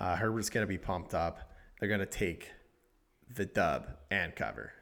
Uh, 0.01 0.17
Herbert's 0.17 0.51
gonna 0.51 0.67
be 0.67 0.79
pumped 0.79 1.15
up. 1.15 1.53
They're 1.79 1.89
gonna 1.89 2.07
take 2.07 2.53
the 3.35 3.47
dub 3.47 3.89
and 4.11 4.35
cover. 4.35 4.73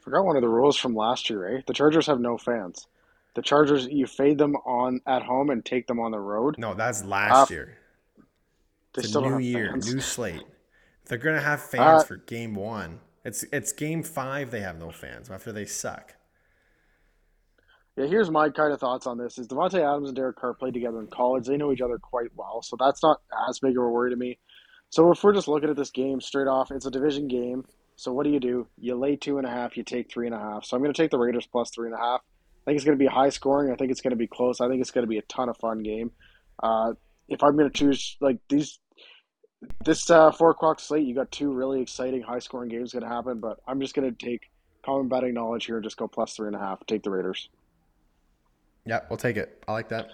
Forgot 0.00 0.24
one 0.24 0.36
of 0.36 0.42
the 0.42 0.48
rules 0.48 0.76
from 0.76 0.94
last 0.94 1.28
year, 1.28 1.56
eh? 1.58 1.60
The 1.66 1.74
Chargers 1.74 2.06
have 2.06 2.20
no 2.20 2.38
fans. 2.38 2.86
The 3.34 3.42
Chargers, 3.42 3.86
you 3.86 4.06
fade 4.06 4.38
them 4.38 4.56
on 4.56 5.00
at 5.06 5.22
home 5.22 5.50
and 5.50 5.64
take 5.64 5.86
them 5.86 6.00
on 6.00 6.12
the 6.12 6.18
road. 6.18 6.56
No, 6.58 6.74
that's 6.74 7.04
last 7.04 7.50
uh, 7.50 7.54
year. 7.54 7.78
It's 8.96 9.14
a 9.14 9.20
new 9.20 9.38
year, 9.38 9.70
fans. 9.72 9.94
new 9.94 10.00
slate. 10.00 10.42
They're 11.06 11.18
gonna 11.18 11.40
have 11.40 11.60
fans 11.70 12.02
uh, 12.02 12.04
for 12.04 12.16
game 12.16 12.54
one. 12.54 13.00
It's 13.24 13.44
it's 13.52 13.72
game 13.72 14.02
five. 14.02 14.50
They 14.50 14.60
have 14.60 14.78
no 14.78 14.90
fans 14.90 15.30
after 15.30 15.52
they 15.52 15.66
suck. 15.66 16.14
Yeah, 17.98 18.06
here's 18.06 18.30
my 18.30 18.48
kind 18.48 18.72
of 18.72 18.78
thoughts 18.78 19.08
on 19.08 19.18
this: 19.18 19.38
is 19.38 19.48
Davante 19.48 19.80
Adams 19.80 20.10
and 20.10 20.14
Derek 20.14 20.36
Carr 20.36 20.54
played 20.54 20.72
together 20.72 21.00
in 21.00 21.08
college. 21.08 21.48
They 21.48 21.56
know 21.56 21.72
each 21.72 21.80
other 21.80 21.98
quite 21.98 22.30
well, 22.36 22.62
so 22.62 22.76
that's 22.78 23.02
not 23.02 23.20
as 23.48 23.58
big 23.58 23.76
of 23.76 23.82
a 23.82 23.88
worry 23.88 24.10
to 24.10 24.16
me. 24.16 24.38
So 24.90 25.10
if 25.10 25.24
we're 25.24 25.34
just 25.34 25.48
looking 25.48 25.68
at 25.68 25.74
this 25.74 25.90
game 25.90 26.20
straight 26.20 26.46
off, 26.46 26.70
it's 26.70 26.86
a 26.86 26.92
division 26.92 27.26
game. 27.26 27.64
So 27.96 28.12
what 28.12 28.22
do 28.22 28.30
you 28.30 28.38
do? 28.38 28.68
You 28.78 28.94
lay 28.94 29.16
two 29.16 29.38
and 29.38 29.46
a 29.48 29.50
half, 29.50 29.76
you 29.76 29.82
take 29.82 30.12
three 30.12 30.26
and 30.26 30.34
a 30.34 30.38
half. 30.38 30.64
So 30.64 30.76
I'm 30.76 30.82
going 30.82 30.94
to 30.94 31.02
take 31.02 31.10
the 31.10 31.18
Raiders 31.18 31.48
plus 31.50 31.70
three 31.74 31.88
and 31.88 31.94
a 31.96 31.98
half. 31.98 32.20
I 32.20 32.70
think 32.70 32.76
it's 32.76 32.84
going 32.84 32.96
to 32.96 33.04
be 33.04 33.10
high 33.10 33.30
scoring. 33.30 33.72
I 33.72 33.74
think 33.74 33.90
it's 33.90 34.00
going 34.00 34.12
to 34.12 34.16
be 34.16 34.28
close. 34.28 34.60
I 34.60 34.68
think 34.68 34.80
it's 34.80 34.92
going 34.92 35.02
to 35.02 35.08
be 35.08 35.18
a 35.18 35.22
ton 35.22 35.48
of 35.48 35.56
fun 35.56 35.82
game. 35.82 36.12
Uh, 36.62 36.92
if 37.28 37.42
I'm 37.42 37.56
going 37.56 37.68
to 37.68 37.76
choose 37.76 38.16
like 38.20 38.38
these, 38.48 38.78
this 39.84 40.08
uh, 40.08 40.30
four 40.30 40.50
o'clock 40.50 40.78
slate, 40.78 41.04
you 41.04 41.16
got 41.16 41.32
two 41.32 41.52
really 41.52 41.82
exciting 41.82 42.22
high 42.22 42.38
scoring 42.38 42.68
games 42.68 42.92
going 42.92 43.02
to 43.02 43.08
happen. 43.08 43.40
But 43.40 43.58
I'm 43.66 43.80
just 43.80 43.96
going 43.96 44.08
to 44.08 44.24
take 44.24 44.42
common 44.84 45.08
betting 45.08 45.34
knowledge 45.34 45.66
here 45.66 45.78
and 45.78 45.84
just 45.84 45.96
go 45.96 46.06
plus 46.06 46.36
three 46.36 46.46
and 46.46 46.54
a 46.54 46.60
half. 46.60 46.86
Take 46.86 47.02
the 47.02 47.10
Raiders. 47.10 47.48
Yeah, 48.88 49.00
we'll 49.10 49.18
take 49.18 49.36
it. 49.36 49.62
I 49.68 49.72
like 49.72 49.90
that. 49.90 50.08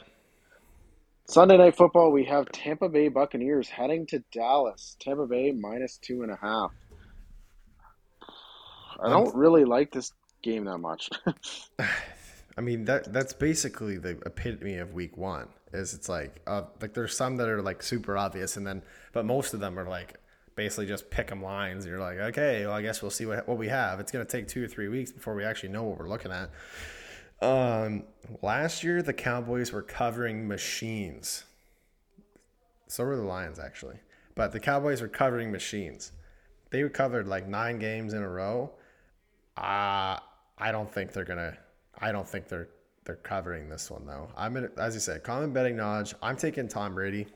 Sunday 1.26 1.56
night 1.56 1.76
football, 1.76 2.10
we 2.10 2.24
have 2.24 2.50
Tampa 2.50 2.88
Bay 2.88 3.06
Buccaneers 3.06 3.68
heading 3.68 4.04
to 4.08 4.18
Dallas. 4.32 4.96
Tampa 4.98 5.26
Bay 5.26 5.52
minus 5.52 5.96
two 5.98 6.22
and 6.22 6.32
a 6.32 6.36
half. 6.36 6.72
I 9.00 9.08
don't 9.08 9.34
really 9.34 9.64
like 9.64 9.92
this 9.92 10.12
game 10.42 10.64
that 10.64 10.78
much. 10.78 11.08
I 12.56 12.60
mean 12.60 12.84
that 12.84 13.12
that's 13.12 13.32
basically 13.32 13.96
the 13.96 14.18
epitome 14.26 14.76
of 14.78 14.92
week 14.92 15.16
one. 15.16 15.48
Is 15.72 15.94
it's 15.94 16.08
like 16.08 16.40
uh, 16.46 16.62
like 16.80 16.94
there's 16.94 17.16
some 17.16 17.36
that 17.36 17.48
are 17.48 17.62
like 17.62 17.80
super 17.82 18.16
obvious, 18.16 18.56
and 18.56 18.66
then 18.66 18.82
but 19.12 19.24
most 19.24 19.54
of 19.54 19.60
them 19.60 19.78
are 19.78 19.88
like 19.88 20.14
basically 20.56 20.86
just 20.86 21.10
pick 21.10 21.30
'em 21.30 21.42
lines. 21.42 21.86
You're 21.86 22.00
like, 22.00 22.18
okay, 22.18 22.66
well 22.66 22.74
I 22.74 22.82
guess 22.82 23.02
we'll 23.02 23.10
see 23.12 23.26
what 23.26 23.46
what 23.46 23.56
we 23.56 23.68
have. 23.68 24.00
It's 24.00 24.10
gonna 24.10 24.24
take 24.24 24.48
two 24.48 24.64
or 24.64 24.68
three 24.68 24.88
weeks 24.88 25.12
before 25.12 25.34
we 25.36 25.44
actually 25.44 25.70
know 25.70 25.84
what 25.84 25.98
we're 25.98 26.08
looking 26.08 26.32
at. 26.32 26.50
Um, 27.40 28.04
last 28.42 28.82
year 28.84 29.02
the 29.02 29.12
Cowboys 29.12 29.72
were 29.72 29.82
covering 29.82 30.48
machines. 30.48 31.44
So 32.86 33.04
were 33.04 33.16
the 33.16 33.22
Lions 33.22 33.58
actually, 33.58 33.96
but 34.34 34.52
the 34.52 34.60
Cowboys 34.60 35.00
were 35.00 35.08
covering 35.08 35.50
machines. 35.50 36.12
They 36.70 36.88
covered 36.88 37.28
like 37.28 37.46
nine 37.48 37.78
games 37.78 38.14
in 38.14 38.22
a 38.22 38.28
row. 38.28 38.72
Uh, 39.56 40.18
I 40.58 40.72
don't 40.72 40.92
think 40.92 41.12
they're 41.12 41.24
gonna. 41.24 41.56
I 41.98 42.12
don't 42.12 42.28
think 42.28 42.48
they're 42.48 42.68
they're 43.04 43.16
covering 43.16 43.68
this 43.68 43.90
one 43.90 44.06
though. 44.06 44.28
I'm 44.36 44.56
in, 44.56 44.70
as 44.78 44.94
you 44.94 45.00
said, 45.00 45.22
common 45.22 45.52
betting 45.52 45.76
knowledge. 45.76 46.14
I'm 46.22 46.36
taking 46.36 46.68
Tom 46.68 46.94
Brady. 46.94 47.26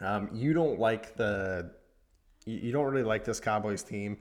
Um, 0.00 0.28
you 0.32 0.52
don't 0.52 0.78
like 0.78 1.16
the. 1.16 1.70
You, 2.46 2.58
you 2.58 2.72
don't 2.72 2.84
really 2.84 3.04
like 3.04 3.24
this 3.24 3.40
Cowboys 3.40 3.82
team. 3.82 4.18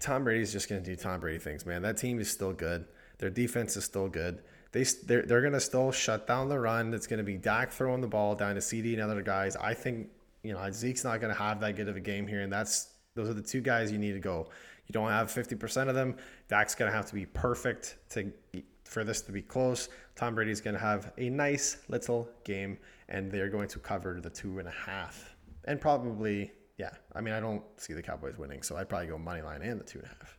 Tom 0.00 0.24
Brady's 0.24 0.52
just 0.52 0.68
gonna 0.68 0.80
do 0.80 0.96
Tom 0.96 1.20
Brady 1.20 1.38
things, 1.38 1.66
man. 1.66 1.82
That 1.82 1.96
team 1.96 2.20
is 2.20 2.30
still 2.30 2.52
good. 2.52 2.86
Their 3.18 3.30
defense 3.30 3.76
is 3.76 3.84
still 3.84 4.08
good. 4.08 4.42
They 4.72 4.84
they're, 5.04 5.22
they're 5.22 5.42
gonna 5.42 5.60
still 5.60 5.92
shut 5.92 6.26
down 6.26 6.48
the 6.48 6.58
run. 6.58 6.92
It's 6.94 7.06
gonna 7.06 7.22
be 7.22 7.36
Dak 7.36 7.72
throwing 7.72 8.00
the 8.00 8.08
ball 8.08 8.34
down 8.34 8.54
to 8.54 8.60
CD 8.60 8.94
and 8.94 9.02
other 9.02 9.22
guys. 9.22 9.56
I 9.56 9.74
think 9.74 10.08
you 10.42 10.52
know 10.52 10.70
Zeke's 10.70 11.04
not 11.04 11.20
gonna 11.20 11.34
have 11.34 11.60
that 11.60 11.76
good 11.76 11.88
of 11.88 11.96
a 11.96 12.00
game 12.00 12.26
here, 12.26 12.40
and 12.42 12.52
that's 12.52 12.88
those 13.14 13.28
are 13.28 13.34
the 13.34 13.42
two 13.42 13.60
guys 13.60 13.90
you 13.90 13.98
need 13.98 14.12
to 14.12 14.20
go. 14.20 14.48
You 14.86 14.92
don't 14.92 15.10
have 15.10 15.28
50% 15.28 15.88
of 15.88 15.94
them. 15.94 16.16
Dak's 16.48 16.74
going 16.74 16.90
to 16.90 16.96
have 16.96 17.06
to 17.06 17.14
be 17.14 17.26
perfect 17.26 17.96
to 18.10 18.32
for 18.84 19.04
this 19.04 19.20
to 19.22 19.32
be 19.32 19.42
close. 19.42 19.90
Tom 20.16 20.34
Brady's 20.34 20.62
going 20.62 20.74
to 20.74 20.80
have 20.80 21.12
a 21.18 21.28
nice 21.28 21.76
little 21.88 22.28
game, 22.44 22.78
and 23.10 23.30
they're 23.30 23.50
going 23.50 23.68
to 23.68 23.78
cover 23.80 24.18
the 24.20 24.30
two 24.30 24.60
and 24.60 24.66
a 24.68 24.72
half. 24.72 25.36
And 25.66 25.78
probably, 25.78 26.52
yeah. 26.78 26.90
I 27.14 27.20
mean, 27.20 27.34
I 27.34 27.40
don't 27.40 27.62
see 27.76 27.92
the 27.92 28.02
Cowboys 28.02 28.38
winning, 28.38 28.62
so 28.62 28.76
I'd 28.76 28.88
probably 28.88 29.08
go 29.08 29.18
money 29.18 29.42
line 29.42 29.60
and 29.60 29.78
the 29.78 29.84
two 29.84 29.98
and 29.98 30.06
a 30.06 30.10
half. 30.20 30.37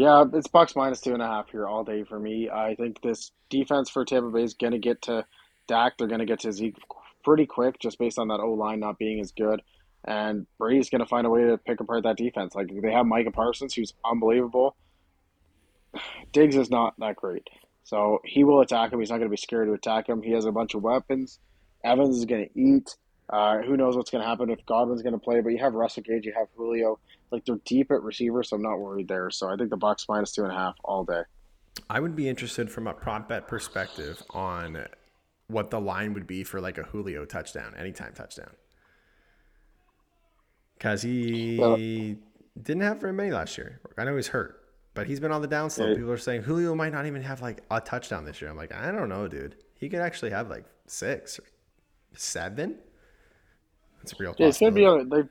Yeah, 0.00 0.24
it's 0.32 0.48
Bucs 0.48 0.74
minus 0.74 1.02
two 1.02 1.12
and 1.12 1.20
a 1.20 1.26
half 1.26 1.50
here 1.50 1.66
all 1.66 1.84
day 1.84 2.04
for 2.04 2.18
me. 2.18 2.48
I 2.48 2.74
think 2.74 3.02
this 3.02 3.32
defense 3.50 3.90
for 3.90 4.02
Tampa 4.06 4.30
Bay 4.30 4.44
is 4.44 4.54
going 4.54 4.72
to 4.72 4.78
get 4.78 5.02
to 5.02 5.26
Dak. 5.68 5.98
They're 5.98 6.08
going 6.08 6.20
to 6.20 6.24
get 6.24 6.40
to 6.40 6.52
Zeke 6.52 6.76
pretty 7.22 7.44
quick, 7.44 7.78
just 7.78 7.98
based 7.98 8.18
on 8.18 8.28
that 8.28 8.40
O 8.40 8.52
line 8.54 8.80
not 8.80 8.96
being 8.96 9.20
as 9.20 9.32
good. 9.32 9.60
And 10.06 10.46
Brady's 10.56 10.88
going 10.88 11.02
to 11.02 11.06
find 11.06 11.26
a 11.26 11.30
way 11.30 11.42
to 11.42 11.58
pick 11.58 11.80
apart 11.80 12.04
that 12.04 12.16
defense. 12.16 12.54
Like 12.54 12.70
they 12.80 12.92
have 12.92 13.04
Micah 13.04 13.30
Parsons, 13.30 13.74
who's 13.74 13.92
unbelievable. 14.02 14.74
Diggs 16.32 16.56
is 16.56 16.70
not 16.70 16.94
that 16.98 17.16
great. 17.16 17.46
So 17.84 18.20
he 18.24 18.42
will 18.42 18.62
attack 18.62 18.94
him. 18.94 19.00
He's 19.00 19.10
not 19.10 19.18
going 19.18 19.28
to 19.28 19.34
be 19.34 19.36
scared 19.36 19.68
to 19.68 19.74
attack 19.74 20.08
him. 20.08 20.22
He 20.22 20.32
has 20.32 20.46
a 20.46 20.52
bunch 20.52 20.72
of 20.72 20.82
weapons. 20.82 21.38
Evans 21.84 22.16
is 22.16 22.24
going 22.24 22.48
to 22.48 22.58
eat. 22.58 22.96
Uh, 23.32 23.58
who 23.62 23.76
knows 23.76 23.96
what's 23.96 24.10
going 24.10 24.22
to 24.22 24.28
happen 24.28 24.50
if 24.50 24.64
Godwin's 24.66 25.02
going 25.02 25.12
to 25.12 25.18
play? 25.18 25.40
But 25.40 25.50
you 25.50 25.58
have 25.58 25.74
Russell 25.74 26.02
Gage, 26.02 26.26
you 26.26 26.32
have 26.36 26.48
Julio. 26.56 26.98
Like 27.30 27.44
they're 27.44 27.60
deep 27.64 27.90
at 27.92 28.02
receiver, 28.02 28.42
so 28.42 28.56
I'm 28.56 28.62
not 28.62 28.78
worried 28.78 29.08
there. 29.08 29.30
So 29.30 29.48
I 29.48 29.56
think 29.56 29.70
the 29.70 29.78
Bucs 29.78 30.06
minus 30.08 30.32
two 30.32 30.42
and 30.42 30.52
a 30.52 30.54
half 30.54 30.74
all 30.84 31.04
day. 31.04 31.22
I 31.88 32.00
would 32.00 32.16
be 32.16 32.28
interested 32.28 32.70
from 32.70 32.86
a 32.86 32.92
prop 32.92 33.28
bet 33.28 33.46
perspective 33.46 34.22
on 34.30 34.86
what 35.46 35.70
the 35.70 35.80
line 35.80 36.12
would 36.14 36.26
be 36.26 36.44
for 36.44 36.60
like 36.60 36.78
a 36.78 36.82
Julio 36.82 37.24
touchdown, 37.24 37.74
anytime 37.76 38.12
touchdown 38.12 38.50
because 40.80 41.02
he 41.02 41.58
well, 41.60 41.76
didn't 41.76 42.82
have 42.82 43.00
very 43.00 43.12
many 43.12 43.30
last 43.30 43.58
year. 43.58 43.80
I 43.98 44.04
know 44.04 44.16
he's 44.16 44.28
hurt, 44.28 44.64
but 44.94 45.06
he's 45.06 45.20
been 45.20 45.30
on 45.30 45.42
the 45.42 45.48
downslope. 45.48 45.94
People 45.94 46.10
are 46.10 46.16
saying 46.16 46.42
Julio 46.42 46.74
might 46.74 46.92
not 46.92 47.04
even 47.04 47.22
have 47.22 47.42
like 47.42 47.62
a 47.70 47.82
touchdown 47.82 48.24
this 48.24 48.40
year. 48.40 48.50
I'm 48.50 48.56
like, 48.56 48.72
I 48.72 48.90
don't 48.90 49.10
know, 49.10 49.28
dude. 49.28 49.56
He 49.78 49.90
could 49.90 50.00
actually 50.00 50.30
have 50.30 50.48
like 50.48 50.64
six 50.86 51.38
or 51.38 51.44
seven. 52.14 52.78
That's 54.02 54.12
a 54.12 54.16
real. 54.18 54.34
Yeah, 54.38 54.48
it's 54.48 54.58
gonna 54.58 54.72
be. 54.72 54.84
A, 54.84 55.04
they, 55.04 55.22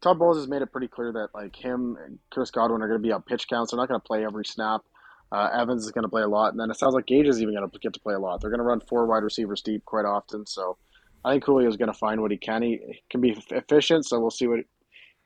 Todd 0.00 0.18
Bowles 0.18 0.36
has 0.36 0.46
made 0.46 0.62
it 0.62 0.70
pretty 0.70 0.88
clear 0.88 1.12
that 1.12 1.28
like 1.34 1.56
him 1.56 1.96
and 2.04 2.18
Chris 2.30 2.50
Godwin 2.50 2.82
are 2.82 2.88
going 2.88 3.00
to 3.00 3.06
be 3.06 3.12
on 3.12 3.22
pitch 3.22 3.48
counts. 3.48 3.72
They're 3.72 3.78
not 3.78 3.88
going 3.88 4.00
to 4.00 4.06
play 4.06 4.24
every 4.24 4.44
snap. 4.44 4.82
Uh, 5.30 5.50
Evans 5.52 5.84
is 5.84 5.90
going 5.90 6.04
to 6.04 6.08
play 6.08 6.22
a 6.22 6.28
lot, 6.28 6.52
and 6.52 6.60
then 6.60 6.70
it 6.70 6.78
sounds 6.78 6.94
like 6.94 7.06
Gage 7.06 7.26
is 7.26 7.42
even 7.42 7.54
going 7.54 7.68
to 7.68 7.78
get 7.80 7.92
to 7.92 8.00
play 8.00 8.14
a 8.14 8.18
lot. 8.18 8.40
They're 8.40 8.50
going 8.50 8.60
to 8.60 8.64
run 8.64 8.80
four 8.80 9.06
wide 9.06 9.24
receivers 9.24 9.60
deep 9.60 9.84
quite 9.84 10.04
often, 10.04 10.46
so 10.46 10.78
I 11.24 11.32
think 11.32 11.44
Julio 11.44 11.68
is 11.68 11.76
going 11.76 11.92
to 11.92 11.98
find 11.98 12.22
what 12.22 12.30
he 12.30 12.38
can. 12.38 12.62
He 12.62 13.02
can 13.10 13.20
be 13.20 13.36
efficient, 13.50 14.06
so 14.06 14.20
we'll 14.20 14.30
see 14.30 14.46
what 14.46 14.60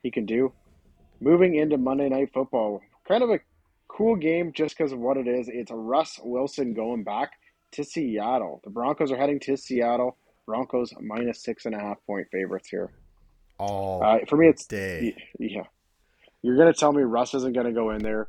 he 0.01 0.11
can 0.11 0.25
do. 0.25 0.51
Moving 1.21 1.55
into 1.55 1.77
Monday 1.77 2.09
Night 2.09 2.31
Football, 2.33 2.81
kind 3.07 3.23
of 3.23 3.29
a 3.29 3.39
cool 3.87 4.15
game 4.15 4.51
just 4.53 4.77
because 4.77 4.91
of 4.91 4.99
what 4.99 5.15
it 5.15 5.27
is. 5.27 5.47
It's 5.47 5.71
Russ 5.71 6.19
Wilson 6.21 6.73
going 6.73 7.03
back 7.03 7.31
to 7.73 7.83
Seattle. 7.83 8.59
The 8.65 8.71
Broncos 8.71 9.11
are 9.11 9.17
heading 9.17 9.39
to 9.41 9.55
Seattle. 9.55 10.17
Broncos 10.45 10.93
minus 10.99 11.43
six 11.43 11.65
and 11.65 11.75
a 11.75 11.79
half 11.79 11.97
point 12.05 12.27
favorites 12.31 12.69
here. 12.69 12.91
All 13.57 14.03
uh, 14.03 14.19
for 14.27 14.37
me, 14.37 14.47
it's 14.47 14.65
day. 14.65 15.15
Yeah, 15.39 15.63
you're 16.41 16.57
gonna 16.57 16.73
tell 16.73 16.93
me 16.93 17.03
Russ 17.03 17.33
isn't 17.33 17.55
gonna 17.55 17.73
go 17.73 17.91
in 17.91 18.01
there 18.01 18.27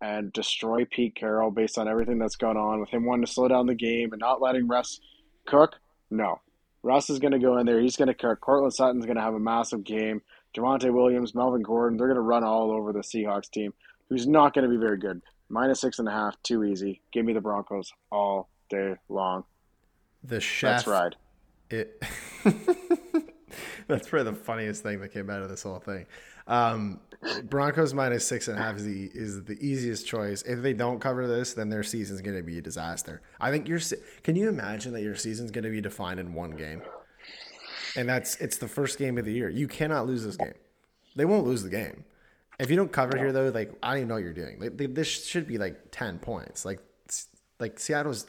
and 0.00 0.32
destroy 0.32 0.84
Pete 0.84 1.14
Carroll 1.14 1.50
based 1.50 1.78
on 1.78 1.88
everything 1.88 2.18
that's 2.18 2.36
gone 2.36 2.56
on 2.56 2.80
with 2.80 2.90
him 2.90 3.04
wanting 3.04 3.26
to 3.26 3.32
slow 3.32 3.48
down 3.48 3.66
the 3.66 3.74
game 3.74 4.12
and 4.12 4.20
not 4.20 4.42
letting 4.42 4.68
Russ 4.68 5.00
cook? 5.46 5.76
No, 6.10 6.40
Russ 6.82 7.10
is 7.10 7.18
gonna 7.18 7.38
go 7.38 7.58
in 7.58 7.66
there. 7.66 7.80
He's 7.80 7.96
gonna 7.96 8.14
cook. 8.14 8.40
Courtland 8.40 8.74
Sutton's 8.74 9.06
gonna 9.06 9.22
have 9.22 9.34
a 9.34 9.40
massive 9.40 9.84
game. 9.84 10.22
Javonte 10.54 10.92
Williams, 10.92 11.34
Melvin 11.34 11.62
Gordon, 11.62 11.98
they're 11.98 12.06
going 12.06 12.16
to 12.16 12.22
run 12.22 12.44
all 12.44 12.70
over 12.70 12.92
the 12.92 13.00
Seahawks 13.00 13.50
team, 13.50 13.74
who's 14.08 14.26
not 14.26 14.54
going 14.54 14.64
to 14.64 14.70
be 14.70 14.76
very 14.76 14.98
good. 14.98 15.20
Minus 15.48 15.80
six 15.80 15.98
and 15.98 16.08
a 16.08 16.12
half, 16.12 16.40
too 16.42 16.64
easy. 16.64 17.02
Give 17.12 17.24
me 17.24 17.32
the 17.32 17.40
Broncos 17.40 17.92
all 18.10 18.48
day 18.70 18.94
long. 19.08 19.44
The 20.22 20.40
chef. 20.40 20.70
That's 20.70 20.86
right. 20.86 21.14
It. 21.70 22.02
That's 23.86 24.08
probably 24.08 24.30
the 24.30 24.36
funniest 24.36 24.82
thing 24.82 25.00
that 25.00 25.12
came 25.12 25.30
out 25.30 25.42
of 25.42 25.48
this 25.48 25.62
whole 25.62 25.78
thing. 25.78 26.06
Um, 26.46 27.00
Broncos 27.44 27.94
minus 27.94 28.26
six 28.26 28.48
and 28.48 28.58
a 28.58 28.62
half 28.62 28.76
is 28.76 28.84
the 28.84 29.10
is 29.14 29.44
the 29.44 29.58
easiest 29.60 30.06
choice. 30.06 30.42
If 30.42 30.62
they 30.62 30.72
don't 30.72 31.00
cover 31.00 31.26
this, 31.26 31.54
then 31.54 31.68
their 31.68 31.82
season's 31.82 32.20
going 32.20 32.36
to 32.36 32.42
be 32.42 32.58
a 32.58 32.62
disaster. 32.62 33.22
I 33.40 33.50
think 33.50 33.68
your 33.68 33.80
can 34.22 34.36
you 34.36 34.48
imagine 34.48 34.92
that 34.92 35.02
your 35.02 35.16
season's 35.16 35.50
going 35.50 35.64
to 35.64 35.70
be 35.70 35.80
defined 35.80 36.20
in 36.20 36.34
one 36.34 36.52
game? 36.52 36.82
and 37.96 38.08
that's 38.08 38.36
it's 38.36 38.56
the 38.56 38.68
first 38.68 38.98
game 38.98 39.18
of 39.18 39.24
the 39.24 39.32
year. 39.32 39.48
You 39.48 39.68
cannot 39.68 40.06
lose 40.06 40.24
this 40.24 40.36
game. 40.36 40.54
They 41.16 41.24
won't 41.24 41.46
lose 41.46 41.62
the 41.62 41.70
game. 41.70 42.04
If 42.58 42.70
you 42.70 42.76
don't 42.76 42.92
cover 42.92 43.16
here 43.16 43.32
though, 43.32 43.48
like 43.48 43.72
I 43.82 43.90
don't 43.90 43.98
even 43.98 44.08
know 44.08 44.14
what 44.14 44.24
you're 44.24 44.32
doing. 44.32 44.60
Like, 44.60 44.76
they, 44.76 44.86
this 44.86 45.08
should 45.08 45.46
be 45.46 45.58
like 45.58 45.90
ten 45.90 46.18
points. 46.18 46.64
Like 46.64 46.80
like 47.60 47.78
Seattle's 47.78 48.26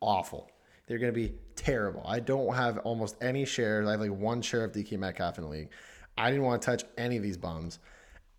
awful. 0.00 0.50
They're 0.86 0.98
going 0.98 1.12
to 1.12 1.18
be 1.18 1.34
terrible. 1.66 2.02
I 2.06 2.20
don't 2.20 2.54
have 2.54 2.78
almost 2.78 3.16
any 3.20 3.44
shares. 3.44 3.88
I 3.88 3.92
have 3.92 4.00
like 4.00 4.12
one 4.12 4.40
share 4.40 4.64
of 4.64 4.72
DK 4.72 4.98
Metcalf 4.98 5.38
in 5.38 5.44
the 5.44 5.50
league. 5.50 5.70
I 6.16 6.30
didn't 6.30 6.44
want 6.44 6.62
to 6.62 6.66
touch 6.66 6.84
any 6.96 7.16
of 7.16 7.22
these 7.22 7.36
bums 7.36 7.78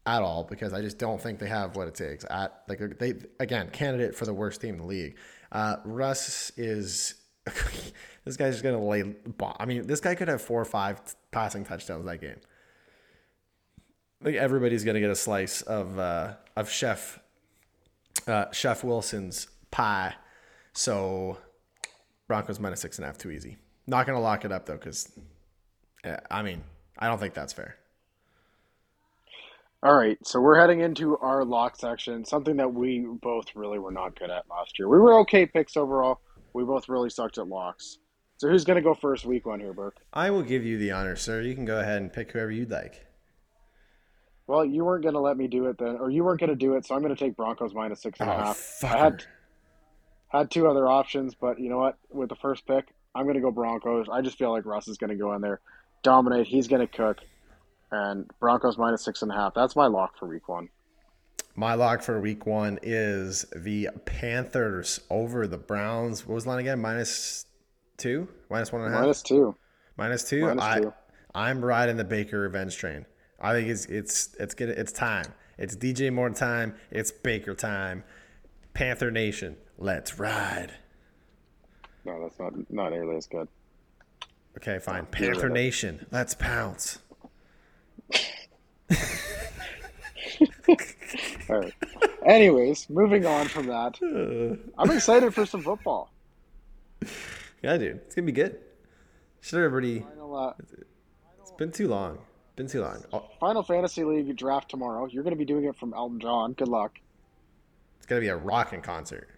at 0.05 0.21
all 0.21 0.45
because 0.45 0.73
I 0.73 0.81
just 0.81 0.97
don't 0.97 1.21
think 1.21 1.37
they 1.39 1.49
have 1.49 1.75
what 1.75 1.87
it 1.87 1.95
takes. 1.95 2.25
At 2.29 2.63
like 2.67 2.79
they 2.97 3.15
again, 3.39 3.69
candidate 3.69 4.15
for 4.15 4.25
the 4.25 4.33
worst 4.33 4.61
team 4.61 4.75
in 4.75 4.81
the 4.81 4.87
league. 4.87 5.17
Uh, 5.51 5.77
Russ 5.83 6.51
is 6.57 7.15
this 8.25 8.37
guy's 8.37 8.53
just 8.55 8.63
gonna 8.63 8.83
lay. 8.83 9.03
I 9.59 9.65
mean, 9.65 9.85
this 9.85 9.99
guy 9.99 10.15
could 10.15 10.29
have 10.29 10.41
four 10.41 10.61
or 10.61 10.65
five 10.65 11.01
passing 11.31 11.65
touchdowns 11.65 12.05
that 12.05 12.21
game. 12.21 12.39
Like 14.21 14.35
everybody's 14.35 14.83
gonna 14.83 15.01
get 15.01 15.11
a 15.11 15.15
slice 15.15 15.61
of 15.61 15.99
uh, 15.99 16.35
of 16.55 16.69
Chef 16.69 17.19
uh, 18.25 18.45
Chef 18.51 18.83
Wilson's 18.83 19.47
pie. 19.69 20.15
So 20.73 21.39
Broncos 22.27 22.59
minus 22.59 22.81
six 22.81 22.97
and 22.97 23.05
a 23.05 23.07
half, 23.07 23.17
too 23.17 23.31
easy. 23.31 23.57
Not 23.87 24.05
gonna 24.05 24.19
lock 24.19 24.43
it 24.45 24.51
up 24.51 24.65
though, 24.65 24.73
because 24.77 25.11
eh, 26.03 26.17
I 26.29 26.41
mean, 26.43 26.63
I 26.99 27.07
don't 27.07 27.19
think 27.19 27.33
that's 27.33 27.53
fair. 27.53 27.75
All 29.83 29.95
right, 29.95 30.17
so 30.25 30.41
we're 30.41 30.59
heading 30.59 30.79
into 30.81 31.17
our 31.19 31.45
lock 31.45 31.75
section, 31.77 32.25
something 32.25 32.57
that 32.57 32.73
we 32.73 33.05
both 33.21 33.45
really 33.55 33.77
were 33.77 33.91
not 33.91 34.17
good 34.19 34.31
at 34.31 34.49
last 34.49 34.77
year. 34.79 34.89
We 34.89 34.97
were 34.97 35.19
okay 35.19 35.45
picks 35.45 35.77
overall. 35.77 36.19
We 36.53 36.63
both 36.63 36.89
really 36.89 37.11
sucked 37.11 37.37
at 37.37 37.47
locks. 37.47 37.99
So 38.37 38.49
who's 38.49 38.65
going 38.65 38.75
to 38.77 38.81
go 38.81 38.95
first 38.95 39.25
week 39.25 39.45
one 39.45 39.59
here, 39.59 39.73
Burke? 39.73 39.97
I 40.13 40.31
will 40.31 40.41
give 40.41 40.65
you 40.65 40.77
the 40.79 40.91
honor, 40.91 41.15
sir. 41.15 41.41
You 41.41 41.53
can 41.53 41.65
go 41.65 41.79
ahead 41.79 42.01
and 42.01 42.11
pick 42.11 42.31
whoever 42.31 42.51
you'd 42.51 42.71
like. 42.71 43.05
Well, 44.47 44.65
you 44.65 44.83
weren't 44.83 45.03
going 45.03 45.13
to 45.13 45.19
let 45.19 45.37
me 45.37 45.47
do 45.47 45.67
it 45.67 45.77
then, 45.77 45.97
or 45.99 46.09
you 46.09 46.23
weren't 46.23 46.39
going 46.39 46.49
to 46.49 46.55
do 46.55 46.75
it, 46.75 46.85
so 46.85 46.95
I'm 46.95 47.01
going 47.01 47.15
to 47.15 47.19
take 47.23 47.35
Broncos 47.35 47.73
minus 47.75 48.01
six 48.01 48.19
and 48.19 48.29
a 48.29 48.33
Oh, 48.33 48.37
half. 48.37 48.79
I 48.83 48.87
fucker. 48.87 48.97
had 48.97 49.23
had 50.29 50.51
two 50.51 50.67
other 50.67 50.87
options, 50.87 51.35
but 51.35 51.59
you 51.59 51.69
know 51.69 51.77
what? 51.77 51.97
With 52.11 52.29
the 52.29 52.35
first 52.35 52.65
pick, 52.67 52.93
I'm 53.15 53.23
going 53.23 53.35
to 53.35 53.41
go 53.41 53.51
Broncos. 53.51 54.07
I 54.11 54.21
just 54.21 54.37
feel 54.37 54.51
like 54.51 54.65
Russ 54.65 54.87
is 54.87 54.97
going 54.97 55.09
to 55.09 55.15
go 55.15 55.33
in 55.33 55.41
there, 55.41 55.61
dominate. 56.03 56.47
He's 56.47 56.67
going 56.67 56.85
to 56.85 56.87
cook, 56.87 57.19
and 57.91 58.29
Broncos 58.39 58.77
minus 58.77 59.03
six 59.03 59.21
and 59.21 59.31
a 59.31 59.35
half. 59.35 59.53
That's 59.53 59.75
my 59.75 59.87
lock 59.87 60.17
for 60.17 60.27
week 60.27 60.47
one. 60.49 60.69
My 61.55 61.73
lock 61.73 62.03
for 62.03 62.19
week 62.19 62.45
one 62.45 62.77
is 62.83 63.45
the 63.55 63.89
Panthers 64.05 64.99
over 65.09 65.47
the 65.47 65.57
Browns. 65.57 66.27
What 66.27 66.35
was 66.35 66.43
the 66.43 66.51
line 66.51 66.59
again? 66.59 66.79
Minus 66.79 67.45
two? 67.97 68.27
Minus 68.49 68.71
one 68.71 68.83
and 68.83 68.93
a 68.93 68.95
half? 68.95 69.01
Minus 69.01 69.21
two. 69.23 69.55
Minus 69.97 70.23
two? 70.29 70.45
Minus 70.45 70.63
I, 70.63 70.79
two. 70.81 70.93
I'm 71.33 71.65
riding 71.65 71.97
the 71.97 72.03
Baker 72.03 72.39
revenge 72.41 72.77
train. 72.77 73.05
I 73.39 73.53
think 73.53 73.69
it's 73.69 73.85
it's 73.85 74.35
it's 74.39 74.53
good. 74.53 74.69
It's 74.69 74.91
time. 74.91 75.33
It's 75.57 75.75
DJ 75.75 76.13
Moore 76.13 76.29
time. 76.29 76.75
It's 76.91 77.11
Baker 77.11 77.55
time. 77.55 78.03
Panther 78.73 79.09
Nation, 79.09 79.57
let's 79.77 80.19
ride. 80.19 80.73
No, 82.05 82.21
that's 82.21 82.39
not 82.39 82.53
not 82.71 82.91
nearly 82.91 83.17
as 83.17 83.27
good. 83.27 83.47
Okay, 84.57 84.79
fine. 84.79 85.05
Panther. 85.07 85.49
Nation, 85.49 86.05
let's 86.11 86.33
pounce. 86.33 86.99
All 91.49 91.59
right. 91.59 91.73
Anyways, 92.25 92.89
moving 92.89 93.25
on 93.25 93.47
from 93.47 93.67
that, 93.67 93.97
I'm 94.77 94.91
excited 94.91 95.33
for 95.33 95.45
some 95.45 95.61
football. 95.61 96.11
Yeah, 97.61 97.77
dude, 97.77 97.97
it's 97.97 98.15
gonna 98.15 98.25
be 98.25 98.31
good. 98.31 98.59
Should 99.41 99.59
everybody? 99.59 99.99
Final, 100.01 100.35
uh, 100.35 100.53
It's 101.41 101.51
been 101.51 101.71
too 101.71 101.87
long. 101.87 102.17
Been 102.55 102.67
too 102.67 102.81
long. 102.81 103.03
Oh, 103.13 103.29
Final 103.39 103.63
Fantasy 103.63 104.03
League 104.03 104.35
draft 104.35 104.69
tomorrow. 104.69 105.05
You're 105.05 105.23
going 105.23 105.35
to 105.35 105.37
be 105.37 105.45
doing 105.45 105.65
it 105.65 105.75
from 105.77 105.93
Elton 105.93 106.19
John. 106.19 106.53
Good 106.53 106.67
luck. 106.67 106.99
it's 107.97 108.07
gonna 108.07 108.19
be 108.19 108.29
a 108.29 108.35
rocking 108.35 108.81
concert. 108.81 109.29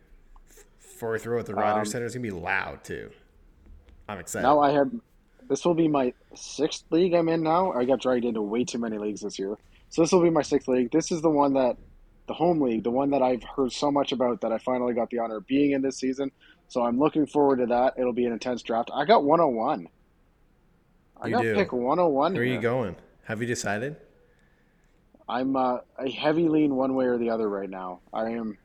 Before 1.00 1.14
we 1.14 1.20
throw 1.20 1.38
it 1.38 1.40
at 1.40 1.46
the 1.46 1.56
Rogers 1.56 1.88
Um, 1.88 1.92
Center, 1.94 2.06
it's 2.08 2.16
gonna 2.16 2.24
be 2.24 2.32
loud 2.32 2.84
too. 2.84 3.10
I'm 4.10 4.20
excited. 4.20 4.44
Now 4.44 4.60
I 4.60 4.72
have. 4.72 4.92
This 5.48 5.64
will 5.64 5.74
be 5.74 5.88
my 5.88 6.14
sixth 6.36 6.84
league 6.92 7.14
I'm 7.14 7.30
in 7.30 7.42
now. 7.42 7.72
I 7.72 7.86
got 7.86 8.02
dragged 8.02 8.26
into 8.26 8.42
way 8.42 8.66
too 8.66 8.80
many 8.80 8.98
leagues 8.98 9.22
this 9.22 9.40
year. 9.40 9.56
So 9.88 10.02
this 10.02 10.12
will 10.12 10.22
be 10.22 10.30
my 10.30 10.42
sixth 10.42 10.68
league. 10.68 10.92
This 10.92 11.10
is 11.10 11.22
the 11.22 11.30
one 11.30 11.54
that, 11.54 11.78
the 12.28 12.34
home 12.34 12.60
league, 12.60 12.84
the 12.84 12.92
one 12.92 13.12
that 13.12 13.22
I've 13.22 13.42
heard 13.44 13.72
so 13.72 13.90
much 13.90 14.12
about 14.12 14.42
that 14.42 14.52
I 14.52 14.58
finally 14.58 14.94
got 14.94 15.10
the 15.10 15.20
honor 15.20 15.38
of 15.38 15.48
being 15.48 15.72
in 15.72 15.82
this 15.82 15.96
season. 15.96 16.32
So 16.68 16.84
I'm 16.84 17.00
looking 17.00 17.26
forward 17.26 17.60
to 17.60 17.68
that. 17.68 17.94
It'll 17.98 18.12
be 18.12 18.26
an 18.26 18.34
intense 18.34 18.62
draft. 18.62 18.92
I 18.94 19.06
got 19.06 19.24
101. 19.24 19.88
I 21.22 21.28
You 21.28 21.34
got 21.34 21.42
do. 21.44 21.56
pick 21.56 21.72
101 21.72 22.34
Where 22.34 22.42
are 22.42 22.46
you 22.46 22.60
going? 22.60 22.98
Have 23.24 23.40
you 23.40 23.48
decided? 23.48 23.96
I'm 25.30 25.56
uh, 25.56 25.78
a 25.98 26.12
heavy 26.12 26.50
lean 26.50 26.76
one 26.76 26.94
way 26.94 27.06
or 27.06 27.18
the 27.18 27.30
other 27.30 27.48
right 27.48 27.70
now. 27.70 28.02
I 28.14 28.32
am, 28.32 28.58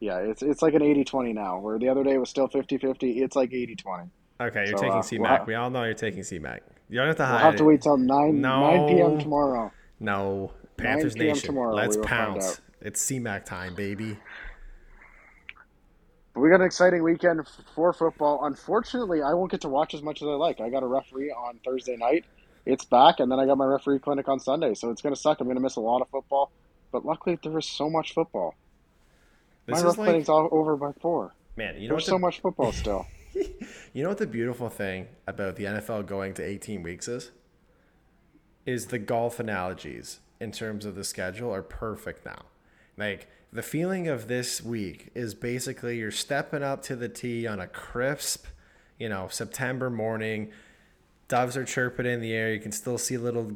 yeah, 0.00 0.18
it's 0.18 0.42
it's 0.42 0.62
like 0.62 0.74
an 0.74 0.82
80-20 0.82 1.34
now. 1.34 1.58
Where 1.58 1.78
the 1.78 1.88
other 1.88 2.04
day 2.04 2.14
it 2.14 2.18
was 2.18 2.30
still 2.30 2.48
50-50, 2.48 3.22
it's 3.22 3.36
like 3.36 3.50
80-20. 3.50 4.08
Okay, 4.40 4.66
you're 4.68 4.76
So, 4.76 4.82
taking 4.82 4.98
uh, 4.98 5.02
C 5.02 5.18
we'll 5.18 5.28
Mac. 5.30 5.46
we 5.46 5.54
all 5.54 5.70
know 5.70 5.84
you're 5.84 5.94
taking 5.94 6.22
C 6.22 6.38
Mac. 6.38 6.62
You 6.88 6.98
don't 6.98 7.06
have 7.08 7.16
to 7.16 7.24
hide. 7.24 7.32
We'll 7.36 7.40
have 7.44 7.56
to 7.56 7.62
it. 7.64 7.66
wait 7.66 7.82
till 7.82 7.96
9, 7.96 8.40
No. 8.40 8.86
9 8.86 8.94
p.m. 8.94 9.18
tomorrow. 9.18 9.72
No, 9.98 10.52
Panthers 10.76 11.16
9 11.16 11.26
Nation. 11.26 11.46
tomorrow, 11.46 11.74
Let's 11.74 11.96
we 11.96 12.02
will 12.02 12.08
find 12.08 12.34
pounce. 12.34 12.60
It's 12.82 13.00
C 13.00 13.18
Mac 13.18 13.44
time, 13.46 13.74
baby. 13.74 14.18
But 16.34 16.40
we 16.42 16.50
got 16.50 16.60
an 16.60 16.66
exciting 16.66 17.02
weekend 17.02 17.46
for 17.74 17.92
football. 17.92 18.44
Unfortunately, 18.44 19.22
I 19.22 19.32
won't 19.32 19.50
get 19.50 19.62
to 19.62 19.68
watch 19.68 19.94
as 19.94 20.02
much 20.02 20.20
as 20.20 20.28
I 20.28 20.32
like. 20.32 20.60
I 20.60 20.68
got 20.68 20.82
a 20.82 20.86
referee 20.86 21.30
on 21.30 21.58
Thursday 21.64 21.96
night. 21.96 22.24
It's 22.66 22.84
back, 22.84 23.20
and 23.20 23.30
then 23.32 23.38
I 23.40 23.46
got 23.46 23.56
my 23.56 23.64
referee 23.64 24.00
clinic 24.00 24.28
on 24.28 24.38
Sunday. 24.38 24.74
So 24.74 24.90
it's 24.90 25.00
going 25.00 25.14
to 25.14 25.20
suck. 25.20 25.40
I'm 25.40 25.46
going 25.46 25.56
to 25.56 25.62
miss 25.62 25.76
a 25.76 25.80
lot 25.80 26.02
of 26.02 26.08
football. 26.10 26.50
But 26.92 27.06
luckily, 27.06 27.38
there 27.42 27.56
is 27.56 27.64
so 27.66 27.88
much 27.88 28.12
football. 28.12 28.54
This 29.66 29.74
my 29.74 29.78
is 29.78 29.84
ref 29.84 29.98
like, 29.98 30.06
clinic's 30.08 30.28
all 30.28 30.48
over 30.50 30.76
by 30.76 30.92
four. 31.00 31.34
man, 31.56 31.74
you 31.80 31.88
know 31.88 31.94
There's 31.94 32.06
the, 32.06 32.10
so 32.10 32.18
much 32.18 32.40
football 32.40 32.72
still. 32.72 33.06
you 33.34 34.02
know 34.02 34.08
what 34.08 34.18
the 34.18 34.26
beautiful 34.26 34.68
thing 34.68 35.08
about 35.26 35.56
the 35.56 35.64
NFL 35.64 36.06
going 36.06 36.34
to 36.34 36.44
18 36.44 36.82
weeks 36.82 37.08
is? 37.08 37.30
Is 38.64 38.86
the 38.86 38.98
golf 38.98 39.38
analogies 39.38 40.20
in 40.40 40.52
terms 40.52 40.84
of 40.84 40.94
the 40.94 41.04
schedule 41.04 41.52
are 41.54 41.62
perfect 41.62 42.24
now. 42.24 42.42
Like 42.96 43.28
the 43.52 43.62
feeling 43.62 44.08
of 44.08 44.28
this 44.28 44.62
week 44.62 45.10
is 45.14 45.34
basically 45.34 45.98
you're 45.98 46.10
stepping 46.10 46.62
up 46.62 46.82
to 46.82 46.96
the 46.96 47.08
tee 47.08 47.46
on 47.46 47.60
a 47.60 47.66
crisp, 47.66 48.46
you 48.98 49.08
know, 49.08 49.28
September 49.28 49.90
morning. 49.90 50.50
Doves 51.28 51.56
are 51.56 51.64
chirping 51.64 52.06
in 52.06 52.20
the 52.20 52.32
air. 52.32 52.52
You 52.52 52.60
can 52.60 52.72
still 52.72 52.98
see 52.98 53.14
a 53.14 53.20
little, 53.20 53.52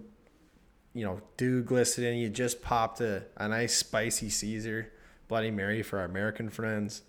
you 0.95 1.05
know, 1.05 1.21
dew 1.37 1.63
glistening. 1.63 2.19
You 2.19 2.29
just 2.29 2.63
popped 2.63 3.01
a, 3.01 3.25
a 3.37 3.49
nice 3.49 3.77
spicy 3.77 4.31
Caesar, 4.31 4.93
Bloody 5.31 5.53
Mary 5.53 5.81
for 5.83 6.01
our 6.01 6.05
American 6.07 6.51
friends 6.51 7.03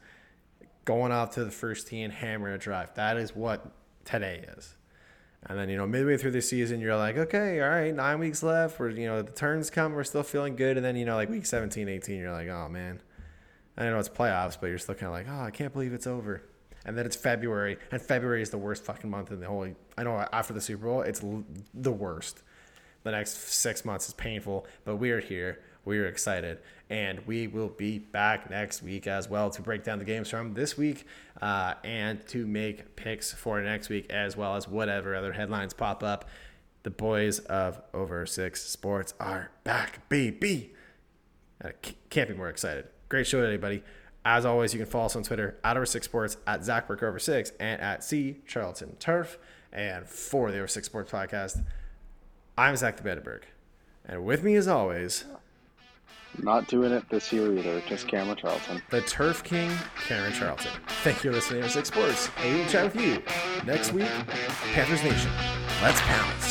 going 0.85 1.11
out 1.11 1.31
to 1.31 1.43
the 1.43 1.49
first 1.49 1.87
tee 1.87 2.03
and 2.03 2.13
hammering 2.13 2.53
a 2.53 2.57
drive. 2.59 2.93
That 2.93 3.17
is 3.17 3.35
what 3.35 3.65
today 4.05 4.45
is. 4.57 4.75
And 5.47 5.57
then, 5.57 5.69
you 5.69 5.75
know, 5.75 5.87
midway 5.87 6.17
through 6.17 6.31
the 6.31 6.41
season, 6.41 6.79
you're 6.79 6.95
like, 6.95 7.17
okay, 7.17 7.59
all 7.59 7.69
right, 7.69 7.93
nine 7.93 8.19
weeks 8.19 8.43
left. 8.43 8.79
We're, 8.79 8.91
you 8.91 9.07
know, 9.07 9.23
the 9.23 9.31
turns 9.31 9.71
come. 9.71 9.93
We're 9.93 10.03
still 10.03 10.21
feeling 10.21 10.55
good. 10.55 10.77
And 10.77 10.85
then, 10.85 10.95
you 10.95 11.03
know, 11.03 11.15
like 11.15 11.29
week 11.29 11.47
17, 11.47 11.89
18, 11.89 12.19
you're 12.19 12.31
like, 12.31 12.47
oh, 12.47 12.69
man. 12.69 13.01
I 13.75 13.85
know 13.85 13.97
it's 13.97 14.07
playoffs, 14.07 14.55
but 14.61 14.67
you're 14.67 14.77
still 14.77 14.93
kind 14.93 15.07
of 15.07 15.13
like, 15.13 15.25
oh, 15.27 15.43
I 15.43 15.49
can't 15.49 15.73
believe 15.73 15.91
it's 15.91 16.05
over. 16.05 16.43
And 16.85 16.95
then 16.95 17.07
it's 17.07 17.15
February, 17.15 17.77
and 17.91 17.99
February 17.99 18.43
is 18.43 18.51
the 18.51 18.57
worst 18.59 18.83
fucking 18.83 19.09
month 19.09 19.31
in 19.31 19.39
the 19.39 19.47
whole. 19.47 19.67
I 19.97 20.03
know 20.03 20.27
after 20.31 20.53
the 20.53 20.61
Super 20.61 20.85
Bowl, 20.85 21.01
it's 21.01 21.23
l- 21.23 21.43
the 21.73 21.91
worst. 21.91 22.43
The 23.01 23.11
next 23.11 23.51
six 23.51 23.83
months 23.83 24.07
is 24.09 24.13
painful, 24.13 24.67
but 24.85 24.97
we 24.97 25.09
are 25.09 25.19
here. 25.19 25.59
We 25.83 25.97
are 25.99 26.05
excited, 26.05 26.59
and 26.89 27.25
we 27.25 27.47
will 27.47 27.69
be 27.69 27.97
back 27.97 28.49
next 28.49 28.83
week 28.83 29.07
as 29.07 29.27
well 29.27 29.49
to 29.49 29.61
break 29.61 29.83
down 29.83 29.97
the 29.97 30.05
games 30.05 30.29
from 30.29 30.53
this 30.53 30.77
week 30.77 31.05
uh, 31.41 31.73
and 31.83 32.25
to 32.27 32.45
make 32.45 32.95
picks 32.95 33.33
for 33.33 33.59
next 33.61 33.89
week 33.89 34.11
as 34.11 34.37
well 34.37 34.55
as 34.55 34.67
whatever 34.67 35.15
other 35.15 35.33
headlines 35.33 35.73
pop 35.73 36.03
up. 36.03 36.29
The 36.83 36.91
boys 36.91 37.39
of 37.39 37.81
Over 37.93 38.25
Six 38.25 38.61
Sports 38.63 39.13
are 39.19 39.51
back, 39.63 40.07
baby. 40.09 40.73
I 41.63 41.71
c- 41.83 41.97
can't 42.09 42.29
be 42.29 42.35
more 42.35 42.49
excited. 42.49 42.87
Great 43.09 43.25
show 43.27 43.41
today, 43.41 43.57
buddy. 43.57 43.83
As 44.23 44.45
always, 44.45 44.73
you 44.73 44.79
can 44.79 44.87
follow 44.87 45.05
us 45.05 45.15
on 45.15 45.23
Twitter 45.23 45.57
at 45.63 45.77
Over 45.77 45.85
Six 45.85 46.05
Sports, 46.05 46.37
at 46.45 46.63
Zach 46.63 46.89
Over 46.89 47.19
Six, 47.19 47.51
and 47.59 47.81
at 47.81 48.03
C 48.03 48.37
Charlton 48.47 48.95
Turf. 48.99 49.39
And 49.73 50.07
for 50.07 50.51
the 50.51 50.57
Over 50.57 50.67
Six 50.67 50.85
Sports 50.85 51.11
podcast, 51.11 51.63
I'm 52.57 52.75
Zach 52.75 52.97
the 52.97 53.03
Bedeberg. 53.03 53.43
And 54.05 54.25
with 54.25 54.43
me, 54.43 54.55
as 54.55 54.67
always, 54.67 55.25
Not 56.37 56.67
doing 56.67 56.91
it 56.91 57.07
this 57.09 57.31
year 57.33 57.53
either. 57.57 57.81
Just 57.87 58.07
Cameron 58.07 58.37
Charlton. 58.37 58.81
the 58.89 59.01
Turf 59.01 59.43
King, 59.43 59.71
Cameron 60.07 60.33
Charlton. 60.33 60.71
Thank 61.03 61.23
you 61.23 61.31
for 61.31 61.35
listening 61.35 61.63
to 61.63 61.69
Six 61.69 61.89
Sports. 61.89 62.29
We 62.43 62.55
will 62.55 62.65
chat 62.67 62.93
with 62.93 63.03
you 63.03 63.21
next 63.65 63.93
week. 63.93 64.07
Panthers 64.73 65.03
Nation. 65.03 65.31
Let's 65.81 65.99
pounce. 66.01 66.50